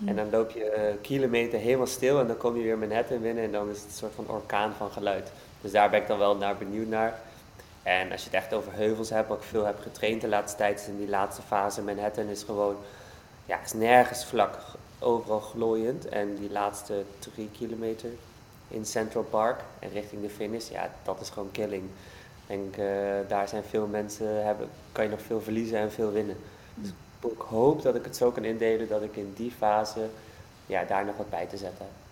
En 0.05 0.16
dan 0.16 0.30
loop 0.30 0.51
je 0.51 0.64
eh, 0.70 0.93
kilometer 1.01 1.59
helemaal 1.59 1.88
stil 1.88 2.20
en 2.20 2.28
dan 2.28 2.38
kom 2.38 2.57
je 2.57 2.64
weer 2.64 2.78
Manhattan 2.78 3.22
binnen 3.22 3.43
en 3.43 3.51
dan 3.51 3.70
is 3.70 3.78
het 3.78 3.86
een 3.86 3.91
soort 3.91 4.14
van 4.16 4.28
orkaan 4.28 4.74
van 4.78 4.91
geluid. 4.91 5.32
Dus 5.61 5.72
daar 5.72 5.89
ben 5.89 6.01
ik 6.01 6.07
dan 6.07 6.18
wel 6.18 6.36
naar 6.36 6.57
benieuwd 6.57 6.88
naar. 6.88 7.20
En 7.84 8.11
als 8.11 8.20
je 8.24 8.30
het 8.30 8.38
echt 8.38 8.53
over 8.53 8.74
heuvels 8.74 9.09
hebt, 9.09 9.28
wat 9.28 9.38
ik 9.38 9.43
veel 9.43 9.66
heb 9.66 9.80
getraind 9.82 10.22
de 10.22 10.28
laatste 10.28 10.57
tijd, 10.57 10.80
is 10.80 10.88
in 10.88 10.97
die 10.97 11.09
laatste 11.09 11.41
fase 11.41 11.82
Manhattan 11.82 12.28
is 12.28 12.43
gewoon, 12.43 12.76
ja, 13.45 13.59
is 13.63 13.73
nergens 13.73 14.25
vlak, 14.25 14.57
overal 14.99 15.39
glooiend. 15.39 16.07
En 16.07 16.35
die 16.35 16.51
laatste 16.51 17.03
drie 17.19 17.49
kilometer 17.57 18.09
in 18.67 18.85
Central 18.85 19.23
Park 19.23 19.61
en 19.79 19.89
richting 19.89 20.21
de 20.21 20.29
finish, 20.29 20.69
ja, 20.69 20.89
dat 21.03 21.21
is 21.21 21.29
gewoon 21.29 21.51
killing. 21.51 21.83
Ik 21.83 22.47
denk, 22.47 22.77
eh, 22.77 23.29
daar 23.29 23.47
zijn 23.47 23.63
veel 23.63 23.87
mensen, 23.87 24.45
hebben, 24.45 24.69
kan 24.91 25.03
je 25.03 25.09
nog 25.09 25.21
veel 25.21 25.41
verliezen 25.41 25.77
en 25.77 25.91
veel 25.91 26.11
winnen. 26.11 26.37
Dus 26.75 26.89
ik 27.31 27.41
hoop 27.41 27.81
dat 27.81 27.95
ik 27.95 28.03
het 28.03 28.17
zo 28.17 28.31
kan 28.31 28.43
indelen 28.43 28.87
dat 28.87 29.01
ik 29.01 29.15
in 29.15 29.33
die 29.35 29.51
fase 29.51 30.07
ja, 30.65 30.83
daar 30.83 31.05
nog 31.05 31.17
wat 31.17 31.29
bij 31.29 31.45
te 31.45 31.57
zetten 31.57 31.85
heb. 31.85 32.03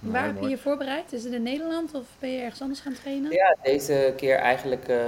Waar 0.00 0.24
heb 0.24 0.40
je 0.40 0.48
je 0.48 0.58
voorbereid? 0.58 1.12
Is 1.12 1.24
het 1.24 1.32
in 1.32 1.42
Nederland 1.42 1.94
of 1.94 2.04
ben 2.18 2.30
je 2.30 2.40
ergens 2.40 2.60
anders 2.60 2.80
gaan 2.80 2.92
trainen? 2.92 3.32
Ja, 3.32 3.56
deze 3.62 4.12
keer 4.16 4.36
eigenlijk 4.36 4.88
eh, 4.88 4.98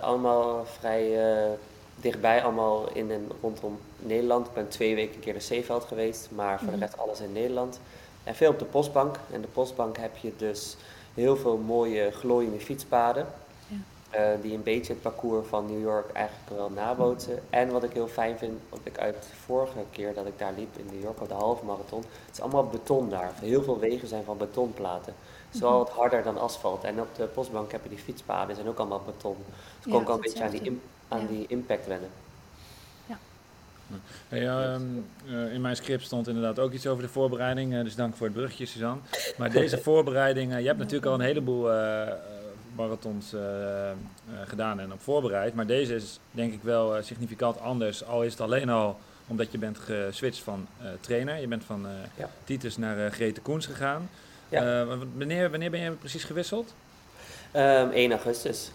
allemaal 0.00 0.64
vrij 0.64 1.26
eh, 1.26 1.50
dichtbij, 1.96 2.42
allemaal 2.42 2.88
in 2.92 3.10
en 3.10 3.30
rondom 3.40 3.78
Nederland. 3.98 4.46
Ik 4.46 4.52
ben 4.54 4.68
twee 4.68 4.94
weken 4.94 5.14
een 5.14 5.20
keer 5.20 5.32
naar 5.32 5.42
Zeeveld 5.42 5.84
geweest, 5.84 6.28
maar 6.34 6.58
voor 6.58 6.68
Mhm. 6.68 6.78
de 6.78 6.84
rest 6.84 6.98
alles 6.98 7.20
in 7.20 7.32
Nederland. 7.32 7.80
En 8.24 8.34
veel 8.34 8.50
op 8.50 8.58
de 8.58 8.64
postbank. 8.64 9.16
En 9.32 9.40
de 9.40 9.46
postbank 9.48 9.96
heb 9.98 10.16
je 10.16 10.32
dus 10.36 10.76
heel 11.14 11.36
veel 11.36 11.56
mooie 11.56 12.10
glooiende 12.10 12.60
fietspaden. 12.60 13.26
Ja. 13.68 13.76
eh, 14.10 14.40
die 14.42 14.54
een 14.54 14.62
beetje 14.62 14.92
het 14.92 15.02
parcours 15.02 15.46
van 15.48 15.66
New 15.66 15.80
York 15.82 16.12
eigenlijk 16.12 16.48
wel 16.56 16.70
nabootsen. 16.70 17.42
En 17.50 17.70
wat 17.70 17.82
ik 17.84 17.92
heel 17.92 18.06
fijn 18.08 18.38
vind, 18.38 18.52
wat 18.68 18.78
ik 18.82 18.98
uit 18.98 19.14
de 19.14 19.36
vorige 19.44 19.78
keer 19.90 20.14
dat 20.14 20.26
ik 20.26 20.38
daar 20.38 20.52
liep 20.56 20.76
in 20.78 20.88
New 20.92 21.02
York 21.02 21.20
op 21.20 21.28
de 21.28 21.34
halve 21.34 21.64
marathon, 21.64 21.98
het 22.26 22.34
is 22.34 22.40
allemaal 22.40 22.66
beton 22.66 23.08
daar. 23.08 23.32
Heel 23.40 23.62
veel 23.62 23.78
wegen 23.78 24.08
zijn 24.08 24.24
van 24.24 24.36
betonplaten. 24.36 25.14
Het 25.46 25.54
is 25.54 25.60
wel 25.60 25.78
wat 25.78 25.90
harder 25.90 26.22
dan 26.22 26.38
asfalt. 26.38 26.84
En 26.84 27.00
op 27.00 27.08
de 27.16 27.24
postbank 27.24 27.72
heb 27.72 27.82
je 27.82 27.88
die 27.88 27.98
fietspaden, 27.98 28.54
zijn 28.54 28.68
ook 28.68 28.78
allemaal 28.78 29.02
beton. 29.06 29.36
Dus 29.46 29.84
Ja, 29.84 29.90
kon 29.92 30.00
ik 30.02 30.08
al 30.08 30.14
een 30.14 30.20
beetje 30.20 30.44
aan, 30.44 30.50
die, 30.50 30.80
aan 31.08 31.20
Ja. 31.20 31.26
die 31.26 31.44
impact 31.48 31.86
wennen. 31.86 32.08
Hey, 34.28 34.48
ehm, 34.48 34.82
eh, 35.28 35.52
in 35.52 35.60
mijn 35.60 35.76
script 35.76 36.04
stond 36.04 36.28
inderdaad 36.28 36.58
ook 36.58 36.72
iets 36.72 36.86
over 36.86 37.02
de 37.02 37.08
voorbereiding, 37.08 37.74
eh, 37.74 37.82
dus 37.84 37.94
dank 37.94 38.16
voor 38.16 38.26
het 38.26 38.36
brugje, 38.36 38.66
Suzanne. 38.66 39.00
Maar 39.38 39.50
deze 39.50 39.78
voorbereiding, 39.88 40.52
eh, 40.52 40.60
je 40.60 40.66
hebt 40.66 40.78
natuurlijk 40.78 41.06
al 41.06 41.14
een 41.14 41.20
heleboel 41.20 41.70
marathons 42.74 43.32
eh, 43.32 43.90
eh, 43.90 43.96
gedaan 44.46 44.80
en 44.80 44.92
op 44.92 45.00
voorbereid, 45.02 45.54
maar 45.54 45.66
deze 45.66 45.94
is 45.94 46.18
denk 46.30 46.52
ik 46.52 46.62
wel 46.62 46.96
eh, 46.96 47.02
significant 47.02 47.60
anders, 47.60 48.04
al 48.04 48.22
is 48.22 48.32
het 48.32 48.40
alleen 48.40 48.68
al 48.68 48.98
omdat 49.26 49.52
je 49.52 49.58
bent 49.58 49.78
geswitcht 49.78 50.42
van 50.42 50.66
eh, 50.80 50.86
trainer. 51.00 51.40
Je 51.40 51.48
bent 51.48 51.64
van 51.64 51.86
eh, 51.86 51.92
Ja. 52.16 52.30
Titus 52.44 52.76
naar 52.76 53.06
eh, 53.06 53.12
Grete 53.12 53.40
Koens 53.40 53.66
gegaan. 53.66 54.10
Ja. 54.48 54.80
Eh, 54.80 54.86
wanneer, 55.16 55.50
wanneer 55.50 55.70
ben 55.70 55.80
je 55.80 55.90
precies 55.90 56.24
gewisseld? 56.24 56.74
Ehm 57.50 57.90
1 57.90 58.10
augustus. 58.10 58.70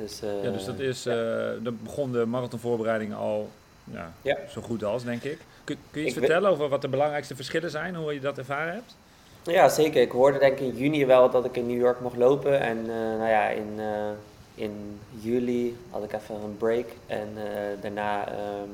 Dus, 0.00 0.22
eh, 0.22 0.42
ja, 0.42 0.50
dus 0.50 0.64
dat 0.64 0.78
is, 0.78 1.06
eh, 1.06 1.16
dan 1.62 1.78
begon 1.82 2.12
de 2.12 2.26
marathonvoorbereiding 2.26 3.14
al 3.14 3.48
ja, 3.84 4.12
Ja. 4.22 4.36
zo 4.50 4.60
goed 4.60 4.84
als, 4.84 5.04
denk 5.04 5.22
ik. 5.22 5.38
Kun, 5.64 5.76
kun 5.90 6.00
je 6.00 6.06
iets 6.06 6.16
Ik 6.16 6.22
vertellen 6.22 6.50
over 6.50 6.68
wat 6.68 6.82
de 6.82 6.88
belangrijkste 6.88 7.36
verschillen 7.36 7.70
zijn, 7.70 7.94
hoe 7.94 8.14
je 8.14 8.20
dat 8.20 8.38
ervaren 8.38 8.72
hebt? 8.74 8.96
Ja, 9.42 9.68
zeker. 9.68 10.00
Ik 10.02 10.10
hoorde 10.10 10.38
denk 10.38 10.58
ik 10.58 10.60
in 10.60 10.76
juni 10.76 11.06
wel 11.06 11.30
dat 11.30 11.44
ik 11.44 11.56
in 11.56 11.66
New 11.66 11.80
York 11.80 12.00
mocht 12.00 12.16
lopen. 12.16 12.60
En 12.60 12.78
eh, 12.78 12.94
nou 12.94 13.28
ja, 13.28 13.48
in, 13.48 13.72
eh, 13.76 14.10
in 14.54 15.00
juli 15.20 15.76
had 15.90 16.02
ik 16.04 16.12
even 16.12 16.34
een 16.34 16.56
break. 16.56 16.86
En 17.06 17.28
eh, 17.36 17.82
daarna 17.82 18.28
ehm 18.28 18.68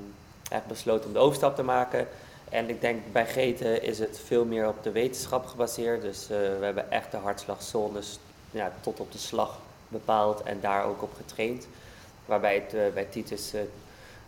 heb 0.49 0.63
ik 0.63 0.69
besloten 0.69 1.07
om 1.07 1.13
de 1.13 1.19
overstap 1.19 1.57
te 1.57 1.63
maken. 1.63 2.07
En 2.51 2.69
ik 2.69 2.81
denk 2.81 3.01
bij 3.13 3.27
Geten 3.27 3.83
is 3.83 3.99
het 3.99 4.21
veel 4.25 4.45
meer 4.45 4.69
op 4.69 4.83
de 4.83 4.91
wetenschap 4.93 5.47
gebaseerd. 5.47 6.03
Dus 6.03 6.23
eh, 6.31 6.37
we 6.59 6.65
hebben 6.65 6.91
echt 6.91 7.11
de 7.11 7.17
hartslagzones 7.17 8.19
ja, 8.51 8.73
tot 8.81 9.01
op 9.01 9.13
de 9.13 9.19
slag 9.19 9.59
bepaald 9.89 10.43
en 10.43 10.61
daar 10.61 10.85
ook 10.85 11.03
op 11.03 11.15
getraind. 11.17 11.67
Waarbij 12.27 12.55
het 12.55 12.75
eh, 12.75 12.81
bij 12.95 13.05
Titus 13.05 13.53
eh, 13.53 13.61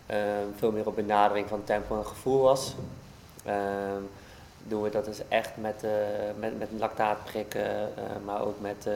eh, 0.05 0.45
veel 0.57 0.71
meer 0.71 0.87
op 0.87 0.95
benadering 0.95 1.47
van 1.47 1.63
tempo 1.63 1.97
en 1.97 2.05
gevoel 2.05 2.41
was. 2.41 2.75
Ehm, 3.45 4.01
doen 4.63 4.81
we 4.81 4.89
dat 4.89 5.05
dus 5.05 5.21
echt 5.27 5.57
met, 5.57 5.85
met, 6.39 6.59
met 6.59 6.69
lactaat 6.77 7.23
prikken, 7.23 7.89
maar 8.25 8.41
ook 8.41 8.61
met 8.61 8.87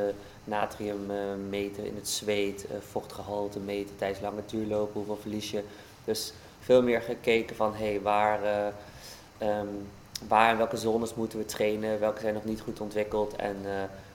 natrium 0.43 1.05
meten 1.49 1.86
in 1.86 1.95
het 1.95 2.09
zweet, 2.09 2.66
eh, 2.68 2.78
vochtgehalte 2.89 3.59
meten 3.59 3.95
tijdens 3.95 4.22
lange 4.22 4.41
duurlopen, 4.45 4.93
hoeveel 4.93 5.18
verlies 5.22 5.51
je. 5.51 5.64
Dus 6.03 6.34
veel 6.59 6.84
meer 6.84 7.01
gekeken 7.01 7.55
van 7.55 7.76
hey, 7.76 8.01
waar, 8.01 8.39
ehm, 9.38 9.68
waar 10.28 10.49
en 10.49 10.57
welke 10.57 10.78
zones 10.78 11.16
moeten 11.16 11.39
we 11.39 11.45
trainen, 11.45 11.99
welke 11.99 12.22
zijn 12.22 12.34
nog 12.34 12.45
niet 12.45 12.62
goed 12.62 12.82
ontwikkeld. 12.82 13.36
En 13.36 13.55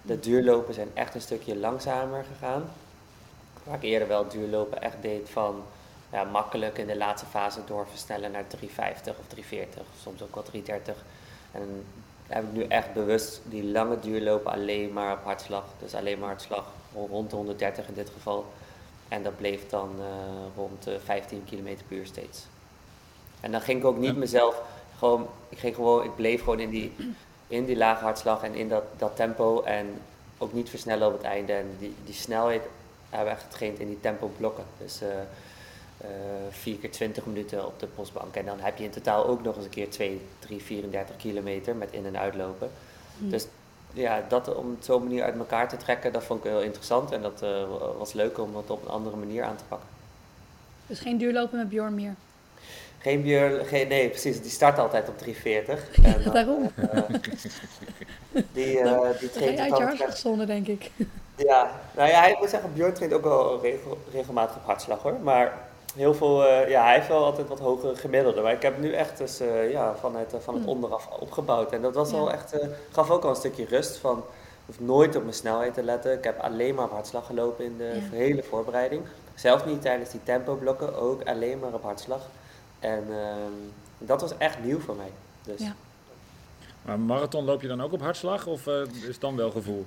de 0.06 0.20
duurlopen 0.20 0.74
zijn 0.74 0.88
echt 0.94 1.14
een 1.14 1.20
stukje 1.20 1.56
langzamer 1.56 2.24
gegaan. 2.24 2.70
Waar 3.64 3.76
ik 3.76 3.82
eerder 3.82 4.08
wel 4.08 4.28
duurlopen 4.28 4.82
echt 4.82 4.96
deed 5.00 5.30
van 5.30 5.62
ja, 6.12 6.24
makkelijk 6.24 6.78
in 6.78 6.86
de 6.86 6.96
laatste 6.96 7.26
fase 7.26 7.60
doorversnellen 7.66 8.30
naar 8.30 8.46
350 8.46 9.18
of 9.18 9.26
340, 9.26 9.82
soms 10.02 10.22
ook 10.22 10.34
wel 10.34 10.44
330. 10.44 11.04
En 11.52 11.84
heb 12.26 12.44
ik 12.44 12.52
nu 12.52 12.62
echt 12.62 12.92
bewust 12.92 13.40
die 13.44 13.64
lange 13.64 14.00
duurlopen 14.00 14.52
alleen 14.52 14.92
maar 14.92 15.12
op 15.12 15.24
hartslag. 15.24 15.64
Dus 15.78 15.94
alleen 15.94 16.18
maar 16.18 16.28
hartslag 16.28 16.66
rond 17.10 17.30
de 17.30 17.36
130 17.36 17.88
in 17.88 17.94
dit 17.94 18.10
geval. 18.10 18.46
En 19.08 19.22
dat 19.22 19.36
bleef 19.36 19.68
dan 19.68 19.90
eh, 19.98 20.06
rond 20.56 20.82
de 20.82 21.00
15 21.04 21.44
km 21.44 21.76
per 21.88 21.96
uur 21.96 22.06
steeds. 22.06 22.46
En 23.40 23.52
dan 23.52 23.60
ging 23.60 23.78
ik 23.78 23.84
ook 23.84 23.98
niet 23.98 24.16
mezelf 24.16 24.62
gewoon, 24.98 25.28
ik 25.48 25.58
ging 25.58 25.74
gewoon, 25.74 26.04
ik 26.04 26.14
bleef 26.14 26.42
gewoon 26.42 26.60
in 26.60 26.70
die, 26.70 26.92
in 27.48 27.64
die 27.64 27.76
lage 27.76 28.04
hartslag 28.04 28.42
en 28.42 28.54
in 28.54 28.68
dat, 28.68 28.82
dat 28.96 29.16
tempo 29.16 29.62
en 29.62 29.86
ook 30.38 30.52
niet 30.52 30.70
versnellen 30.70 31.06
op 31.06 31.12
het 31.12 31.22
einde. 31.22 31.52
En 31.52 31.76
die, 31.78 31.94
die 32.04 32.14
snelheid 32.14 32.62
hebben 33.10 33.28
we 33.28 33.34
echt 33.40 33.46
getraind 33.50 33.78
in 33.78 33.86
die 33.88 34.00
tempo 34.00 34.30
blokken. 34.36 34.64
Dus 34.78 35.00
eh, 35.00 35.08
eh, 35.98 36.08
4 36.50 36.76
keer 36.76 36.90
20 36.90 37.26
minuten 37.26 37.66
op 37.66 37.80
de 37.80 37.86
postbank. 37.86 38.34
En 38.34 38.44
dan 38.44 38.60
heb 38.60 38.78
je 38.78 38.84
in 38.84 38.90
totaal 38.90 39.26
ook 39.26 39.42
nog 39.42 39.56
eens 39.56 39.64
een 39.64 39.70
keer 39.70 39.90
2, 39.90 40.20
3, 40.38 40.62
34 40.62 41.16
kilometer 41.16 41.74
met 41.76 41.92
in- 41.92 42.06
en 42.06 42.18
uitlopen. 42.18 42.70
Hm. 43.18 43.28
Dus 43.28 43.46
ja, 43.92 44.24
dat 44.28 44.54
om 44.54 44.70
het 44.70 44.84
zo'n 44.84 45.02
manier 45.02 45.22
uit 45.22 45.36
elkaar 45.38 45.68
te 45.68 45.76
trekken, 45.76 46.12
dat 46.12 46.24
vond 46.24 46.44
ik 46.44 46.50
heel 46.50 46.62
interessant. 46.62 47.10
En 47.12 47.22
dat 47.22 47.42
eh, 47.42 47.62
was 47.98 48.12
leuk 48.12 48.38
om 48.38 48.56
het 48.56 48.70
op 48.70 48.82
een 48.82 48.90
andere 48.90 49.16
manier 49.16 49.44
aan 49.44 49.56
te 49.56 49.64
pakken. 49.68 49.88
Dus 50.86 50.98
geen 51.00 51.18
duurlopen 51.18 51.58
met 51.58 51.68
Bjorn 51.68 51.94
meer. 51.94 52.14
Geen 53.06 53.64
geen, 53.66 53.88
nee 53.88 54.08
precies, 54.08 54.42
die 54.42 54.50
start 54.50 54.78
altijd 54.78 55.08
op 55.08 55.18
340. 55.18 55.90
En 56.24 56.32
Daarom. 56.32 56.70
eh, 56.76 57.00
die, 58.52 58.82
Dan- 58.82 59.06
die 59.20 59.30
traint 59.30 59.58
uit 59.58 59.76
je 59.76 59.82
hartslagzone, 59.82 60.46
denk 60.46 60.66
ik. 60.66 60.90
Ja, 61.36 61.70
nou 61.96 62.08
ja, 62.08 62.26
ik 62.26 62.38
moet 62.38 62.50
zeggen, 62.50 62.72
Björn 62.74 62.92
traint 62.92 63.12
ook 63.14 63.22
wel 63.24 63.60
regel- 63.62 63.98
regelmatig 64.12 64.56
op 64.56 64.64
hartslag 64.64 65.02
hoor. 65.02 65.14
Maar 65.22 65.52
heel 65.96 66.14
veel, 66.14 66.46
eh, 66.46 66.68
ja, 66.68 66.84
hij 66.84 66.94
heeft 66.94 67.08
wel 67.08 67.24
altijd 67.24 67.48
wat 67.48 67.58
hogere 67.58 67.96
gemiddelde. 67.96 68.40
Maar 68.40 68.52
ik 68.52 68.62
heb 68.62 68.78
nu 68.78 68.92
echt 68.92 69.18
dus, 69.18 69.40
ja, 69.70 69.94
van 70.00 70.16
het, 70.16 70.34
van 70.38 70.54
het 70.54 70.62
Hmm. 70.62 70.72
onderaf 70.72 71.08
opgebouwd. 71.20 71.72
En 71.72 71.82
dat 71.82 71.94
was 71.94 72.10
Ja. 72.10 72.16
wel 72.16 72.32
echt, 72.32 72.54
gaf 72.92 73.10
ook 73.10 73.24
al 73.24 73.30
een 73.30 73.36
stukje 73.36 73.66
rust 73.68 73.96
van, 73.96 74.18
ik 74.18 74.24
hoef 74.66 74.80
nooit 74.80 75.16
op 75.16 75.22
mijn 75.22 75.34
snelheid 75.34 75.74
te 75.74 75.82
letten. 75.82 76.12
Ik 76.12 76.24
heb 76.24 76.40
alleen 76.40 76.74
maar 76.74 76.84
op 76.84 76.90
hartslag 76.92 77.26
gelopen 77.26 77.64
in 77.64 77.74
de 77.78 77.84
Ja. 78.10 78.16
hele 78.16 78.42
voorbereiding. 78.42 79.02
Zelfs 79.34 79.64
niet 79.64 79.82
tijdens 79.82 80.10
die 80.10 80.20
tempoblokken, 80.22 80.94
ook 80.96 81.22
alleen 81.28 81.58
maar 81.58 81.72
op 81.72 81.82
hartslag. 81.82 82.20
En 82.78 83.04
ehm, 83.10 83.52
dat 83.98 84.20
was 84.20 84.36
echt 84.38 84.64
nieuw 84.64 84.80
voor 84.80 84.96
mij. 84.96 85.10
Dus. 85.42 85.60
Ja. 85.60 85.74
Maar 86.82 86.98
marathon 86.98 87.44
loop 87.44 87.62
je 87.62 87.68
dan 87.68 87.80
ook 87.82 87.92
op 87.92 88.00
hartslag 88.00 88.46
of 88.46 88.66
eh, 88.66 88.80
is 88.82 89.06
het 89.06 89.20
dan 89.20 89.36
wel 89.36 89.50
gevoel? 89.50 89.86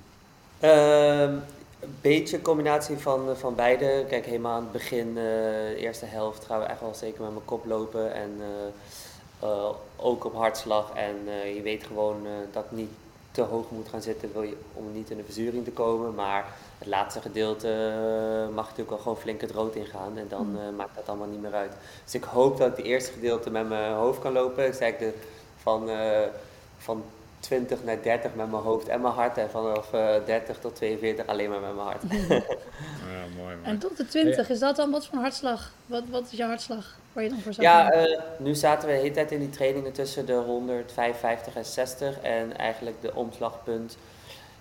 Ehm, 0.59 1.33
een 1.79 1.95
beetje 2.01 2.41
combinatie 2.41 2.97
van, 2.97 3.29
eh, 3.29 3.35
van 3.35 3.55
beide. 3.55 4.05
Kijk, 4.09 4.25
helemaal 4.25 4.55
aan 4.55 4.63
het 4.63 4.71
begin, 4.71 5.07
eh, 5.07 5.13
de 5.13 5.75
eerste 5.77 6.05
helft, 6.05 6.45
gaan 6.45 6.59
we 6.59 6.65
echt 6.65 6.81
wel 6.81 6.95
zeker 6.95 7.21
met 7.21 7.31
mijn 7.31 7.45
kop 7.45 7.65
lopen. 7.65 8.13
En 8.13 8.31
eh, 8.39 8.73
eh, 9.39 9.69
ook 9.95 10.25
op 10.25 10.33
hartslag. 10.35 10.91
En 10.95 11.15
eh, 11.25 11.55
je 11.55 11.61
weet 11.61 11.83
gewoon 11.83 12.25
eh, 12.25 12.31
dat 12.51 12.63
het 12.63 12.77
niet 12.77 12.89
te 13.31 13.41
hoog 13.41 13.71
moet 13.71 13.89
gaan 13.89 14.01
zitten 14.01 14.33
wil 14.33 14.41
je, 14.41 14.57
om 14.73 14.93
niet 14.93 15.09
in 15.09 15.17
de 15.17 15.23
verzuring 15.23 15.63
te 15.63 15.71
komen. 15.71 16.15
Maar 16.15 16.45
het 16.79 16.87
laatste 16.87 17.21
gedeelte 17.21 17.67
eh, 17.67 18.55
mag 18.55 18.63
natuurlijk 18.63 18.89
wel 18.89 18.97
gewoon 18.99 19.17
flink 19.17 19.41
het 19.41 19.51
rood 19.51 19.75
ingaan. 19.75 20.17
En 20.17 20.25
dan 20.29 20.45
Mm. 20.49 20.57
eh, 20.57 20.63
maakt 20.77 20.95
dat 20.95 21.07
allemaal 21.09 21.27
niet 21.27 21.41
meer 21.41 21.53
uit. 21.53 21.71
Dus 22.03 22.13
ik 22.13 22.23
hoop 22.23 22.57
dat 22.57 22.67
ik 22.71 22.77
het 22.77 22.85
eerste 22.85 23.11
gedeelte 23.11 23.49
met 23.49 23.69
mijn 23.69 23.93
hoofd 23.93 24.19
kan 24.19 24.33
lopen. 24.33 24.65
Ik 24.65 24.73
zei 24.73 24.95
de, 24.99 25.13
van, 25.61 25.89
eh, 25.89 26.21
van 26.77 27.03
20 27.39 27.83
naar 27.83 28.01
30 28.01 28.35
met 28.35 28.51
mijn 28.51 28.63
hoofd 28.63 28.87
en 28.87 29.01
mijn 29.01 29.13
hart. 29.13 29.37
En 29.37 29.49
vanaf 29.49 29.93
eh 29.93 30.15
30 30.25 30.59
tot 30.59 30.75
42 30.75 31.27
alleen 31.27 31.49
maar 31.49 31.59
met 31.59 31.75
mijn 31.75 31.87
hart. 31.87 32.01
Ja, 33.11 33.25
mooi. 33.37 33.55
mooi. 33.55 33.57
En 33.63 33.77
tot 33.79 33.97
de 33.97 34.05
20, 34.07 34.49
is 34.49 34.59
dat 34.59 34.75
dan 34.75 34.91
wat 34.91 35.05
voor 35.05 35.15
een 35.15 35.21
hartslag? 35.21 35.71
Wat, 35.85 36.03
wat 36.09 36.23
is 36.31 36.37
jouw 36.37 36.47
hartslag 36.47 36.95
waar 37.13 37.23
je 37.23 37.29
dan 37.29 37.39
voor 37.39 37.53
zou 37.53 37.67
Ja, 37.67 37.91
eh, 37.91 38.19
nu 38.37 38.55
zaten 38.55 38.87
we 38.87 38.93
de 38.93 38.99
hele 38.99 39.13
tijd 39.13 39.31
in 39.31 39.39
die 39.39 39.49
trainingen 39.49 39.91
tussen 39.91 40.25
de 40.25 40.33
155 40.33 41.55
en 41.55 41.65
60. 41.65 42.19
En 42.21 42.57
eigenlijk 42.57 43.01
de 43.01 43.15
omslagpunt 43.15 43.97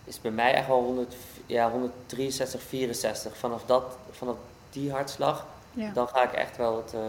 is 0.05 0.21
bij 0.21 0.31
mij 0.31 0.55
echt 0.55 0.66
wel 0.66 0.83
100, 0.83 1.14
ja, 1.49 1.70
163, 1.70 2.62
64. 2.62 3.36
Vanaf, 3.36 3.62
dat, 3.66 3.84
vanaf 4.11 4.36
die 4.70 4.90
hartslag, 4.92 5.46
ja. 5.72 5.90
dan 5.94 6.09
ga 6.09 6.22
ik 6.22 6.32
echt 6.32 6.57
wel 6.57 6.76
het, 6.76 6.94
eh, 6.94 7.01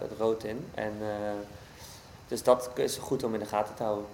het 0.00 0.18
rood 0.18 0.44
in. 0.44 0.66
En, 0.74 0.92
eh, 1.00 1.06
dus 2.28 2.42
dat 2.42 2.70
is 2.74 2.96
goed 2.96 3.22
om 3.24 3.34
in 3.34 3.40
de 3.40 3.46
gaten 3.46 3.74
te 3.74 3.82
houden. 3.82 4.04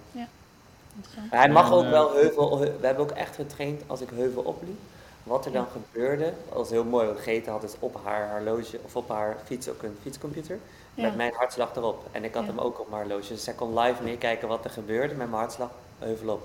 Maar 1.29 1.39
hij 1.39 1.49
mag 1.49 1.71
ook 1.71 1.83
eh, 1.83 1.89
wel 1.89 2.13
heuvel. 2.13 2.57
heu- 2.57 2.77
we 2.79 2.85
hebben 2.85 3.03
ook 3.03 3.11
echt 3.11 3.35
getraind 3.35 3.81
als 3.87 4.01
ik 4.01 4.09
heuvel 4.13 4.41
opliep. 4.43 4.79
Wat 5.23 5.45
er 5.45 5.51
dan 5.51 5.65
gebeurde, 5.71 6.33
was 6.53 6.69
heel 6.69 6.83
mooi. 6.83 7.05
Want 7.07 7.45
had 7.45 7.61
dus 7.61 7.73
op 7.79 7.99
haar 8.03 8.31
horloge 8.31 8.79
of 8.85 8.95
op 8.95 9.09
haar 9.09 9.37
fiets 9.45 9.69
ook 9.69 9.83
een 9.83 9.97
fietscomputer. 10.01 10.59
Ja. 10.93 11.03
Met 11.03 11.15
mijn 11.15 11.33
hartslag 11.33 11.75
erop. 11.75 12.05
En 12.11 12.23
ik 12.23 12.33
had 12.33 12.43
Ja. 12.43 12.49
hem 12.49 12.59
ook 12.59 12.79
op 12.79 12.89
mijn 12.89 13.01
horloge. 13.01 13.27
Dus 13.33 13.43
zij 13.43 13.53
kon 13.53 13.79
live 13.79 14.03
meekijken 14.03 14.47
wat 14.47 14.63
er 14.63 14.69
gebeurde 14.69 15.13
met 15.15 15.29
mijn 15.29 15.39
hartslag 15.41 15.69
heuvel 15.99 16.33
op. 16.33 16.41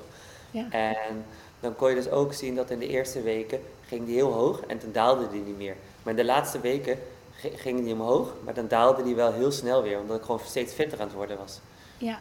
Ja. 0.50 0.66
En 0.70 1.24
dan 1.66 1.76
kon 1.76 1.88
je 1.88 1.94
dus 1.94 2.10
ook 2.10 2.32
zien 2.32 2.54
dat 2.54 2.70
in 2.70 2.78
de 2.78 2.88
eerste 2.88 3.22
weken 3.22 3.60
ging 3.86 4.06
die 4.06 4.14
heel 4.14 4.32
hoog 4.32 4.60
en 4.66 4.78
toen 4.78 4.92
daalde 4.92 5.30
die 5.30 5.40
niet 5.42 5.56
meer. 5.56 5.74
Maar 6.02 6.12
in 6.12 6.18
de 6.18 6.24
laatste 6.24 6.60
weken 6.60 6.98
gi- 7.36 7.52
ging 7.56 7.84
die 7.84 7.92
omhoog, 7.92 8.32
maar 8.44 8.54
dan 8.54 8.68
daalde 8.68 9.02
die 9.02 9.14
wel 9.14 9.32
heel 9.32 9.50
snel 9.52 9.82
weer. 9.82 9.98
Omdat 10.00 10.16
ik 10.16 10.22
gewoon 10.24 10.40
steeds 10.46 10.72
fitter 10.72 11.00
aan 11.00 11.06
het 11.06 11.16
worden 11.16 11.38
was. 11.38 11.60
Ja. 11.98 12.20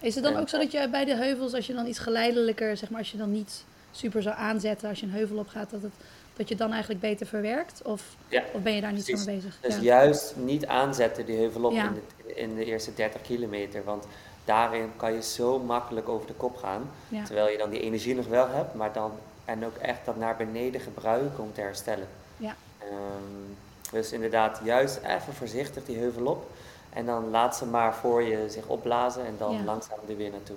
Is 0.00 0.14
het 0.14 0.24
dan 0.24 0.34
En- 0.34 0.40
ook 0.40 0.48
zo 0.48 0.58
dat 0.58 0.72
je 0.72 0.88
bij 0.90 1.04
de 1.04 1.14
heuvels, 1.16 1.54
als 1.54 1.66
je 1.66 1.72
dan 1.74 1.86
iets 1.86 1.98
geleidelijker, 1.98 2.76
zeg 2.76 2.90
maar, 2.90 2.98
als 2.98 3.10
je 3.10 3.16
dan 3.18 3.32
niet 3.32 3.64
super 3.92 4.22
zou 4.22 4.36
aanzetten 4.36 4.88
als 4.88 5.00
je 5.00 5.06
een 5.06 5.12
heuvel 5.12 5.36
op 5.38 5.48
gaat, 5.48 5.70
dat, 5.70 5.82
het, 5.82 5.92
dat 6.36 6.48
je 6.48 6.56
dan 6.56 6.70
eigenlijk 6.70 7.00
beter 7.00 7.26
verwerkt? 7.26 7.80
Of, 7.84 8.02
Ja, 8.28 8.42
of 8.52 8.62
ben 8.62 8.72
je 8.74 8.80
daar 8.80 8.92
niet 8.92 9.04
zo 9.04 9.10
precies. 9.12 9.26
mee 9.26 9.36
bezig? 9.36 9.58
Dus 9.60 9.74
ja. 9.74 9.80
juist 9.82 10.34
niet 10.36 10.66
aanzetten 10.66 11.26
die 11.26 11.36
heuvel 11.36 11.64
op 11.64 11.72
Ja. 11.72 11.84
in, 11.86 11.94
de, 12.26 12.34
in 12.34 12.54
de 12.54 12.64
eerste 12.64 12.94
30 12.94 13.20
kilometer. 13.22 13.84
Want 13.84 14.04
daarin 14.44 14.92
kan 14.96 15.12
je 15.12 15.22
zo 15.22 15.58
makkelijk 15.58 16.08
over 16.08 16.26
de 16.26 16.32
kop 16.34 16.56
gaan. 16.56 16.90
Ja. 17.08 17.24
Terwijl 17.24 17.48
je 17.48 17.58
dan 17.58 17.70
die 17.70 17.80
energie 17.80 18.14
nog 18.14 18.26
wel 18.26 18.48
hebt, 18.48 18.74
maar 18.74 18.92
dan 18.92 19.12
en 19.44 19.64
ook 19.66 19.76
echt 19.76 20.04
dat 20.04 20.16
naar 20.16 20.36
beneden 20.36 20.80
gebruiken 20.80 21.42
om 21.44 21.52
te 21.52 21.60
herstellen. 21.60 22.08
Ja. 22.36 22.54
Ehm, 22.78 23.52
dus 23.90 24.12
inderdaad, 24.12 24.60
juist 24.64 24.96
even 25.06 25.34
voorzichtig 25.34 25.84
die 25.84 25.98
heuvel 25.98 26.26
op. 26.26 26.50
En 26.92 27.06
dan 27.06 27.30
laat 27.30 27.56
ze 27.56 27.66
maar 27.66 27.94
voor 27.94 28.22
je 28.22 28.50
zich 28.50 28.66
opblazen 28.66 29.26
en 29.26 29.34
dan 29.38 29.52
Ja. 29.52 29.62
langzaam 29.62 29.98
er 30.08 30.16
weer 30.16 30.30
naartoe. 30.30 30.56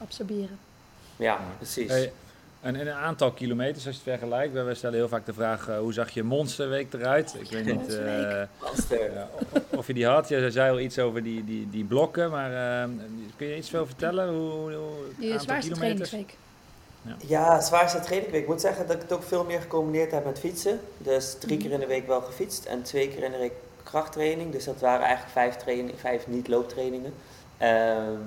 Absorberen. 0.00 0.58
Ja, 1.16 1.40
precies. 1.56 1.90
Hey, 1.90 2.12
en 2.64 2.76
in 2.76 2.86
een 2.86 2.92
aantal 2.94 3.32
kilometers, 3.32 3.86
als 3.86 3.94
je 3.96 4.10
het 4.10 4.18
vergelijkt, 4.18 4.54
we 4.54 4.62
we 4.62 4.74
stellen 4.74 4.96
heel 4.96 5.08
vaak 5.08 5.26
de 5.26 5.32
vraag, 5.32 5.68
eh, 5.68 5.78
hoe 5.78 5.92
zag 5.92 6.10
je 6.10 6.22
monsterweek 6.22 6.92
eruit? 6.92 7.34
Ik 7.38 7.50
weet 7.50 7.64
niet 7.64 7.98
eh, 7.98 8.06
ja, 9.14 9.28
of- 9.76 9.86
je 9.86 9.94
die 9.94 10.06
had. 10.06 10.28
Je 10.28 10.50
zei 10.50 10.70
al 10.70 10.80
iets 10.80 10.98
over 10.98 11.22
die, 11.22 11.44
die, 11.44 11.70
die 11.70 11.84
blokken, 11.84 12.30
maar 12.30 12.82
eh, 12.82 12.88
kun 13.36 13.46
je 13.46 13.56
iets 13.56 13.70
veel 13.70 13.86
vertellen? 13.86 14.28
Hoe, 14.28 14.50
hoe, 14.50 14.72
Die 15.18 15.30
aantal 15.30 15.44
zwaarste 15.44 15.70
kilometers? 15.72 16.08
trainingsweek. 16.08 16.38
Ja, 17.28 17.60
zwaarste 17.60 18.00
trainingweek. 18.00 18.42
Ik 18.42 18.48
moet 18.48 18.60
zeggen 18.60 18.86
dat 18.86 18.96
ik 18.96 19.02
het 19.02 19.12
ook 19.12 19.22
veel 19.22 19.44
meer 19.44 19.60
gecombineerd 19.60 20.10
heb 20.10 20.24
met 20.24 20.38
fietsen. 20.38 20.80
Dus 20.98 21.36
drie 21.40 21.56
keer 21.58 21.70
in 21.70 21.80
de 21.80 21.86
week 21.86 22.06
wel 22.06 22.20
gefietst 22.20 22.64
en 22.64 22.82
twee 22.82 23.08
keer 23.08 23.22
in 23.22 23.30
de 23.30 23.38
week 23.38 23.52
krachttraining. 23.82 24.52
Dus 24.52 24.64
dat 24.64 24.80
waren 24.80 25.00
eigenlijk 25.06 25.32
vijf, 25.32 25.56
training, 25.56 25.92
vijf 26.00 26.26
niet-looptrainingen. 26.26 27.12
Ehm, 27.58 28.18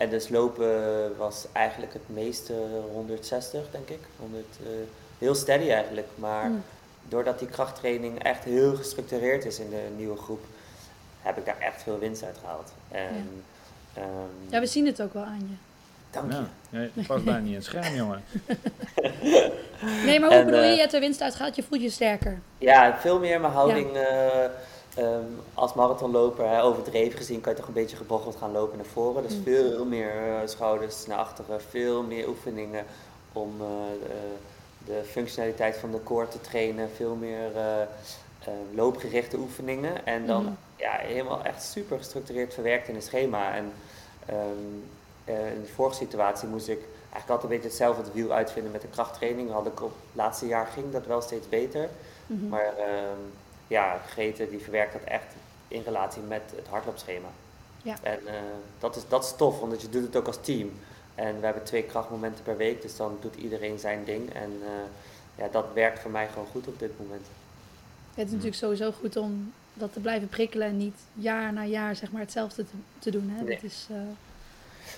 en 0.00 0.10
dus 0.10 0.28
lopen 0.28 0.68
was 1.16 1.46
eigenlijk 1.52 1.92
het 1.92 2.02
meeste 2.06 2.52
160, 2.92 3.60
denk 3.70 3.88
ik. 3.88 3.98
100, 4.18 4.44
eh, 4.62 4.66
heel 5.18 5.34
steady 5.34 5.70
eigenlijk. 5.70 6.06
Maar 6.14 6.48
Mm. 6.48 6.62
doordat 7.08 7.38
die 7.38 7.48
krachttraining 7.48 8.22
echt 8.22 8.44
heel 8.44 8.76
gestructureerd 8.76 9.44
is 9.44 9.58
in 9.58 9.70
de 9.70 9.88
nieuwe 9.96 10.16
groep, 10.16 10.44
heb 11.22 11.36
ik 11.38 11.44
daar 11.44 11.58
echt 11.58 11.82
veel 11.82 11.98
winst 11.98 12.22
uit 12.24 12.36
gehaald. 12.40 12.72
En, 12.88 13.42
ehm, 13.94 14.06
Ja, 14.50 14.60
we 14.60 14.66
zien 14.66 14.86
het 14.86 15.02
ook 15.02 15.12
wel 15.12 15.24
aan 15.24 15.38
je. 15.48 15.54
dank 16.10 16.32
je. 16.32 16.38
Ja, 16.38 16.80
ja, 16.80 16.88
je 16.94 17.04
past 17.06 17.24
bijna 17.24 17.38
niet 17.40 17.48
in 17.48 17.54
het 17.54 17.64
scherm, 17.64 17.94
jongen. 18.02 18.22
Nee, 20.04 20.20
maar 20.20 20.28
hoe 20.28 20.38
En, 20.38 20.44
bedoel 20.44 20.60
je, 20.60 20.66
eh, 20.66 20.74
je 20.74 20.80
hebt 20.80 20.92
er 20.94 21.00
winst 21.00 21.20
uit 21.20 21.34
gehaald, 21.34 21.56
je 21.56 21.62
voelt 21.62 21.82
je 21.82 21.90
sterker. 21.90 22.38
Ja, 22.58 22.96
veel 23.00 23.18
meer 23.18 23.40
mijn 23.40 23.52
houding 23.52 23.96
eh, 23.96 24.44
ehm, 25.04 25.24
als 25.54 25.74
marathonloper. 25.74 26.48
Hè, 26.48 26.62
overdreven 26.62 27.18
gezien 27.18 27.40
kan 27.40 27.52
je 27.52 27.58
toch 27.58 27.68
een 27.68 27.74
beetje 27.74 27.96
gebocheld 27.96 28.36
gaan 28.36 28.52
lopen 28.52 28.76
naar 28.76 28.86
voren. 28.86 29.22
Dus 29.22 29.36
Mm. 29.36 29.42
veel 29.42 29.84
meer 29.84 30.10
eh, 30.10 30.48
schouders 30.48 31.06
naar 31.06 31.18
achteren, 31.18 31.60
veel 31.62 32.02
meer 32.02 32.28
oefeningen 32.28 32.84
om 33.32 33.54
eh, 33.60 33.66
de, 34.06 34.34
de 34.92 35.02
functionaliteit 35.10 35.76
van 35.76 35.90
de 35.90 36.02
core 36.02 36.28
te 36.28 36.40
trainen. 36.40 36.88
Veel 36.96 37.14
meer 37.14 37.56
eh, 37.56 37.80
eh, 37.82 37.88
loopgerichte 38.74 39.36
oefeningen. 39.36 40.06
En 40.06 40.26
dan 40.26 40.42
Mhm. 40.42 40.52
ja, 40.76 40.92
helemaal 40.92 41.42
echt 41.42 41.62
super 41.62 41.98
gestructureerd 41.98 42.54
verwerkt 42.54 42.88
in 42.88 42.94
een 42.94 43.02
schema. 43.02 43.54
En 43.54 43.72
ehm, 44.26 44.38
eh, 45.24 45.52
in 45.54 45.62
de 45.62 45.68
vorige 45.74 45.96
situatie 45.96 46.48
moest 46.48 46.68
ik 46.68 46.78
eigenlijk 47.12 47.30
altijd 47.30 47.42
een 47.42 47.48
beetje 47.48 47.68
hetzelfde 47.68 48.02
het 48.02 48.12
wiel 48.12 48.30
uitvinden 48.32 48.72
met 48.72 48.80
de 48.80 48.88
krachttraining. 48.88 49.50
Had 49.50 49.66
ik 49.66 49.82
op 49.82 49.88
het 49.90 50.12
laatste 50.12 50.46
jaar 50.46 50.66
ging 50.66 50.92
dat 50.92 51.06
wel 51.06 51.20
steeds 51.20 51.48
beter. 51.48 51.88
Mhm. 52.26 52.48
Maar 52.48 52.72
ehm, 52.78 53.20
ja, 53.70 54.00
Grete 54.06 54.50
die 54.50 54.58
verwerkt 54.58 54.92
dat 54.92 55.02
echt 55.02 55.34
in 55.68 55.82
relatie 55.82 56.22
met 56.22 56.42
het 56.56 56.66
hardloopschema. 56.66 57.28
Ja. 57.82 57.96
En 58.02 58.26
eh, 58.26 58.34
dat, 58.78 58.96
is, 58.96 59.02
dat 59.08 59.24
is 59.24 59.34
tof, 59.36 59.60
want 59.60 59.82
je 59.82 59.88
doet 59.88 60.02
het 60.02 60.16
ook 60.16 60.26
als 60.26 60.38
team. 60.40 60.72
En 61.14 61.40
we 61.40 61.44
hebben 61.44 61.64
twee 61.64 61.82
krachtmomenten 61.82 62.44
per 62.44 62.56
week, 62.56 62.82
dus 62.82 62.96
dan 62.96 63.18
doet 63.20 63.34
iedereen 63.34 63.78
zijn 63.78 64.04
ding. 64.04 64.34
En 64.34 64.60
eh, 64.62 64.70
ja, 65.34 65.48
dat 65.48 65.66
werkt 65.74 66.00
voor 66.00 66.10
mij 66.10 66.28
gewoon 66.28 66.48
goed 66.50 66.66
op 66.66 66.78
dit 66.78 66.98
moment. 66.98 67.26
Het 68.14 68.26
is 68.26 68.32
natuurlijk 68.32 68.56
sowieso 68.56 68.92
goed 68.92 69.16
om 69.16 69.52
dat 69.74 69.92
te 69.92 70.00
blijven 70.00 70.28
prikkelen 70.28 70.66
en 70.66 70.76
niet 70.76 70.96
jaar 71.14 71.52
na 71.52 71.64
jaar 71.64 71.96
zeg 71.96 72.12
maar 72.12 72.20
hetzelfde 72.20 72.64
te, 72.64 72.76
te 72.98 73.10
doen. 73.10 73.30
Hè? 73.30 73.42
Nee. 73.42 73.54
Dat 73.54 73.62
is, 73.62 73.86
eh, 73.90 73.96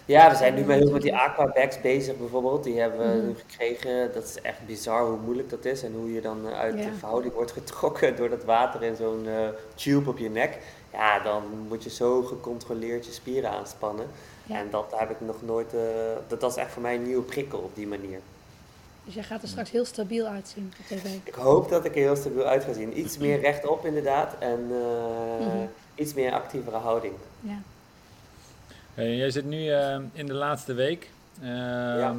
Ja, 0.04 0.30
we 0.30 0.36
zijn 0.36 0.54
nu 0.54 0.64
met, 0.64 0.78
heel 0.78 0.90
met 0.90 1.02
die 1.02 1.16
aquabags 1.16 1.80
bezig 1.80 2.16
bijvoorbeeld. 2.16 2.64
Die 2.64 2.80
hebben 2.80 2.98
we 3.00 3.16
Mhm. 3.16 3.26
nu 3.26 3.34
gekregen. 3.48 4.12
Dat 4.14 4.24
is 4.24 4.40
echt 4.40 4.66
bizar 4.66 5.04
hoe 5.06 5.18
moeilijk 5.24 5.50
dat 5.50 5.64
is. 5.64 5.82
En 5.82 5.92
hoe 5.94 6.12
je 6.12 6.20
dan 6.20 6.48
eh, 6.48 6.58
uit 6.58 6.78
Ja. 6.78 6.84
de 6.84 6.92
verhouding 6.98 7.34
wordt 7.34 7.52
getrokken 7.52 8.16
door 8.16 8.28
dat 8.28 8.44
water 8.44 8.82
in 8.82 8.96
zo'n 8.96 9.26
eh, 9.28 9.48
tube 9.74 10.10
op 10.10 10.18
je 10.18 10.30
nek. 10.30 10.58
Ja, 10.92 11.18
dan 11.20 11.42
moet 11.68 11.82
je 11.84 11.90
zo 11.90 12.22
gecontroleerd 12.22 13.06
je 13.06 13.12
spieren 13.12 13.50
aanspannen. 13.50 14.06
Ja. 14.46 14.56
En 14.58 14.66
dat 14.70 14.92
heb 14.96 15.10
ik 15.10 15.20
nog 15.20 15.36
nooit... 15.42 15.74
eh, 15.74 15.80
dat, 16.28 16.40
dat 16.40 16.50
is 16.50 16.56
echt 16.56 16.72
voor 16.72 16.82
mij 16.82 16.94
een 16.94 17.02
nieuwe 17.06 17.22
prikkel 17.22 17.58
op 17.58 17.74
die 17.74 17.86
manier. 17.86 18.18
dus 19.04 19.14
jij 19.14 19.22
gaat 19.22 19.42
er 19.42 19.48
straks 19.48 19.70
heel 19.70 19.84
stabiel 19.84 20.26
uitzien 20.26 20.72
op 20.80 20.86
tv. 20.86 21.04
Ik 21.24 21.34
hoop 21.34 21.68
dat 21.68 21.84
ik 21.84 21.94
er 21.94 22.00
heel 22.00 22.16
stabiel 22.16 22.44
uit 22.44 22.64
ga 22.64 22.72
zien. 22.72 22.98
Iets 22.98 23.18
meer 23.18 23.40
rechtop 23.48 23.86
inderdaad. 23.86 24.34
En 24.38 24.66
Mhm. 24.66 25.66
iets 25.94 26.14
meer 26.14 26.32
actievere 26.32 26.76
houding. 26.76 27.14
Ja. 27.40 27.58
Hey, 28.94 29.16
jij 29.16 29.30
zit 29.30 29.44
nu 29.44 29.68
eh, 29.68 29.96
in 30.12 30.26
de 30.26 30.32
laatste 30.34 30.74
week. 30.74 31.10
Ehm, 31.42 32.16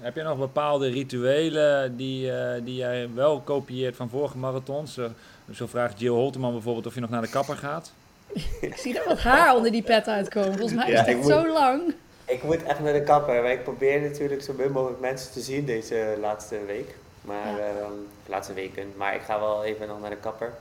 Heb 0.00 0.14
je 0.16 0.22
nog 0.22 0.38
bepaalde 0.38 0.88
rituelen 0.88 1.96
die, 1.96 2.32
eh, 2.32 2.60
die 2.64 2.74
jij 2.74 3.08
wel 3.14 3.40
kopieert 3.40 3.96
van 3.96 4.08
vorige 4.08 4.38
marathons? 4.38 4.94
Zo, 4.94 5.08
zo 5.52 5.66
vraagt 5.66 6.00
Jill 6.00 6.10
Holteman 6.12 6.52
bijvoorbeeld 6.52 6.86
of 6.86 6.94
je 6.94 7.00
nog 7.00 7.10
naar 7.10 7.22
de 7.22 7.28
kapper 7.30 7.56
gaat. 7.56 7.92
Ik 8.60 8.76
zie 8.76 8.98
er 8.98 9.08
wat 9.08 9.18
haar 9.20 9.56
onder 9.56 9.72
die 9.72 9.82
pet 9.82 10.06
uitkomen. 10.08 10.52
Volgens 10.52 10.72
mij 10.74 10.86
is 10.86 10.92
Ja, 10.92 10.98
het 10.98 11.08
ik 11.08 11.14
echt 11.14 11.22
moet- 11.22 11.32
zo 11.32 11.52
lang. 11.52 11.94
Ik 12.24 12.42
moet 12.42 12.62
echt 12.62 12.80
naar 12.80 12.92
de 12.92 13.02
kapper. 13.02 13.42
Maar 13.42 13.52
ik 13.52 13.62
probeer 13.62 14.00
natuurlijk 14.00 14.42
zo 14.42 14.52
min 14.52 14.72
mogelijk 14.72 15.00
mensen 15.00 15.32
te 15.32 15.40
zien 15.40 15.64
deze 15.64 16.16
laatste 16.20 16.58
week. 16.66 16.94
Maar, 17.20 17.50
Ja. 17.50 17.58
ehm, 17.58 17.92
laatste 18.26 18.52
weken. 18.54 18.92
Maar 18.96 19.14
ik 19.14 19.22
ga 19.22 19.40
wel 19.40 19.64
even 19.64 19.88
nog 19.88 20.00
naar 20.00 20.10
de 20.10 20.16
kapper. 20.16 20.52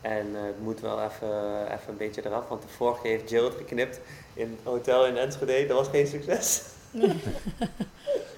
En 0.00 0.26
eh, 0.34 0.42
het 0.42 0.60
moet 0.62 0.80
wel 0.80 1.02
even, 1.02 1.64
even 1.66 1.88
een 1.88 1.96
beetje 1.96 2.22
eraf. 2.26 2.48
Want 2.48 2.62
de 2.62 2.68
vorige 2.68 3.02
keer 3.02 3.10
heeft 3.10 3.30
Jill 3.30 3.44
het 3.44 3.54
geknipt 3.56 4.00
in 4.34 4.50
het 4.56 4.60
hotel 4.72 5.06
in 5.06 5.16
Enschede. 5.16 5.66
Dat 5.66 5.76
was 5.78 5.88
geen 5.88 6.06
succes. 6.06 6.62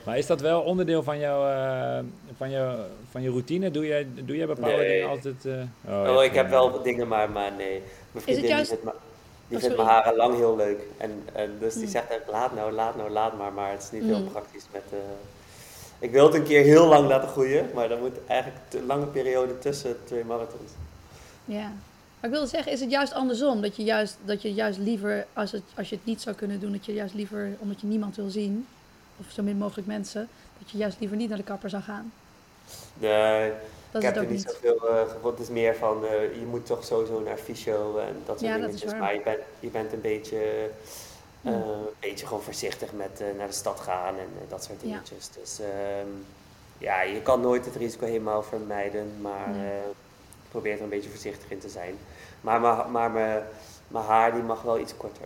Maar 0.04 0.18
is 0.18 0.26
dat 0.26 0.40
wel 0.40 0.60
onderdeel 0.60 1.02
van, 1.02 1.18
jouw, 1.18 1.48
eh, 1.50 2.04
van, 2.36 2.50
jou, 2.50 2.78
van 3.10 3.22
je 3.22 3.28
routine? 3.30 3.70
Doe 3.70 3.86
jij, 3.86 4.06
doe 4.24 4.36
jij 4.36 4.46
bepaalde 4.46 4.76
Nee. 4.76 4.88
dingen 4.88 5.08
altijd? 5.08 5.44
eh, 5.46 5.52
Oh, 5.88 6.04
hebt 6.06 6.20
ik 6.20 6.34
heb 6.34 6.48
wel 6.50 6.70
wat 6.70 6.84
dingen, 6.84 7.08
maar, 7.08 7.30
maar 7.30 7.52
nee. 7.52 7.82
Mijn 8.12 8.24
vriendin 8.24 8.44
die 8.44 8.52
juist- 8.54 8.68
vindt, 8.68 8.84
die 9.48 9.56
Oh, 9.56 9.62
vindt 9.62 9.76
mijn 9.76 9.88
haren 9.88 10.16
lang 10.16 10.36
heel 10.36 10.56
leuk. 10.56 10.80
En, 10.96 11.22
en 11.32 11.56
dus 11.60 11.74
die 11.74 11.82
Mm. 11.84 11.90
zegt 11.90 12.08
echt, 12.10 12.20
laat 12.28 12.54
nou, 12.54 12.72
laat 12.72 12.96
nou, 12.96 13.10
laat 13.10 13.36
maar. 13.38 13.52
Maar 13.52 13.70
het 13.70 13.82
is 13.82 13.90
niet 13.90 14.02
heel 14.04 14.18
Mm. 14.20 14.30
praktisch 14.30 14.64
met... 14.72 14.82
eh, 14.90 14.98
ik 15.98 16.10
wil 16.10 16.24
het 16.24 16.34
een 16.34 16.42
keer 16.44 16.62
heel 16.64 16.86
lang 16.86 17.08
laten 17.08 17.28
groeien. 17.28 17.70
Maar 17.74 17.88
dan 17.88 17.98
moet 18.00 18.16
eigenlijk 18.26 18.60
een 18.72 18.86
lange 18.86 19.06
periode 19.06 19.58
tussen 19.58 19.96
twee 20.04 20.24
marathons. 20.24 20.70
Ja. 21.52 21.72
Maar 22.20 22.30
ik 22.30 22.36
wilde 22.36 22.46
zeggen, 22.46 22.72
is 22.72 22.80
het 22.80 22.90
juist 22.90 23.12
andersom? 23.12 23.60
Dat 23.62 23.76
je 23.76 23.82
juist, 23.84 24.16
dat 24.24 24.42
je 24.42 24.54
juist 24.54 24.78
liever, 24.78 25.26
als, 25.32 25.52
het, 25.52 25.62
als 25.76 25.88
je 25.88 25.96
het 25.96 26.04
niet 26.04 26.20
zou 26.20 26.36
kunnen 26.36 26.60
doen, 26.60 26.72
dat 26.72 26.86
je 26.86 26.92
juist 26.92 27.14
liever, 27.14 27.56
omdat 27.58 27.80
je 27.80 27.86
niemand 27.86 28.16
wil 28.16 28.30
zien, 28.30 28.66
of 29.16 29.26
zo 29.32 29.42
min 29.42 29.56
mogelijk 29.56 29.86
mensen, 29.88 30.28
dat 30.58 30.70
je 30.70 30.78
juist 30.78 30.96
liever 31.00 31.16
niet 31.16 31.28
naar 31.28 31.38
de 31.38 31.44
kapper 31.44 31.70
zou 31.70 31.82
gaan. 31.82 32.12
Nee, 32.98 33.52
Dat 33.90 34.02
ik 34.02 34.08
heb 34.08 34.16
er 34.16 34.22
niet 34.22 34.30
niet. 34.30 34.42
zoveel 34.62 34.90
uh, 34.90 35.00
gevonden. 35.00 35.30
Het 35.30 35.40
is 35.40 35.48
meer 35.48 35.74
van, 35.76 36.04
eh, 36.06 36.34
je 36.40 36.46
moet 36.50 36.66
toch 36.66 36.84
sowieso 36.84 37.20
naar 37.20 37.36
fysio 37.36 37.98
en 37.98 38.16
dat 38.26 38.38
soort 38.38 38.50
Ja, 38.50 38.56
dingetjes. 38.56 38.82
is 38.84 38.90
waar. 38.90 39.00
maar 39.00 39.14
je 39.14 39.20
bent, 39.22 39.38
je 39.60 39.68
bent 39.68 39.92
een 39.92 40.00
beetje, 40.00 40.36
eh, 40.36 40.68
Mm. 41.42 41.52
een 41.52 41.78
beetje 42.00 42.26
gewoon 42.26 42.42
voorzichtig 42.42 42.92
met 42.92 43.20
eh, 43.20 43.26
naar 43.38 43.46
de 43.46 43.52
stad 43.52 43.80
gaan 43.80 44.14
en 44.14 44.28
eh, 44.44 44.50
dat 44.50 44.64
soort 44.64 44.80
Ja. 44.80 44.86
dingetjes. 44.86 45.28
Dus 45.40 45.58
ehm, 45.60 46.06
ja, 46.78 47.02
je 47.02 47.20
kan 47.22 47.40
nooit 47.40 47.64
het 47.64 47.76
risico 47.76 48.06
helemaal 48.06 48.42
vermijden, 48.42 49.12
maar 49.20 49.48
Nee. 49.50 49.80
Probeer 50.50 50.72
er 50.76 50.82
een 50.82 50.88
beetje 50.88 51.10
voorzichtig 51.10 51.50
in 51.50 51.58
te 51.58 51.68
zijn. 51.68 51.94
Maar, 52.40 52.60
maar, 52.60 52.90
maar 52.90 53.10
mijn, 53.10 53.42
mijn 53.88 54.04
haar 54.04 54.32
die 54.32 54.42
mag 54.42 54.62
wel 54.62 54.78
iets 54.78 54.96
korter. 54.96 55.24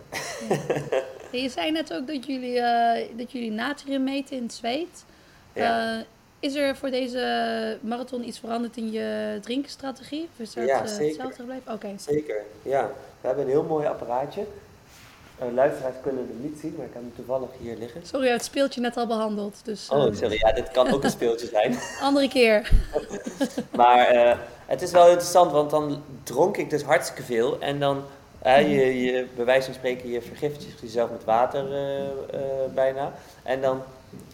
Je 1.31 1.49
zei 1.49 1.71
net 1.71 1.93
ook 1.93 2.07
dat 2.07 2.25
jullie, 2.25 2.59
eh, 2.59 3.07
dat 3.17 3.31
jullie 3.31 3.51
natrium 3.51 4.03
meten 4.03 4.35
in 4.37 4.43
het 4.43 4.53
zweet. 4.53 5.05
Ja. 5.53 5.95
Eh, 5.97 6.01
is 6.39 6.55
er 6.55 6.75
voor 6.75 6.89
deze 6.89 7.77
marathon 7.81 8.27
iets 8.27 8.39
veranderd 8.39 8.77
in 8.77 8.91
je 8.91 9.37
drinkenstrategie? 9.41 10.27
Of 10.33 10.39
is 10.39 10.53
dat 10.53 10.65
Ja, 10.67 10.81
eh, 10.81 10.87
zeker. 10.87 11.05
hetzelfde 11.05 11.35
gebleven? 11.35 11.73
Oké. 11.73 11.87
Zeker, 11.97 12.43
ja. 12.61 12.91
We 13.21 13.27
hebben 13.27 13.45
een 13.45 13.51
heel 13.51 13.63
mooi 13.63 13.87
apparaatje. 13.87 14.45
Uh, 15.43 15.53
luisteraars 15.53 15.95
kunnen 16.03 16.27
het 16.27 16.43
niet 16.43 16.59
zien, 16.59 16.73
maar 16.77 16.85
ik 16.85 16.93
heb 16.93 17.01
hem 17.01 17.13
toevallig 17.15 17.49
hier 17.59 17.77
liggen. 17.77 18.01
Sorry, 18.05 18.27
het 18.29 18.43
speeltje 18.43 18.81
net 18.81 18.97
al 18.97 19.07
behandeld. 19.07 19.61
Dus, 19.63 19.89
Oh, 19.89 20.13
sorry. 20.15 20.37
Ja, 20.39 20.51
dit 20.51 20.71
kan 20.71 20.93
ook 20.93 21.03
een 21.03 21.09
speeltje 21.09 21.47
zijn. 21.47 21.77
Andere 22.01 22.27
keer. 22.27 22.69
Maar 23.75 24.37
het 24.65 24.81
is 24.81 24.91
wel 24.91 25.07
interessant, 25.07 25.51
want 25.51 25.69
dan 25.69 26.01
dronk 26.23 26.57
ik 26.57 26.69
dus 26.69 26.83
hartstikke 26.83 27.23
veel. 27.23 27.59
En 27.59 27.79
dan, 27.79 28.03
eh, 28.39 28.61
je, 28.75 29.01
je, 29.03 29.25
bij 29.35 29.45
wijze 29.45 29.65
van 29.65 29.73
spreken, 29.73 30.09
je 30.09 30.21
vergiftigt 30.21 30.79
jezelf 30.79 31.11
met 31.11 31.23
water 31.23 31.73
eh, 31.73 32.03
eh, 32.03 32.09
bijna. 32.73 33.13
En 33.43 33.61
dan, 33.61 33.81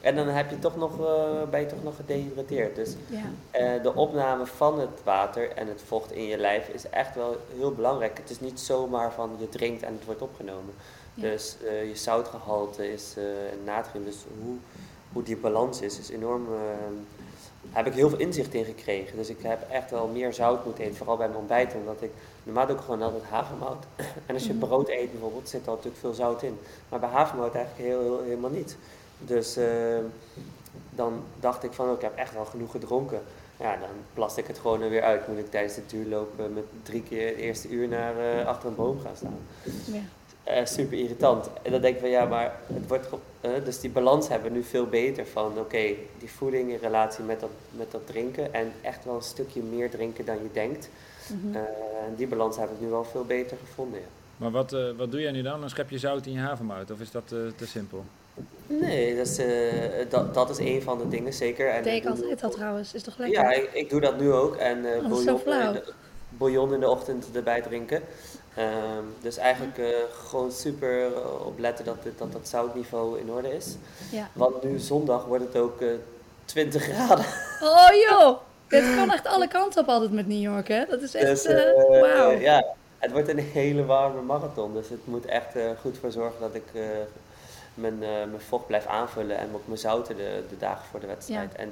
en 0.02 0.16
dan 0.16 0.28
heb 0.28 0.50
je 0.50 0.60
toch 0.60 0.76
nog, 0.76 1.00
eh, 1.00 1.50
ben 1.50 1.60
je 1.60 1.66
toch 1.66 1.84
nog 1.84 1.96
gedehydrateerd. 1.96 2.76
Dus 2.76 2.96
Ja. 3.08 3.78
de 3.78 3.96
opname 3.96 4.46
van 4.46 4.80
het 4.80 5.04
water 5.04 5.52
en 5.52 5.68
het 5.68 5.82
vocht 5.88 6.12
in 6.12 6.26
je 6.26 6.38
lijf 6.38 6.68
is 6.68 6.90
echt 6.90 7.16
wel 7.16 7.38
heel 7.58 7.72
belangrijk. 7.74 8.18
Het 8.18 8.30
is 8.30 8.40
niet 8.40 8.60
zomaar 8.60 9.12
van 9.12 9.36
je 9.40 9.50
drinkt 9.50 9.84
en 9.84 9.94
het 9.94 10.06
wordt 10.06 10.22
opgenomen. 10.22 10.74
Ja. 11.14 11.22
Dus 11.30 11.58
je 11.62 11.96
zoutgehalte 11.96 12.94
is 12.94 13.16
natrium. 13.66 14.06
Dus 14.06 14.18
hoe, 14.44 14.56
hoe 15.14 15.24
die 15.24 15.38
balans 15.38 15.82
is, 15.82 16.00
is 16.00 16.10
enorm. 16.10 16.48
Heb 17.72 17.86
ik 17.88 17.94
heel 17.94 18.10
veel 18.10 18.20
inzicht 18.20 18.54
in 18.54 18.66
gekregen. 18.66 19.18
Dus 19.18 19.30
ik 19.30 19.38
heb 19.42 19.70
echt 19.72 19.92
wel 19.92 20.08
meer 20.08 20.34
zout 20.34 20.66
moeten 20.66 20.84
eten, 20.84 20.96
vooral 20.96 21.18
bij 21.18 21.28
mijn 21.28 21.40
ontbijt. 21.40 21.74
Omdat 21.76 22.02
ik 22.02 22.12
normaal 22.44 22.66
doe 22.68 22.76
ik 22.76 22.82
gewoon 22.82 23.02
altijd 23.02 23.24
havermout. 23.24 23.84
En 24.26 24.34
als 24.34 24.46
je 24.48 24.54
Mhm. 24.54 24.66
brood 24.66 24.90
eet 24.90 25.12
bijvoorbeeld, 25.12 25.50
zit 25.50 25.62
er 25.66 25.70
natuurlijk 25.70 25.98
veel 25.98 26.14
zout 26.14 26.44
in. 26.44 26.60
Maar 26.90 27.00
bij 27.00 27.10
havermout 27.10 27.56
eigenlijk 27.56 27.88
heel, 27.90 28.02
heel, 28.02 28.22
helemaal 28.24 28.50
niet. 28.50 28.78
Dus 29.18 29.58
eh, 29.58 29.66
dan 30.90 31.24
dacht 31.40 31.64
ik 31.64 31.72
van, 31.74 31.88
oh, 31.90 31.96
ik 31.96 32.02
heb 32.02 32.16
echt 32.18 32.34
wel 32.34 32.46
genoeg 32.46 32.72
gedronken. 32.72 33.22
ja, 33.58 33.72
dan 33.78 33.90
plast 34.14 34.38
ik 34.38 34.48
het 34.48 34.60
gewoon 34.60 34.82
er 34.82 34.90
weer 34.90 35.02
uit. 35.04 35.28
Moet 35.28 35.38
ik 35.38 35.52
tijdens 35.52 35.76
de 35.76 35.86
duurloop 35.88 36.40
eh, 36.40 36.46
met 36.54 36.64
drie 36.84 37.04
keer 37.04 37.28
het 37.28 37.36
eerste 37.38 37.70
uur 37.70 37.88
naar 37.88 38.40
eh, 38.40 38.48
achter 38.48 38.70
een 38.70 38.76
boom 38.76 39.00
gaan 39.00 39.16
staan. 39.16 39.38
Ja. 39.86 40.00
Eh, 40.44 40.66
super 40.66 40.98
irritant. 40.98 41.50
En 41.62 41.72
dan 41.72 41.82
denk 41.82 41.94
ik 41.96 42.00
van 42.02 42.10
ja, 42.10 42.26
maar 42.26 42.60
het 42.74 42.88
wordt 42.88 43.08
eh, 43.42 43.52
dus 43.66 43.80
die 43.80 43.90
balans 43.90 44.28
hebben 44.28 44.52
we 44.52 44.58
nu 44.58 44.64
veel 44.64 44.86
beter 44.86 45.26
van 45.26 45.60
oké, 45.60 45.94
die 46.20 46.32
voeding 46.32 46.70
in 46.70 46.80
relatie 46.82 47.24
met 47.24 47.40
dat, 47.40 47.50
met 47.72 47.92
dat 47.92 48.08
drinken 48.08 48.54
en 48.54 48.72
echt 48.82 49.06
wel 49.06 49.16
een 49.16 49.22
stukje 49.22 49.62
meer 49.62 49.90
drinken 49.90 50.26
dan 50.26 50.36
je 50.36 50.50
denkt. 50.54 50.90
En 51.52 52.16
die 52.16 52.28
balans 52.28 52.58
hebben 52.58 52.78
we 52.80 52.86
nu 52.86 52.94
al 52.94 53.04
veel 53.04 53.26
beter 53.26 53.58
gevonden. 53.66 54.00
Ja. 54.00 54.06
Maar 54.42 54.52
wat, 54.52 54.74
eh, 54.74 54.90
wat 54.98 55.12
doe 55.12 55.22
jij 55.22 55.32
nu 55.32 55.42
dan? 55.42 55.60
Dan 55.60 55.70
schep 55.70 55.90
je 55.90 55.98
zout 55.98 56.26
in 56.26 56.32
je 56.34 56.40
havermout 56.40 56.92
of 56.92 57.00
is 57.00 57.12
dat 57.12 57.24
eh, 57.32 57.38
te 57.56 57.68
simpel? 57.68 58.06
Nee, 58.68 59.16
dat 59.16 59.28
is, 59.28 59.38
eh, 59.38 60.10
dat, 60.10 60.34
dat 60.34 60.50
is 60.50 60.58
een 60.58 60.82
van 60.82 60.98
de 60.98 61.08
dingen 61.08 61.34
zeker. 61.34 61.70
En 61.70 61.84
deed 61.84 62.04
ik 62.04 62.10
altijd 62.10 62.44
al 62.44 62.50
trouwens. 62.50 62.94
Is 62.94 63.04
toch 63.04 63.18
lekker? 63.18 63.42
Ja, 63.42 63.52
ik, 63.52 63.70
ik 63.74 63.90
doe 63.90 64.02
dat 64.02 64.20
nu 64.20 64.32
ook. 64.32 64.56
En 64.56 64.86
eh 64.86 65.04
Oh, 65.04 65.10
dat 65.10 65.18
is 65.18 65.24
zo 65.24 65.36
bouillon, 65.36 65.40
flauw. 65.40 65.68
in 65.68 65.74
de, 65.74 65.94
bouillon 66.30 66.74
in 66.74 66.80
de 66.80 66.90
ochtend 66.90 67.26
erbij 67.34 67.62
drinken. 67.62 68.02
Ehm, 68.56 69.04
dus 69.22 69.38
eigenlijk 69.38 69.78
eh, 69.78 69.86
gewoon 70.28 70.52
super 70.52 71.06
eh, 71.06 71.46
opletten 71.46 71.86
dat, 71.86 72.04
dit- 72.04 72.18
dat 72.18 72.32
dat 72.32 72.48
zoutniveau 72.48 73.20
in 73.20 73.32
orde 73.32 73.56
is. 73.56 73.76
Ja. 74.12 74.30
Want 74.34 74.64
nu 74.64 74.80
zondag 74.80 75.26
wordt 75.26 75.44
het 75.44 75.56
ook 75.58 75.82
eh 75.82 75.88
20 76.46 76.84
graden. 76.84 77.26
Oh 77.62 77.88
joh! 78.10 78.38
Dit 78.68 78.96
kan 78.96 79.12
echt 79.12 79.28
alle 79.28 79.48
kanten 79.48 79.82
op 79.82 79.88
altijd 79.88 80.12
met 80.12 80.28
New 80.28 80.42
York, 80.42 80.68
hè? 80.68 80.86
Dat 80.90 81.02
is 81.02 81.16
echt... 81.16 81.28
Dus 81.28 81.46
eh, 81.46 82.02
Wauw. 82.02 82.32
ja, 82.32 82.66
het 82.98 83.12
wordt 83.12 83.28
een 83.30 83.40
hele 83.40 83.86
warme 83.86 84.22
marathon. 84.22 84.74
Dus 84.74 84.90
het 84.90 85.08
moet 85.08 85.26
echt 85.26 85.56
goed 85.82 85.98
voor 85.98 86.12
zorgen 86.12 86.40
dat 86.40 86.56
ik 86.56 86.64
mijn, 87.74 87.98
mijn 88.00 88.32
vocht 88.48 88.68
blijf 88.68 88.86
aanvullen. 88.86 89.38
En 89.38 89.50
ook 89.54 89.62
mijn 89.66 89.80
zouten 89.80 90.16
de, 90.16 90.44
de 90.50 90.58
dagen 90.58 90.86
voor 90.92 91.00
de 91.00 91.08
wedstrijd. 91.08 91.56
En 91.56 91.72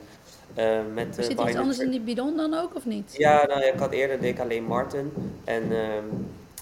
met 0.94 1.16
Zit 1.16 1.30
iets 1.40 1.56
anders 1.56 1.80
in 1.80 1.90
die 1.90 2.00
bidon 2.00 2.38
dan 2.38 2.54
ook, 2.54 2.76
of 2.76 2.86
niet? 2.86 3.16
Ja, 3.18 3.46
nou, 3.46 3.64
ik 3.64 3.80
had 3.80 3.92
eerder 3.92 4.20
deed 4.20 4.34
ik 4.34 4.40
alleen 4.40 4.64
Martin. 4.64 5.14
En 5.44 5.64
ehm, 5.72 6.06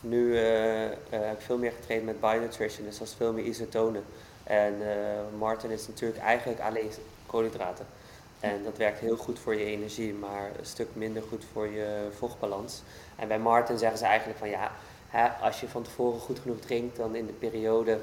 nu 0.09 0.37
eh, 0.37 0.85
eh, 0.85 0.91
heb 1.09 1.33
ik 1.33 1.45
veel 1.45 1.57
meer 1.57 1.71
getraind 1.71 2.05
met 2.05 2.19
Bionutrition, 2.19 2.85
dus 2.85 2.97
dat 2.97 3.07
is 3.07 3.13
veel 3.13 3.33
meer 3.33 3.43
isotonen. 3.43 4.03
En 4.43 4.73
eh, 4.81 5.37
Martin 5.37 5.69
is 5.69 5.87
natuurlijk 5.87 6.21
eigenlijk 6.21 6.59
alleen 6.59 6.91
koolhydraten. 7.25 7.85
En 8.39 8.63
dat 8.63 8.77
werkt 8.77 8.99
heel 8.99 9.17
goed 9.17 9.39
voor 9.39 9.55
je 9.55 9.65
energie, 9.65 10.13
maar 10.13 10.51
een 10.59 10.65
stuk 10.65 10.87
minder 10.93 11.23
goed 11.29 11.45
voor 11.51 11.67
je 11.67 12.07
vochtbalans. 12.17 12.81
En 13.15 13.27
bij 13.27 13.39
Martin 13.39 13.77
zeggen 13.77 13.97
ze 13.97 14.05
eigenlijk 14.05 14.39
van 14.39 14.49
ja, 14.49 14.71
hè, 15.07 15.27
als 15.27 15.59
je 15.59 15.67
van 15.67 15.83
tevoren 15.83 16.19
goed 16.19 16.39
genoeg 16.39 16.59
drinkt, 16.59 16.97
dan 16.97 17.15
in 17.15 17.25
de 17.25 17.33
periode 17.33 17.99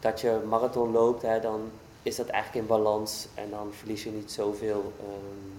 dat 0.00 0.20
je 0.20 0.40
marathon 0.48 0.92
loopt, 0.92 1.22
hè, 1.22 1.40
dan 1.40 1.70
is 2.02 2.16
dat 2.16 2.26
eigenlijk 2.28 2.62
in 2.62 2.76
balans 2.76 3.28
en 3.34 3.50
dan 3.50 3.72
verlies 3.72 4.04
je 4.04 4.10
niet 4.10 4.32
zoveel 4.32 4.92
ehm, 5.00 5.55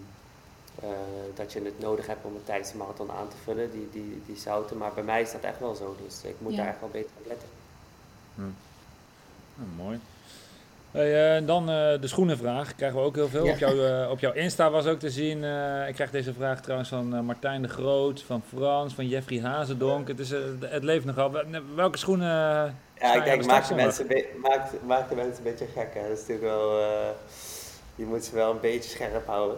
eh, 0.81 0.87
dat 1.35 1.53
je 1.53 1.61
het 1.63 1.79
nodig 1.79 2.07
hebt 2.07 2.25
om 2.25 2.33
het 2.33 2.45
tijdens 2.45 2.71
de 2.71 2.77
marathon 2.77 3.11
aan 3.11 3.27
te 3.27 3.35
vullen, 3.43 3.71
die, 3.71 3.89
die, 3.91 4.21
die 4.25 4.37
zouten. 4.37 4.77
Maar 4.77 4.91
bij 4.93 5.03
mij 5.03 5.21
is 5.21 5.31
dat 5.31 5.41
echt 5.41 5.59
wel 5.59 5.75
zo, 5.75 5.95
dus 6.05 6.21
ik 6.23 6.35
moet 6.37 6.51
Ja. 6.51 6.57
daar 6.57 6.67
echt 6.67 6.79
wel 6.79 6.89
beter 6.89 7.09
op 7.19 7.27
letten. 7.27 7.47
Nou, 8.35 8.51
mooi. 9.77 9.99
Hey, 10.91 11.37
eh, 11.37 11.47
dan 11.47 11.69
eh, 11.69 12.01
de 12.01 12.07
schoenenvraag. 12.07 12.75
Krijgen 12.75 12.99
we 12.99 13.05
ook 13.05 13.15
heel 13.15 13.27
veel. 13.27 13.45
Ja. 13.45 13.51
Op, 13.51 13.57
jouw, 13.57 13.85
eh, 14.03 14.09
op 14.11 14.19
jouw 14.19 14.31
Insta 14.33 14.69
was 14.69 14.85
ook 14.85 14.99
te 14.99 15.09
zien. 15.09 15.43
eh, 15.43 15.87
ik 15.87 15.93
krijg 15.93 16.11
deze 16.11 16.33
vraag 16.33 16.61
trouwens 16.61 16.89
van 16.89 17.15
eh, 17.15 17.21
Martijn 17.21 17.61
de 17.61 17.67
Groot, 17.67 18.21
van 18.21 18.43
Frans, 18.55 18.93
van 18.93 19.07
Jeffrey 19.07 19.39
Hazendonk. 19.39 20.07
Het, 20.07 20.19
is, 20.19 20.29
het 20.61 20.83
leeft 20.83 21.05
nogal. 21.05 21.31
Wel- 21.31 21.43
Welke 21.75 21.97
schoenen. 21.97 22.27
Ja, 22.99 23.13
ik 23.15 23.23
denk, 23.23 23.45
maakt 23.45 23.67
de 23.67 23.75
mensen, 23.75 24.05
een 24.17 24.25
maakt, 24.41 24.73
maakt 24.85 25.09
de 25.09 25.15
mensen 25.15 25.37
een 25.37 25.43
beetje 25.51 25.65
gek. 25.73 25.93
Hè? 25.93 26.01
Dat 26.01 26.17
is 26.17 26.19
natuurlijk 26.27 26.47
wel, 26.47 26.79
eh, 26.79 27.07
je 27.95 28.05
moet 28.05 28.23
ze 28.25 28.35
wel 28.35 28.51
een 28.51 28.59
beetje 28.59 28.89
scherp 28.89 29.25
houden. 29.27 29.57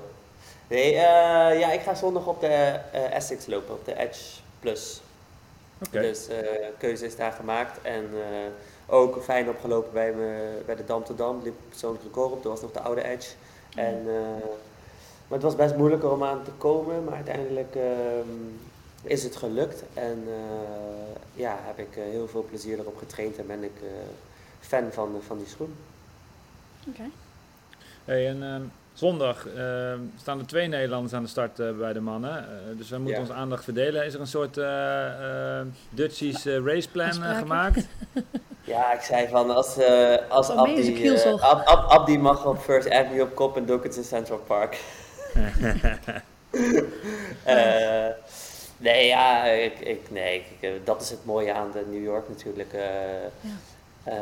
Nee, 0.70 0.94
eh, 0.94 1.60
ja, 1.60 1.72
ik 1.72 1.82
ga 1.82 1.96
zondag 1.96 2.26
op 2.28 2.40
de 2.40 2.48
eh, 2.48 3.16
Essex 3.16 3.46
lopen, 3.46 3.74
op 3.74 3.86
de 3.86 3.98
Edge 3.98 4.40
Plus. 4.60 5.02
Dus 5.92 6.28
eh 6.28 6.68
keuze 6.78 7.06
is 7.06 7.16
daar 7.16 7.32
gemaakt. 7.32 7.82
En 7.82 8.10
ook 8.86 9.24
fijn 9.24 9.50
opgelopen 9.50 9.94
bij, 9.94 10.14
me, 10.14 10.62
bij 10.66 10.76
de 10.76 10.86
Dam 10.86 11.04
te 11.04 11.16
Dam. 11.16 11.42
Liep 11.44 11.56
persoonlijk 11.70 12.04
record 12.04 12.32
op. 12.32 12.44
Dat 12.44 12.52
was 12.52 12.62
nog 12.62 12.72
de 12.72 12.80
oude 12.80 13.04
Edge. 13.04 13.32
En, 13.76 14.02
eh, 14.08 14.48
maar 15.28 15.38
het 15.38 15.42
was 15.42 15.56
best 15.56 15.76
moeilijker 15.76 16.12
om 16.12 16.24
aan 16.24 16.44
te 16.44 16.52
komen. 16.52 17.04
Maar 17.04 17.14
uiteindelijk 17.14 17.76
ehm, 17.76 18.30
is 19.02 19.24
het 19.24 19.36
gelukt. 19.36 19.84
En 19.94 20.28
ja, 21.34 21.58
heb 21.62 21.80
ik 21.80 21.94
heel 21.94 22.28
veel 22.28 22.46
plezier 22.50 22.80
erop 22.80 22.98
getraind. 22.98 23.38
En 23.38 23.48
ben 23.48 23.64
ik 23.64 23.78
fan 24.60 24.92
van, 24.92 25.22
van 25.26 25.38
die 25.38 25.48
schoen. 25.48 25.76
Oké. 26.88 27.10
Hey, 28.06 28.28
en 28.28 28.44
ehm, 28.44 28.64
zondag 29.04 29.48
ehm, 29.56 30.00
staan 30.20 30.40
er 30.40 30.46
twee 30.48 30.68
Nederlanders 30.68 31.14
aan 31.14 31.24
de 31.24 31.30
start 31.30 31.60
eh, 31.60 31.68
bij 31.78 31.94
de 31.94 32.00
mannen. 32.00 32.38
Eh, 32.38 32.78
dus 32.78 32.90
we 32.90 32.96
moeten 32.98 33.14
Ja. 33.16 33.20
onze 33.22 33.34
aandacht 33.34 33.64
verdelen. 33.64 34.06
Is 34.06 34.14
er 34.14 34.20
een 34.20 34.28
soort 34.28 34.58
uh, 34.58 35.62
Dutchies 35.90 36.46
eh, 36.46 36.58
raceplan 36.66 37.06
eh, 37.06 37.12
Afspraken. 37.14 37.38
gemaakt? 37.40 37.88
Ja, 38.64 38.94
ik 38.94 39.02
zei 39.02 39.28
van 39.28 39.50
als, 39.56 39.78
eh 39.78 40.16
als 40.30 40.50
Oh, 40.50 40.58
Abdi, 40.58 40.84
zijn 40.84 40.96
kielzog. 40.96 41.42
Ab, 41.42 41.66
Ab- 41.68 41.90
Abdi 41.90 42.18
mag 42.18 42.46
op 42.46 42.58
First 42.60 42.90
Avenue 42.92 43.22
op 43.22 43.36
kop 43.36 43.58
en 43.58 43.66
doe 43.66 43.78
ik 43.78 43.84
het 43.84 43.96
in 43.96 44.04
Central 44.04 44.38
Park. 44.38 44.80
Eh, 47.44 48.08
nee, 48.78 49.08
ja, 49.08 49.44
ik, 49.44 49.80
ik, 49.80 50.12
nee 50.12 50.46
ik, 50.60 50.72
dat 50.86 51.02
is 51.02 51.10
het 51.10 51.26
mooie 51.26 51.54
aan 51.54 51.72
de 51.72 51.86
New 51.92 52.04
York 52.04 52.30
natuurlijk. 52.30 52.74
eh, 52.74 52.82
eh, 54.10 54.16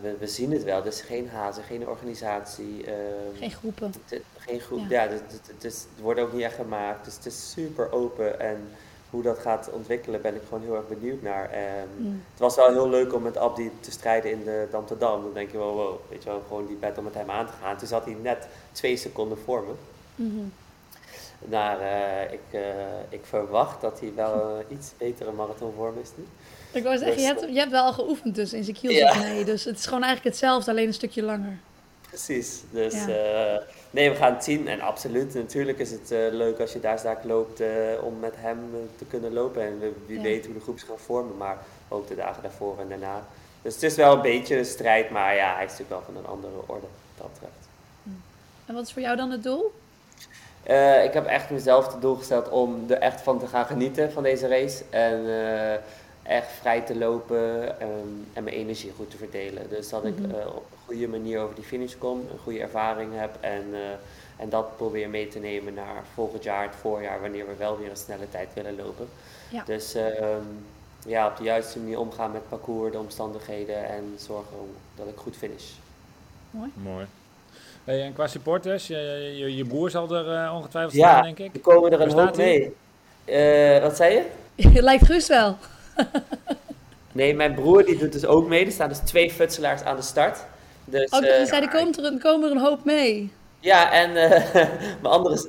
we, 0.00 0.16
we 0.18 0.26
zien 0.26 0.52
het 0.52 0.64
wel, 0.64 0.82
dus 0.82 1.00
geen 1.00 1.28
hazen, 1.28 1.62
geen 1.64 1.88
organisatie. 1.88 2.84
eh, 2.84 2.92
Geen 3.38 3.50
groepen. 3.50 3.92
geen 4.38 4.60
groep, 4.60 4.80
Ja. 4.88 5.02
ja, 5.04 5.08
het, 5.60 5.86
wordt 6.00 6.20
ook 6.20 6.32
niet 6.32 6.42
echt 6.42 6.54
gemaakt, 6.54 7.04
dus 7.04 7.14
het 7.14 7.26
is 7.26 7.50
super 7.50 7.92
open 7.92 8.40
en 8.40 8.68
hoe 9.10 9.22
dat 9.22 9.38
gaat 9.38 9.70
ontwikkelen 9.72 10.20
ben 10.22 10.34
ik 10.34 10.40
gewoon 10.48 10.62
heel 10.62 10.74
erg 10.76 10.88
benieuwd 10.88 11.22
naar. 11.22 11.50
En 11.50 11.88
Mm. 11.96 12.22
het 12.30 12.40
was 12.40 12.56
wel 12.56 12.70
heel 12.70 12.88
leuk 12.88 13.12
om 13.14 13.22
met 13.22 13.36
Abdi 13.36 13.70
te 13.80 13.90
strijden 13.90 14.30
in 14.30 14.44
de 14.44 14.66
Dam 14.70 14.86
te 14.86 14.98
Dam. 14.98 15.22
Dan 15.22 15.32
denk 15.32 15.50
je 15.50 15.58
wel, 15.58 15.74
wow, 15.74 15.96
weet 16.08 16.22
je 16.22 16.28
wel, 16.28 16.42
gewoon 16.46 16.66
die 16.66 16.76
battle 16.76 17.02
met 17.02 17.14
hem 17.14 17.30
aan 17.30 17.46
te 17.46 17.52
gaan. 17.62 17.76
Toen 17.76 17.88
zat 17.88 18.04
hij 18.04 18.16
net 18.22 18.46
twee 18.72 18.96
seconden 18.96 19.38
voor 19.38 19.62
me. 19.62 19.72
Mhm. 20.24 20.44
Maar 21.50 21.80
eh, 21.80 22.32
ik, 22.32 22.40
eh, 22.50 22.60
ik 23.08 23.20
verwacht 23.24 23.80
dat 23.80 24.00
hij 24.00 24.12
wel 24.14 24.34
een 24.58 24.64
iets 24.68 24.92
betere 24.98 25.32
marathonvorm 25.32 25.98
is 26.02 26.08
nu. 26.16 26.24
Ik 26.74 26.82
wou 26.82 26.98
zeggen, 26.98 27.20
je 27.20 27.26
hebt, 27.26 27.40
je 27.40 27.58
hebt 27.58 27.70
wel 27.70 27.84
al 27.84 27.92
geoefend 27.92 28.34
dus 28.34 28.52
in 28.52 28.62
kielzog. 28.72 29.14
Ja. 29.14 29.18
Nee, 29.18 29.44
dus 29.44 29.64
het 29.64 29.78
is 29.78 29.84
gewoon 29.84 30.02
eigenlijk 30.02 30.34
hetzelfde, 30.34 30.70
alleen 30.70 30.86
een 30.86 30.94
stukje 30.94 31.22
langer. 31.22 31.56
Precies. 32.08 32.60
Dus 32.70 32.94
Ja. 33.04 33.08
eh, 33.54 33.60
nee, 33.90 34.10
we 34.10 34.16
gaan 34.16 34.34
het 34.34 34.44
zien. 34.44 34.68
En 34.68 34.80
absoluut, 34.80 35.34
natuurlijk 35.34 35.78
is 35.78 35.90
het 35.90 36.10
eh, 36.10 36.18
leuk 36.30 36.60
als 36.60 36.72
je 36.72 36.80
daar 36.80 36.98
straks 36.98 37.24
loopt 37.24 37.60
eh, 37.60 37.68
om 38.02 38.18
met 38.18 38.34
hem 38.36 38.58
te 38.98 39.04
kunnen 39.04 39.32
lopen. 39.32 39.62
En 39.62 39.78
wie 40.06 40.16
Ja. 40.16 40.22
weet 40.22 40.44
hoe 40.44 40.54
de 40.54 40.60
groep 40.60 40.78
zich 40.78 40.88
gaan 40.88 40.98
vormen, 40.98 41.36
maar 41.36 41.58
ook 41.88 42.08
de 42.08 42.14
dagen 42.14 42.42
daarvoor 42.42 42.76
en 42.80 42.88
daarna. 42.88 43.26
Dus 43.62 43.74
het 43.74 43.82
is 43.82 43.94
wel 43.96 44.12
een 44.14 44.22
beetje 44.22 44.56
een 44.58 44.64
strijd, 44.64 45.10
maar 45.10 45.34
ja, 45.34 45.54
hij 45.54 45.64
is 45.64 45.70
natuurlijk 45.70 45.90
wel 46.06 46.14
van 46.14 46.16
een 46.16 46.26
andere 46.30 46.52
orde 46.66 46.86
wat 46.86 47.16
dat 47.16 47.32
betreft. 47.32 47.68
En 48.66 48.74
wat 48.74 48.86
is 48.86 48.92
voor 48.92 49.02
jou 49.02 49.16
dan 49.16 49.30
het 49.30 49.42
doel? 49.42 49.72
Ik 51.04 51.12
heb 51.12 51.26
echt 51.26 51.50
mezelf 51.50 51.92
het 51.92 52.00
doel 52.02 52.14
gesteld 52.14 52.48
om 52.48 52.84
er 52.88 52.98
echt 52.98 53.20
van 53.20 53.38
te 53.38 53.46
gaan 53.46 53.66
genieten 53.66 54.12
van 54.12 54.22
deze 54.22 54.48
race. 54.48 54.84
En 54.90 55.24
echt 56.24 56.52
vrij 56.60 56.80
te 56.80 56.96
lopen 56.96 57.80
ehm, 57.80 57.88
en 58.32 58.44
mijn 58.44 58.56
energie 58.56 58.92
goed 58.96 59.10
te 59.10 59.16
verdelen. 59.16 59.68
Dus 59.68 59.88
dat 59.88 60.04
ik 60.04 60.18
Mhm. 60.18 60.30
eh, 60.30 60.46
op 60.46 60.66
een 60.72 60.78
goede 60.86 61.08
manier 61.08 61.40
over 61.40 61.54
die 61.54 61.64
finish 61.64 61.94
kom, 61.98 62.18
een 62.32 62.38
goede 62.42 62.60
ervaring 62.60 63.10
heb. 63.14 63.36
En, 63.40 63.64
eh, 63.72 63.80
en 64.36 64.48
dat 64.48 64.76
probeer 64.76 65.08
mee 65.08 65.28
te 65.28 65.38
nemen 65.38 65.74
naar 65.74 66.02
volgend 66.14 66.42
jaar, 66.44 66.62
het 66.62 66.74
voorjaar, 66.80 67.20
wanneer 67.20 67.46
we 67.46 67.54
wel 67.58 67.78
weer 67.78 67.90
een 67.90 67.96
snelle 67.96 68.28
tijd 68.30 68.48
willen 68.54 68.76
lopen. 68.76 69.08
Ja. 69.48 69.62
Dus 69.66 69.94
ehm, 69.94 70.42
ja, 71.06 71.26
op 71.26 71.36
de 71.36 71.44
juiste 71.44 71.78
manier 71.78 71.98
omgaan 71.98 72.32
met 72.32 72.48
parcours, 72.48 72.92
de 72.92 72.98
omstandigheden 72.98 73.88
en 73.88 74.14
zorgen 74.18 74.58
om- 74.60 74.74
dat 74.94 75.06
ik 75.08 75.16
goed 75.16 75.36
finish. 75.36 75.70
Mooi. 76.74 77.06
Hey, 77.84 78.02
en 78.02 78.12
qua 78.12 78.26
supporters, 78.26 78.86
je, 78.86 78.96
je, 79.36 79.56
je 79.56 79.64
broer 79.64 79.90
zal 79.90 80.14
er 80.14 80.44
eh, 80.44 80.54
ongetwijfeld 80.54 80.94
Ja, 80.94 81.08
staan, 81.10 81.22
denk 81.22 81.38
ik. 81.38 81.54
Er 81.54 81.60
komen 81.60 81.92
er 81.92 82.00
een 82.00 82.10
hoop 82.12 82.36
mee. 82.36 82.74
Eh, 83.24 83.82
wat 83.82 83.96
zei 83.96 84.14
je? 84.14 84.24
Het 84.62 84.80
lijkt 84.90 85.04
Guus 85.06 85.28
wel. 85.28 85.56
Nee, 87.12 87.34
mijn 87.34 87.54
broer 87.54 87.84
die 87.84 87.98
doet 87.98 88.12
dus 88.12 88.26
ook 88.26 88.48
mee. 88.48 88.64
Er 88.66 88.72
staan 88.72 88.88
dus 88.88 88.98
twee 88.98 89.30
futselaars 89.30 89.82
aan 89.82 89.96
de 89.96 90.02
start. 90.02 90.38
Dus, 90.84 91.12
Ook 91.12 91.20
dat 91.22 91.30
eh, 91.30 91.44
zei, 91.44 91.62
er 91.62 91.70
komt 91.70 91.98
er, 91.98 92.04
een- 92.04 92.18
komen 92.18 92.50
er 92.50 92.56
een 92.56 92.62
hoop 92.62 92.84
mee. 92.84 93.32
ja, 93.60 93.92
en 93.92 94.16
eh, 94.16 94.54
mijn, 95.02 95.14
andere, 95.14 95.48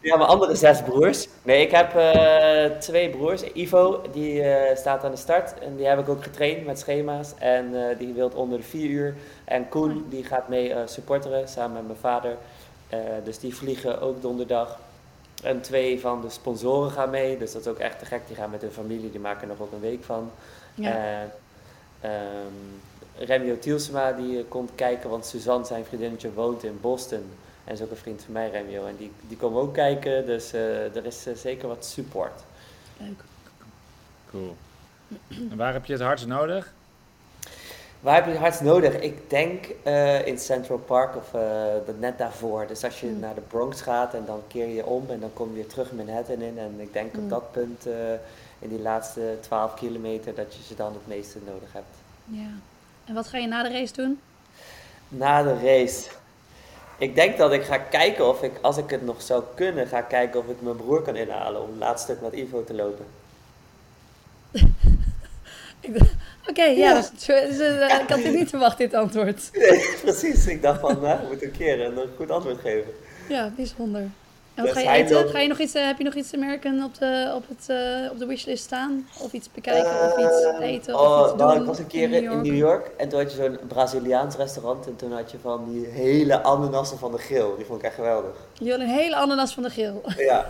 ja, 0.00 0.16
mijn 0.16 0.28
andere 0.28 0.54
zes 0.54 0.82
broers. 0.82 1.28
Nee, 1.42 1.62
ik 1.62 1.70
heb 1.70 1.94
eh, 1.96 2.64
twee 2.78 3.10
broers. 3.10 3.42
Ivo, 3.52 4.02
die 4.12 4.42
staat 4.74 5.04
aan 5.04 5.10
de 5.10 5.16
start. 5.16 5.58
En 5.58 5.76
die 5.76 5.86
heb 5.86 5.98
ik 5.98 6.08
ook 6.08 6.22
getraind 6.22 6.66
met 6.66 6.78
schema's. 6.78 7.32
En 7.38 7.74
die 7.98 8.12
wilt 8.12 8.34
onder 8.34 8.58
de 8.58 8.64
vier 8.64 8.88
uur. 8.90 9.14
En 9.44 9.68
Koen, 9.68 10.06
die 10.08 10.24
gaat 10.24 10.48
mee 10.48 10.74
supporteren 10.84 11.48
samen 11.48 11.72
met 11.72 11.86
mijn 11.86 11.98
vader. 11.98 12.36
Dus 13.24 13.38
die 13.38 13.54
vliegen 13.56 14.00
ook 14.00 14.22
donderdag. 14.22 14.78
En 15.42 15.60
twee 15.60 16.00
van 16.00 16.20
de 16.20 16.30
sponsoren 16.30 16.90
gaan 16.90 17.10
mee. 17.10 17.38
Dus 17.38 17.52
dat 17.52 17.60
is 17.60 17.66
ook 17.66 17.78
echt 17.78 17.98
te 17.98 18.04
gek. 18.04 18.26
Die 18.26 18.36
gaan 18.36 18.50
met 18.50 18.60
hun 18.60 18.70
familie. 18.70 19.10
Die 19.10 19.20
maken 19.20 19.42
er 19.42 19.48
nog 19.48 19.60
ook 19.60 19.72
een 19.72 19.80
week 19.80 20.04
van. 20.04 20.30
Ja. 20.74 20.92
En 20.92 21.32
ehm 22.00 22.78
Remio 23.18 23.58
Tielsema 23.58 24.12
die 24.12 24.38
eh, 24.38 24.44
komt 24.48 24.70
kijken, 24.74 25.10
want 25.10 25.26
Suzanne, 25.26 25.66
zijn 25.66 25.84
vriendinnetje, 25.84 26.32
woont 26.32 26.64
in 26.64 26.78
Boston. 26.80 27.24
En 27.64 27.72
is 27.72 27.82
ook 27.82 27.90
een 27.90 27.96
vriend 27.96 28.22
van 28.22 28.32
mij, 28.32 28.50
Remio, 28.50 28.86
en 28.86 28.96
die, 28.96 29.12
die 29.28 29.36
komen 29.36 29.62
ook 29.62 29.74
kijken. 29.74 30.26
Dus 30.26 30.52
eh, 30.52 30.96
er 30.96 31.06
is 31.06 31.26
eh, 31.26 31.34
zeker 31.34 31.68
wat 31.68 31.84
support. 31.84 32.42
Leuk. 32.96 33.24
Cool. 34.30 34.56
En 35.28 35.56
waar 35.56 35.72
heb 35.72 35.84
je 35.84 35.92
het 35.92 36.02
hardst 36.02 36.26
nodig? 36.26 36.72
Waar 38.00 38.14
heb 38.14 38.24
je 38.24 38.30
het 38.30 38.40
hardst 38.40 38.60
nodig? 38.60 38.94
Ik 39.00 39.30
denk 39.30 39.64
eh, 39.82 40.26
in 40.26 40.38
Central 40.38 40.78
Park 40.78 41.16
of 41.16 41.30
dat 41.86 41.98
net 41.98 42.18
daarvoor. 42.18 42.66
Dus 42.66 42.84
als 42.84 43.00
je 43.00 43.06
Hmm. 43.06 43.20
naar 43.20 43.34
de 43.34 43.40
Bronx 43.40 43.80
gaat 43.80 44.14
en 44.14 44.24
dan 44.26 44.42
keer 44.48 44.68
je 44.68 44.86
om 44.86 45.04
en 45.10 45.20
dan 45.20 45.30
kom 45.32 45.48
je 45.48 45.54
weer 45.54 45.66
terug 45.66 45.92
Manhattan 45.92 46.40
in. 46.40 46.58
En 46.58 46.74
ik 46.78 46.92
denk 46.92 47.12
Hmm. 47.12 47.22
op 47.22 47.30
dat 47.30 47.52
punt, 47.52 47.86
eh, 47.86 48.12
in 48.58 48.68
die 48.68 48.80
laatste 48.80 49.36
12 49.40 49.74
kilometer, 49.74 50.34
dat 50.34 50.54
je 50.54 50.62
ze 50.62 50.74
dan 50.74 50.92
het 50.92 51.06
meeste 51.06 51.38
nodig 51.46 51.72
hebt. 51.72 51.94
Ja. 52.24 52.48
En 53.04 53.14
wat 53.14 53.26
ga 53.28 53.38
je 53.38 53.46
na 53.46 53.62
de 53.62 53.68
race 53.68 53.92
doen? 53.92 54.20
Na 55.08 55.42
de 55.42 55.54
race. 55.62 56.10
Ik 56.98 57.14
denk 57.14 57.36
dat 57.38 57.52
ik 57.52 57.62
ga 57.62 57.78
kijken 57.78 58.28
of 58.28 58.42
ik, 58.42 58.52
als 58.60 58.76
ik 58.76 58.90
het 58.90 59.04
nog 59.04 59.22
zou 59.22 59.42
kunnen, 59.54 59.86
ga 59.86 60.00
kijken 60.00 60.40
of 60.40 60.48
ik 60.48 60.62
mijn 60.62 60.76
broer 60.76 61.02
kan 61.02 61.16
inhalen 61.16 61.62
om 61.62 61.68
het 61.68 61.78
laatste 61.78 62.12
stuk 62.12 62.22
met 62.22 62.40
Ivo 62.40 62.64
te 62.64 62.74
lopen. 62.74 63.06
Ik 65.80 65.92
Oké, 66.50 66.64
ja, 66.64 66.94
dus, 66.94 67.28
eh, 67.28 68.00
ik 68.00 68.08
had 68.08 68.22
dit 68.22 68.34
niet 68.34 68.48
verwacht, 68.48 68.78
dit 68.78 68.94
antwoord. 68.94 69.50
Nee, 69.58 69.88
precies. 70.02 70.46
Ik 70.46 70.62
dacht 70.62 70.80
van, 70.80 71.00
nou, 71.00 71.22
ik 71.22 71.28
moet 71.28 71.42
een 71.42 71.50
keer 71.50 71.80
een 71.84 71.98
goed 72.16 72.30
antwoord 72.30 72.60
geven. 72.60 72.90
Ja, 73.28 73.52
bijzonder. 73.56 74.00
En 74.54 74.64
wat 74.64 74.74
Dus 74.74 74.82
ga 74.82 74.92
je 74.92 75.02
eten? 75.02 75.28
Ga 75.28 75.38
je 75.38 75.48
nog 75.48 75.58
iets, 75.58 75.74
eh, 75.74 75.86
heb 75.86 75.98
je 75.98 76.04
nog 76.04 76.14
iets 76.14 76.34
American 76.34 76.84
op 76.84 76.98
de, 76.98 77.32
op, 77.34 77.44
het, 77.48 77.68
eh, 77.68 78.10
op 78.10 78.18
de 78.18 78.26
wishlist 78.26 78.64
staan? 78.64 79.08
Of 79.22 79.32
iets 79.32 79.48
bekijken, 79.52 79.90
of 79.90 80.18
iets 80.18 80.44
Eh, 80.44 80.68
eten, 80.68 80.94
of 80.94 81.00
oh, 81.00 81.20
iets 81.20 81.28
doen? 81.28 81.46
nou, 81.46 81.60
ik 81.60 81.66
was 81.66 81.78
een 81.78 81.86
keer 81.86 82.12
in, 82.12 82.22
York? 82.22 82.42
New 82.42 82.56
York 82.56 82.90
en 82.96 83.08
toen 83.08 83.20
had 83.20 83.32
je 83.32 83.36
zo'n 83.36 83.58
Braziliaans 83.68 84.36
restaurant 84.36 84.86
en 84.86 84.96
toen 84.96 85.12
had 85.12 85.30
je 85.30 85.38
van 85.42 85.64
die 85.72 85.86
hele 85.86 86.42
ananassen 86.42 86.98
van 86.98 87.12
de 87.12 87.18
grill. 87.18 87.56
Die 87.56 87.64
vond 87.66 87.78
ik 87.78 87.84
echt 87.86 87.94
geweldig. 87.94 88.30
Je 88.52 88.64
wil 88.64 88.80
een 88.80 88.88
hele 88.88 89.16
ananas 89.16 89.54
van 89.54 89.62
de 89.62 89.70
grill. 89.70 89.94
Ja, 90.16 90.46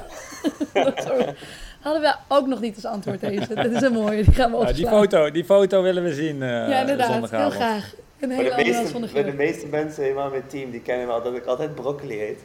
Sorry. 1.07 1.35
Hadden 1.89 2.03
we 2.03 2.35
ook 2.35 2.47
nog 2.47 2.61
niet 2.61 2.75
als 2.75 2.85
antwoord 2.85 3.21
deze. 3.21 3.55
Dat 3.55 3.71
is 3.71 3.83
een 3.83 3.93
mooie, 3.93 4.25
die 4.25 4.35
gaan 4.35 4.51
we 4.51 4.57
Ja, 4.57 4.73
die, 4.73 4.85
opslaan. 4.85 5.03
foto, 5.03 5.31
die 5.31 5.45
foto 5.45 5.83
willen 5.83 6.03
we 6.03 6.15
zien 6.15 6.43
eh 6.43 6.49
Ja, 6.49 6.81
inderdaad. 6.81 7.31
Heel 7.31 7.51
graag. 7.51 7.95
Een 8.21 8.31
hele 8.31 8.49
de, 8.49 8.55
ananas 8.55 8.93
meeste, 8.93 9.09
van 9.09 9.23
de 9.25 9.33
meeste 9.33 9.67
mensen 9.67 10.03
helemaal 10.03 10.25
in 10.25 10.31
mijn 10.31 10.47
team 10.47 10.71
die 10.71 10.81
kennen 10.81 11.07
wel 11.07 11.23
dat 11.23 11.35
ik 11.35 11.45
altijd 11.45 11.75
broccoli 11.75 12.23
eet. 12.23 12.39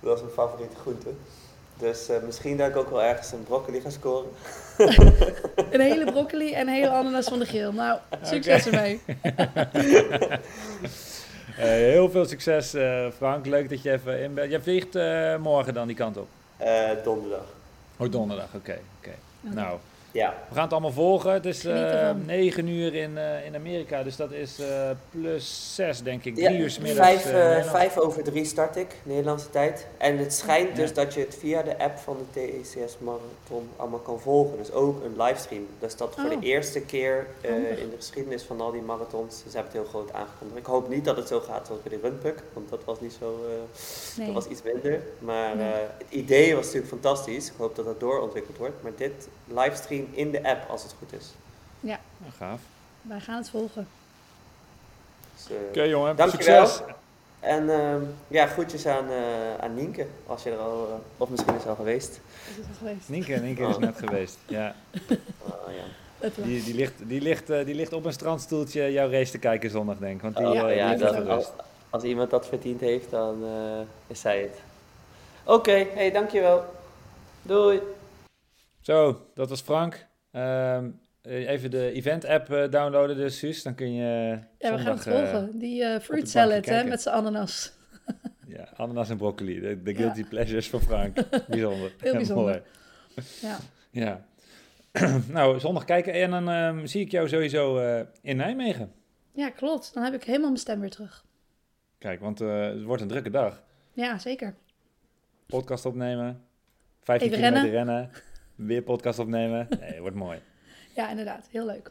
Dat 0.00 0.16
is 0.16 0.22
mijn 0.22 0.34
favoriete 0.34 0.76
groente. 0.76 1.08
Dus 1.78 2.08
eh, 2.08 2.16
misschien 2.26 2.56
dat 2.56 2.68
ik 2.68 2.76
ook 2.76 2.90
wel 2.90 3.02
ergens 3.02 3.32
een 3.32 3.42
broccoli 3.42 3.80
ga 3.80 3.90
scoren. 3.90 4.30
Een 5.70 5.80
hele 5.80 6.04
broccoli 6.04 6.52
en 6.52 6.68
een 6.68 6.74
hele 6.74 6.88
ananas 6.88 7.28
van 7.28 7.38
de 7.38 7.44
grill. 7.44 7.70
Nou, 7.72 7.98
succes 8.22 8.66
ermee. 8.66 9.00
Eh, 11.58 11.64
heel 11.68 12.10
veel 12.10 12.24
succes 12.24 12.74
eh, 12.74 13.06
Frank, 13.16 13.46
leuk 13.46 13.68
dat 13.68 13.82
je 13.82 13.92
even 13.92 14.20
in 14.20 14.34
bent. 14.34 14.50
Jij 14.50 14.60
vliegt 14.60 14.94
eh, 14.94 15.36
morgen 15.36 15.74
dan 15.74 15.86
die 15.86 15.96
kant 15.96 16.16
op? 16.16 16.26
Eh, 16.56 16.90
donderdag. 17.04 17.44
Oh, 18.02 18.10
donderdag, 18.10 18.54
oké. 18.54 18.80
oké. 18.98 19.14
Nou, 19.40 19.78
Ja, 20.12 20.34
we 20.48 20.54
gaan 20.54 20.62
het 20.62 20.72
allemaal 20.72 20.92
volgen. 20.92 21.32
Het 21.32 21.46
is 21.46 21.60
Geniet 21.60 21.76
eh 21.76 22.00
ervan. 22.08 22.24
9 22.26 22.66
uur 22.68 22.94
in, 22.94 23.18
eh, 23.18 23.46
in 23.46 23.54
Amerika, 23.54 24.02
dus 24.02 24.16
dat 24.16 24.32
is 24.32 24.58
eh, 24.58 24.90
plus 25.10 25.74
6 25.74 26.02
denk 26.02 26.24
ik. 26.24 26.36
ja 26.36 26.46
3 26.48 26.58
uur 26.60 26.70
's 26.70 26.78
middags. 26.78 27.08
vijf, 27.08 27.24
eh, 27.24 27.30
eh, 27.30 27.36
Nederland. 27.48 27.66
vijf 27.76 27.98
over 27.98 28.22
drie 28.22 28.44
start 28.44 28.76
ik, 28.76 28.96
Nederlandse 29.02 29.50
tijd. 29.50 29.86
En 29.98 30.18
het 30.18 30.34
schijnt 30.34 30.68
Ja. 30.68 30.74
dus 30.74 30.92
dat 30.94 31.14
je 31.14 31.20
het 31.20 31.36
via 31.38 31.62
de 31.62 31.78
app 31.78 31.98
van 31.98 32.16
de 32.18 32.40
TECS 32.40 32.96
Marathon 32.98 33.68
allemaal 33.76 33.98
kan 33.98 34.20
volgen. 34.20 34.58
Dus 34.58 34.72
ook 34.72 35.04
een 35.04 35.22
livestream. 35.22 35.66
Dus 35.78 35.96
dat 35.96 36.14
voor 36.14 36.30
Oh. 36.30 36.40
de 36.40 36.46
eerste 36.46 36.80
keer 36.80 37.26
eh, 37.40 37.50
in 37.78 37.90
de 37.90 37.96
geschiedenis 37.96 38.42
van 38.42 38.60
al 38.60 38.70
die 38.72 38.82
marathons. 38.82 39.36
Ze 39.36 39.42
hebben 39.56 39.72
het 39.72 39.72
heel 39.72 39.90
groot 39.90 40.12
aangekondigd. 40.12 40.58
Ik 40.58 40.66
hoop 40.66 40.88
niet 40.88 41.04
dat 41.04 41.16
het 41.16 41.28
zo 41.28 41.40
gaat 41.40 41.66
zoals 41.66 41.82
bij 41.82 41.92
de 41.98 42.08
Runpuck, 42.08 42.42
want 42.52 42.68
dat 42.68 42.80
was 42.84 43.00
niet 43.00 43.16
zo... 43.18 43.44
eh, 43.48 43.50
Nee. 44.16 44.26
Dat 44.26 44.34
was 44.34 44.46
iets 44.52 44.62
minder. 44.62 45.02
Maar 45.18 45.56
Nee. 45.56 45.66
eh, 45.72 45.78
het 45.98 46.06
idee 46.10 46.54
was 46.54 46.64
natuurlijk 46.64 46.92
fantastisch. 46.92 47.46
Ik 47.46 47.54
hoop 47.56 47.76
dat 47.76 47.84
dat 47.84 48.00
doorontwikkeld 48.00 48.56
wordt. 48.56 48.74
Maar 48.82 48.92
dit 48.96 49.12
livestream 49.48 50.01
in 50.10 50.30
de 50.30 50.44
app 50.44 50.70
als 50.70 50.82
het 50.82 50.94
goed 50.98 51.12
is. 51.12 51.26
Nou, 51.80 51.98
gaaf. 52.38 52.60
Wij 53.02 53.20
gaan 53.20 53.36
het 53.36 53.50
volgen. 53.50 53.88
Dus, 55.36 55.46
eh, 55.50 55.56
Oké 55.68 55.82
jongen, 55.82 56.16
Dankjewel. 56.16 56.66
succes. 56.66 56.86
En 57.40 57.70
ehm, 57.70 58.00
ja, 58.28 58.46
groetjes 58.46 58.86
aan, 58.86 59.08
eh, 59.10 59.56
aan 59.60 59.74
Nienke, 59.74 60.06
als 60.26 60.42
je 60.42 60.50
er 60.50 60.58
al, 60.58 60.86
eh, 60.88 60.94
of 61.22 61.28
misschien 61.28 61.54
is 61.56 61.66
al 61.66 61.74
geweest. 61.74 62.20
Is 62.48 62.56
het 62.56 62.66
al 62.68 62.74
geweest? 62.78 63.08
Nienke, 63.08 63.32
Nienke 63.36 63.62
is 63.62 63.74
Oh. 63.74 63.80
net 63.80 63.98
geweest. 63.98 64.38
Ja. 64.46 64.74
Ah, 65.44 65.52
ja. 66.20 66.28
Die, 66.42 66.62
die, 66.64 66.74
ligt, 66.74 66.92
die, 66.98 67.20
ligt, 67.20 67.50
eh, 67.50 67.64
die 67.64 67.74
ligt 67.74 67.92
op 67.92 68.04
een 68.04 68.12
strandstoeltje 68.12 68.92
jouw 68.92 69.10
race 69.10 69.30
te 69.30 69.38
kijken 69.38 69.70
zondag, 69.70 69.98
denk 69.98 70.16
ik. 70.16 70.22
Want 70.22 70.36
die, 70.36 70.46
Oh, 70.46 70.70
eh, 70.70 70.76
ja, 70.76 70.94
dat- 70.94 71.14
als, 71.14 71.24
rust. 71.26 71.52
als 71.90 72.02
iemand 72.02 72.30
dat 72.30 72.46
verdiend 72.46 72.80
heeft, 72.80 73.10
dan 73.10 73.44
eh, 73.44 73.80
is 74.06 74.20
zij 74.20 74.40
het. 74.40 74.58
Oké, 75.44 75.86
hey, 75.94 76.10
dankjewel. 76.10 76.64
Doei. 77.42 77.80
Zo, 78.82 79.26
dat 79.34 79.48
was 79.48 79.60
Frank. 79.60 80.06
Ehm, 80.30 80.90
eh, 81.22 81.48
even 81.48 81.70
de 81.70 81.92
event-app 81.92 82.50
eh, 82.50 82.70
downloaden 82.70 83.16
dus, 83.16 83.38
Suus. 83.38 83.62
Dan 83.62 83.74
kun 83.74 83.92
je 83.94 84.38
Ja, 84.58 84.72
we 84.76 84.78
gaan 84.78 84.96
het 84.96 85.06
eh, 85.06 85.12
volgen. 85.12 85.58
Die 85.58 85.84
eh, 85.84 86.00
fruit 86.00 86.28
salad 86.28 86.64
hè, 86.66 86.84
met 86.84 87.02
zijn 87.02 87.14
ananas. 87.14 87.72
ja, 88.56 88.68
ananas 88.76 89.10
en 89.10 89.16
broccoli. 89.16 89.60
De, 89.60 89.82
de 89.82 89.94
guilty 89.94 90.20
Ja. 90.20 90.26
pleasures 90.28 90.68
van 90.70 90.80
Frank. 90.80 91.14
bijzonder. 91.48 91.92
Heel 92.00 92.12
bijzonder. 92.14 92.62
Ja. 93.40 93.58
Ja. 93.90 94.26
nou, 95.28 95.60
zondag 95.60 95.84
kijken. 95.84 96.12
En 96.12 96.30
dan 96.30 96.48
ehm, 96.48 96.86
zie 96.86 97.00
ik 97.00 97.10
jou 97.10 97.28
sowieso 97.28 97.78
eh, 97.78 98.00
in 98.22 98.36
Nijmegen. 98.36 98.92
ja, 99.32 99.50
klopt. 99.50 99.94
Dan 99.94 100.02
heb 100.02 100.14
ik 100.14 100.24
helemaal 100.24 100.48
mijn 100.48 100.60
stem 100.60 100.80
weer 100.80 100.90
terug. 100.90 101.24
Kijk, 101.98 102.20
want 102.20 102.40
eh, 102.40 102.60
het 102.62 102.82
wordt 102.82 103.02
een 103.02 103.08
drukke 103.08 103.30
dag. 103.30 103.62
Ja, 103.92 104.18
zeker. 104.18 104.54
Podcast 105.46 105.86
opnemen. 105.86 106.42
15 107.02 107.28
Even 107.30 107.42
kilometer 107.42 107.70
rennen. 107.70 108.10
Weer 108.66 108.82
podcast 108.82 109.18
opnemen. 109.18 109.68
Nee, 109.80 110.00
wordt 110.00 110.16
mooi. 110.16 110.38
Ja, 110.96 111.10
inderdaad. 111.10 111.48
Heel 111.50 111.66
leuk. 111.66 111.90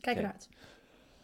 Kijk 0.00 0.16
Oké. 0.16 0.16
ernaar 0.16 0.32
uit. 0.32 0.48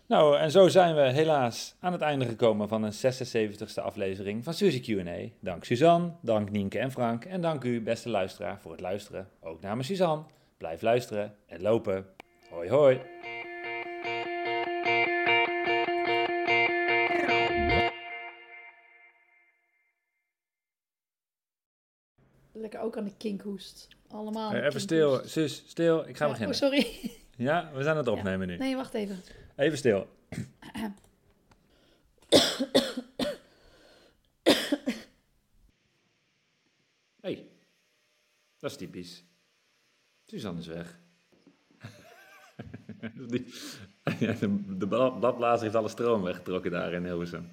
Nou, 0.07 0.39
en 0.39 0.51
zo 0.51 0.69
zijn 0.69 0.94
we 0.94 1.01
helaas 1.01 1.77
aan 1.81 1.93
het 1.93 2.01
einde 2.01 2.24
gekomen 2.24 2.69
van 2.69 2.82
een 2.82 2.93
76e 2.93 3.82
aflevering 3.82 4.44
van 4.44 4.55
Suzy 4.55 4.81
Q&A. 4.81 5.28
Dank 5.40 5.65
Suzanne, 5.65 6.12
dank 6.23 6.51
Nienke 6.51 6.78
en 6.78 6.90
Frank 6.90 7.24
en 7.24 7.40
dank 7.40 7.65
u, 7.65 7.81
beste 7.82 8.09
luisteraar, 8.09 8.61
voor 8.61 8.70
het 8.70 8.81
luisteren. 8.81 9.28
Ook 9.40 9.61
namens 9.61 9.86
Suzanne. 9.86 10.24
Blijf 10.57 10.82
luisteren 10.82 11.35
en 11.47 11.62
lopen. 11.62 12.07
Hoi 12.51 12.69
hoi. 12.69 13.15
Lekker 22.66 22.84
ook 22.84 22.97
aan 22.97 23.05
de 23.05 23.16
kinkhoest. 23.16 23.88
Allemaal. 24.09 24.48
aan 24.48 24.55
de 24.55 24.60
Eh, 24.60 24.66
even 24.66 24.80
stil. 24.80 25.20
Sus, 25.24 25.62
stil. 25.66 26.09
Ik 26.09 26.16
ga 26.16 26.24
Ja, 26.24 26.30
beginnen. 26.30 26.55
Oh, 26.55 26.62
sorry. 26.62 26.86
Ja, 27.36 27.70
we 27.74 27.82
zijn 27.82 27.97
het 27.97 28.09
opnemen 28.09 28.47
nu. 28.47 28.56
Nee, 28.56 28.76
wacht 28.76 28.94
even. 28.94 29.22
Even 29.56 29.78
stil. 29.78 30.06
hey, 37.20 37.48
dat 38.59 38.70
is 38.70 38.76
typisch. 38.76 39.24
Suzanne 40.24 40.60
is 40.60 40.66
weg. 40.66 40.98
Die, 43.30 43.55
ja, 44.18 44.32
de, 44.40 44.76
de 44.78 44.88
bladblazer 44.88 45.62
heeft 45.62 45.74
alle 45.74 45.88
stroom 45.88 46.22
weggetrokken 46.22 46.70
daar 46.70 46.93
in 46.93 47.05
Hilversum. 47.05 47.48